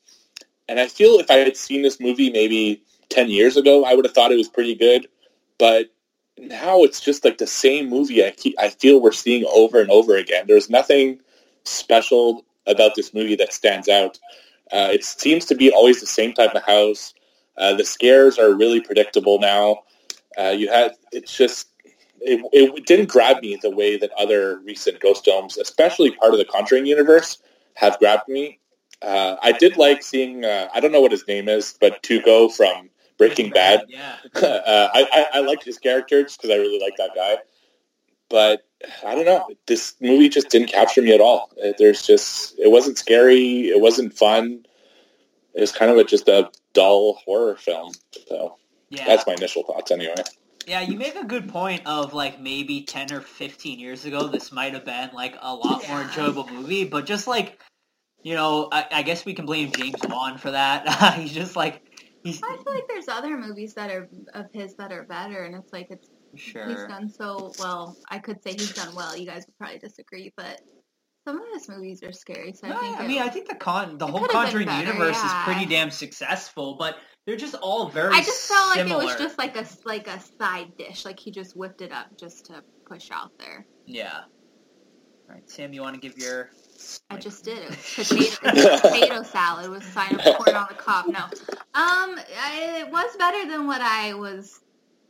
And 0.67 0.79
I 0.79 0.87
feel 0.87 1.17
if 1.19 1.31
I 1.31 1.37
had 1.37 1.57
seen 1.57 1.81
this 1.81 1.99
movie 1.99 2.29
maybe 2.29 2.83
ten 3.09 3.31
years 3.31 3.57
ago, 3.57 3.85
I 3.85 3.95
would 3.95 4.05
have 4.05 4.13
thought 4.13 4.31
it 4.31 4.37
was 4.37 4.49
pretty 4.49 4.75
good. 4.75 5.07
But 5.57 5.87
now 6.37 6.83
it's 6.83 7.01
just 7.01 7.25
like 7.25 7.39
the 7.39 7.47
same 7.47 7.89
movie 7.89 8.23
I 8.23 8.29
keep, 8.29 8.53
I 8.59 8.69
feel 8.69 9.01
we're 9.01 9.13
seeing 9.13 9.45
over 9.51 9.81
and 9.81 9.89
over 9.89 10.15
again. 10.15 10.45
There's 10.47 10.69
nothing 10.69 11.21
special 11.69 12.45
about 12.67 12.95
this 12.95 13.13
movie 13.13 13.35
that 13.35 13.53
stands 13.53 13.89
out. 13.89 14.19
Uh, 14.71 14.89
it 14.91 15.03
seems 15.03 15.45
to 15.45 15.55
be 15.55 15.71
always 15.71 15.99
the 15.99 16.07
same 16.07 16.33
type 16.33 16.53
of 16.53 16.63
house. 16.63 17.13
Uh, 17.57 17.73
the 17.73 17.85
scares 17.85 18.37
are 18.37 18.53
really 18.53 18.79
predictable 18.79 19.39
now. 19.39 19.79
Uh, 20.37 20.49
you 20.49 20.69
had 20.69 20.93
it's 21.11 21.35
just 21.35 21.69
it, 22.21 22.41
it 22.53 22.85
didn't 22.85 23.09
grab 23.09 23.41
me 23.41 23.57
the 23.61 23.69
way 23.71 23.97
that 23.97 24.11
other 24.17 24.59
recent 24.59 24.99
ghost 24.99 25.25
films, 25.25 25.57
especially 25.57 26.11
part 26.11 26.33
of 26.33 26.39
the 26.39 26.45
Conjuring 26.45 26.85
universe, 26.85 27.41
have 27.75 27.97
grabbed 27.99 28.27
me. 28.27 28.59
Uh, 29.01 29.37
I 29.41 29.53
did 29.53 29.77
like 29.77 30.03
seeing 30.03 30.45
uh, 30.45 30.69
I 30.73 30.79
don't 30.79 30.91
know 30.91 31.01
what 31.01 31.11
his 31.11 31.27
name 31.27 31.49
is, 31.49 31.77
but 31.79 32.03
Tuco 32.03 32.53
from 32.53 32.89
Breaking 33.17 33.49
Bad 33.49 33.85
Yeah. 33.87 34.15
uh, 34.35 34.89
I, 34.93 35.07
I, 35.11 35.25
I 35.35 35.39
liked 35.39 35.63
his 35.63 35.77
character 35.77 36.23
just 36.23 36.37
because 36.37 36.51
I 36.51 36.59
really 36.59 36.79
like 36.79 36.97
that 36.97 37.11
guy. 37.15 37.37
but 38.29 38.65
I 39.05 39.15
don't 39.15 39.25
know. 39.25 39.49
This 39.67 39.95
movie 39.99 40.29
just 40.29 40.49
didn't 40.49 40.69
capture 40.69 41.01
me 41.01 41.13
at 41.13 41.21
all. 41.21 41.51
There's 41.77 42.01
just 42.05 42.57
it 42.57 42.71
wasn't 42.71 42.97
scary. 42.97 43.67
It 43.67 43.79
wasn't 43.79 44.13
fun. 44.13 44.65
It 45.53 45.61
was 45.61 45.71
kind 45.71 45.91
of 45.91 45.97
a, 45.97 46.03
just 46.03 46.27
a 46.27 46.49
dull 46.73 47.15
horror 47.25 47.55
film. 47.55 47.91
So 48.27 48.57
Yeah. 48.89 49.05
that's 49.05 49.27
my 49.27 49.33
initial 49.33 49.63
thoughts, 49.63 49.91
anyway. 49.91 50.15
Yeah, 50.65 50.81
you 50.81 50.97
make 50.97 51.15
a 51.15 51.25
good 51.25 51.49
point 51.49 51.87
of 51.87 52.13
like 52.13 52.39
maybe 52.39 52.83
10 52.83 53.11
or 53.11 53.21
15 53.21 53.79
years 53.79 54.05
ago 54.05 54.27
this 54.27 54.51
might 54.51 54.73
have 54.73 54.85
been 54.85 55.09
like 55.13 55.35
a 55.41 55.53
lot 55.53 55.87
more 55.87 56.01
enjoyable 56.01 56.47
movie, 56.47 56.85
but 56.85 57.05
just 57.05 57.27
like 57.27 57.59
you 58.21 58.35
know, 58.35 58.67
I, 58.71 58.85
I 58.91 59.01
guess 59.03 59.25
we 59.25 59.33
can 59.33 59.45
blame 59.45 59.71
James 59.71 59.99
Wan 60.07 60.37
for 60.37 60.51
that. 60.51 61.15
he's 61.19 61.31
just 61.31 61.55
like 61.55 61.81
he's 62.23 62.41
I 62.43 62.57
feel 62.63 62.73
like 62.73 62.87
there's 62.87 63.07
other 63.07 63.37
movies 63.37 63.73
that 63.75 63.89
are 63.89 64.09
of 64.33 64.47
his 64.53 64.75
that 64.75 64.91
are 64.91 65.03
better, 65.03 65.43
and 65.43 65.55
it's 65.55 65.71
like 65.71 65.87
it's 65.89 66.07
he's 66.33 66.53
done 66.53 67.09
so 67.09 67.51
well. 67.59 67.97
I 68.09 68.19
could 68.19 68.41
say 68.43 68.51
he's 68.51 68.73
done 68.73 68.93
well. 68.95 69.17
You 69.17 69.25
guys 69.25 69.45
would 69.45 69.57
probably 69.57 69.79
disagree, 69.79 70.33
but 70.35 70.61
some 71.27 71.41
of 71.41 71.47
his 71.53 71.69
movies 71.69 72.03
are 72.03 72.11
scary. 72.11 72.53
So 72.53 72.67
I 72.67 72.79
think 72.79 72.99
I 72.99 73.07
mean, 73.07 73.21
I 73.21 73.29
think 73.29 73.47
the 73.47 73.55
con 73.55 73.97
the 73.97 74.07
whole 74.07 74.27
Conjuring 74.27 74.67
better, 74.67 74.87
universe 74.87 75.17
yeah. 75.17 75.25
is 75.25 75.45
pretty 75.45 75.65
damn 75.65 75.91
successful, 75.91 76.75
but 76.77 76.97
they're 77.25 77.35
just 77.37 77.55
all 77.55 77.89
very 77.89 78.13
I 78.13 78.21
just 78.21 78.47
felt 78.47 78.75
like 78.75 78.87
it 78.87 78.95
was 78.95 79.15
just 79.17 79.37
like 79.37 79.55
a 79.55 79.65
like 79.85 80.07
a 80.07 80.19
side 80.19 80.75
dish. 80.77 81.05
Like 81.05 81.19
he 81.19 81.31
just 81.31 81.55
whipped 81.55 81.81
it 81.81 81.91
up 81.91 82.17
just 82.17 82.45
to 82.47 82.63
push 82.85 83.09
out 83.11 83.31
there. 83.37 83.65
yeah. 83.85 84.21
All 85.27 85.35
right, 85.35 85.47
Sam, 85.47 85.73
you 85.73 85.81
want 85.81 85.93
to 85.93 86.01
give 86.01 86.17
your 86.17 86.49
I 87.11 87.17
just 87.17 87.43
did. 87.43 87.59
It 87.59 87.69
was 87.69 88.37
potato, 88.39 88.77
potato 88.79 89.23
salad 89.23 89.69
with 89.69 89.83
side 89.83 90.13
of 90.13 90.21
corn 90.21 90.55
on 90.55 90.65
the 90.69 90.75
cob. 90.75 91.05
No, 91.05 91.19
um, 91.19 91.29
I, 91.75 92.81
it 92.81 92.91
was 92.91 93.15
better 93.17 93.47
than 93.47 93.67
what 93.67 93.81
I 93.81 94.15
was 94.15 94.59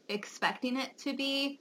expecting 0.09 0.77
it 0.77 0.97
to 0.99 1.15
be. 1.15 1.59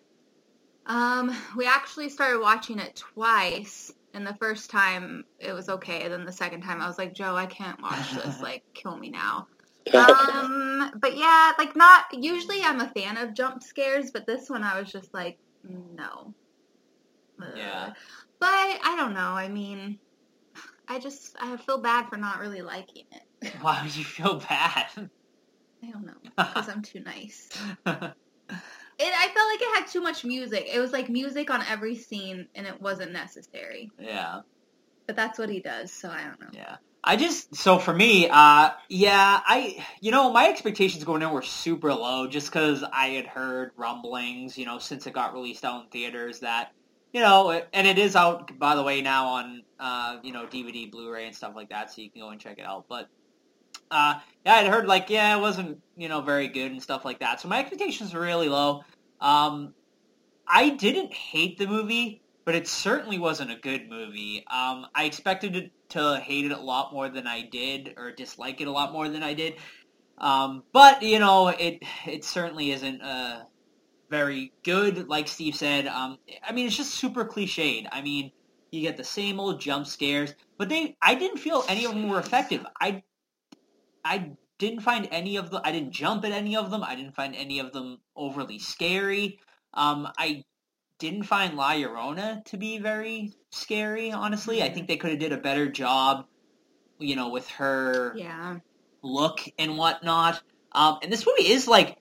Um, 0.86 1.34
we 1.56 1.66
actually 1.66 2.08
started 2.08 2.40
watching 2.40 2.78
it 2.78 2.96
twice, 2.96 3.92
and 4.14 4.26
the 4.26 4.36
first 4.40 4.70
time 4.70 5.24
it 5.38 5.52
was 5.52 5.68
okay. 5.68 6.08
Then 6.08 6.24
the 6.24 6.32
second 6.32 6.62
time, 6.62 6.80
I 6.80 6.86
was 6.86 6.98
like, 6.98 7.14
Joe, 7.14 7.36
I 7.36 7.46
can't 7.46 7.80
watch 7.82 8.12
this. 8.12 8.40
Like, 8.42 8.62
kill 8.74 8.96
me 8.96 9.10
now. 9.10 9.46
Um, 9.94 10.92
but 11.00 11.16
yeah, 11.16 11.52
like 11.58 11.76
not. 11.76 12.04
Usually, 12.12 12.62
I'm 12.62 12.80
a 12.80 12.90
fan 12.90 13.16
of 13.16 13.34
jump 13.34 13.62
scares, 13.62 14.10
but 14.10 14.26
this 14.26 14.48
one, 14.48 14.62
I 14.62 14.80
was 14.80 14.90
just 14.90 15.12
like, 15.12 15.38
no. 15.62 16.34
Ugh. 17.40 17.48
Yeah. 17.56 17.92
But 18.40 18.48
I 18.48 18.94
don't 18.96 19.14
know. 19.14 19.20
I 19.20 19.48
mean, 19.48 19.98
I 20.88 20.98
just 20.98 21.36
I 21.40 21.56
feel 21.58 21.80
bad 21.80 22.08
for 22.08 22.16
not 22.16 22.40
really 22.40 22.62
liking 22.62 23.04
it. 23.12 23.52
Why 23.60 23.82
would 23.82 23.94
you 23.94 24.04
feel 24.04 24.40
bad? 24.48 24.86
I 24.96 25.90
don't 25.90 26.06
know 26.06 26.14
because 26.36 26.68
I'm 26.68 26.82
too 26.82 27.00
nice. 27.00 27.48
It 28.48 29.12
I 29.14 29.28
felt 29.28 29.48
like 29.48 29.62
it 29.62 29.76
had 29.76 29.86
too 29.86 30.00
much 30.00 30.24
music. 30.24 30.68
It 30.72 30.80
was 30.80 30.92
like 30.92 31.08
music 31.08 31.50
on 31.50 31.62
every 31.68 31.94
scene, 31.94 32.48
and 32.54 32.66
it 32.66 32.80
wasn't 32.80 33.12
necessary. 33.12 33.90
yeah. 33.98 34.40
But 35.06 35.16
that's 35.16 35.38
what 35.38 35.48
he 35.48 35.60
does, 35.60 35.92
so 35.92 36.10
I 36.10 36.24
don't 36.24 36.40
know. 36.40 36.48
Yeah. 36.52 36.76
I 37.04 37.16
just 37.16 37.54
so 37.54 37.78
for 37.78 37.94
me, 37.94 38.28
uh 38.28 38.70
yeah, 38.88 39.40
I 39.46 39.84
you 40.00 40.10
know, 40.10 40.32
my 40.32 40.48
expectations 40.48 41.04
going 41.04 41.22
in 41.22 41.30
were 41.30 41.42
super 41.42 41.94
low 41.94 42.26
just 42.26 42.50
cuz 42.50 42.82
I 42.82 43.10
had 43.10 43.26
heard 43.26 43.70
rumblings, 43.76 44.58
you 44.58 44.66
know, 44.66 44.78
since 44.78 45.06
it 45.06 45.12
got 45.12 45.32
released 45.32 45.64
out 45.64 45.84
in 45.84 45.90
theaters 45.90 46.40
that 46.40 46.72
you 47.12 47.20
know, 47.20 47.62
and 47.72 47.86
it 47.86 47.98
is 47.98 48.16
out 48.16 48.58
by 48.58 48.74
the 48.74 48.82
way 48.82 49.00
now 49.00 49.28
on 49.28 49.62
uh, 49.80 50.18
you 50.22 50.32
know, 50.32 50.44
DVD, 50.46 50.90
Blu-ray 50.90 51.26
and 51.26 51.34
stuff 51.34 51.54
like 51.54 51.68
that 51.70 51.92
so 51.92 52.02
you 52.02 52.10
can 52.10 52.20
go 52.20 52.30
and 52.30 52.40
check 52.40 52.58
it 52.58 52.66
out. 52.66 52.86
But 52.88 53.08
uh 53.90 54.20
yeah, 54.44 54.54
I'd 54.54 54.66
heard 54.66 54.86
like 54.86 55.10
yeah, 55.10 55.36
it 55.36 55.40
wasn't, 55.40 55.80
you 55.96 56.08
know, 56.08 56.20
very 56.20 56.48
good 56.48 56.72
and 56.72 56.82
stuff 56.82 57.04
like 57.04 57.20
that. 57.20 57.40
So 57.40 57.48
my 57.48 57.60
expectations 57.60 58.14
were 58.14 58.20
really 58.20 58.48
low. 58.48 58.82
Um 59.20 59.74
I 60.48 60.70
didn't 60.70 61.12
hate 61.12 61.58
the 61.58 61.66
movie, 61.66 62.22
but 62.44 62.54
it 62.54 62.66
certainly 62.66 63.18
wasn't 63.18 63.50
a 63.50 63.56
good 63.56 63.88
movie. 63.90 64.44
Um, 64.50 64.86
I 64.94 65.04
expected 65.04 65.54
it 65.54 65.72
to 65.90 66.16
hate 66.16 66.46
it 66.46 66.52
a 66.52 66.60
lot 66.60 66.92
more 66.92 67.10
than 67.10 67.26
I 67.26 67.42
did, 67.42 67.94
or 67.98 68.12
dislike 68.12 68.62
it 68.62 68.68
a 68.68 68.72
lot 68.72 68.92
more 68.92 69.08
than 69.08 69.22
I 69.22 69.34
did. 69.34 69.56
Um, 70.16 70.64
but 70.72 71.02
you 71.02 71.18
know, 71.18 71.48
it 71.48 71.82
it 72.06 72.24
certainly 72.24 72.70
isn't 72.70 73.02
uh, 73.02 73.42
very 74.10 74.52
good. 74.64 75.08
Like 75.08 75.28
Steve 75.28 75.54
said, 75.54 75.86
um, 75.86 76.18
I 76.42 76.52
mean, 76.52 76.66
it's 76.66 76.76
just 76.76 76.94
super 76.94 77.24
cliched. 77.26 77.86
I 77.92 78.00
mean, 78.00 78.32
you 78.70 78.80
get 78.80 78.96
the 78.96 79.04
same 79.04 79.38
old 79.40 79.60
jump 79.60 79.86
scares, 79.86 80.34
but 80.56 80.70
they 80.70 80.96
I 81.02 81.14
didn't 81.14 81.38
feel 81.38 81.64
any 81.68 81.84
of 81.84 81.92
them 81.92 82.08
were 82.08 82.18
effective. 82.18 82.64
I 82.80 83.02
I 84.04 84.32
didn't 84.58 84.80
find 84.80 85.08
any 85.10 85.36
of 85.36 85.50
them. 85.50 85.62
I 85.64 85.72
didn't 85.72 85.92
jump 85.92 86.24
at 86.24 86.32
any 86.32 86.56
of 86.56 86.70
them. 86.70 86.82
I 86.82 86.94
didn't 86.94 87.14
find 87.14 87.34
any 87.34 87.60
of 87.60 87.72
them 87.72 87.98
overly 88.16 88.58
scary. 88.58 89.38
Um, 89.74 90.08
I 90.18 90.44
didn't 90.98 91.24
find 91.24 91.56
La 91.56 91.72
Llorona 91.72 92.44
to 92.46 92.56
be 92.56 92.78
very 92.78 93.32
scary, 93.50 94.10
honestly. 94.10 94.62
I 94.62 94.70
think 94.70 94.88
they 94.88 94.96
could 94.96 95.10
have 95.10 95.20
did 95.20 95.32
a 95.32 95.38
better 95.38 95.70
job, 95.70 96.26
you 96.98 97.14
know, 97.16 97.28
with 97.28 97.48
her 97.50 98.14
Yeah. 98.16 98.58
look 99.02 99.40
and 99.58 99.78
whatnot. 99.78 100.42
Um, 100.72 100.98
and 101.02 101.12
this 101.12 101.24
movie 101.26 101.48
is 101.50 101.68
like 101.68 101.96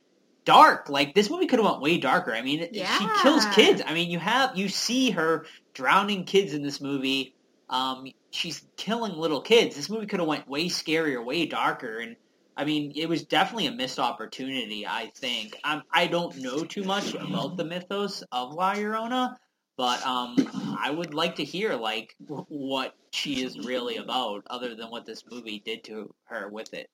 dark. 0.45 0.89
Like 0.89 1.13
this 1.13 1.29
movie 1.29 1.45
could 1.45 1.59
have 1.59 1.69
went 1.69 1.81
way 1.81 1.99
darker. 1.99 2.33
I 2.33 2.41
mean, 2.41 2.73
she 2.73 3.05
kills 3.21 3.45
kids. 3.53 3.81
I 3.85 3.93
mean, 3.93 4.09
you 4.09 4.19
have 4.19 4.57
you 4.57 4.67
see 4.69 5.11
her 5.11 5.45
drowning 5.75 6.23
kids 6.25 6.53
in 6.53 6.63
this 6.63 6.81
movie. 6.81 7.35
Um, 7.69 8.07
she's 8.37 8.63
killing 8.77 9.17
little 9.17 9.41
kids. 9.41 9.75
This 9.75 9.89
movie 9.89 10.05
could 10.05 10.19
have 10.19 10.27
went 10.27 10.47
way 10.47 10.65
scarier, 10.65 11.23
way 11.23 11.45
darker, 11.45 11.97
and 11.97 12.15
I 12.55 12.65
mean, 12.65 12.93
it 12.95 13.07
was 13.07 13.23
definitely 13.23 13.67
a 13.67 13.71
missed 13.71 13.99
opportunity. 13.99 14.87
I 14.87 15.11
think 15.15 15.55
um, 15.63 15.83
I 15.91 16.07
don't 16.07 16.37
know 16.37 16.63
too 16.63 16.83
much 16.83 17.13
about 17.13 17.57
the 17.57 17.65
mythos 17.65 18.23
of 18.31 18.53
La 18.53 18.73
Llorona, 18.73 19.35
but 19.77 20.03
um, 20.05 20.35
I 20.79 20.89
would 20.89 21.13
like 21.13 21.35
to 21.35 21.43
hear 21.43 21.73
like 21.75 22.15
what 22.27 22.95
she 23.11 23.43
is 23.43 23.59
really 23.59 23.97
about, 23.97 24.43
other 24.49 24.75
than 24.75 24.87
what 24.87 25.05
this 25.05 25.23
movie 25.29 25.61
did 25.63 25.83
to 25.85 26.13
her 26.25 26.49
with 26.49 26.73
it. 26.73 26.89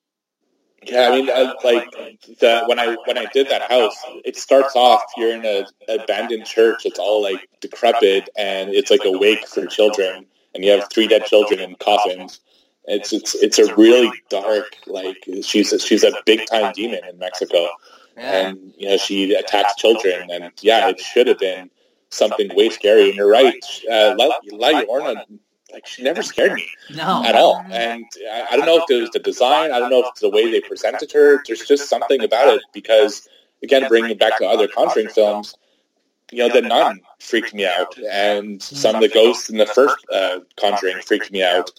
Yeah, 0.85 1.07
I 1.07 1.15
mean, 1.15 1.29
uh, 1.29 1.53
like 1.63 1.91
the 2.39 2.63
when 2.67 2.77
I 2.77 2.97
when 3.05 3.17
I 3.17 3.25
did 3.33 3.47
that 3.49 3.71
house, 3.71 3.95
it 4.25 4.35
starts 4.35 4.75
off 4.75 5.03
you're 5.15 5.33
in 5.33 5.45
an 5.45 5.65
abandoned 5.87 6.45
church. 6.45 6.85
It's 6.85 6.99
all 6.99 7.21
like 7.21 7.47
decrepit, 7.61 8.29
and 8.37 8.69
it's 8.69 8.91
like 8.91 9.05
a 9.05 9.17
wake 9.17 9.47
for 9.47 9.65
children, 9.65 10.25
and 10.53 10.63
you 10.63 10.71
have 10.71 10.89
three 10.91 11.07
dead 11.07 11.25
children 11.25 11.59
in 11.59 11.75
coffins. 11.75 12.39
It's 12.85 13.13
it's 13.13 13.35
it's 13.35 13.59
a 13.59 13.73
really 13.75 14.11
dark 14.29 14.75
like 14.87 15.17
she's 15.41 15.71
a, 15.71 15.79
she's 15.79 16.03
a 16.03 16.11
big 16.25 16.45
time 16.47 16.73
demon 16.73 17.01
in 17.09 17.17
Mexico, 17.17 17.67
and 18.17 18.73
you 18.77 18.89
know 18.89 18.97
she 18.97 19.33
attacks 19.33 19.75
children, 19.75 20.29
and 20.29 20.51
yeah, 20.61 20.89
it 20.89 20.99
should 20.99 21.27
have 21.27 21.39
been 21.39 21.69
something 22.09 22.53
way 22.55 22.69
scary. 22.69 23.07
And 23.07 23.15
you're 23.15 23.29
right, 23.29 23.63
uh, 23.89 24.15
La, 24.17 24.35
La 24.51 24.81
Llorona, 24.81 25.23
like 25.73 25.87
she 25.87 26.03
never 26.03 26.21
scared 26.21 26.53
me 26.53 26.67
no, 26.93 27.23
at 27.25 27.35
all. 27.35 27.65
And 27.69 28.05
I, 28.31 28.47
I 28.51 28.57
don't 28.57 28.65
know 28.65 28.77
if 28.77 28.89
it 28.89 29.01
was 29.01 29.09
the 29.09 29.19
design. 29.19 29.71
I 29.71 29.79
don't 29.79 29.89
know 29.89 30.01
if 30.01 30.07
it's 30.09 30.21
the 30.21 30.29
way 30.29 30.51
they 30.51 30.61
presented 30.61 31.11
her. 31.13 31.41
There's 31.47 31.65
just 31.65 31.89
something 31.89 32.23
about 32.23 32.53
it 32.53 32.61
because, 32.73 33.27
again, 33.63 33.87
bringing 33.87 34.11
it 34.11 34.19
back 34.19 34.37
to 34.37 34.45
other 34.45 34.67
Conjuring 34.67 35.09
films, 35.09 35.55
you 36.33 36.47
know, 36.47 36.53
the 36.53 36.61
nun 36.61 37.01
freaked 37.19 37.53
me 37.53 37.65
out, 37.65 37.97
and 38.11 38.61
some 38.61 38.95
of 38.95 39.01
the 39.01 39.09
ghosts 39.09 39.49
in 39.49 39.57
the 39.57 39.65
first 39.65 39.97
uh, 40.11 40.39
Conjuring 40.59 41.01
freaked 41.01 41.31
me 41.31 41.43
out. 41.43 41.71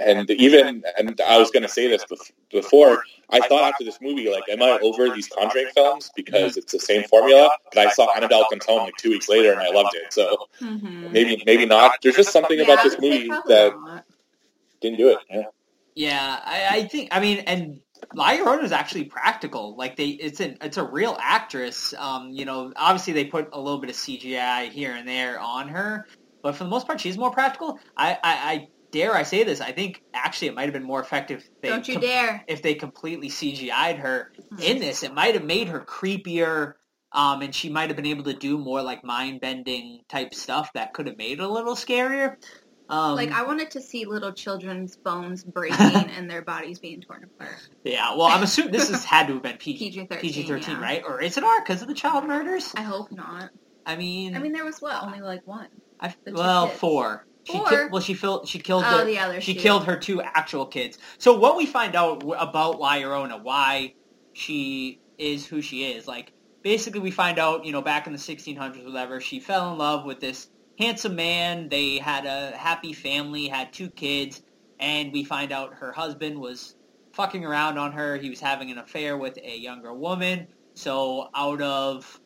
And 0.00 0.30
even, 0.30 0.82
and 0.98 1.20
I 1.26 1.38
was 1.38 1.50
going 1.50 1.62
to 1.64 1.68
say 1.68 1.88
this 1.88 2.04
before, 2.50 3.02
I 3.30 3.40
thought 3.40 3.64
after 3.72 3.84
this 3.84 4.00
movie, 4.00 4.30
like, 4.30 4.48
am 4.48 4.62
I 4.62 4.78
over 4.82 5.10
these 5.10 5.28
Conjuring 5.28 5.68
films 5.74 6.10
because 6.16 6.56
it's 6.56 6.72
the 6.72 6.78
same 6.78 7.04
formula? 7.04 7.50
But 7.72 7.86
I 7.86 7.90
saw 7.90 8.10
Annabelle 8.14 8.46
Comes 8.48 8.64
Home 8.66 8.84
like 8.84 8.96
two 8.96 9.10
weeks 9.10 9.28
later, 9.28 9.52
and 9.52 9.60
I 9.60 9.70
loved 9.70 9.94
it. 9.94 10.12
So 10.12 10.48
Mm-hmm. 10.62 11.12
maybe, 11.12 11.42
maybe 11.46 11.66
not. 11.66 11.92
There's 12.02 12.16
just 12.16 12.32
something 12.32 12.60
about 12.60 12.82
this 12.82 12.98
movie 12.98 13.28
that 13.48 13.74
didn't 14.80 14.98
do 14.98 15.08
it. 15.08 15.18
Yeah. 15.30 15.42
Yeah, 15.94 16.40
I, 16.44 16.78
I 16.78 16.84
think 16.88 17.08
I 17.12 17.20
mean, 17.20 17.38
and 17.46 17.80
La 18.14 18.30
Llorona 18.30 18.62
is 18.62 18.72
actually 18.72 19.04
practical. 19.04 19.76
Like 19.76 19.96
they, 19.96 20.08
it's 20.08 20.40
an 20.40 20.58
it's 20.60 20.76
a 20.76 20.84
real 20.84 21.16
actress. 21.20 21.94
Um, 21.96 22.30
you 22.30 22.44
know, 22.44 22.72
obviously 22.76 23.12
they 23.12 23.24
put 23.24 23.48
a 23.52 23.60
little 23.60 23.80
bit 23.80 23.90
of 23.90 23.96
CGI 23.96 24.70
here 24.70 24.94
and 24.94 25.06
there 25.08 25.40
on 25.40 25.68
her, 25.68 26.06
but 26.42 26.56
for 26.56 26.64
the 26.64 26.70
most 26.70 26.86
part, 26.86 27.00
she's 27.00 27.16
more 27.16 27.30
practical. 27.30 27.78
I, 27.96 28.12
I, 28.12 28.18
I 28.24 28.68
dare 28.90 29.14
I 29.14 29.22
say 29.22 29.44
this. 29.44 29.60
I 29.60 29.72
think 29.72 30.02
actually 30.14 30.48
it 30.48 30.54
might 30.54 30.64
have 30.64 30.72
been 30.72 30.82
more 30.82 31.00
effective. 31.00 31.38
If 31.38 31.48
they 31.62 31.68
Don't 31.68 31.88
you 31.88 31.94
com- 31.94 32.02
dare. 32.02 32.44
If 32.46 32.62
they 32.62 32.74
completely 32.74 33.28
CGI'd 33.28 33.98
her 33.98 34.32
in 34.60 34.78
this, 34.78 35.02
it 35.02 35.14
might 35.14 35.34
have 35.34 35.44
made 35.44 35.68
her 35.68 35.80
creepier. 35.80 36.74
Um, 37.14 37.42
and 37.42 37.54
she 37.54 37.68
might 37.68 37.90
have 37.90 37.96
been 37.96 38.06
able 38.06 38.24
to 38.24 38.32
do 38.32 38.56
more 38.56 38.80
like 38.80 39.04
mind 39.04 39.42
bending 39.42 40.00
type 40.08 40.32
stuff 40.32 40.70
that 40.72 40.94
could 40.94 41.06
have 41.06 41.18
made 41.18 41.32
it 41.32 41.40
a 41.40 41.48
little 41.48 41.74
scarier. 41.74 42.36
Um, 42.92 43.16
Like 43.16 43.32
I 43.32 43.42
wanted 43.44 43.70
to 43.72 43.80
see 43.80 44.04
little 44.04 44.32
children's 44.32 44.96
bones 44.96 45.42
breaking 45.42 45.78
and 45.80 46.30
their 46.30 46.42
bodies 46.42 46.78
being 46.78 47.00
torn 47.00 47.24
apart. 47.24 47.56
Yeah, 47.84 48.10
well, 48.14 48.26
I'm 48.26 48.42
assuming 48.42 48.72
this 48.72 48.90
has 48.90 49.02
had 49.04 49.26
to 49.28 49.34
have 49.34 49.42
been 49.42 49.56
PG 49.56 49.78
PG-13, 49.90 50.20
PG 50.20 50.42
thirteen, 50.46 50.76
yeah. 50.76 50.82
right? 50.82 51.02
Or 51.06 51.20
is 51.20 51.38
it 51.38 51.42
R 51.44 51.60
because 51.62 51.80
of 51.82 51.88
the 51.88 51.94
child 51.94 52.26
murders? 52.26 52.72
I 52.76 52.82
hope 52.82 53.10
not. 53.10 53.50
I 53.86 53.96
mean, 53.96 54.36
I 54.36 54.40
mean, 54.40 54.52
there 54.52 54.64
was 54.64 54.80
what 54.82 55.02
only 55.02 55.20
like 55.20 55.46
one. 55.46 55.68
I, 55.98 56.14
well, 56.26 56.66
kids. 56.68 56.78
four. 56.78 57.26
She 57.44 57.54
Four? 57.58 57.68
ki- 57.68 57.76
well, 57.90 58.00
she 58.02 58.14
filled. 58.14 58.46
She 58.46 58.58
killed. 58.60 58.84
Oh, 58.86 58.98
the, 58.98 59.04
the 59.04 59.18
other 59.18 59.40
She 59.40 59.54
two. 59.54 59.60
killed 59.60 59.84
her 59.86 59.96
two 59.96 60.20
actual 60.22 60.66
kids. 60.66 60.98
So 61.18 61.36
what 61.38 61.56
we 61.56 61.66
find 61.66 61.96
out 61.96 62.22
about 62.38 62.78
La 62.78 62.92
Llorona, 62.94 63.42
why 63.42 63.94
she 64.32 65.00
is 65.18 65.44
who 65.46 65.60
she 65.60 65.84
is, 65.92 66.06
like 66.06 66.32
basically 66.62 67.00
we 67.00 67.10
find 67.10 67.38
out, 67.40 67.64
you 67.64 67.72
know, 67.72 67.82
back 67.82 68.06
in 68.06 68.12
the 68.12 68.18
1600s, 68.18 68.84
whatever, 68.84 69.20
she 69.20 69.40
fell 69.40 69.72
in 69.72 69.78
love 69.78 70.04
with 70.04 70.20
this 70.20 70.48
handsome 70.82 71.14
man. 71.14 71.68
They 71.68 71.98
had 71.98 72.26
a 72.26 72.56
happy 72.56 72.92
family, 72.92 73.48
had 73.48 73.72
two 73.72 73.88
kids, 73.88 74.42
and 74.80 75.12
we 75.12 75.24
find 75.24 75.52
out 75.52 75.74
her 75.74 75.92
husband 75.92 76.40
was 76.40 76.74
fucking 77.12 77.44
around 77.44 77.78
on 77.78 77.92
her. 77.92 78.16
He 78.16 78.30
was 78.30 78.40
having 78.40 78.70
an 78.70 78.78
affair 78.78 79.16
with 79.16 79.38
a 79.42 79.56
younger 79.56 79.94
woman. 79.94 80.48
So 80.74 81.28
out 81.34 81.62
of 81.62 82.20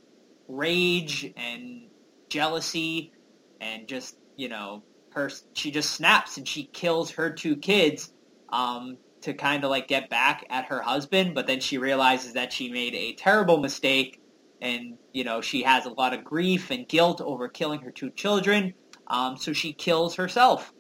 rage 0.49 1.33
and 1.37 1.89
jealousy 2.29 3.13
and 3.61 3.87
just, 3.87 4.17
you 4.37 4.49
know, 4.49 4.83
her 5.11 5.31
she 5.55 5.71
just 5.71 5.93
snaps 5.93 6.37
and 6.37 6.47
she 6.47 6.65
kills 6.65 7.11
her 7.13 7.31
two 7.31 7.57
kids 7.57 8.13
um, 8.51 8.99
to 9.23 9.35
kind 9.35 9.65
of 9.65 9.71
like 9.71 9.89
get 9.89 10.09
back 10.09 10.47
at 10.51 10.67
her 10.67 10.81
husband, 10.81 11.35
but 11.35 11.47
then 11.47 11.61
she 11.61 11.79
realizes 11.79 12.35
that 12.35 12.53
she 12.53 12.71
made 12.71 12.95
a 12.95 13.15
terrible 13.15 13.59
mistake 13.59 14.21
and 14.61 14.97
you 15.13 15.25
know 15.25 15.41
she 15.41 15.63
has 15.63 15.87
a 15.87 15.91
lot 15.91 16.13
of 16.15 16.25
grief 16.25 16.71
and 16.71 16.89
guilt 16.89 17.21
over 17.21 17.49
killing 17.49 17.81
her 17.81 17.91
two 17.91 18.11
children 18.11 18.75
um, 19.09 19.37
so 19.37 19.53
she 19.53 19.73
kills 19.73 20.17
herself. 20.17 20.73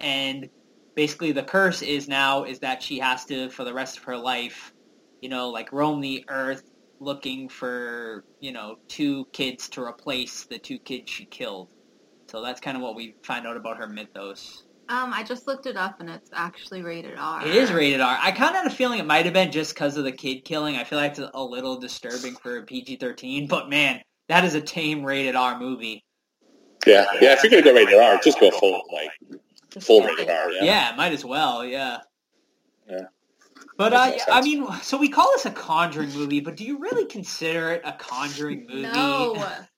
And 0.00 0.48
basically 0.94 1.32
the 1.32 1.42
curse 1.42 1.82
is 1.82 2.08
now 2.08 2.44
is 2.44 2.60
that 2.60 2.82
she 2.82 2.98
has 2.98 3.24
to 3.26 3.50
for 3.50 3.64
the 3.64 3.74
rest 3.74 3.98
of 3.98 4.04
her 4.04 4.16
life 4.16 4.72
you 5.20 5.28
know 5.28 5.50
like 5.50 5.70
roam 5.72 6.00
the 6.00 6.24
earth 6.28 6.62
looking 7.00 7.48
for 7.48 8.24
you 8.40 8.52
know 8.52 8.76
two 8.88 9.26
kids 9.32 9.68
to 9.68 9.82
replace 9.82 10.46
the 10.46 10.58
two 10.58 10.78
kids 10.78 11.10
she 11.10 11.24
killed. 11.26 11.68
So 12.28 12.42
that's 12.42 12.60
kind 12.60 12.76
of 12.76 12.82
what 12.82 12.96
we 12.96 13.14
find 13.22 13.46
out 13.46 13.56
about 13.56 13.78
her 13.78 13.86
mythos 13.86 14.65
Um, 14.88 15.12
I 15.12 15.24
just 15.24 15.48
looked 15.48 15.66
it 15.66 15.76
up 15.76 16.00
and 16.00 16.08
it's 16.08 16.30
actually 16.32 16.82
rated 16.82 17.18
R. 17.18 17.44
it 17.44 17.54
is 17.54 17.72
rated 17.72 18.00
R. 18.00 18.18
I 18.20 18.30
kind 18.30 18.50
of 18.50 18.62
had 18.62 18.66
a 18.66 18.74
feeling 18.74 19.00
it 19.00 19.06
might 19.06 19.24
have 19.24 19.34
been 19.34 19.50
just 19.50 19.74
because 19.74 19.96
of 19.96 20.04
the 20.04 20.12
kid 20.12 20.44
killing. 20.44 20.76
I 20.76 20.84
feel 20.84 20.98
like 20.98 21.18
it's 21.18 21.30
a 21.34 21.42
little 21.42 21.78
disturbing 21.78 22.36
for 22.36 22.58
a 22.58 22.62
PG-13, 22.62 23.48
but 23.48 23.68
man, 23.68 24.00
that 24.28 24.44
is 24.44 24.54
a 24.54 24.60
tame 24.60 25.04
rated 25.04 25.34
R 25.34 25.58
movie. 25.58 26.04
Yeah, 26.86 27.04
yeah. 27.20 27.32
If 27.32 27.42
you're 27.42 27.50
gonna 27.50 27.62
go 27.62 27.74
rated 27.74 27.98
R, 27.98 28.20
just 28.22 28.38
go 28.38 28.50
full 28.52 28.82
like 28.92 29.10
full 29.80 30.02
rated 30.04 30.30
R. 30.30 30.52
Yeah. 30.52 30.64
Yeah, 30.64 30.94
might 30.96 31.12
as 31.12 31.24
well. 31.24 31.64
Yeah. 31.64 31.98
Yeah. 32.88 33.06
But 33.76 33.92
uh, 33.92 34.06
Makes 34.10 34.24
I 34.30 34.40
mean, 34.40 34.66
so 34.82 34.96
we 34.96 35.08
call 35.08 35.30
this 35.32 35.46
a 35.46 35.50
Conjuring 35.50 36.10
movie, 36.10 36.40
but 36.40 36.56
do 36.56 36.64
you 36.64 36.78
really 36.78 37.06
consider 37.06 37.72
it 37.72 37.82
a 37.84 37.92
Conjuring 37.92 38.66
movie? 38.68 38.82
No. 38.82 39.44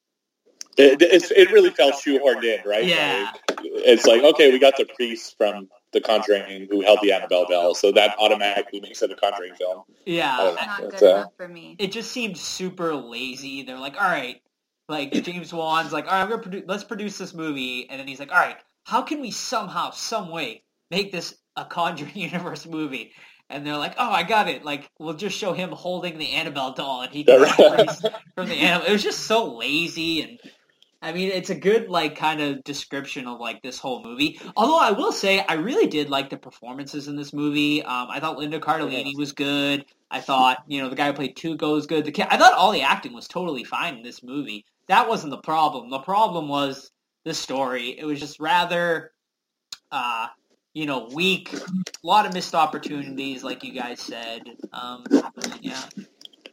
It, 0.78 1.02
it's, 1.02 1.30
it 1.32 1.50
really 1.50 1.70
felt 1.70 1.94
shoehorned 1.94 2.44
in, 2.44 2.60
right? 2.68 2.84
Yeah. 2.84 3.32
Like, 3.48 3.58
it's 3.60 4.06
like 4.06 4.22
okay, 4.22 4.52
we 4.52 4.58
got 4.58 4.76
the 4.76 4.86
priest 4.96 5.36
from 5.36 5.68
The 5.92 6.00
Conjuring 6.00 6.68
who 6.70 6.80
held 6.82 7.00
the 7.02 7.12
Annabelle 7.12 7.46
bell, 7.48 7.74
so 7.74 7.90
that 7.92 8.14
automatically 8.18 8.80
makes 8.80 9.02
it 9.02 9.10
a 9.10 9.16
Conjuring 9.16 9.54
film. 9.56 9.82
Yeah. 10.06 10.36
Oh, 10.38 10.54
Not 10.54 10.82
It's, 10.84 11.00
good 11.00 11.10
uh, 11.10 11.14
enough 11.16 11.32
for 11.36 11.48
me. 11.48 11.76
it 11.78 11.90
just 11.92 12.12
seemed 12.12 12.38
super 12.38 12.94
lazy. 12.94 13.62
They're 13.64 13.78
like, 13.78 14.00
all 14.00 14.08
right, 14.08 14.40
like 14.88 15.12
James 15.12 15.52
Wan's 15.52 15.92
like, 15.92 16.06
all 16.06 16.12
right, 16.12 16.22
I'm 16.22 16.30
gonna 16.30 16.42
produ- 16.42 16.64
let's 16.68 16.84
produce 16.84 17.18
this 17.18 17.34
movie, 17.34 17.88
and 17.90 17.98
then 18.00 18.06
he's 18.06 18.20
like, 18.20 18.30
all 18.30 18.38
right, 18.38 18.56
how 18.84 19.02
can 19.02 19.20
we 19.20 19.30
somehow, 19.32 19.90
some 19.90 20.30
way, 20.30 20.62
make 20.90 21.10
this 21.12 21.34
a 21.56 21.64
Conjuring 21.64 22.12
universe 22.16 22.66
movie? 22.66 23.12
And 23.50 23.66
they're 23.66 23.78
like, 23.78 23.94
oh, 23.98 24.10
I 24.10 24.24
got 24.24 24.46
it. 24.48 24.62
Like, 24.62 24.90
we'll 24.98 25.14
just 25.14 25.36
show 25.36 25.54
him 25.54 25.70
holding 25.70 26.18
the 26.18 26.32
Annabelle 26.32 26.74
doll, 26.74 27.00
and 27.02 27.12
he 27.12 27.24
can 27.24 27.46
from 28.34 28.46
the 28.48 28.54
Annabelle. 28.54 28.88
It 28.88 28.92
was 28.92 29.02
just 29.02 29.20
so 29.20 29.56
lazy, 29.56 30.20
and 30.22 30.38
I 31.00 31.12
mean, 31.12 31.30
it's 31.30 31.50
a 31.50 31.54
good 31.54 31.88
like 31.88 32.16
kind 32.16 32.40
of 32.40 32.64
description 32.64 33.28
of 33.28 33.38
like 33.38 33.62
this 33.62 33.78
whole 33.78 34.02
movie. 34.02 34.40
Although 34.56 34.78
I 34.78 34.90
will 34.90 35.12
say, 35.12 35.44
I 35.48 35.54
really 35.54 35.86
did 35.86 36.10
like 36.10 36.28
the 36.28 36.36
performances 36.36 37.06
in 37.06 37.14
this 37.14 37.32
movie. 37.32 37.82
Um, 37.84 38.08
I 38.10 38.18
thought 38.18 38.36
Linda 38.36 38.58
Cardellini 38.58 39.16
was 39.16 39.32
good. 39.32 39.84
I 40.10 40.20
thought, 40.20 40.58
you 40.66 40.82
know, 40.82 40.88
the 40.88 40.96
guy 40.96 41.06
who 41.06 41.12
played 41.12 41.36
Tuco 41.36 41.74
was 41.74 41.86
good. 41.86 42.04
The 42.04 42.10
kid, 42.10 42.26
I 42.30 42.36
thought 42.36 42.54
all 42.54 42.72
the 42.72 42.82
acting 42.82 43.12
was 43.12 43.28
totally 43.28 43.62
fine 43.62 43.96
in 43.96 44.02
this 44.02 44.22
movie. 44.22 44.64
That 44.88 45.08
wasn't 45.08 45.30
the 45.30 45.38
problem. 45.38 45.90
The 45.90 46.00
problem 46.00 46.48
was 46.48 46.90
the 47.24 47.34
story. 47.34 47.96
It 47.96 48.04
was 48.04 48.18
just 48.18 48.40
rather, 48.40 49.12
uh, 49.92 50.28
you 50.72 50.86
know, 50.86 51.08
weak. 51.12 51.52
A 51.54 52.06
lot 52.06 52.26
of 52.26 52.34
missed 52.34 52.54
opportunities, 52.54 53.44
like 53.44 53.62
you 53.62 53.72
guys 53.72 54.00
said. 54.00 54.42
Um, 54.72 55.04
yeah, 55.60 55.82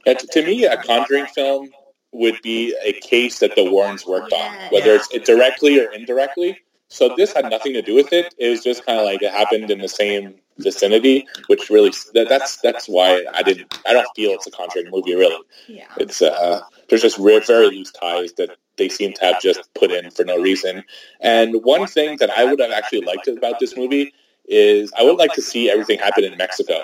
And 0.05 0.19
to 0.19 0.45
me, 0.45 0.65
a 0.65 0.77
Conjuring 0.77 1.25
film 1.27 1.69
would 2.15 2.41
be 2.41 2.75
a 2.83 2.93
case 2.93 3.39
that 3.39 3.55
the 3.55 3.69
Warrens 3.69 4.05
worked 4.05 4.33
on, 4.33 4.55
whether 4.71 4.95
it's 4.95 5.07
directly 5.27 5.79
or 5.79 5.91
indirectly. 5.91 6.59
So 6.87 7.13
this 7.17 7.33
had 7.33 7.49
nothing 7.49 7.73
to 7.73 7.81
do 7.81 7.95
with 7.95 8.13
it. 8.13 8.33
It 8.37 8.49
was 8.49 8.63
just 8.63 8.85
kind 8.85 8.99
of 8.99 9.05
like 9.05 9.21
it 9.21 9.31
happened 9.31 9.69
in 9.71 9.79
the 9.79 9.87
same 9.89 10.35
vicinity, 10.59 11.27
which 11.47 11.69
really 11.69 11.91
that, 12.13 12.29
that's 12.29 12.57
that's 12.57 12.87
why 12.87 13.25
I 13.33 13.41
didn't. 13.43 13.79
I 13.85 13.93
don't 13.93 14.07
feel 14.15 14.31
it's 14.31 14.47
a 14.47 14.51
Conjuring 14.51 14.89
movie. 14.91 15.15
Really, 15.15 15.43
Yeah. 15.67 15.87
it's 15.97 16.21
uh, 16.21 16.61
there's 16.89 17.01
just 17.01 17.17
very 17.17 17.67
loose 17.67 17.91
ties 17.91 18.33
that 18.33 18.51
they 18.77 18.87
seem 18.89 19.13
to 19.13 19.25
have 19.25 19.41
just 19.41 19.73
put 19.73 19.91
in 19.91 20.11
for 20.11 20.23
no 20.23 20.37
reason. 20.39 20.83
And 21.21 21.63
one 21.63 21.87
thing 21.87 22.17
that 22.17 22.29
I 22.29 22.45
would 22.45 22.59
have 22.59 22.71
actually 22.71 23.01
liked 23.01 23.27
about 23.27 23.59
this 23.59 23.75
movie 23.75 24.13
is 24.47 24.91
I 24.97 25.03
would 25.03 25.17
like 25.17 25.33
to 25.33 25.41
see 25.41 25.69
everything 25.69 25.99
happen 25.99 26.23
in 26.23 26.37
Mexico 26.37 26.83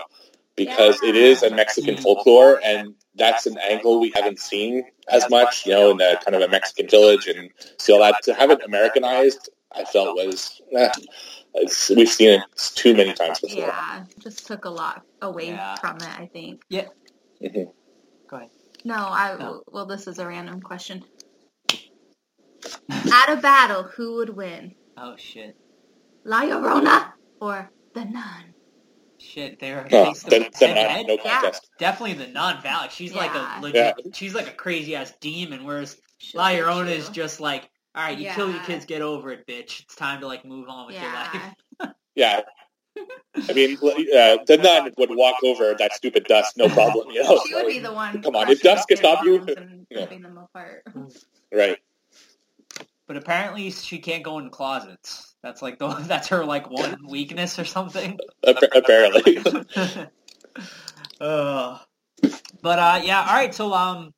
because 0.65 1.01
it 1.03 1.15
is 1.15 1.43
a 1.43 1.49
Mexican 1.53 1.97
folklore 1.97 2.59
and 2.63 2.93
that's 3.15 3.45
an 3.45 3.57
angle 3.57 3.99
we 3.99 4.11
haven't 4.15 4.39
seen 4.39 4.83
as 5.09 5.29
much, 5.29 5.65
you 5.65 5.73
know, 5.73 5.91
in 5.91 6.01
a 6.01 6.17
kind 6.23 6.35
of 6.35 6.41
a 6.41 6.47
Mexican 6.47 6.87
village 6.87 7.27
and 7.27 7.49
see 7.77 7.91
all 7.93 7.99
that. 7.99 8.21
To 8.23 8.33
have 8.33 8.51
it 8.51 8.61
Americanized, 8.65 9.49
I 9.73 9.83
felt 9.85 10.15
was, 10.15 10.61
eh, 10.75 10.89
it's, 11.55 11.89
we've 11.89 12.07
seen 12.09 12.29
it 12.39 12.41
too 12.75 12.95
many 12.95 13.13
times 13.13 13.39
before. 13.39 13.63
Yeah. 13.67 14.05
Just 14.19 14.47
took 14.47 14.65
a 14.65 14.69
lot 14.69 15.03
away 15.21 15.47
Yeah. 15.49 15.75
from 15.75 15.97
it, 15.97 16.03
I 16.19 16.29
think. 16.31 16.61
Mhm. 16.69 17.71
go 18.27 18.37
ahead. 18.37 18.49
No, 18.85 18.95
I 18.95 19.35
No. 19.37 19.63
well 19.67 19.85
this 19.85 20.07
is 20.07 20.19
a 20.19 20.27
random 20.27 20.61
question. 20.61 21.03
At 22.89 23.29
a 23.29 23.35
battle, 23.37 23.83
who 23.83 24.15
would 24.15 24.29
win? 24.29 24.75
Oh 24.97 25.15
shit. 25.17 25.55
La 26.23 26.41
Llorona 26.43 27.13
or 27.41 27.69
the 27.93 28.05
Nun? 28.05 28.53
Shit, 29.21 29.59
they 29.59 29.71
were 29.71 29.87
No, 29.91 30.05
face 30.05 30.23
to 30.23 30.29
the, 30.31 30.49
the 30.59 30.73
nun, 30.73 31.05
no 31.05 31.17
contest. 31.17 31.69
Definitely 31.77 32.25
the 32.25 32.31
nun 32.31 32.61
Val. 32.61 32.89
She's 32.89 33.13
like 33.13 33.33
a 33.35 33.59
legit. 33.61 33.95
She's 34.15 34.33
like 34.33 34.47
a 34.47 34.51
crazy 34.51 34.95
ass 34.95 35.13
demon. 35.21 35.63
Whereas 35.63 35.97
La 36.33 36.49
She'll 36.49 36.65
Llorona 36.65 36.89
is 36.89 37.07
just 37.09 37.39
like, 37.39 37.69
all 37.95 38.03
right, 38.03 38.17
you 38.17 38.29
kill 38.31 38.49
your 38.51 38.61
kids, 38.63 38.85
get 38.85 39.01
over 39.01 39.31
it, 39.31 39.45
bitch. 39.47 39.81
It's 39.81 39.95
time 39.95 40.21
to 40.21 40.27
like 40.27 40.43
move 40.43 40.67
on 40.69 40.87
with 40.87 40.95
your 40.95 41.11
life. 41.11 41.29
yeah. 41.33 41.91
Yeah. 42.13 42.41
I 43.49 43.53
mean, 43.53 43.77
uh, 43.77 44.37
the 44.45 44.59
nun 44.61 44.91
would 44.97 45.09
walk 45.15 45.37
over 45.43 45.73
that 45.79 45.93
stupid 45.93 46.25
dust, 46.25 46.57
no 46.57 46.67
problem, 46.67 47.09
you 47.11 47.23
know. 47.23 47.39
She 47.47 47.55
would 47.55 47.67
be 47.67 47.79
the 47.79 47.93
one. 47.93 48.21
Come 48.21 48.35
on, 48.35 48.49
if 48.49 48.61
dust 48.61 48.89
can 48.89 48.97
their 48.97 49.03
stop 49.05 49.23
you- 49.23 49.37
and 49.55 49.87
Yeah. 49.89 50.05
them 50.07 50.37
apart. 50.37 50.83
Right. 51.53 51.77
But 53.07 53.15
apparently 53.15 53.71
she 53.71 53.99
can't 53.99 54.23
go 54.23 54.39
in 54.39 54.49
closets. 54.49 55.30
That's 55.43 55.61
like 55.61 55.79
the 55.79 55.87
that's 56.07 56.29
her 56.29 56.45
like 56.45 56.69
one 56.69 57.07
weakness 57.07 57.57
or 57.59 57.65
something. 57.65 58.19
Apparently. 58.43 59.37
uh, 61.21 61.77
but 62.61 62.79
uh, 62.79 63.01
yeah, 63.03 63.21
all 63.27 63.35
right. 63.35 63.53
So 63.53 63.73
um, 63.73 64.13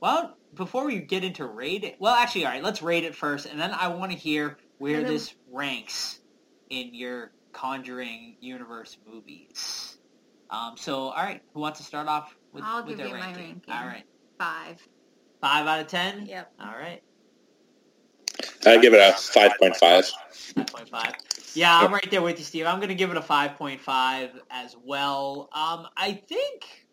well, 0.00 0.36
before 0.54 0.86
we 0.86 0.98
get 0.98 1.24
into 1.24 1.46
rate 1.46 1.84
it, 1.84 1.96
well, 1.98 2.14
actually, 2.14 2.46
all 2.46 2.52
right, 2.52 2.62
let's 2.62 2.82
rate 2.82 3.04
it 3.04 3.14
first, 3.14 3.46
and 3.46 3.60
then 3.60 3.72
I 3.72 3.88
want 3.88 4.12
to 4.12 4.18
hear 4.18 4.58
where 4.78 5.02
then- 5.02 5.12
this 5.12 5.34
ranks 5.50 6.20
in 6.70 6.94
your 6.94 7.32
Conjuring 7.52 8.36
universe 8.40 8.98
movies. 9.10 9.96
Um, 10.50 10.74
so 10.76 11.04
all 11.04 11.14
right, 11.22 11.40
who 11.54 11.60
wants 11.60 11.78
to 11.80 11.84
start 11.86 12.06
off 12.06 12.36
with, 12.52 12.62
I'll 12.64 12.82
with 12.82 12.88
give 12.90 12.98
their 12.98 13.06
you 13.06 13.14
my 13.14 13.20
ranking? 13.20 13.44
ranking. 13.44 13.72
All 13.72 13.86
right, 13.86 14.04
Five. 14.38 14.86
five 15.40 15.66
out 15.66 15.80
of 15.80 15.86
ten. 15.86 16.26
Yep. 16.26 16.52
All 16.60 16.66
right, 16.78 17.02
I 18.66 18.78
give 18.78 18.94
it 18.94 19.00
a 19.00 19.12
5.5. 19.14 19.76
five 19.76 20.66
point 20.66 20.88
five. 20.88 21.14
Yeah, 21.54 21.78
I'm 21.78 21.92
right 21.92 22.10
there 22.10 22.22
with 22.22 22.38
you, 22.38 22.44
Steve. 22.44 22.66
I'm 22.66 22.80
gonna 22.80 22.94
give 22.94 23.10
it 23.10 23.16
a 23.16 23.22
five 23.22 23.56
point 23.56 23.80
five 23.80 24.30
as 24.50 24.76
well. 24.84 25.48
Um, 25.52 25.88
I 25.96 26.12
think, 26.28 26.86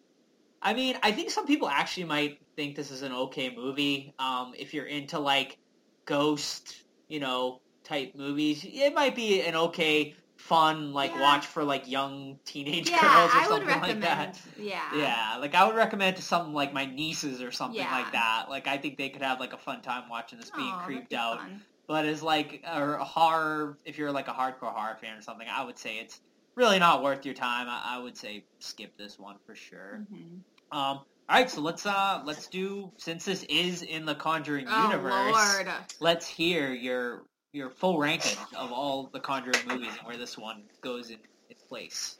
I 0.61 0.73
mean, 0.73 0.97
I 1.03 1.11
think 1.11 1.31
some 1.31 1.45
people 1.45 1.67
actually 1.67 2.05
might 2.05 2.39
think 2.55 2.75
this 2.75 2.91
is 2.91 3.01
an 3.01 3.11
okay 3.11 3.53
movie. 3.55 4.13
Um, 4.19 4.53
if 4.57 4.73
you're 4.73 4.85
into 4.85 5.19
like 5.19 5.57
ghost, 6.05 6.83
you 7.07 7.19
know, 7.19 7.61
type 7.83 8.13
movies, 8.15 8.65
it 8.65 8.93
might 8.93 9.15
be 9.15 9.41
an 9.41 9.55
okay, 9.55 10.15
fun 10.47 10.91
like 10.91 11.11
Yeah. 11.11 11.21
watch 11.21 11.45
for 11.45 11.63
like 11.63 11.89
young 11.89 12.37
teenage 12.45 12.89
Yeah, 12.89 12.99
girls 12.99 13.33
or 13.33 13.37
I 13.37 13.47
something 13.47 13.81
like 13.81 14.01
that. 14.01 14.41
Yeah. 14.57 14.81
Yeah, 14.97 15.37
like 15.39 15.55
I 15.55 15.65
would 15.65 15.75
recommend 15.75 16.17
to 16.17 16.21
something 16.21 16.53
like 16.53 16.73
my 16.73 16.85
nieces 16.85 17.41
or 17.41 17.51
something 17.51 17.79
Yeah. 17.79 17.91
like 17.91 18.11
that. 18.11 18.47
Like 18.49 18.67
I 18.67 18.77
think 18.77 18.97
they 18.97 19.09
could 19.09 19.21
have 19.21 19.39
like 19.39 19.53
a 19.53 19.57
fun 19.57 19.81
time 19.81 20.09
watching 20.09 20.39
this 20.39 20.51
being 20.51 20.67
Aw, 20.67 20.77
that'd 20.79 20.85
creeped 20.85 21.09
be 21.11 21.15
out. 21.15 21.39
fun. 21.39 21.61
But 21.87 22.05
as 22.05 22.21
like 22.21 22.61
a 22.65 22.97
horror, 23.03 23.77
if 23.85 23.97
you're 23.97 24.11
like 24.11 24.27
a 24.27 24.33
hardcore 24.33 24.73
horror 24.73 24.97
fan 24.99 25.17
or 25.17 25.21
something, 25.21 25.47
I 25.49 25.63
would 25.63 25.77
say 25.79 25.97
it's 25.99 26.19
really 26.57 26.79
not 26.79 27.03
worth 27.03 27.25
your 27.25 27.35
time. 27.35 27.67
I, 27.69 27.95
I 27.97 27.99
would 27.99 28.17
say 28.17 28.45
skip 28.59 28.91
this 28.97 29.17
one 29.17 29.37
for 29.45 29.55
sure. 29.55 30.05
Mhm. 30.11 30.41
Um, 30.71 30.97
all 31.29 31.39
right, 31.39 31.49
so 31.49 31.61
let's 31.61 31.85
uh 31.85 32.21
let's 32.25 32.47
do 32.47 32.91
since 32.97 33.23
this 33.23 33.43
is 33.43 33.81
in 33.81 34.05
the 34.05 34.15
Conjuring 34.15 34.67
Oh 34.69 34.83
universe. 34.83 35.33
Lord. 35.33 35.69
Let's 36.01 36.27
hear 36.27 36.73
your 36.73 37.23
your 37.53 37.69
full 37.69 37.99
ranking 37.99 38.37
of 38.57 38.71
all 38.71 39.09
the 39.13 39.19
Conjuring 39.19 39.67
movies 39.67 39.91
and 39.97 40.07
where 40.07 40.17
this 40.17 40.37
one 40.37 40.63
goes 40.81 41.11
in 41.11 41.19
its 41.49 41.63
place. 41.63 42.17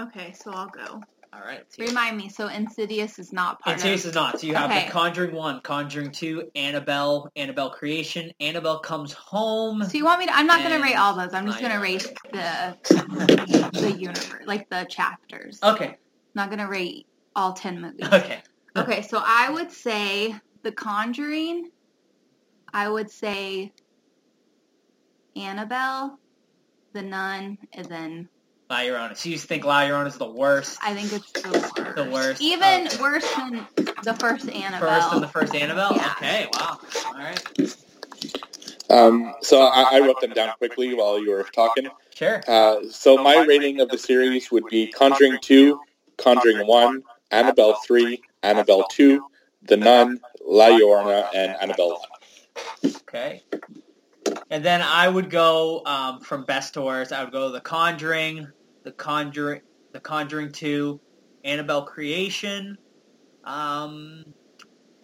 Okay, 0.00 0.32
so 0.32 0.52
I'll 0.52 0.68
go. 0.68 1.00
All 1.32 1.40
right. 1.40 1.58
let's 1.58 1.74
hear 1.74 1.86
it. 1.86 1.88
Remind 1.88 2.16
me. 2.16 2.28
So 2.28 2.48
Insidious 2.48 3.18
is 3.18 3.32
not 3.32 3.60
part 3.60 3.76
Insidious 3.76 4.04
of. 4.04 4.10
is 4.10 4.14
not. 4.14 4.40
So 4.40 4.46
you 4.46 4.54
have 4.54 4.70
Okay. 4.70 4.86
The 4.86 4.90
Conjuring 4.92 5.34
1, 5.34 5.60
Conjuring 5.62 6.10
2, 6.12 6.50
Annabelle, 6.54 7.30
Annabelle 7.36 7.70
Creation, 7.70 8.30
Annabelle 8.40 8.78
Comes 8.78 9.12
Home. 9.14 9.82
So 9.84 9.96
you 9.98 10.04
want 10.04 10.20
me 10.20 10.26
to? 10.26 10.34
I'm 10.34 10.46
not 10.46 10.62
gonna 10.62 10.82
rate 10.82 10.96
all 10.96 11.14
those. 11.16 11.34
I'm 11.34 11.46
just 11.46 11.60
gonna 11.60 11.80
rate 11.80 12.06
the 12.32 12.76
the 13.72 13.92
universe, 13.98 14.44
like 14.46 14.68
the 14.70 14.86
chapters. 14.88 15.58
Okay. 15.62 15.96
Not 16.34 16.50
gonna 16.50 16.68
rate 16.68 17.06
all 17.34 17.52
ten 17.52 17.80
movies. 17.80 18.06
Okay. 18.12 18.38
Okay, 18.76 19.02
so 19.02 19.20
I 19.24 19.50
would 19.50 19.72
say 19.72 20.34
The 20.62 20.72
Conjuring. 20.72 21.70
I 22.72 22.88
would 22.88 23.10
say 23.10 23.72
Annabelle, 25.38 26.18
The 26.92 27.02
Nun, 27.02 27.58
and 27.72 27.86
then 27.86 28.28
La 28.70 28.78
Llorona. 28.80 29.16
So 29.16 29.28
you 29.30 29.38
think 29.38 29.64
La 29.64 29.82
Llorona 29.82 30.06
is 30.08 30.16
the 30.18 30.28
worst? 30.30 30.78
I 30.82 30.94
think 30.94 31.12
it's 31.12 31.32
the 31.32 31.50
worst. 31.50 31.96
The 31.96 32.04
worst. 32.12 32.40
Even 32.42 32.86
Okay. 32.86 32.96
worse 33.00 33.34
than 33.34 33.66
the 34.04 34.14
first 34.14 34.48
Annabelle. 34.48 35.00
First 35.00 35.10
than 35.12 35.20
the 35.20 35.28
first 35.28 35.54
Annabelle? 35.54 35.92
Yeah. 35.94 36.12
Okay, 36.16 36.48
wow. 36.52 36.78
All 37.06 37.12
right. 37.14 37.76
Um, 38.90 39.34
so 39.42 39.60
I, 39.60 39.96
I 39.96 40.00
wrote 40.00 40.20
them 40.20 40.32
down 40.32 40.52
quickly 40.58 40.94
while 40.94 41.20
you 41.22 41.30
were 41.30 41.44
talking. 41.44 41.88
Sure. 42.14 42.42
Uh, 42.48 42.88
so 42.90 43.22
my 43.22 43.44
rating 43.44 43.80
of 43.80 43.90
the 43.90 43.98
series 43.98 44.50
would 44.50 44.66
be 44.66 44.86
Conjuring 44.88 45.38
2, 45.42 45.78
Conjuring 46.16 46.66
1, 46.66 47.02
Annabelle 47.30 47.74
3, 47.86 48.20
Annabelle 48.42 48.84
2, 48.90 49.22
The 49.62 49.76
Nun, 49.76 50.20
La 50.44 50.68
Llorona, 50.68 51.28
and 51.34 51.54
Annabelle 51.60 52.00
1. 52.82 52.92
Okay. 53.02 53.42
And 54.50 54.64
then 54.64 54.80
I 54.82 55.08
would 55.08 55.30
go 55.30 55.82
um, 55.84 56.20
from 56.20 56.44
best 56.44 56.74
to 56.74 56.82
worst. 56.82 57.12
I 57.12 57.22
would 57.24 57.32
go 57.32 57.50
The 57.50 57.60
Conjuring, 57.60 58.48
The 58.82 58.92
Conjuring, 58.92 59.60
The 59.92 60.00
Conjuring 60.00 60.52
Two, 60.52 61.00
Annabelle 61.44 61.82
Creation. 61.82 62.78
Um, 63.44 64.24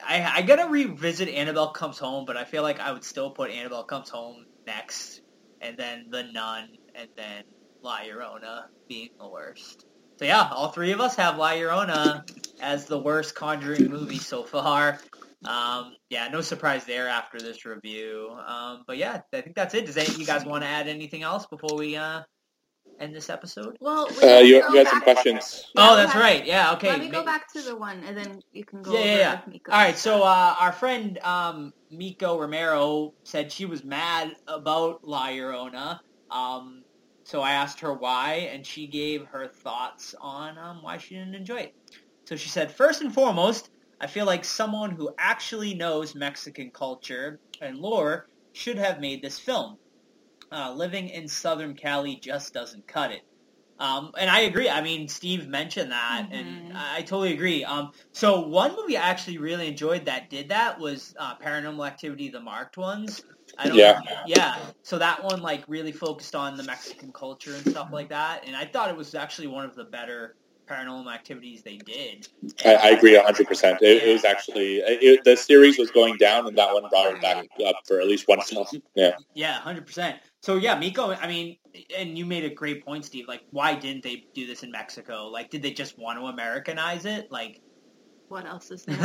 I 0.03 0.39
I 0.39 0.43
gotta 0.43 0.69
revisit 0.69 1.29
Annabelle 1.29 1.71
Comes 1.71 1.99
Home, 1.99 2.25
but 2.25 2.37
I 2.37 2.45
feel 2.45 2.63
like 2.63 2.81
I 2.81 2.93
would 2.93 3.05
still 3.05 3.31
put 3.31 3.51
Annabelle 3.51 3.85
Comes 3.85 4.11
Home 4.11 4.47
next, 4.67 5.23
and 5.61 5.77
then 5.77 6.07
The 6.11 6.25
Nun, 6.25 6.69
and 6.95 7.09
then 7.17 7.45
La 7.83 7.99
Llorona 8.01 8.65
being 8.89 9.11
the 9.19 9.29
worst. 9.29 9.87
So 10.19 10.25
yeah, 10.25 10.49
all 10.53 10.69
three 10.69 10.93
of 10.93 11.01
us 11.01 11.17
have 11.17 11.39
La 11.39 11.51
Llorona 11.51 12.29
as 12.61 12.87
the 12.87 12.99
worst 12.99 13.35
Conjuring 13.35 13.91
movie 13.91 14.19
so 14.19 14.45
far. 14.45 15.01
Um, 15.47 15.95
yeah, 16.11 16.29
no 16.29 16.41
surprise 16.41 16.85
there 16.85 17.09
after 17.09 17.39
this 17.39 17.65
review. 17.65 18.31
Um, 18.47 18.85
but 18.87 18.97
yeah, 18.97 19.21
I 19.33 19.41
think 19.41 19.55
that's 19.57 19.75
it. 19.75 19.87
Does 19.87 19.97
any 19.97 20.09
of 20.09 20.19
you 20.19 20.27
guys 20.27 20.45
want 20.45 20.63
to 20.63 20.69
add 20.69 20.89
anything 20.89 21.23
else 21.23 21.47
before 21.47 21.77
we 21.77 21.97
uh, 21.97 22.23
end 23.01 23.15
this 23.15 23.29
episode? 23.31 23.77
Well, 23.81 24.09
we 24.11 24.29
Uh, 24.29 24.39
you, 24.39 24.61
go 24.61 24.69
you 24.69 24.79
had 24.79 24.89
some 24.89 24.99
back- 25.01 25.05
questions. 25.05 25.67
Yeah, 25.75 25.91
oh, 25.91 25.97
that's 25.97 26.15
right. 26.15 26.45
Yeah, 26.47 26.73
okay. 26.75 26.89
Let 26.89 27.01
me 27.01 27.09
go 27.09 27.25
back 27.25 27.53
to 27.55 27.63
the 27.63 27.77
one, 27.77 28.03
and 28.05 28.17
then 28.17 28.41
you 28.53 28.65
can 28.65 28.83
go 28.83 28.93
Yeah, 28.93 28.99
over 28.99 29.09
yeah, 29.09 29.17
yeah. 29.19 29.41
with 29.45 29.53
Miko. 29.55 29.73
All 29.73 29.79
right, 29.79 29.99
so 29.99 30.23
uh, 30.23 30.55
our 30.59 30.73
friend 30.73 31.19
um, 31.19 31.73
Miko 31.91 32.39
Romero 32.39 33.13
said 33.25 33.51
she 33.53 33.67
was 33.67 33.85
mad 33.85 34.35
about 34.49 35.05
La 35.05 35.27
Llorona. 35.29 35.99
Um, 36.31 36.83
so 37.25 37.41
I 37.41 37.53
asked 37.53 37.81
her 37.81 37.93
why, 37.95 38.49
and 38.53 38.67
she 38.67 38.87
gave 38.87 39.25
her 39.27 39.47
thoughts 39.49 40.15
on 40.21 40.59
um, 40.59 40.83
why 40.83 40.99
she 40.99 41.15
didn't 41.15 41.35
enjoy 41.35 41.57
it. 41.61 41.75
So 42.27 42.37
she 42.37 42.49
said, 42.49 42.71
first 42.73 43.03
and 43.03 43.13
foremost, 43.13 43.69
I 44.01 44.07
feel 44.07 44.27
like 44.27 44.45
someone 44.45 44.91
who 44.91 45.15
actually 45.19 45.75
knows 45.75 46.15
Mexican 46.15 46.71
culture 46.73 47.41
and 47.61 47.79
lore 47.79 48.27
should 48.53 48.79
have 48.79 49.01
made 49.01 49.23
this 49.23 49.39
film. 49.39 49.79
Uh, 50.53 50.73
living 50.73 51.09
in 51.09 51.27
Southern 51.29 51.75
Cali 51.75 52.17
just 52.23 52.53
doesn't 52.55 52.87
cut 52.87 53.11
it. 53.13 53.23
Um, 53.79 54.13
and 54.19 54.31
I 54.31 54.41
agree. 54.43 54.69
I 54.71 54.83
mean, 54.83 55.09
Steve 55.09 55.49
mentioned 55.49 55.93
that, 55.93 56.29
and 56.31 56.47
Mhm. 56.47 56.77
I, 56.77 56.99
I 56.99 57.03
totally 57.03 57.33
agree. 57.35 57.65
Um, 57.65 57.91
so 58.15 58.49
one 58.49 58.77
movie 58.77 58.97
I 58.97 59.09
actually 59.09 59.39
really 59.39 59.69
enjoyed 59.69 60.05
that 60.07 60.31
did 60.31 60.49
that 60.51 60.79
was 60.79 61.13
uh, 61.19 61.37
Paranormal 61.39 61.87
Activity: 61.87 62.29
The 62.31 62.41
Marked 62.41 62.77
Ones. 62.77 63.25
I 63.59 63.69
don't 63.69 63.77
Yeah. 63.77 64.01
yeah. 64.25 64.59
So 64.83 64.99
that 64.99 65.25
one 65.25 65.43
like 65.43 65.65
really 65.69 65.93
focused 65.93 66.35
on 66.37 66.57
the 66.57 66.63
Mexican 66.65 67.13
culture 67.13 67.55
and 67.57 67.67
stuff 67.69 67.91
like 67.93 68.11
that, 68.11 68.45
and 68.47 68.57
I 68.57 68.67
thought 68.67 68.91
it 68.91 68.97
was 68.97 69.15
actually 69.15 69.49
one 69.49 69.65
of 69.65 69.75
the 69.75 69.85
better 69.85 70.37
paranormal 70.67 71.13
activities 71.13 71.63
they 71.63 71.77
did. 71.79 72.29
I, 72.65 72.75
I 72.75 72.89
agree 72.91 73.17
100%. 73.17 73.79
It, 73.83 74.03
it 74.05 74.13
was 74.13 74.25
actually, 74.25 74.77
it, 74.79 75.25
the 75.25 75.37
series 75.37 75.79
was 75.79 75.91
going 75.91 76.17
down, 76.17 76.47
and 76.47 76.57
that 76.59 76.73
one 76.73 76.89
brought 76.91 77.15
it 77.15 77.21
back 77.21 77.47
up 77.67 77.77
for 77.87 78.01
at 78.01 78.07
least 78.07 78.29
one 78.29 78.41
film. 78.43 78.67
Yeah. 78.95 79.13
Yeah, 79.35 79.55
hundred 79.55 79.87
percent. 79.87 80.19
So 80.41 80.57
yeah, 80.57 80.79
Miko. 80.79 81.13
I 81.13 81.27
mean, 81.27 81.57
and 81.97 82.17
you 82.17 82.25
made 82.27 82.45
a 82.45 82.55
great 82.55 82.85
point, 82.85 83.05
Steve. 83.05 83.27
Like, 83.29 83.43
why 83.51 83.75
didn't 83.75 84.03
they 84.03 84.25
do 84.35 84.47
this 84.47 84.63
in 84.63 84.71
Mexico? 84.71 85.27
Like, 85.27 85.51
did 85.51 85.63
they 85.63 85.73
just 85.73 85.99
want 85.99 86.19
to 86.19 86.27
Americanize 86.27 87.05
it? 87.07 87.31
Like, 87.33 87.61
What 88.29 88.47
else 88.47 88.71
is 88.71 88.87
new? 88.89 88.97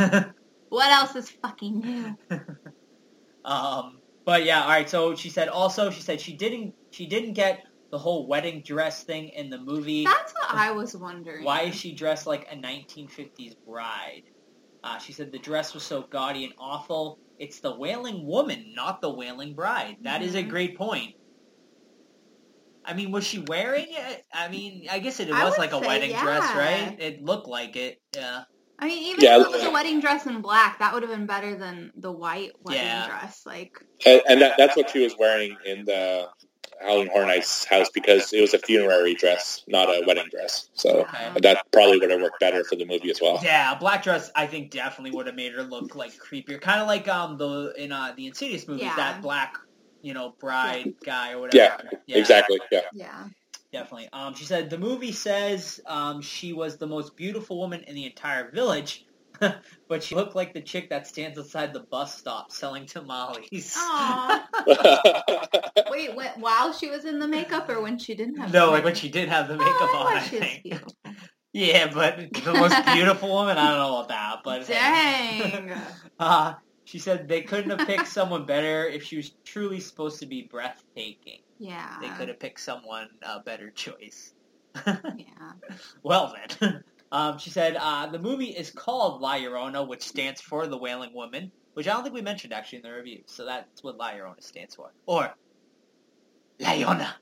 what 0.68 0.90
else 0.92 1.16
is 1.16 1.30
fucking 1.30 1.80
new? 1.80 2.16
um, 3.44 3.98
but 4.24 4.44
yeah, 4.44 4.62
all 4.62 4.68
right. 4.68 4.88
So 4.88 5.14
she 5.16 5.30
said 5.30 5.48
also, 5.48 5.90
she 5.90 6.02
said 6.02 6.20
she 6.20 6.36
didn't, 6.36 6.74
she 6.90 7.06
didn't 7.06 7.32
get 7.34 7.64
the 7.90 7.98
whole 7.98 8.26
wedding 8.28 8.62
dress 8.64 9.04
thing 9.04 9.28
in 9.30 9.50
the 9.50 9.58
movie. 9.58 10.04
That's 10.04 10.32
what 10.32 10.54
I 10.54 10.72
was 10.72 10.96
wondering. 10.96 11.44
Why 11.44 11.62
is 11.62 11.74
she 11.74 11.94
dressed 11.94 12.26
like 12.26 12.46
a 12.50 12.56
1950s 12.56 13.54
bride? 13.66 14.22
Uh, 14.82 14.98
she 14.98 15.12
said 15.12 15.32
the 15.32 15.38
dress 15.38 15.74
was 15.74 15.82
so 15.82 16.06
gaudy 16.10 16.44
and 16.44 16.54
awful. 16.58 17.18
It's 17.38 17.60
the 17.60 17.76
wailing 17.76 18.26
woman, 18.26 18.72
not 18.74 19.00
the 19.00 19.12
wailing 19.12 19.54
bride. 19.54 19.96
That 20.02 20.22
is 20.22 20.34
a 20.34 20.42
Mhm. 20.42 20.48
great 20.48 20.76
point. 20.76 21.14
I 22.84 22.94
mean, 22.94 23.10
was 23.10 23.26
she 23.26 23.38
wearing 23.40 23.86
it? 23.88 24.24
I 24.32 24.48
mean, 24.48 24.86
I 24.90 24.98
guess 25.00 25.20
it, 25.20 25.30
I 25.30 25.44
was 25.44 25.58
like 25.58 25.72
a 25.72 25.80
say, 25.80 25.86
wedding 25.86 26.16
dress, 26.16 26.54
right? 26.54 26.96
It 26.98 27.22
looked 27.22 27.46
like 27.46 27.76
it. 27.76 28.00
Yeah. 28.14 28.44
I 28.78 28.86
mean, 28.86 29.02
even 29.10 29.24
Yeah, 29.24 29.38
if 29.38 29.46
it 29.46 29.52
was 29.52 29.62
a 29.64 29.70
wedding 29.70 30.00
dress 30.00 30.26
in 30.26 30.40
black, 30.40 30.78
that 30.78 30.94
would 30.94 31.02
have 31.02 31.10
been 31.10 31.26
better 31.26 31.56
than 31.56 31.92
the 31.96 32.10
white 32.10 32.52
wedding 32.62 32.82
Yeah. 32.82 33.06
dress. 33.06 33.42
Like, 33.44 33.70
And, 34.06 34.22
and 34.26 34.40
that, 34.40 34.56
that's 34.56 34.76
what 34.76 34.88
she 34.88 35.00
was 35.00 35.14
wearing 35.18 35.54
in 35.66 35.84
the 35.84 36.30
Halloween 36.80 37.08
Horror 37.12 37.26
Nights 37.26 37.64
house 37.64 37.88
because 37.92 38.32
it 38.32 38.40
was 38.40 38.54
a 38.54 38.58
funerary 38.58 39.14
dress, 39.14 39.62
not 39.68 39.88
a 39.88 40.02
wedding 40.06 40.26
dress. 40.30 40.68
So 40.74 41.00
Okay. 41.00 41.30
that 41.42 41.62
probably 41.72 41.98
would 41.98 42.10
have 42.10 42.20
worked 42.22 42.40
better 42.40 42.64
for 42.64 42.76
the 42.76 42.84
movie 42.86 43.10
as 43.10 43.20
well. 43.20 43.40
Yeah, 43.42 43.72
a 43.72 43.78
black 43.78 44.02
dress 44.02 44.30
I 44.34 44.46
think 44.46 44.70
definitely 44.70 45.16
would 45.16 45.26
have 45.26 45.36
made 45.36 45.52
her 45.54 45.62
look 45.62 45.94
like 45.94 46.12
creepier. 46.18 46.60
Kind 46.60 46.80
of 46.80 46.86
like 46.86 47.06
um 47.08 47.36
the 47.36 47.72
in 47.76 47.92
uh 47.92 48.12
the 48.16 48.26
Insidious 48.26 48.66
movies 48.66 48.84
Yeah. 48.84 48.96
that 48.96 49.22
black, 49.22 49.58
you 50.02 50.14
know, 50.14 50.34
bride 50.40 50.94
guy 51.04 51.32
or 51.32 51.40
whatever. 51.40 51.76
Yeah, 52.06 52.18
Exactly. 52.18 52.60
Yeah. 52.70 52.80
yeah. 52.92 53.28
Definitely. 53.72 54.08
Um, 54.12 54.34
she 54.34 54.44
said 54.44 54.68
the 54.68 54.78
movie 54.78 55.12
says 55.12 55.80
um, 55.86 56.22
she 56.22 56.52
was 56.52 56.76
the 56.76 56.88
most 56.88 57.16
beautiful 57.16 57.58
woman 57.58 57.82
in 57.82 57.94
the 57.94 58.04
entire 58.04 58.50
village, 58.50 59.04
but 59.88 60.02
she 60.02 60.14
looked 60.14 60.34
like 60.34 60.52
the 60.54 60.60
chick 60.60 60.90
that 60.90 61.06
stands 61.06 61.38
outside 61.38 61.72
the 61.72 61.80
bus 61.80 62.16
stop 62.18 62.52
selling 62.52 62.86
tamales. 62.86 63.74
Aw. 63.76 64.48
Wait, 65.90 66.14
wait, 66.14 66.30
while 66.36 66.72
she 66.72 66.88
was 66.88 67.04
in 67.04 67.18
the 67.18 67.26
makeup 67.26 67.68
or 67.68 67.80
when 67.82 67.98
she 67.98 68.14
didn't 68.14 68.36
have 68.36 68.52
no, 68.52 68.66
the 68.66 68.72
like 68.72 68.84
when 68.84 68.92
makeup? 68.92 69.02
she 69.02 69.08
did 69.08 69.28
have 69.28 69.48
the 69.48 69.56
makeup 69.56 69.74
Oh, 69.80 70.06
on, 70.08 70.16
I 70.16 70.20
she's 70.22 70.38
think. 70.38 70.82
Yeah, 71.52 71.90
but 71.92 72.16
the 72.32 72.52
most 72.54 72.84
beautiful 72.94 73.28
woman, 73.28 73.58
I 73.58 73.68
don't 73.70 73.78
know 73.78 73.98
about 74.04 74.08
that. 74.08 74.40
But 74.44 74.66
Dang. 74.68 75.72
uh, 76.20 76.54
she 76.84 76.98
said 77.00 77.28
they 77.28 77.42
couldn't 77.42 77.76
have 77.76 77.86
picked 77.88 78.06
someone 78.06 78.46
better 78.46 78.86
if 78.86 79.02
she 79.02 79.16
was 79.16 79.32
truly 79.44 79.80
supposed 79.80 80.20
to 80.20 80.26
be 80.26 80.42
breathtaking. 80.42 81.40
Yeah. 81.58 81.96
They 82.00 82.08
could 82.10 82.28
have 82.28 82.38
picked 82.38 82.60
someone 82.60 83.08
a 83.22 83.40
better 83.40 83.70
choice. 83.70 84.32
Yeah. 84.86 85.52
Well 86.04 86.34
then, 86.60 86.84
um, 87.12 87.38
she 87.38 87.50
said 87.50 87.76
uh, 87.78 88.06
the 88.08 88.18
movie 88.18 88.50
is 88.50 88.70
called 88.70 89.20
La 89.20 89.34
Llorona, 89.36 89.86
which 89.86 90.02
stands 90.02 90.40
for 90.40 90.66
the 90.66 90.78
Wailing 90.78 91.14
Woman, 91.14 91.52
which 91.74 91.88
I 91.88 91.92
don't 91.92 92.02
think 92.02 92.14
we 92.14 92.22
mentioned 92.22 92.52
actually 92.52 92.78
in 92.78 92.82
the 92.84 92.94
review. 92.94 93.22
So 93.26 93.44
that's 93.46 93.82
what 93.82 93.96
La 93.98 94.12
Llorona 94.12 94.42
stands 94.42 94.74
for, 94.76 94.94
or 95.06 95.34
La 96.60 96.70
Llorona. 96.72 97.14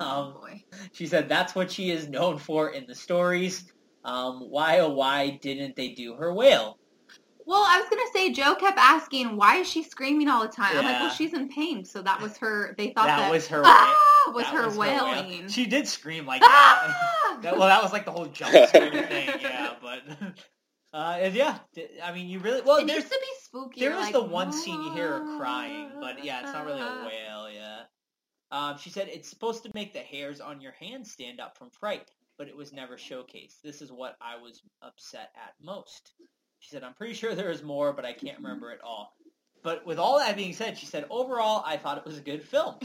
Oh 0.00 0.04
Um, 0.04 0.32
boy. 0.34 0.64
she 0.92 1.06
said 1.06 1.28
that's 1.28 1.54
what 1.54 1.70
she 1.70 1.90
is 1.90 2.08
known 2.08 2.38
for 2.38 2.70
in 2.70 2.86
the 2.86 2.94
stories. 2.94 3.72
Um, 4.04 4.40
why 4.50 4.80
oh 4.80 4.90
why 4.90 5.38
didn't 5.42 5.76
they 5.76 5.90
do 5.94 6.14
her 6.16 6.34
wail? 6.34 6.79
Well, 7.50 7.64
I 7.66 7.80
was 7.80 7.90
gonna 7.90 8.02
say 8.12 8.30
Joe 8.32 8.54
kept 8.54 8.78
asking 8.78 9.36
why 9.36 9.56
is 9.56 9.68
she 9.68 9.82
screaming 9.82 10.28
all 10.28 10.40
the 10.42 10.46
time. 10.48 10.78
I'm 10.78 10.84
like, 10.84 11.00
well, 11.00 11.10
she's 11.10 11.32
in 11.34 11.48
pain, 11.48 11.84
so 11.84 12.00
that 12.00 12.20
was 12.22 12.36
her. 12.38 12.76
They 12.78 12.90
thought 12.92 13.06
That 13.06 13.18
that, 13.18 13.30
was 13.32 13.48
her 13.48 13.60
ah, 13.64 14.32
was 14.32 14.44
That 14.44 14.54
her 14.54 14.78
wail. 14.78 15.04
wailing. 15.06 15.48
She 15.48 15.66
did 15.66 15.88
scream 15.88 16.26
like 16.26 16.42
that. 16.42 16.48
ah! 16.48 17.38
That- 17.42 17.58
well, 17.58 17.66
that 17.66 17.82
was 17.82 17.92
like 17.92 18.04
the 18.04 18.12
whole 18.12 18.26
jump 18.26 18.52
scare 18.68 18.90
thing, 18.92 19.30
yeah. 19.40 19.74
But 19.82 20.02
uh, 20.92 21.28
yeah, 21.32 21.58
I 22.04 22.12
mean, 22.12 22.28
you 22.28 22.38
really 22.38 22.60
well. 22.62 22.76
it 22.76 22.86
there's 22.86 22.98
needs 23.02 23.10
to 23.10 23.18
be 23.20 23.26
spooky. 23.42 23.80
There 23.80 23.90
You're 23.90 23.98
like, 23.98 24.12
the 24.12 24.22
one 24.22 24.52
scene 24.52 24.80
you 24.82 24.92
hear 24.92 25.08
her 25.08 25.36
crying, 25.38 25.90
but 26.00 26.24
yeah, 26.24 26.42
it's 26.44 26.52
not 26.52 26.64
really 26.66 26.80
a 26.82 26.84
"Ah." 26.84 27.04
wail. 27.04 27.50
Yeah. 27.52 27.80
Um, 28.52 28.78
she 28.78 28.90
said 28.90 29.08
it's 29.08 29.28
supposed 29.28 29.64
to 29.64 29.70
make 29.74 29.92
the 29.92 29.98
hairs 29.98 30.40
on 30.40 30.60
your 30.60 30.72
hands 30.78 31.10
stand 31.10 31.40
up 31.40 31.58
from 31.58 31.70
fright, 31.70 32.12
but 32.38 32.46
it 32.46 32.56
was 32.56 32.72
never 32.72 32.96
showcased. 32.96 33.60
This 33.64 33.82
is 33.82 33.90
what 33.90 34.16
I 34.20 34.40
was 34.40 34.62
upset 34.82 35.30
at 35.34 35.54
most. 35.60 36.12
She 36.60 36.70
said, 36.70 36.84
I'm 36.84 36.94
pretty 36.94 37.14
sure 37.14 37.34
there 37.34 37.50
is 37.50 37.62
more, 37.62 37.92
but 37.92 38.04
I 38.04 38.12
can't 38.12 38.36
remember 38.36 38.70
it 38.70 38.80
all. 38.84 39.16
But 39.62 39.84
with 39.84 39.98
all 39.98 40.18
that 40.18 40.36
being 40.36 40.52
said, 40.52 40.78
she 40.78 40.86
said, 40.86 41.04
overall, 41.10 41.62
I 41.66 41.76
thought 41.76 41.98
it 41.98 42.04
was 42.04 42.18
a 42.18 42.22
good 42.22 42.42
film. 42.42 42.76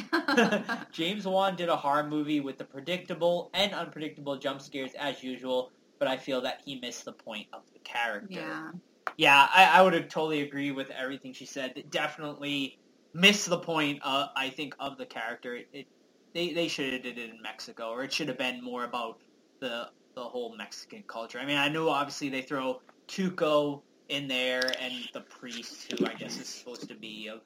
James 0.92 1.26
Wan 1.26 1.56
did 1.56 1.70
a 1.70 1.76
horror 1.76 2.08
movie 2.08 2.42
with 2.42 2.58
the 2.58 2.66
predictable 2.66 3.50
and 3.54 3.74
unpredictable 3.74 4.38
jump 4.38 4.62
scares 4.62 4.92
as 5.00 5.24
usual, 5.24 5.72
but 6.00 6.08
I 6.08 6.18
feel 6.18 6.42
that 6.42 6.62
he 6.66 6.80
missed 6.80 7.06
the 7.06 7.14
point 7.14 7.48
of 7.54 7.62
the 7.74 7.80
character. 7.80 8.40
Yeah. 8.40 8.72
Yeah, 9.18 9.48
I, 9.54 9.66
I 9.66 9.82
would 9.82 9.94
have 9.94 10.10
totally 10.10 10.42
agree 10.42 10.72
with 10.72 10.90
everything 10.90 11.32
she 11.32 11.46
said. 11.46 11.74
It 11.76 11.92
definitely 11.92 12.78
missed 13.14 13.50
the 13.50 13.60
point, 13.60 14.00
uh, 14.04 14.28
I 14.36 14.50
think, 14.50 14.76
of 14.80 14.98
the 14.98 15.06
character. 15.06 15.56
It, 15.56 15.68
it 15.72 15.88
they, 16.34 16.52
they 16.52 16.68
should 16.68 16.92
have 16.92 17.04
did 17.04 17.18
it 17.18 17.30
in 17.30 17.42
Mexico, 17.42 17.92
or 17.92 18.04
it 18.04 18.12
should 18.12 18.28
have 18.28 18.38
been 18.38 18.62
more 18.62 18.84
about 18.84 19.20
the 19.62 19.88
the 20.16 20.24
whole 20.24 20.56
Mexican 20.58 21.04
culture. 21.08 21.40
I 21.40 21.46
mean, 21.46 21.58
I 21.58 21.70
know 21.70 21.90
obviously 21.90 22.30
they 22.30 22.42
throw 22.42 22.82
Tuco 23.08 23.82
in 24.10 24.28
there 24.28 24.72
and 24.80 24.94
the 25.14 25.22
priest, 25.22 25.92
who 25.92 26.06
I 26.06 26.14
guess 26.14 26.40
is 26.40 26.48
supposed 26.48 26.88
to 26.88 26.96
be 26.96 27.30
of, 27.32 27.42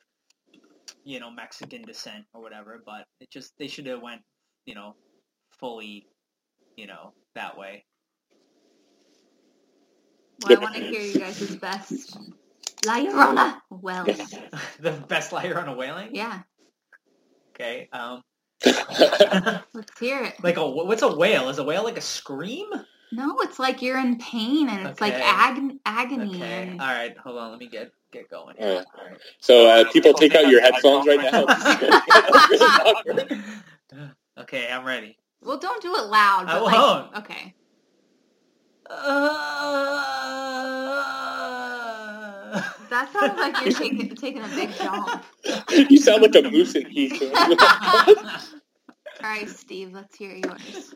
you 1.04 1.20
know, 1.20 1.32
Mexican 1.32 1.82
descent 1.84 2.26
or 2.34 2.42
whatever, 2.42 2.82
but 2.86 3.06
it 3.20 3.30
just, 3.32 3.54
they 3.58 3.68
should 3.68 3.86
have 3.88 4.02
went, 4.02 4.22
you 4.66 4.76
know, 4.76 4.96
fully, 5.60 6.06
you 6.76 6.88
know, 6.88 7.14
that 7.36 7.58
way. 7.58 7.86
Well, 10.42 10.58
I 10.58 10.62
want 10.62 10.76
to 10.76 10.82
hear 10.82 11.02
you 11.02 11.20
guys' 11.20 11.56
best 11.58 12.18
La 12.86 12.98
Llorona 12.98 13.58
wells. 13.70 14.34
the 14.80 14.92
best 15.08 15.34
liar 15.34 15.60
on 15.60 15.68
a 15.68 15.74
wailing? 15.74 16.10
Yeah, 16.14 16.40
Okay. 17.60 17.90
Um, 17.92 18.22
let's 19.74 20.00
hear 20.00 20.24
it. 20.24 20.36
like 20.44 20.58
a 20.58 20.70
what's 20.70 21.02
a 21.02 21.14
wail? 21.16 21.50
Is 21.50 21.58
a 21.58 21.64
wail 21.64 21.84
like 21.84 21.98
a 21.98 22.02
scream? 22.02 22.68
No, 23.12 23.40
it's 23.42 23.60
like 23.60 23.82
you're 23.82 23.98
in 23.98 24.18
pain 24.20 24.70
and 24.70 24.88
it's 24.88 25.02
like 25.02 25.14
ag- 25.14 25.78
agony. 25.86 26.38
Okay. 26.38 26.64
And 26.70 26.80
All 26.82 26.88
right. 26.88 27.18
Hold 27.18 27.38
on. 27.38 27.50
Let 27.52 27.60
me 27.60 27.68
get 27.68 27.92
get 28.12 28.30
going. 28.30 28.56
All 28.60 28.66
Here. 28.68 28.78
right. 28.78 28.86
All 28.98 29.06
right. 29.10 29.20
so 29.40 29.68
uh, 29.68 29.84
people 29.92 30.14
take 30.14 30.36
out 30.36 30.48
your 30.48 30.62
headphones 30.62 31.08
right 31.08 31.32
now. 31.32 31.46
Okay, 34.38 34.70
I'm 34.72 34.86
ready. 34.86 35.18
well, 35.42 35.58
don't 35.58 35.82
do 35.82 35.94
it 35.96 36.04
loud. 36.06 36.46
I 36.48 36.54
But 36.54 36.64
like, 36.64 36.78
won't. 36.78 37.16
Okay. 37.18 37.54
That 42.90 43.12
sounds 43.14 43.38
like 43.38 43.62
you're 43.64 43.74
taking 43.74 44.16
taking 44.16 44.42
a 44.44 44.48
big 44.48 44.72
jump. 44.76 45.24
you 45.90 45.98
sound 45.98 46.22
like 46.24 46.34
a 46.36 46.50
moose 46.50 46.76
in 46.76 46.90
heat. 46.90 47.22
All 47.22 47.56
right, 49.22 49.48
Steve, 49.50 49.92
let's 49.94 50.16
hear 50.16 50.36
yours. 50.36 50.94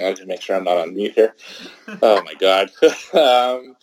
I'll 0.00 0.14
just 0.14 0.26
make 0.28 0.40
sure 0.42 0.56
I'm 0.56 0.64
not 0.64 0.78
on 0.78 0.94
mute 0.94 1.12
here. 1.14 1.34
Oh 2.02 2.22
my 2.24 2.34
god. 2.34 2.70
um, 2.82 3.76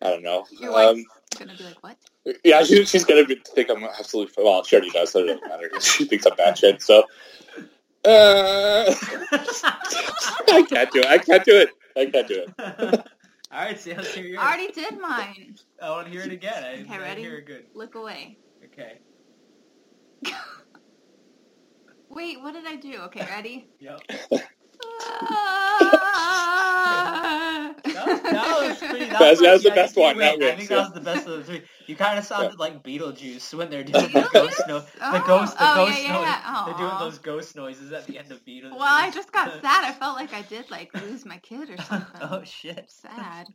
I 0.00 0.10
don't 0.10 0.22
know. 0.22 0.46
Your 0.60 0.72
wife's 0.72 1.00
Um, 1.00 1.04
gonna 1.38 1.56
be 1.56 1.64
like, 1.64 1.82
"What?" 1.82 1.96
yeah, 2.44 2.62
she, 2.62 2.84
she's 2.84 3.04
gonna 3.04 3.24
be, 3.24 3.36
think 3.54 3.70
I'm 3.70 3.82
absolutely 3.84 4.42
well. 4.44 4.62
She 4.64 4.76
already 4.76 4.90
does, 4.90 5.10
so 5.10 5.20
it 5.20 5.26
doesn't 5.26 5.48
matter. 5.48 5.70
She 5.80 6.04
thinks 6.04 6.26
I'm 6.26 6.36
bad 6.36 6.56
shit. 6.58 6.82
So, 6.82 7.04
uh, 8.04 8.94
I 10.50 10.62
can't 10.68 10.90
do 10.92 11.00
it. 11.00 11.06
I 11.06 11.18
can't 11.18 11.44
do 11.44 11.56
it. 11.56 11.70
I 11.96 12.06
can't 12.06 12.28
do 12.28 12.46
it. 12.46 13.04
All 13.50 13.60
right, 13.60 13.78
see, 13.80 13.94
let's 13.94 14.14
hear 14.14 14.24
yours. 14.24 14.40
I 14.42 14.46
already 14.46 14.72
did 14.72 14.98
mine. 15.00 15.56
I 15.82 15.90
want 15.90 16.06
to 16.06 16.12
hear 16.12 16.22
it 16.22 16.32
again. 16.32 16.62
I, 16.62 16.80
Okay, 16.82 16.94
I 16.94 16.98
ready? 16.98 17.22
hear 17.22 17.36
it 17.38 17.46
good. 17.46 17.64
Look 17.74 17.94
away. 17.94 18.36
Okay. 18.64 18.98
Wait, 22.10 22.40
what 22.42 22.52
did 22.52 22.66
I 22.66 22.76
do? 22.76 22.98
Okay, 23.04 23.26
ready? 23.26 23.68
Yep. 23.80 24.00
Ah. 26.00 27.74
That, 27.84 28.22
that 28.22 28.68
was 28.68 28.78
pretty. 28.78 29.04
That, 29.06 29.18
That 29.18 29.30
was- 29.30 29.40
that 29.40 29.52
was 29.52 29.62
the 29.62 29.70
best 29.70 29.96
one, 29.96 30.16
win. 30.16 30.40
that 30.40 30.52
I 30.52 30.56
think 30.56 30.70
yeah. 30.70 30.76
that 30.76 30.82
was 30.84 30.92
the 30.94 31.00
best 31.00 31.26
of 31.26 31.38
the 31.38 31.44
three. 31.44 31.62
You 31.86 31.96
kind 31.96 32.18
of 32.18 32.24
sounded 32.24 32.58
like 32.58 32.82
Beetlejuice 32.82 33.54
when 33.54 33.70
they're 33.70 33.82
doing 33.84 34.12
the 34.12 34.28
ghost 34.32 34.62
noise. 34.68 34.84
The 34.84 34.90
Oh, 35.00 35.24
ghost. 35.26 35.56
The 35.58 35.64
oh, 35.72 35.74
ghost 35.86 35.98
yeah, 36.02 36.06
yeah, 36.06 36.12
noise. 36.14 36.24
yeah. 36.26 36.62
They're 36.66 36.74
doing 36.88 36.98
those 36.98 37.18
ghost 37.18 37.56
noises 37.56 37.92
at 37.92 38.06
the 38.06 38.18
end 38.18 38.30
of 38.32 38.44
Beetlejuice. 38.44 38.72
Well, 38.72 38.82
I 38.82 39.10
just 39.10 39.32
got 39.32 39.50
sad. 39.62 39.84
I 39.84 39.92
felt 39.92 40.16
like 40.16 40.32
I 40.34 40.42
did 40.42 40.70
like 40.70 40.92
lose 41.02 41.24
my 41.24 41.38
kid 41.38 41.70
or 41.70 41.76
something. 41.82 42.20
oh 42.22 42.42
shit. 42.44 42.90
Sad. 42.90 43.46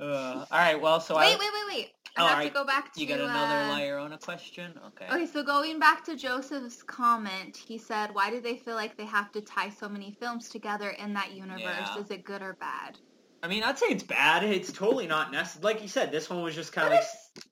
Uh, 0.00 0.44
all 0.50 0.58
right. 0.58 0.80
Well, 0.80 1.00
so 1.00 1.16
wait, 1.16 1.34
I. 1.34 1.38
wait, 1.38 1.50
wait, 1.52 1.66
wait. 1.76 1.92
I 2.16 2.20
All 2.20 2.28
have 2.28 2.38
right. 2.38 2.48
to 2.48 2.52
go 2.52 2.64
back 2.64 2.92
to. 2.92 3.00
You 3.00 3.06
got 3.06 3.20
another 3.20 3.98
uh, 3.98 4.04
on 4.04 4.12
a 4.12 4.18
question? 4.18 4.74
Okay. 4.88 5.06
Okay, 5.10 5.26
so 5.26 5.42
going 5.42 5.78
back 5.78 6.04
to 6.04 6.16
Joseph's 6.16 6.82
comment, 6.82 7.56
he 7.56 7.78
said, 7.78 8.10
"Why 8.12 8.30
do 8.30 8.40
they 8.40 8.58
feel 8.58 8.74
like 8.74 8.98
they 8.98 9.06
have 9.06 9.32
to 9.32 9.40
tie 9.40 9.70
so 9.70 9.88
many 9.88 10.16
films 10.20 10.50
together 10.50 10.90
in 10.90 11.14
that 11.14 11.32
universe? 11.32 11.62
Yeah. 11.62 11.98
Is 11.98 12.10
it 12.10 12.24
good 12.24 12.42
or 12.42 12.54
bad?" 12.54 12.98
I 13.42 13.48
mean, 13.48 13.62
I'd 13.62 13.78
say 13.78 13.86
it's 13.86 14.02
bad. 14.02 14.44
It's 14.44 14.72
totally 14.72 15.06
not 15.06 15.32
necessary. 15.32 15.74
Like 15.74 15.82
you 15.82 15.88
said, 15.88 16.12
this 16.12 16.28
one 16.28 16.42
was 16.42 16.54
just 16.54 16.72
kind 16.72 16.88
of 16.88 16.92
like, 16.92 17.04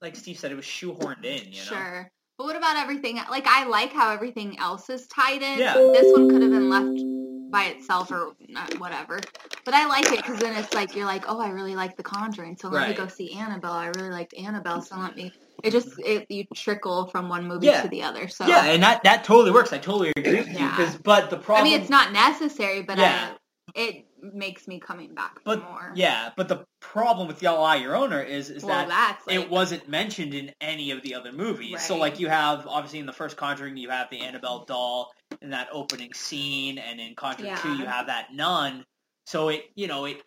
like 0.03 0.17
Steve 0.17 0.39
said, 0.39 0.53
it 0.53 0.57
was 0.57 0.65
shoehorned 0.65 1.25
in. 1.25 1.53
You 1.53 1.59
know. 1.59 1.65
Sure. 1.65 2.11
But 2.37 2.45
what 2.45 2.57
about 2.57 2.77
everything? 2.77 3.17
Like, 3.31 3.47
I 3.47 3.65
like 3.65 3.93
how 3.93 4.13
everything 4.13 4.59
else 4.59 4.89
is 4.89 5.07
tied 5.09 5.43
in. 5.43 5.59
Yeah. 5.59 5.75
This 5.75 6.13
one 6.13 6.29
could 6.31 6.43
have 6.43 6.51
been 6.51 6.71
left 6.71 7.20
by 7.51 7.65
itself 7.65 8.11
or 8.11 8.33
not, 8.49 8.79
whatever. 8.79 9.21
But 9.65 9.75
I 9.75 9.87
like 9.87 10.07
it 10.07 10.17
because 10.17 10.39
then 10.39 10.57
it's 10.57 10.73
like 10.75 10.95
you're 10.95 11.07
like, 11.07 11.25
oh, 11.29 11.41
I 11.41 11.51
really 11.51 11.75
like 11.75 11.97
The 11.97 12.03
Conjuring, 12.03 12.57
so 12.57 12.69
let 12.69 12.89
me 12.89 12.95
go 12.95 13.07
see 13.09 13.33
Annabelle. 13.33 13.73
I 13.73 13.87
really 13.89 14.11
liked 14.11 14.35
Annabelle, 14.35 14.83
so 14.83 14.97
let 14.97 15.17
me. 15.17 15.33
It 15.63 15.73
just 15.73 15.89
it 15.99 16.27
you 16.31 16.45
trickle 16.55 17.09
from 17.09 17.29
one 17.29 17.47
movie 17.47 17.67
Yeah. 17.67 17.83
to 17.83 17.89
the 17.89 18.03
other. 18.03 18.29
So 18.29 18.47
Yeah, 18.47 18.65
and 18.65 18.83
that 18.83 19.03
that 19.05 19.25
totally 19.25 19.51
works. 19.51 19.73
I 19.73 19.79
totally 19.79 20.13
agree 20.17 20.37
with 20.37 20.49
you. 20.49 20.69
Because 20.69 20.97
but 20.97 21.29
the 21.29 21.37
problem. 21.37 21.67
I 21.67 21.71
mean, 21.71 21.81
it's 21.81 21.91
not 21.91 22.13
necessary, 22.13 22.83
but 22.83 22.99
Yeah. 22.99 23.33
I, 23.33 23.37
it 23.75 24.07
makes 24.23 24.67
me 24.67 24.81
coming 24.81 25.15
back 25.15 25.41
But 25.45 25.63
more. 25.63 25.93
yeah, 25.95 26.31
but 26.37 26.49
the 26.49 26.65
problem 26.81 27.29
with 27.29 27.43
La 27.43 27.75
Llorona 27.77 28.27
is 28.27 28.51
is 28.51 28.65
well, 28.65 28.89
that 28.89 29.21
like, 29.27 29.37
it 29.37 29.51
wasn't 29.51 29.89
mentioned 29.89 30.35
in 30.35 30.53
any 30.61 30.91
of 30.91 31.03
the 31.03 31.15
other 31.15 31.33
movies. 31.33 31.83
So 31.83 31.97
like 31.97 32.19
you 32.19 32.29
have 32.29 32.67
obviously 32.67 32.99
in 32.99 33.07
the 33.07 33.13
first 33.13 33.37
Conjuring 33.37 33.77
you 33.77 33.91
have 33.91 34.09
the 34.11 34.21
Annabelle 34.21 34.65
doll 34.65 35.13
in 35.43 35.51
that 35.51 35.69
opening 35.73 36.13
scene, 36.13 36.79
and 36.79 37.01
in 37.01 37.15
Conjuring 37.15 37.57
Two 37.57 37.77
you 37.77 37.87
have 37.87 38.07
that 38.07 38.33
nun. 38.33 38.85
So 39.27 39.49
it 39.49 39.65
you 39.75 39.87
know 39.87 40.05
it 40.05 40.23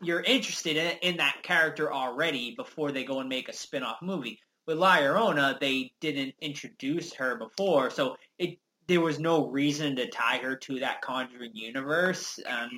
you're 0.00 0.20
interested 0.20 0.76
in 0.76 0.98
in 1.02 1.16
that 1.18 1.42
character 1.42 1.92
already 1.92 2.54
before 2.56 2.92
they 2.92 3.04
go 3.04 3.20
and 3.20 3.28
make 3.28 3.48
a 3.48 3.52
spin-off 3.52 4.02
movie. 4.02 4.38
With 4.66 4.78
La 4.78 4.98
Llorona, 4.98 5.58
they 5.58 5.92
didn't 6.00 6.34
introduce 6.40 7.12
her 7.14 7.36
before, 7.36 7.90
so 7.90 8.16
it 8.38 8.58
there 8.86 9.00
was 9.00 9.18
no 9.18 9.46
reason 9.48 9.96
to 9.96 10.08
tie 10.08 10.38
her 10.38 10.56
to 10.56 10.80
that 10.80 11.02
Conjuring 11.02 11.52
universe. 11.54 12.38
Um, 12.46 12.70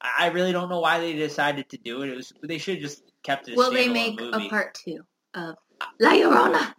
I 0.00 0.28
really 0.28 0.52
don't 0.52 0.68
know 0.68 0.80
why 0.80 1.00
they 1.00 1.14
decided 1.14 1.68
to 1.70 1.76
do 1.78 2.02
it. 2.02 2.10
It 2.10 2.16
was 2.16 2.32
they 2.42 2.58
should 2.58 2.76
have 2.76 2.82
just 2.82 3.02
kept 3.22 3.48
it. 3.48 3.54
A 3.54 3.56
Will 3.56 3.72
they 3.72 3.88
make 3.88 4.20
movie. 4.20 4.46
a 4.46 4.50
part 4.50 4.74
two 4.74 5.00
of 5.34 5.56
La 6.00 6.10
Llorona? 6.10 6.74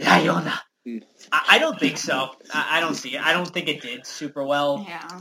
La 0.00 0.18
Llorona. 0.18 0.58
I, 0.84 1.44
I 1.50 1.58
don't 1.58 1.78
think 1.78 1.96
so. 1.96 2.30
I, 2.52 2.78
I 2.78 2.80
don't 2.80 2.94
see 2.94 3.14
it. 3.14 3.24
I 3.24 3.32
don't 3.32 3.48
think 3.48 3.68
it 3.68 3.80
did 3.82 4.04
super 4.04 4.44
well. 4.44 4.84
Yeah. 4.88 5.20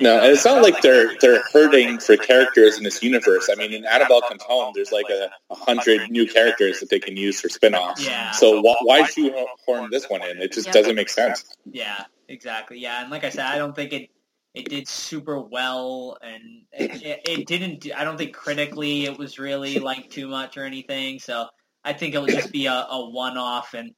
No, 0.00 0.18
and 0.20 0.32
it's 0.32 0.44
not 0.44 0.62
like 0.62 0.80
they're 0.80 1.18
they're 1.20 1.42
hurting 1.52 1.98
for 1.98 2.16
characters 2.16 2.78
in 2.78 2.84
this 2.84 3.02
universe. 3.02 3.50
I 3.52 3.56
mean, 3.56 3.74
in 3.74 3.84
Annabelle 3.84 4.22
Comes 4.22 4.42
Home, 4.44 4.72
there's 4.74 4.90
like 4.90 5.10
a, 5.10 5.30
a 5.50 5.54
hundred 5.54 6.10
new 6.10 6.26
characters 6.26 6.80
that 6.80 6.88
they 6.88 6.98
can 6.98 7.16
use 7.16 7.40
for 7.40 7.50
spin-offs. 7.50 8.06
Yeah. 8.06 8.30
So 8.30 8.60
why, 8.62 8.74
why 8.82 9.04
shoehorn 9.04 9.90
this 9.90 10.08
one 10.08 10.22
in? 10.22 10.38
It 10.38 10.52
just 10.52 10.68
Yep. 10.68 10.74
doesn't 10.74 10.94
make 10.94 11.10
sense. 11.10 11.44
Yeah, 11.70 12.04
exactly. 12.28 12.78
Yeah, 12.78 13.02
and 13.02 13.10
like 13.10 13.24
I 13.24 13.30
said, 13.30 13.44
I 13.44 13.58
don't 13.58 13.76
think 13.76 13.92
it 13.92 14.08
it 14.54 14.68
did 14.68 14.88
super 14.88 15.40
well, 15.40 16.16
and 16.22 16.62
it, 16.72 17.02
it, 17.02 17.20
it 17.28 17.46
didn't. 17.46 17.86
I 17.94 18.04
don't 18.04 18.16
think 18.16 18.32
critically 18.34 19.04
it 19.04 19.18
was 19.18 19.38
really 19.38 19.78
like 19.78 20.08
too 20.08 20.28
much 20.28 20.56
or 20.56 20.64
anything. 20.64 21.18
So 21.18 21.48
I 21.84 21.92
think 21.92 22.14
it'll 22.14 22.26
just 22.26 22.52
be 22.52 22.64
a, 22.66 22.86
a 22.90 23.10
one 23.10 23.36
off, 23.36 23.74
and 23.74 23.92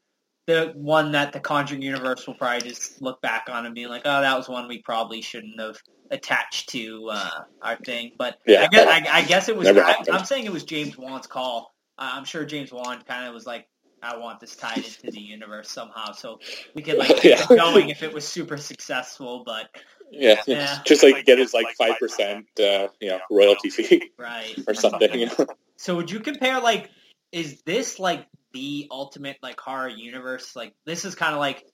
the 0.47 0.73
one 0.75 1.13
that 1.13 1.33
the 1.33 1.41
Conjuring 1.41 1.83
universe 1.83 2.27
will 2.27 2.35
probably 2.35 2.69
just 2.69 3.01
look 3.01 3.21
back 3.23 3.47
on 3.49 3.67
and 3.67 3.75
be 3.75 3.87
like, 3.87 4.03
oh, 4.05 4.21
that 4.21 4.37
was 4.37 4.49
one 4.49 4.69
we 4.69 4.83
probably 4.83 5.23
shouldn't 5.23 5.59
have 5.61 5.77
attached 6.11 6.69
to 6.71 7.09
uh, 7.11 7.31
our 7.63 7.77
thing. 7.85 8.13
But 8.19 8.37
Yeah. 8.47 8.63
I 8.63 8.67
guess 8.69 8.87
I, 8.89 9.19
I 9.19 9.23
guess 9.23 9.49
it 9.49 9.57
was. 9.57 9.69
I, 9.69 9.97
I'm 10.13 10.25
saying 10.25 10.45
it 10.45 10.53
was 10.53 10.65
James 10.65 10.99
Wan's 10.99 11.27
call. 11.27 11.73
Uh, 11.99 12.11
I'm 12.13 12.25
sure 12.25 12.45
James 12.45 12.73
Wan 12.73 13.03
kind 13.07 13.27
of 13.27 13.35
was 13.35 13.47
like. 13.47 13.67
I 14.03 14.19
want 14.19 14.39
this 14.39 14.55
tied 14.55 14.85
into 14.85 15.11
the 15.11 15.19
universe 15.19 15.71
somehow, 15.71 16.13
so 16.13 16.39
we 16.75 16.83
could 16.83 16.99
like 16.99 17.09
keep 17.17 17.39
Yeah. 17.39 17.47
going 17.57 17.89
if 17.89 18.03
it 18.03 18.13
was 18.13 18.29
super 18.29 18.59
successful. 18.59 19.45
But 19.47 19.71
Yeah, 20.11 20.43
Yeah. 20.47 20.79
just 20.85 21.03
like 21.03 21.25
get 21.25 21.39
his 21.39 21.55
like 21.55 21.69
five 21.79 21.99
percent, 21.99 22.45
uh, 22.61 22.89
you 23.01 23.09
know, 23.09 23.21
royalty 23.31 23.71
fee 23.71 24.11
right 24.19 24.59
or 24.69 24.75
something. 24.75 25.19
You 25.19 25.27
know? 25.39 25.47
So 25.79 25.97
would 25.97 26.11
you 26.11 26.21
compare 26.21 26.61
like 26.61 26.91
is 27.35 27.63
this 27.63 27.99
like 27.99 28.27
the 28.53 28.87
ultimate 28.93 29.39
like 29.43 29.59
horror 29.59 29.89
universe? 29.89 30.55
Like 30.55 30.73
this 30.87 31.05
is 31.05 31.17
kind 31.17 31.35
of 31.35 31.41
like 31.41 31.65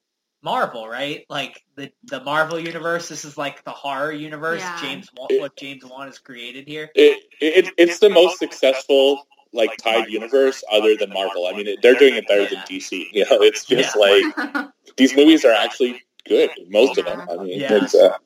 Marvel, 0.43 0.89
right? 0.89 1.27
Like 1.29 1.63
the 1.77 1.93
the 2.05 2.25
Marvel 2.25 2.59
universe. 2.59 3.09
This 3.09 3.27
is 3.27 3.37
like 3.37 3.63
the 3.65 3.71
horror 3.71 4.11
universe. 4.11 4.63
Yeah. 4.63 4.81
James 4.81 5.11
Wan, 5.15 5.29
what 5.39 5.57
James 5.57 5.85
Wan 5.85 6.07
has 6.07 6.19
created 6.19 6.67
here. 6.67 6.91
It, 6.95 7.23
it 7.43 7.75
it's 7.77 7.99
the 7.99 8.09
most 8.09 8.39
successful 8.39 9.27
like 9.53 9.77
tied 9.77 10.09
universe 10.09 10.65
other 10.73 10.97
than 10.97 11.11
Marvel. 11.13 11.47
I 11.47 11.53
mean, 11.53 11.67
it, 11.67 11.83
they're 11.83 11.95
doing 11.95 12.15
it 12.15 12.27
better 12.27 12.49
than 12.49 12.61
DC. 12.61 13.05
You 13.13 13.27
know, 13.27 13.43
it's 13.43 13.67
just 13.67 13.95
Yeah. 13.97 14.49
like 14.55 14.69
these 14.97 15.15
movies 15.15 15.45
are 15.45 15.53
actually 15.53 16.03
good. 16.27 16.49
Most 16.71 16.97
of 16.97 17.05
them. 17.05 17.21
I 17.29 17.37
mean, 17.37 17.61
Yeah. 17.61 17.85
it's 17.85 17.95
uh, 17.95 18.17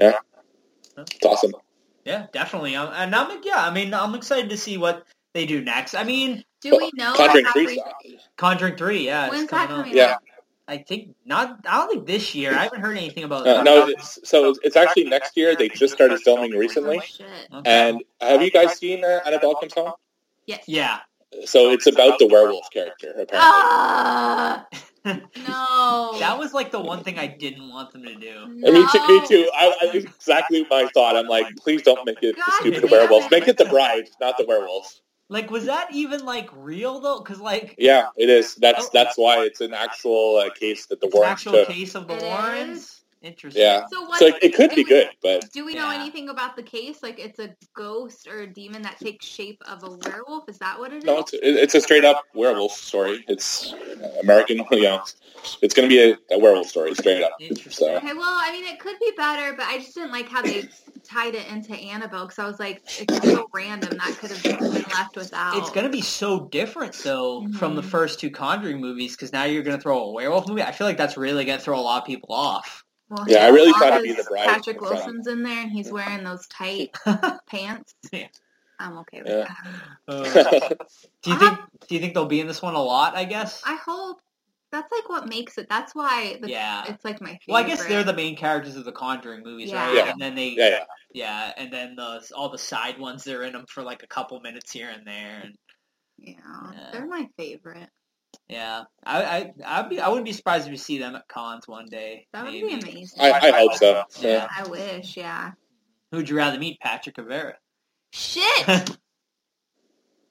yeah, 0.00 0.18
it's 0.98 1.24
awesome. 1.24 1.52
Yeah, 2.04 2.26
definitely. 2.32 2.74
Um, 2.74 2.90
and 2.92 3.14
I'm 3.14 3.40
yeah. 3.44 3.64
I 3.64 3.70
mean, 3.72 3.94
I'm 3.94 4.16
excited 4.16 4.50
to 4.50 4.56
see 4.56 4.78
what 4.78 5.06
they 5.34 5.46
do 5.46 5.62
next. 5.62 5.94
I 5.94 6.04
mean, 6.04 6.44
Do 6.62 6.76
we 6.76 6.90
know? 6.94 7.12
Conjuring 7.14 7.44
three. 7.46 7.66
re- 7.66 8.18
Conjuring 8.36 8.76
three. 8.76 9.04
Yeah, 9.06 9.28
When's 9.28 9.42
it's 9.42 9.50
that 9.50 9.68
coming 9.68 9.90
out. 9.90 9.94
Yeah. 9.94 10.16
I 10.66 10.78
think 10.78 11.14
not. 11.26 11.58
I 11.68 11.76
don't 11.78 11.90
think 11.90 12.06
this 12.06 12.34
year. 12.34 12.54
I 12.54 12.62
haven't 12.62 12.80
heard 12.80 12.96
anything 12.96 13.24
about. 13.24 13.46
Uh, 13.46 13.62
no, 13.62 13.86
it's, 13.86 14.18
so 14.26 14.54
it's 14.62 14.76
actually 14.76 15.04
next 15.04 15.36
year. 15.36 15.54
They 15.54 15.68
just 15.68 15.92
started 15.92 16.20
filming 16.20 16.52
recently. 16.52 16.98
Oh, 16.98 17.00
shit. 17.02 17.26
Okay. 17.52 17.70
And 17.70 18.02
have 18.22 18.40
you 18.40 18.50
guys 18.50 18.78
seen 18.78 19.04
uh, 19.04 19.20
Annabelle 19.26 19.56
Comes 19.56 19.74
Home? 19.74 19.92
Yes. 20.46 20.64
yeah. 20.66 21.00
So 21.44 21.70
it's 21.70 21.86
about 21.86 22.18
the 22.18 22.28
werewolf 22.28 22.70
character, 22.70 23.08
apparently. 23.10 23.34
Ah, 23.34 24.66
no. 25.04 26.16
That 26.18 26.38
was 26.38 26.54
like 26.54 26.70
the 26.70 26.80
one 26.80 27.02
thing 27.02 27.18
I 27.18 27.26
didn't 27.26 27.68
want 27.68 27.90
them 27.92 28.04
to 28.04 28.14
do. 28.14 28.42
And 28.44 28.62
me 28.62 28.86
too. 28.90 29.06
Me 29.08 29.26
too. 29.26 29.50
I, 29.54 29.74
I 29.82 29.90
exactly 29.96 30.64
my 30.70 30.88
thought. 30.94 31.16
I'm 31.16 31.26
like, 31.26 31.56
please 31.56 31.82
don't 31.82 32.06
make 32.06 32.22
it 32.22 32.36
the 32.36 32.52
stupid 32.60 32.82
damn 32.82 32.90
werewolf. 32.90 33.30
Make 33.30 33.48
it 33.48 33.58
the 33.58 33.64
bride, 33.66 34.04
not 34.20 34.38
the 34.38 34.46
werewolf. 34.46 35.00
Like, 35.28 35.50
was 35.50 35.66
that 35.66 35.88
even 35.92 36.24
like 36.24 36.50
real 36.54 37.00
though? 37.00 37.18
Because 37.20 37.40
like 37.40 37.74
Yeah, 37.78 38.08
it 38.16 38.28
is. 38.28 38.54
That's 38.56 38.88
that's 38.90 39.16
why 39.16 39.44
it's 39.44 39.60
an 39.60 39.74
actual 39.74 40.36
uh, 40.36 40.50
case 40.50 40.86
that 40.86 41.00
the 41.00 41.06
it's 41.06 41.14
an 41.14 41.20
Warrens 41.20 41.40
actual 41.40 41.52
took. 41.52 41.68
case 41.68 41.94
of 41.94 42.08
the 42.08 42.14
Warrens. 42.14 42.93
Is? 43.24 43.30
Interesting. 43.30 43.62
Yeah. 43.62 43.86
So 43.92 44.02
what? 44.06 44.18
So 44.18 44.26
it, 44.26 44.36
it 44.42 44.54
could 44.54 44.70
be 44.70 44.84
good, 44.84 45.10
but 45.22 45.52
Do 45.52 45.64
we 45.64 45.74
know 45.74 45.90
Yeah. 45.90 46.00
anything 46.00 46.28
about 46.28 46.56
the 46.56 46.62
case? 46.62 47.02
Like 47.02 47.18
it's 47.18 47.38
a 47.38 47.54
ghost 47.74 48.26
or 48.26 48.42
a 48.42 48.46
demon 48.46 48.82
that 48.82 49.00
takes 49.00 49.26
shape 49.26 49.62
of 49.66 49.82
a 49.84 49.90
werewolf? 49.90 50.48
Is 50.48 50.58
that 50.58 50.78
what 50.78 50.92
it 50.92 50.98
is? 50.98 51.04
no, 51.04 51.18
it's 51.18 51.32
it, 51.32 51.40
it's 51.42 51.74
a 51.74 51.80
straight 51.80 52.04
up 52.04 52.24
werewolf 52.34 52.72
story. 52.72 53.24
It's 53.28 53.74
American. 54.22 54.64
You 54.72 54.82
know, 54.82 55.02
it's 55.62 55.74
going 55.74 55.88
to 55.88 55.94
be 55.94 56.00
a, 56.12 56.34
a 56.34 56.38
werewolf 56.38 56.68
story, 56.68 56.94
straight 56.94 57.22
up. 57.22 57.32
So 57.70 57.96
Okay, 57.96 58.12
well, 58.12 58.22
I 58.24 58.50
mean, 58.52 58.64
it 58.64 58.80
could 58.80 58.96
be 58.98 59.12
better, 59.16 59.54
but 59.56 59.66
I 59.66 59.78
just 59.78 59.94
didn't 59.94 60.10
like 60.10 60.28
how 60.28 60.42
they 60.42 60.68
tied 61.08 61.34
it 61.34 61.46
into 61.48 61.74
Annabelle 61.74 62.26
because 62.26 62.38
I 62.38 62.46
was 62.46 62.58
like, 62.58 62.82
it's 62.98 63.30
so 63.30 63.46
random 63.54 63.96
that 63.98 64.16
could 64.18 64.30
have 64.30 64.42
been 64.42 64.82
left 64.92 65.16
without. 65.16 65.58
It's 65.58 65.70
gonna 65.70 65.90
be 65.90 66.02
so 66.02 66.48
different 66.48 66.94
though 67.02 67.46
from 67.52 67.76
the 67.76 67.82
Mhm. 67.82 67.86
first 67.90 68.20
two 68.20 68.30
Conjuring 68.30 68.80
movies 68.80 69.12
because 69.12 69.32
now 69.32 69.44
you're 69.44 69.62
gonna 69.62 69.80
throw 69.80 69.98
a 70.02 70.12
werewolf 70.12 70.48
movie. 70.48 70.62
I 70.62 70.72
feel 70.72 70.86
like 70.86 70.96
that's 70.96 71.16
really 71.16 71.44
gonna 71.44 71.60
throw 71.60 71.78
a 71.78 71.82
lot 71.82 72.02
of 72.02 72.06
people 72.06 72.34
off. 72.34 72.83
Well, 73.08 73.24
Yeah, 73.28 73.44
I 73.44 73.48
really 73.48 73.70
long 73.70 73.80
thought 73.80 73.92
it'd 73.94 74.02
be 74.04 74.12
the 74.12 74.24
bride 74.24 74.46
Patrick 74.48 74.76
in. 74.78 74.82
Wilson's 74.82 75.26
in 75.26 75.42
there 75.42 75.62
and 75.62 75.70
he's 75.70 75.90
wearing 75.90 76.24
those 76.24 76.46
tight 76.46 76.96
pants. 77.46 77.94
Yeah. 78.12 78.28
I'm 78.78 78.98
okay 78.98 79.22
with 79.22 79.28
Yeah. 79.32 79.54
that. 80.08 80.68
Uh, 80.68 80.68
do 81.22 81.30
you 81.30 81.38
think? 81.38 81.58
Do 81.88 81.94
you 81.94 82.00
think 82.00 82.14
they'll 82.14 82.26
be 82.26 82.40
in 82.40 82.46
this 82.48 82.60
one 82.62 82.74
a 82.74 82.82
lot? 82.82 83.14
I 83.16 83.24
guess. 83.24 83.62
I 83.64 83.76
hope 83.76 84.18
that's 84.72 84.90
like 84.90 85.08
what 85.08 85.28
makes 85.28 85.58
it. 85.58 85.68
That's 85.68 85.94
why 85.94 86.38
the, 86.40 86.50
yeah. 86.50 86.82
it's 86.88 87.04
like 87.04 87.20
my 87.20 87.28
favorite. 87.28 87.42
Well, 87.46 87.62
I 87.64 87.66
guess 87.68 87.86
they're 87.86 88.02
the 88.02 88.12
main 88.12 88.34
characters 88.36 88.74
of 88.76 88.84
the 88.84 88.90
Conjuring 88.90 89.44
movies, 89.44 89.70
Yeah. 89.70 89.86
right? 89.86 89.94
Yeah. 89.96 90.10
And 90.10 90.20
then 90.20 90.34
they, 90.34 90.48
yeah, 90.48 90.68
yeah. 90.68 90.84
yeah, 91.12 91.52
and 91.56 91.72
then 91.72 91.94
the 91.94 92.20
all 92.34 92.48
the 92.48 92.58
side 92.58 92.98
ones 92.98 93.22
they're 93.22 93.44
in 93.44 93.52
them 93.52 93.66
for 93.68 93.84
like 93.84 94.02
a 94.02 94.08
couple 94.08 94.40
minutes 94.40 94.72
here 94.72 94.88
and 94.90 95.06
there, 95.06 95.42
and 95.44 95.54
yeah, 96.18 96.34
Yeah. 96.72 96.88
they're 96.92 97.06
my 97.06 97.28
favorite. 97.36 97.88
Yeah, 98.48 98.84
I, 99.04 99.22
I, 99.22 99.52
I'd 99.64 99.88
be, 99.88 100.00
I 100.00 100.08
wouldn't 100.08 100.26
be 100.26 100.32
surprised 100.32 100.66
if 100.66 100.70
we 100.70 100.76
see 100.76 100.98
them 100.98 101.14
at 101.16 101.26
cons 101.28 101.66
one 101.66 101.86
day. 101.86 102.26
That 102.32 102.44
would 102.44 102.52
be 102.52 102.74
amazing. 102.74 103.20
I, 103.20 103.32
I 103.32 103.50
hope 103.50 103.74
so. 103.74 104.02
Yeah. 104.20 104.28
Yeah. 104.28 104.48
I 104.56 104.68
wish, 104.68 105.16
yeah. 105.16 105.52
Who'd 106.12 106.28
you 106.28 106.36
rather 106.36 106.58
meet, 106.58 106.78
Patrick 106.80 107.18
or 107.18 107.24
Vera? 107.24 107.54
Shit! 108.12 108.44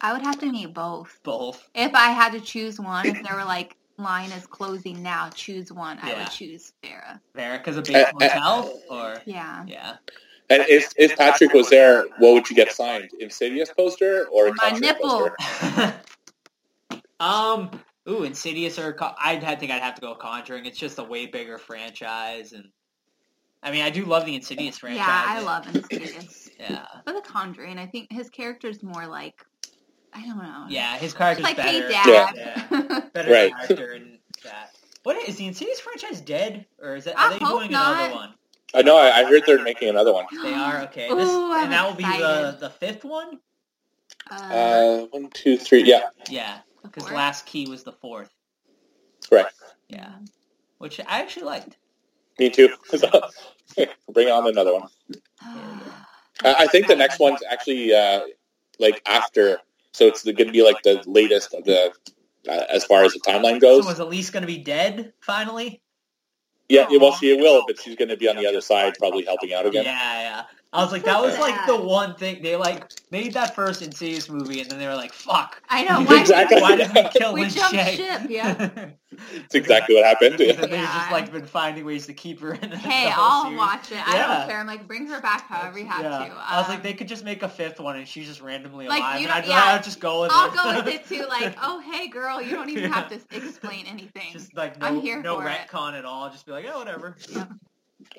I 0.01 0.11
would 0.13 0.21
have 0.21 0.37
to 0.39 0.51
meet 0.51 0.73
both. 0.73 1.17
Both. 1.23 1.69
If 1.73 1.93
I 1.95 2.09
had 2.11 2.33
to 2.33 2.41
choose 2.41 2.79
one, 2.79 3.05
if 3.05 3.23
there 3.23 3.35
were 3.35 3.45
like 3.45 3.77
line 3.97 4.31
is 4.31 4.45
closing 4.45 5.01
now, 5.01 5.29
choose 5.29 5.71
one, 5.71 5.97
I 6.01 6.13
would 6.13 6.29
choose 6.29 6.73
Vera. 6.83 7.21
Vera, 7.35 7.57
because 7.57 7.77
of 7.77 7.85
Bates 7.85 8.11
Uh, 8.13 8.17
uh, 8.17 8.19
Motel, 8.19 8.81
or 8.89 9.21
Yeah. 9.25 9.63
yeah. 9.67 9.95
And 10.49 10.65
if 10.67 10.91
if 10.97 11.17
Patrick 11.17 11.53
was 11.53 11.69
there, 11.69 12.03
what 12.17 12.33
would 12.33 12.49
you 12.49 12.55
get 12.55 12.71
signed? 12.73 13.11
Insidious 13.19 13.71
poster 13.75 14.27
or 14.27 14.47
a 14.47 14.53
My 14.55 14.71
nipple. 14.71 15.31
poster? 15.37 16.01
um. 17.19 17.71
Ooh, 18.09 18.23
Insidious 18.23 18.77
or 18.77 18.91
Con- 18.93 19.15
I'd 19.17 19.41
think 19.59 19.71
I'd 19.71 19.81
have 19.81 19.95
to 19.95 20.01
go 20.01 20.13
Conjuring. 20.15 20.65
It's 20.65 20.77
just 20.77 20.99
a 20.99 21.03
way 21.03 21.25
bigger 21.25 21.57
franchise, 21.57 22.51
and 22.51 22.65
I 23.61 23.71
mean 23.71 23.81
I 23.83 23.89
do 23.89 24.05
love 24.05 24.25
the 24.25 24.35
Insidious 24.35 24.77
franchise. 24.79 25.05
Yeah, 25.07 25.23
I 25.25 25.39
love 25.41 25.67
Insidious. 25.73 26.49
Yeah, 26.59 26.85
But 27.05 27.15
The 27.15 27.21
Conjuring, 27.21 27.77
I 27.79 27.85
think 27.87 28.11
his 28.11 28.29
character's 28.29 28.83
more 28.83 29.05
like, 29.07 29.35
I 30.13 30.21
don't 30.25 30.37
know. 30.37 30.65
yeah, 30.69 30.97
his 30.97 31.11
It's 31.11 31.17
character's 31.17 31.43
like, 31.45 31.57
better. 31.57 31.87
hey, 31.87 31.89
Dad. 31.89 32.35
Yeah. 32.35 32.99
better 33.13 33.31
Right. 33.31 33.53
character 33.55 33.91
and 33.93 34.19
that. 34.43 34.75
What 35.03 35.17
is 35.27 35.35
the 35.37 35.45
Insidious 35.47 35.79
franchise 35.79 36.21
dead, 36.21 36.65
or 36.81 36.95
is 36.95 37.07
it? 37.07 37.15
I 37.17 37.27
Are 37.27 37.39
they 37.39 37.45
hope 37.45 37.59
doing 37.59 37.71
not. 37.71 37.97
another 37.97 38.13
one? 38.13 38.33
I 38.73 38.81
know. 38.81 38.97
I, 38.97 39.19
I 39.19 39.23
heard 39.25 39.43
they're 39.45 39.61
making 39.63 39.89
another 39.89 40.13
one. 40.13 40.25
They 40.43 40.53
are 40.53 40.81
okay. 40.83 41.09
This, 41.13 41.29
Ooh, 41.29 41.51
I'm 41.53 41.65
and 41.65 41.73
that 41.73 41.85
will 41.87 41.95
be 41.95 42.03
the 42.03 42.57
the 42.59 42.69
fifth 42.69 43.03
one. 43.05 43.39
Uh, 44.31 44.35
Uh, 44.35 44.97
one, 45.11 45.29
two, 45.33 45.57
three. 45.57 45.83
Yeah, 45.83 46.03
Yeah, 46.29 46.59
because? 46.93 47.11
Last 47.11 47.45
Key 47.45 47.67
was 47.67 47.83
the 47.83 47.91
fourth. 47.93 48.31
right. 49.31 49.45
Yeah, 49.89 50.11
which 50.77 50.99
I 50.99 51.19
actually 51.19 51.45
liked. 51.45 51.77
Me 52.39 52.49
too. 52.49 52.69
Bring 54.13 54.29
on 54.29 54.47
another 54.47 54.73
one. 54.73 54.87
I, 56.43 56.55
I 56.59 56.67
think 56.67 56.87
the 56.87 56.95
next 56.95 57.19
one's 57.19 57.41
actually 57.49 57.93
uh, 57.93 58.21
like 58.79 59.01
after, 59.05 59.59
so 59.91 60.05
it's 60.05 60.23
going 60.23 60.35
to 60.37 60.51
be 60.51 60.63
like 60.63 60.81
the 60.83 61.03
latest 61.05 61.53
of 61.53 61.63
the 61.63 61.91
uh, 62.49 62.65
as 62.69 62.83
far 62.85 63.03
as 63.03 63.13
the 63.13 63.19
timeline 63.19 63.55
So 63.55 63.59
goes. 63.59 63.85
was 63.85 63.99
Elise 63.99 64.29
going 64.29 64.41
to 64.41 64.47
be 64.47 64.57
dead 64.57 65.13
finally? 65.21 65.81
Yeah, 66.69 66.87
yeah, 66.89 66.97
well, 66.97 67.13
she 67.13 67.35
will, 67.35 67.63
but 67.67 67.79
she's 67.79 67.95
going 67.95 68.09
to 68.09 68.17
be 68.17 68.27
on 68.27 68.35
the 68.35 68.47
other 68.47 68.61
side, 68.61 68.95
probably 68.97 69.25
helping 69.25 69.53
out 69.53 69.65
again. 69.65 69.83
Yeah, 69.85 70.21
yeah. 70.21 70.43
I 70.73 70.83
was 70.83 70.91
like, 70.91 71.03
that 71.03 71.21
was 71.21 71.37
like 71.37 71.67
the 71.67 71.75
one 71.77 72.15
thing 72.15 72.41
they 72.41 72.55
like 72.55 72.91
made 73.11 73.33
that 73.33 73.53
first 73.53 73.83
Insidious 73.83 74.27
movie, 74.27 74.59
and 74.59 74.71
then 74.71 74.79
they 74.79 74.87
were 74.87 74.95
like, 74.95 75.13
"Fuck, 75.13 75.61
I 75.69 75.83
know. 75.83 76.01
Why, 76.05 76.19
Exactly. 76.21 76.59
why 76.61 76.75
did 76.75 76.91
we 76.95 77.03
kill 77.15 77.33
We 77.33 77.41
Lin 77.41 77.49
jumped 77.51 77.75
Shaye?" 77.75 77.95
ship, 77.95 78.21
yeah. 78.29 78.89
It's 79.35 79.53
exactly 79.53 79.93
what 79.93 80.05
happened. 80.05 80.41
And 80.41 80.57
then 80.57 80.69
Yeah. 80.71 80.77
they've 80.77 80.85
just 80.91 81.11
like 81.11 81.31
been 81.31 81.45
finding 81.45 81.85
ways 81.85 82.07
to 82.07 82.13
keep 82.15 82.39
her 82.39 82.55
in. 82.55 82.71
The 82.71 82.77
Hey, 82.77 83.11
I'll 83.15 83.43
series. 83.43 83.57
watch 83.59 83.91
it. 83.91 84.07
I 84.07 84.15
Yeah. 84.15 84.37
don't 84.39 84.47
care. 84.49 84.59
I'm 84.59 84.65
like, 84.65 84.87
bring 84.87 85.05
her 85.05 85.21
back 85.21 85.47
however 85.47 85.77
you 85.77 85.85
have 85.85 86.01
Yeah. 86.01 86.09
to. 86.25 86.33
I 86.35 86.57
was 86.59 86.67
like, 86.67 86.77
Um, 86.79 86.83
they 86.83 86.93
could 86.95 87.07
just 87.07 87.23
make 87.23 87.43
a 87.43 87.49
fifth 87.49 87.79
one, 87.79 87.95
and 87.97 88.07
she's 88.07 88.25
just 88.25 88.41
randomly 88.41 88.87
Like, 88.87 89.01
alive, 89.01 89.19
you 89.21 89.27
and 89.27 89.33
I'd, 89.35 89.41
don't- 89.41 89.51
yeah. 89.51 89.73
I'd 89.75 89.83
just 89.83 89.99
go 89.99 90.21
with 90.21 90.31
I'll 90.33 90.47
it. 90.47 90.55
go 90.55 90.83
with 90.83 90.87
it 90.95 91.07
too. 91.07 91.27
Like, 91.27 91.55
oh, 91.61 91.79
hey, 91.91 92.07
girl, 92.07 92.41
you 92.41 92.55
don't 92.55 92.71
even 92.71 92.91
have 92.91 93.07
to 93.09 93.19
explain 93.37 93.85
anything. 93.85 94.31
just 94.33 94.55
like 94.57 94.79
no, 94.79 94.87
I'm 94.87 94.99
here 94.99 95.21
no 95.21 95.39
for 95.39 95.47
it. 95.47 95.51
retcon 95.69 95.93
at 95.93 96.05
all. 96.05 96.31
Just 96.31 96.47
be 96.47 96.51
like, 96.51 96.65
yeah, 96.65 96.75
whatever. 96.75 97.15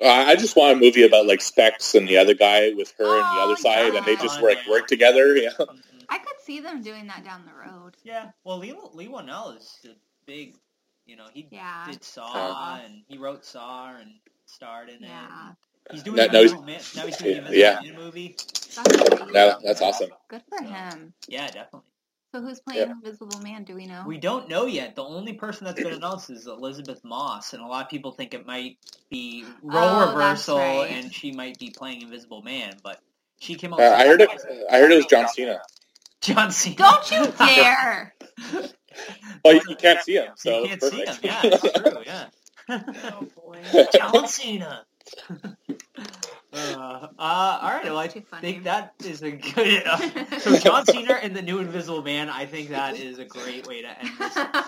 I 0.03 0.35
just 0.35 0.55
want 0.55 0.77
a 0.77 0.79
movie 0.79 1.03
about 1.03 1.25
like 1.27 1.41
Specs 1.41 1.95
and 1.95 2.07
the 2.07 2.17
other 2.17 2.33
guy 2.33 2.71
with 2.73 2.93
her 2.97 3.05
and 3.05 3.23
the 3.23 3.41
Oh, 3.41 3.45
other 3.51 3.55
side, 3.61 3.95
and 3.95 4.05
they 4.05 4.15
just 4.17 4.41
work 4.41 4.57
work 4.69 4.87
together. 4.87 5.35
Yeah. 5.35 5.49
Mhm. 5.59 5.79
I 6.09 6.19
could 6.19 6.39
see 6.43 6.59
them 6.59 6.81
doing 6.83 7.07
that 7.07 7.23
down 7.23 7.43
the 7.45 7.53
road. 7.71 7.95
Yeah. 8.03 8.29
Well, 8.43 8.59
Leigh 8.59 8.75
Leigh 8.93 9.07
Whannell 9.07 9.57
is 9.57 9.79
a 9.85 9.95
big. 10.25 10.55
You 11.07 11.15
know, 11.15 11.25
he 11.33 11.47
Yeah. 11.51 11.85
did 11.91 12.03
Saw 12.03 12.31
Saw. 12.33 12.79
and 12.83 13.03
he 13.07 13.17
wrote 13.17 13.45
Saw 13.45 13.95
and 13.95 14.11
starred 14.45 14.89
in 14.89 15.03
it. 15.03 15.07
Yeah. 15.07 15.53
He's 15.91 16.01
doing 16.03 16.17
No- 16.17 16.27
the 16.27 16.33
no, 16.33 16.39
he's- 16.41 16.51
Man. 16.53 16.81
Now 16.95 17.05
he's 17.05 17.17
doing 17.17 17.43
Yeah. 17.51 17.79
Man 17.83 17.95
movie. 17.95 18.35
That's 18.75 18.87
great. 19.21 19.33
That's 19.63 19.81
awesome. 19.81 20.09
Good 20.29 20.41
for 20.49 20.63
him. 20.63 21.13
Yeah, 21.27 21.45
definitely. 21.47 21.81
So 22.35 22.41
who's 22.41 22.59
playing 22.59 22.89
Invisible 22.89 23.39
Man? 23.39 23.63
Do 23.63 23.75
we 23.75 23.85
know? 23.85 24.03
We 24.05 24.17
don't 24.17 24.49
know 24.49 24.65
yet. 24.65 24.93
The 24.93 25.05
only 25.05 25.31
person 25.31 25.63
that's 25.63 25.81
been 25.81 25.93
announced 25.93 26.29
is 26.29 26.47
Elisabeth 26.47 27.01
Moss, 27.05 27.53
and 27.53 27.63
a 27.63 27.65
lot 27.65 27.85
of 27.85 27.89
people 27.89 28.11
think 28.11 28.33
it 28.33 28.45
might 28.45 28.77
be 29.09 29.45
role 29.63 30.01
Oh, 30.01 30.09
reversal, 30.09 30.57
right. 30.57 30.91
and 30.91 31.13
she 31.13 31.31
might 31.31 31.57
be 31.59 31.69
playing 31.69 32.01
Invisible 32.01 32.41
Man. 32.41 32.73
But 32.83 32.99
she 33.39 33.55
came 33.55 33.71
out. 33.71 33.79
Uh, 33.79 33.95
I 33.97 34.05
heard 34.05 34.19
it. 34.19 34.29
I 34.69 34.79
heard 34.79 34.91
it 34.91 34.95
was 34.97 35.05
John 35.05 35.29
Cena. 35.29 35.61
John 36.21 36.51
Cena. 36.51 36.75
Don't 36.75 37.09
you 37.11 37.31
dare! 37.37 38.13
Oh, 39.45 39.51
you, 39.51 39.61
you 39.69 39.75
can't 39.77 40.01
see 40.01 40.15
him, 40.15 40.33
so 40.35 40.63
you 40.63 40.67
can't 40.67 40.83
it's 40.83 40.89
see 40.89 40.97
him. 40.97 41.05
perfect. 41.05 41.23
Yeah, 41.23 41.39
it's 41.45 41.71
true. 41.79 42.03
Yeah. 42.05 43.11
oh 43.13 43.27
boy. 43.33 43.85
John 43.93 44.27
Cena. 44.27 44.85
Uh, 47.17 47.59
all 47.61 47.69
right. 47.69 47.83
Well, 47.85 47.97
I 47.97 48.07
think 48.07 48.63
that 48.63 48.93
is 49.03 49.23
a 49.23 49.31
good. 49.55 49.83
Uh, 49.85 50.39
so 50.39 50.57
John 50.57 50.85
Cena 50.85 51.13
and 51.13 51.35
the 51.35 51.41
new 51.41 51.59
Invisible 51.59 52.01
Man. 52.01 52.29
I 52.29 52.45
think 52.45 52.69
that 52.69 52.97
is 52.97 53.19
a 53.19 53.25
great 53.25 53.67
way 53.67 53.81
to 53.81 53.99
end 53.99 54.11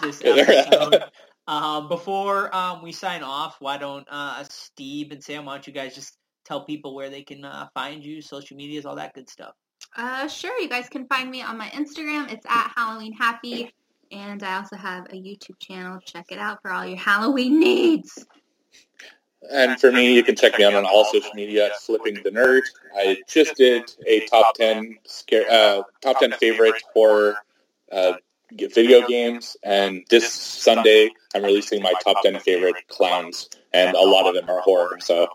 this, 0.02 0.20
this 0.20 0.22
episode. 0.26 1.04
Um, 1.48 1.88
before 1.88 2.54
um, 2.56 2.84
we 2.84 2.92
sign 2.92 3.24
off, 3.24 3.58
why 3.60 3.78
don't 3.78 4.06
uh, 4.10 4.44
Steve 4.50 5.12
and 5.12 5.24
Sam? 5.24 5.46
Why 5.46 5.54
don't 5.56 5.68
you 5.68 5.74
guys 5.74 5.96
just 5.96 6.18
tell 6.46 6.66
people 6.66 6.96
where 6.96 7.10
they 7.10 7.24
can 7.24 7.46
uh, 7.46 7.68
find 7.74 8.04
you, 8.04 8.22
social 8.22 8.58
medias, 8.58 8.86
all 8.86 8.96
that 8.96 9.14
good 9.14 9.30
stuff. 9.30 9.54
Uh, 9.96 10.28
sure. 10.28 10.60
You 10.60 10.70
guys 10.70 10.90
can 10.90 11.08
find 11.08 11.30
me 11.30 11.42
on 11.42 11.58
my 11.58 11.70
Instagram. 11.70 12.32
It's 12.32 12.46
at 12.46 12.74
Halloween 12.76 13.14
Happy, 13.14 13.72
and 14.12 14.42
I 14.44 14.58
also 14.58 14.76
have 14.76 15.06
a 15.06 15.16
YouTube 15.16 15.60
channel. 15.60 16.00
Check 16.06 16.26
it 16.32 16.40
out 16.40 16.62
for 16.62 16.72
all 16.72 16.86
your 16.86 16.98
Halloween 16.98 17.60
needs. 17.60 18.26
And 19.52 19.80
for 19.80 19.92
me, 19.92 20.14
you 20.14 20.24
can 20.24 20.36
check 20.36 20.58
me 20.58 20.66
out 20.66 20.74
on 20.74 20.86
all 20.86 21.06
social 21.06 21.32
media, 21.34 21.70
Flipping 21.82 22.16
the 22.24 22.32
Nerd. 22.32 22.64
I 22.96 23.18
just 23.28 23.56
did 23.56 23.84
a 24.06 24.26
top 24.28 24.56
ten 24.56 24.98
scare, 25.06 25.46
uh, 25.50 25.84
top 26.02 26.20
ten 26.20 26.32
favorite 26.34 26.82
horror 26.94 27.36
uh, 27.92 28.14
video 28.52 29.08
games, 29.08 29.58
and 29.64 30.04
this 30.10 30.32
Sunday 30.32 31.10
I'm 31.36 31.44
releasing 31.44 31.82
my 31.82 31.94
top 32.04 32.18
ten 32.24 32.40
favorite 32.40 32.76
clowns, 32.88 33.50
and 33.74 33.96
a 33.96 34.02
lot 34.02 34.28
of 34.28 34.36
them 34.36 34.50
are 34.50 34.62
horror. 34.62 34.98
So 35.00 35.28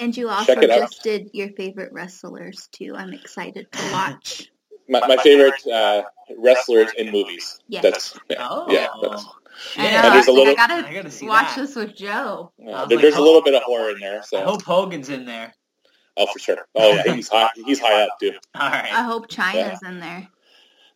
And 0.00 0.16
you 0.16 0.28
also 0.28 0.54
Check 0.54 0.62
it 0.64 0.70
out. 0.70 0.80
just 0.80 1.02
did 1.02 1.30
your 1.32 1.50
favorite 1.50 1.92
wrestlers 1.92 2.68
too. 2.72 2.94
I'm 2.96 3.12
excited 3.12 3.70
to 3.72 3.92
watch. 3.92 4.50
my, 4.88 5.00
my 5.06 5.16
favorite 5.16 5.66
uh, 5.66 6.02
wrestlers 6.38 6.90
in 6.96 7.12
movies. 7.12 7.58
Yes. 7.68 7.82
That's 7.82 8.18
yeah, 8.28 8.48
Oh, 8.48 8.66
yeah. 8.70 8.88
That's, 9.02 9.24
I 9.24 9.45
Yeah. 9.76 9.82
know. 9.82 9.88
And 10.08 10.14
there's 10.14 10.28
a 10.28 10.32
I 10.32 10.34
think 10.34 10.36
little- 10.38 10.52
I 10.52 10.54
gotta, 10.54 10.88
I 10.88 10.94
gotta 10.94 11.10
see 11.10 11.26
watch 11.28 11.54
that. 11.54 11.56
this 11.56 11.74
with 11.76 11.96
Joe. 11.96 12.52
I 12.60 12.64
was 12.64 12.88
there- 12.88 12.96
like, 12.98 13.02
there's 13.02 13.14
a 13.14 13.18
oh. 13.18 13.22
little 13.22 13.42
bit 13.42 13.54
of 13.54 13.62
horror 13.62 13.90
in 13.90 14.00
there. 14.00 14.22
So 14.22 14.38
I 14.40 14.44
hope 14.44 14.62
Hogan's 14.62 15.08
in 15.08 15.24
there. 15.24 15.52
oh, 16.16 16.26
for 16.32 16.38
sure. 16.38 16.66
Oh 16.74 16.92
yeah, 16.94 17.14
he's 17.14 17.28
high. 17.28 17.50
He's 17.64 17.80
high 17.80 18.02
up 18.02 18.18
too. 18.20 18.32
All 18.54 18.70
right. 18.70 18.92
I 18.92 19.02
hope 19.02 19.28
Chyna's 19.28 19.80
in 19.86 20.00
there. 20.00 20.28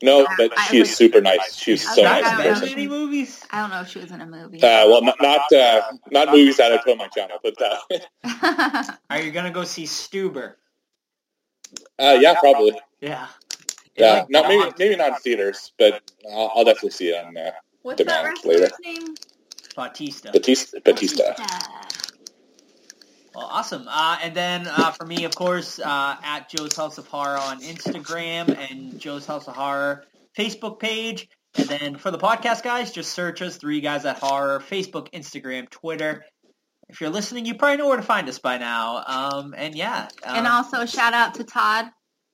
No, 0.02 0.20
Yeah, 0.20 0.34
but 0.38 0.58
I 0.58 0.64
she 0.68 0.76
is 0.78 0.88
was- 0.88 0.96
super 0.96 1.20
nice. 1.20 1.56
She's 1.56 1.86
I 1.86 1.94
so 1.94 2.02
nice 2.02 2.22
like, 2.22 2.32
in 2.32 2.40
I 2.40 2.44
don't 2.44 2.54
know. 2.54 2.60
person. 2.60 2.68
any 2.78 2.88
movies? 2.88 3.44
I 3.50 3.60
don't 3.60 3.70
know 3.70 3.80
if 3.82 3.88
she 3.88 3.98
was 3.98 4.10
in 4.10 4.20
a 4.22 4.26
movie. 4.26 4.56
Uh, 4.62 4.88
well, 4.88 5.02
not 5.02 5.16
not, 5.20 5.52
uh, 5.52 5.82
not 6.10 6.28
movies 6.28 6.56
that 6.56 6.72
I 6.72 6.78
put 6.78 6.92
on 6.92 6.98
my 6.98 7.08
channel, 7.08 7.36
but 7.42 7.54
uh, 7.60 8.84
Are 9.10 9.20
you 9.20 9.30
gonna 9.30 9.50
go 9.50 9.64
see 9.64 9.84
Stuber? 9.84 10.54
uh, 11.98 12.16
yeah, 12.20 12.34
probably. 12.40 12.72
Yeah. 13.00 13.26
Yeah, 13.96 14.12
Like, 14.20 14.30
not 14.30 14.48
maybe 14.48 14.72
maybe 14.78 14.96
not 14.96 15.08
in 15.08 15.14
theaters, 15.16 15.72
but 15.78 16.10
I'll, 16.32 16.50
I'll 16.54 16.64
definitely 16.64 16.90
see 16.92 17.08
it 17.10 17.22
on 17.24 17.36
uh, 17.36 17.50
What's 17.82 17.98
that 17.98 18.04
Demand 18.06 18.26
wrestler's 18.44 18.60
later. 18.60 18.74
name? 18.84 19.14
Batista. 19.76 20.32
Batista. 20.32 20.78
Batista. 20.84 21.34
Well, 23.34 23.46
awesome. 23.46 23.86
Uh, 23.88 24.18
and 24.22 24.34
then 24.34 24.66
uh, 24.66 24.90
for 24.90 25.06
me, 25.06 25.24
of 25.24 25.34
course, 25.34 25.78
uh, 25.78 26.16
at 26.22 26.48
Joe's 26.48 26.76
House 26.76 26.98
of 26.98 27.06
Horror 27.06 27.38
on 27.38 27.60
Instagram 27.62 28.56
and 28.70 28.98
Joe's 28.98 29.24
House 29.24 29.46
of 29.46 29.54
Horror 29.54 30.04
Facebook 30.36 30.80
page. 30.80 31.28
And 31.56 31.68
then 31.68 31.96
for 31.96 32.10
the 32.10 32.18
podcast 32.18 32.62
guys, 32.64 32.90
just 32.92 33.12
search 33.12 33.40
us, 33.42 33.56
Three 33.56 33.80
Guys 33.80 34.04
at 34.04 34.18
Horror, 34.18 34.60
Facebook, 34.60 35.10
Instagram, 35.12 35.68
Twitter. 35.70 36.24
If 36.88 37.00
you're 37.00 37.10
listening, 37.10 37.46
you 37.46 37.54
probably 37.54 37.76
know 37.76 37.86
where 37.88 37.96
to 37.96 38.02
find 38.02 38.28
us 38.28 38.40
by 38.40 38.58
now. 38.58 39.04
Um, 39.06 39.54
and 39.56 39.76
yeah. 39.76 40.08
Um, 40.24 40.36
And 40.38 40.46
also 40.48 40.84
shout 40.86 41.14
out 41.14 41.34
to 41.34 41.44
Todd. 41.44 41.86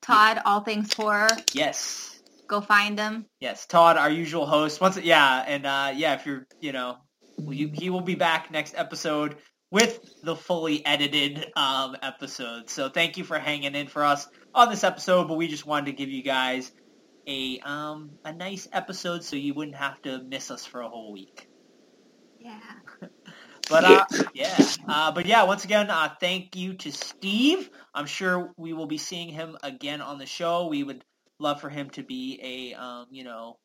Todd, 0.02 0.40
All 0.46 0.60
Things 0.60 0.92
Horror. 0.94 1.28
yes. 1.52 2.15
Go 2.48 2.60
find 2.60 2.98
him. 2.98 3.26
Yes, 3.40 3.66
Todd, 3.66 3.96
our 3.96 4.10
usual 4.10 4.46
host. 4.46 4.80
Once, 4.80 4.96
yeah, 4.98 5.44
and 5.46 5.66
uh, 5.66 5.92
yeah, 5.94 6.14
if 6.14 6.26
you're, 6.26 6.46
you 6.60 6.72
know, 6.72 6.96
you, 7.38 7.70
he 7.72 7.90
will 7.90 8.00
be 8.00 8.14
back 8.14 8.50
next 8.50 8.74
episode 8.76 9.36
with 9.70 10.00
the 10.22 10.36
fully 10.36 10.84
edited 10.86 11.52
um, 11.56 11.96
episode. 12.02 12.70
So 12.70 12.88
thank 12.88 13.16
you 13.16 13.24
for 13.24 13.38
hanging 13.38 13.74
in 13.74 13.88
for 13.88 14.04
us 14.04 14.28
on 14.54 14.70
this 14.70 14.84
episode. 14.84 15.28
But 15.28 15.34
we 15.34 15.48
just 15.48 15.66
wanted 15.66 15.86
to 15.86 15.92
give 15.92 16.08
you 16.08 16.22
guys 16.22 16.72
a 17.26 17.58
um, 17.60 18.10
a 18.24 18.32
nice 18.32 18.68
episode 18.72 19.24
so 19.24 19.36
you 19.36 19.54
wouldn't 19.54 19.76
have 19.76 20.00
to 20.02 20.22
miss 20.22 20.50
us 20.50 20.64
for 20.64 20.80
a 20.80 20.88
whole 20.88 21.12
week. 21.12 21.48
Yeah. 22.38 22.60
But 23.68 23.84
uh, 23.84 24.04
yeah, 24.32 24.56
uh, 24.88 25.10
but 25.10 25.26
yeah. 25.26 25.42
Once 25.42 25.64
again, 25.64 25.90
uh, 25.90 26.14
thank 26.20 26.54
you 26.54 26.74
to 26.74 26.92
Steve. 26.92 27.68
I'm 27.92 28.06
sure 28.06 28.52
we 28.56 28.72
will 28.72 28.86
be 28.86 28.98
seeing 28.98 29.28
him 29.28 29.56
again 29.62 30.00
on 30.00 30.18
the 30.18 30.26
show. 30.26 30.68
We 30.68 30.84
would 30.84 31.02
love 31.38 31.60
for 31.60 31.68
him 31.68 31.90
to 31.90 32.02
be 32.02 32.40
a 32.42 32.80
um, 32.80 33.06
you 33.10 33.24
know 33.24 33.58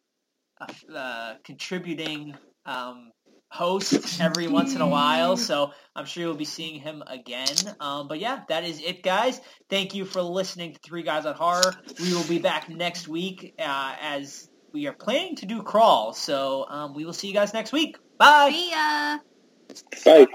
a, 0.59 0.93
uh, 0.93 1.33
contributing 1.43 2.35
um, 2.65 3.11
host 3.51 4.21
every 4.21 4.47
once 4.47 4.75
in 4.75 4.81
a 4.81 4.87
while. 4.87 5.35
So 5.37 5.71
I'm 5.95 6.05
sure 6.05 6.23
you'll 6.23 6.35
be 6.35 6.45
seeing 6.45 6.79
him 6.79 7.03
again. 7.07 7.55
Um, 7.79 8.07
but 8.07 8.19
yeah, 8.19 8.41
that 8.49 8.63
is 8.63 8.81
it, 8.81 9.03
guys. 9.03 9.41
Thank 9.69 9.93
you 9.93 10.05
for 10.05 10.21
listening 10.21 10.73
to 10.73 10.79
Three 10.79 11.03
Guys 11.03 11.25
on 11.25 11.35
Horror. 11.35 11.73
We 11.99 12.13
will 12.13 12.27
be 12.27 12.39
back 12.39 12.69
next 12.69 13.07
week 13.07 13.53
uh, 13.59 13.95
as 14.01 14.49
we 14.73 14.87
are 14.87 14.93
planning 14.93 15.35
to 15.37 15.45
do 15.45 15.61
crawl. 15.61 16.13
So 16.13 16.65
um, 16.69 16.93
we 16.93 17.05
will 17.05 17.13
see 17.13 17.27
you 17.27 17.33
guys 17.33 17.53
next 17.53 17.73
week. 17.73 17.97
Bye. 18.17 18.49
See 18.51 18.71
ya. 18.71 19.17
Bye. 20.05 20.27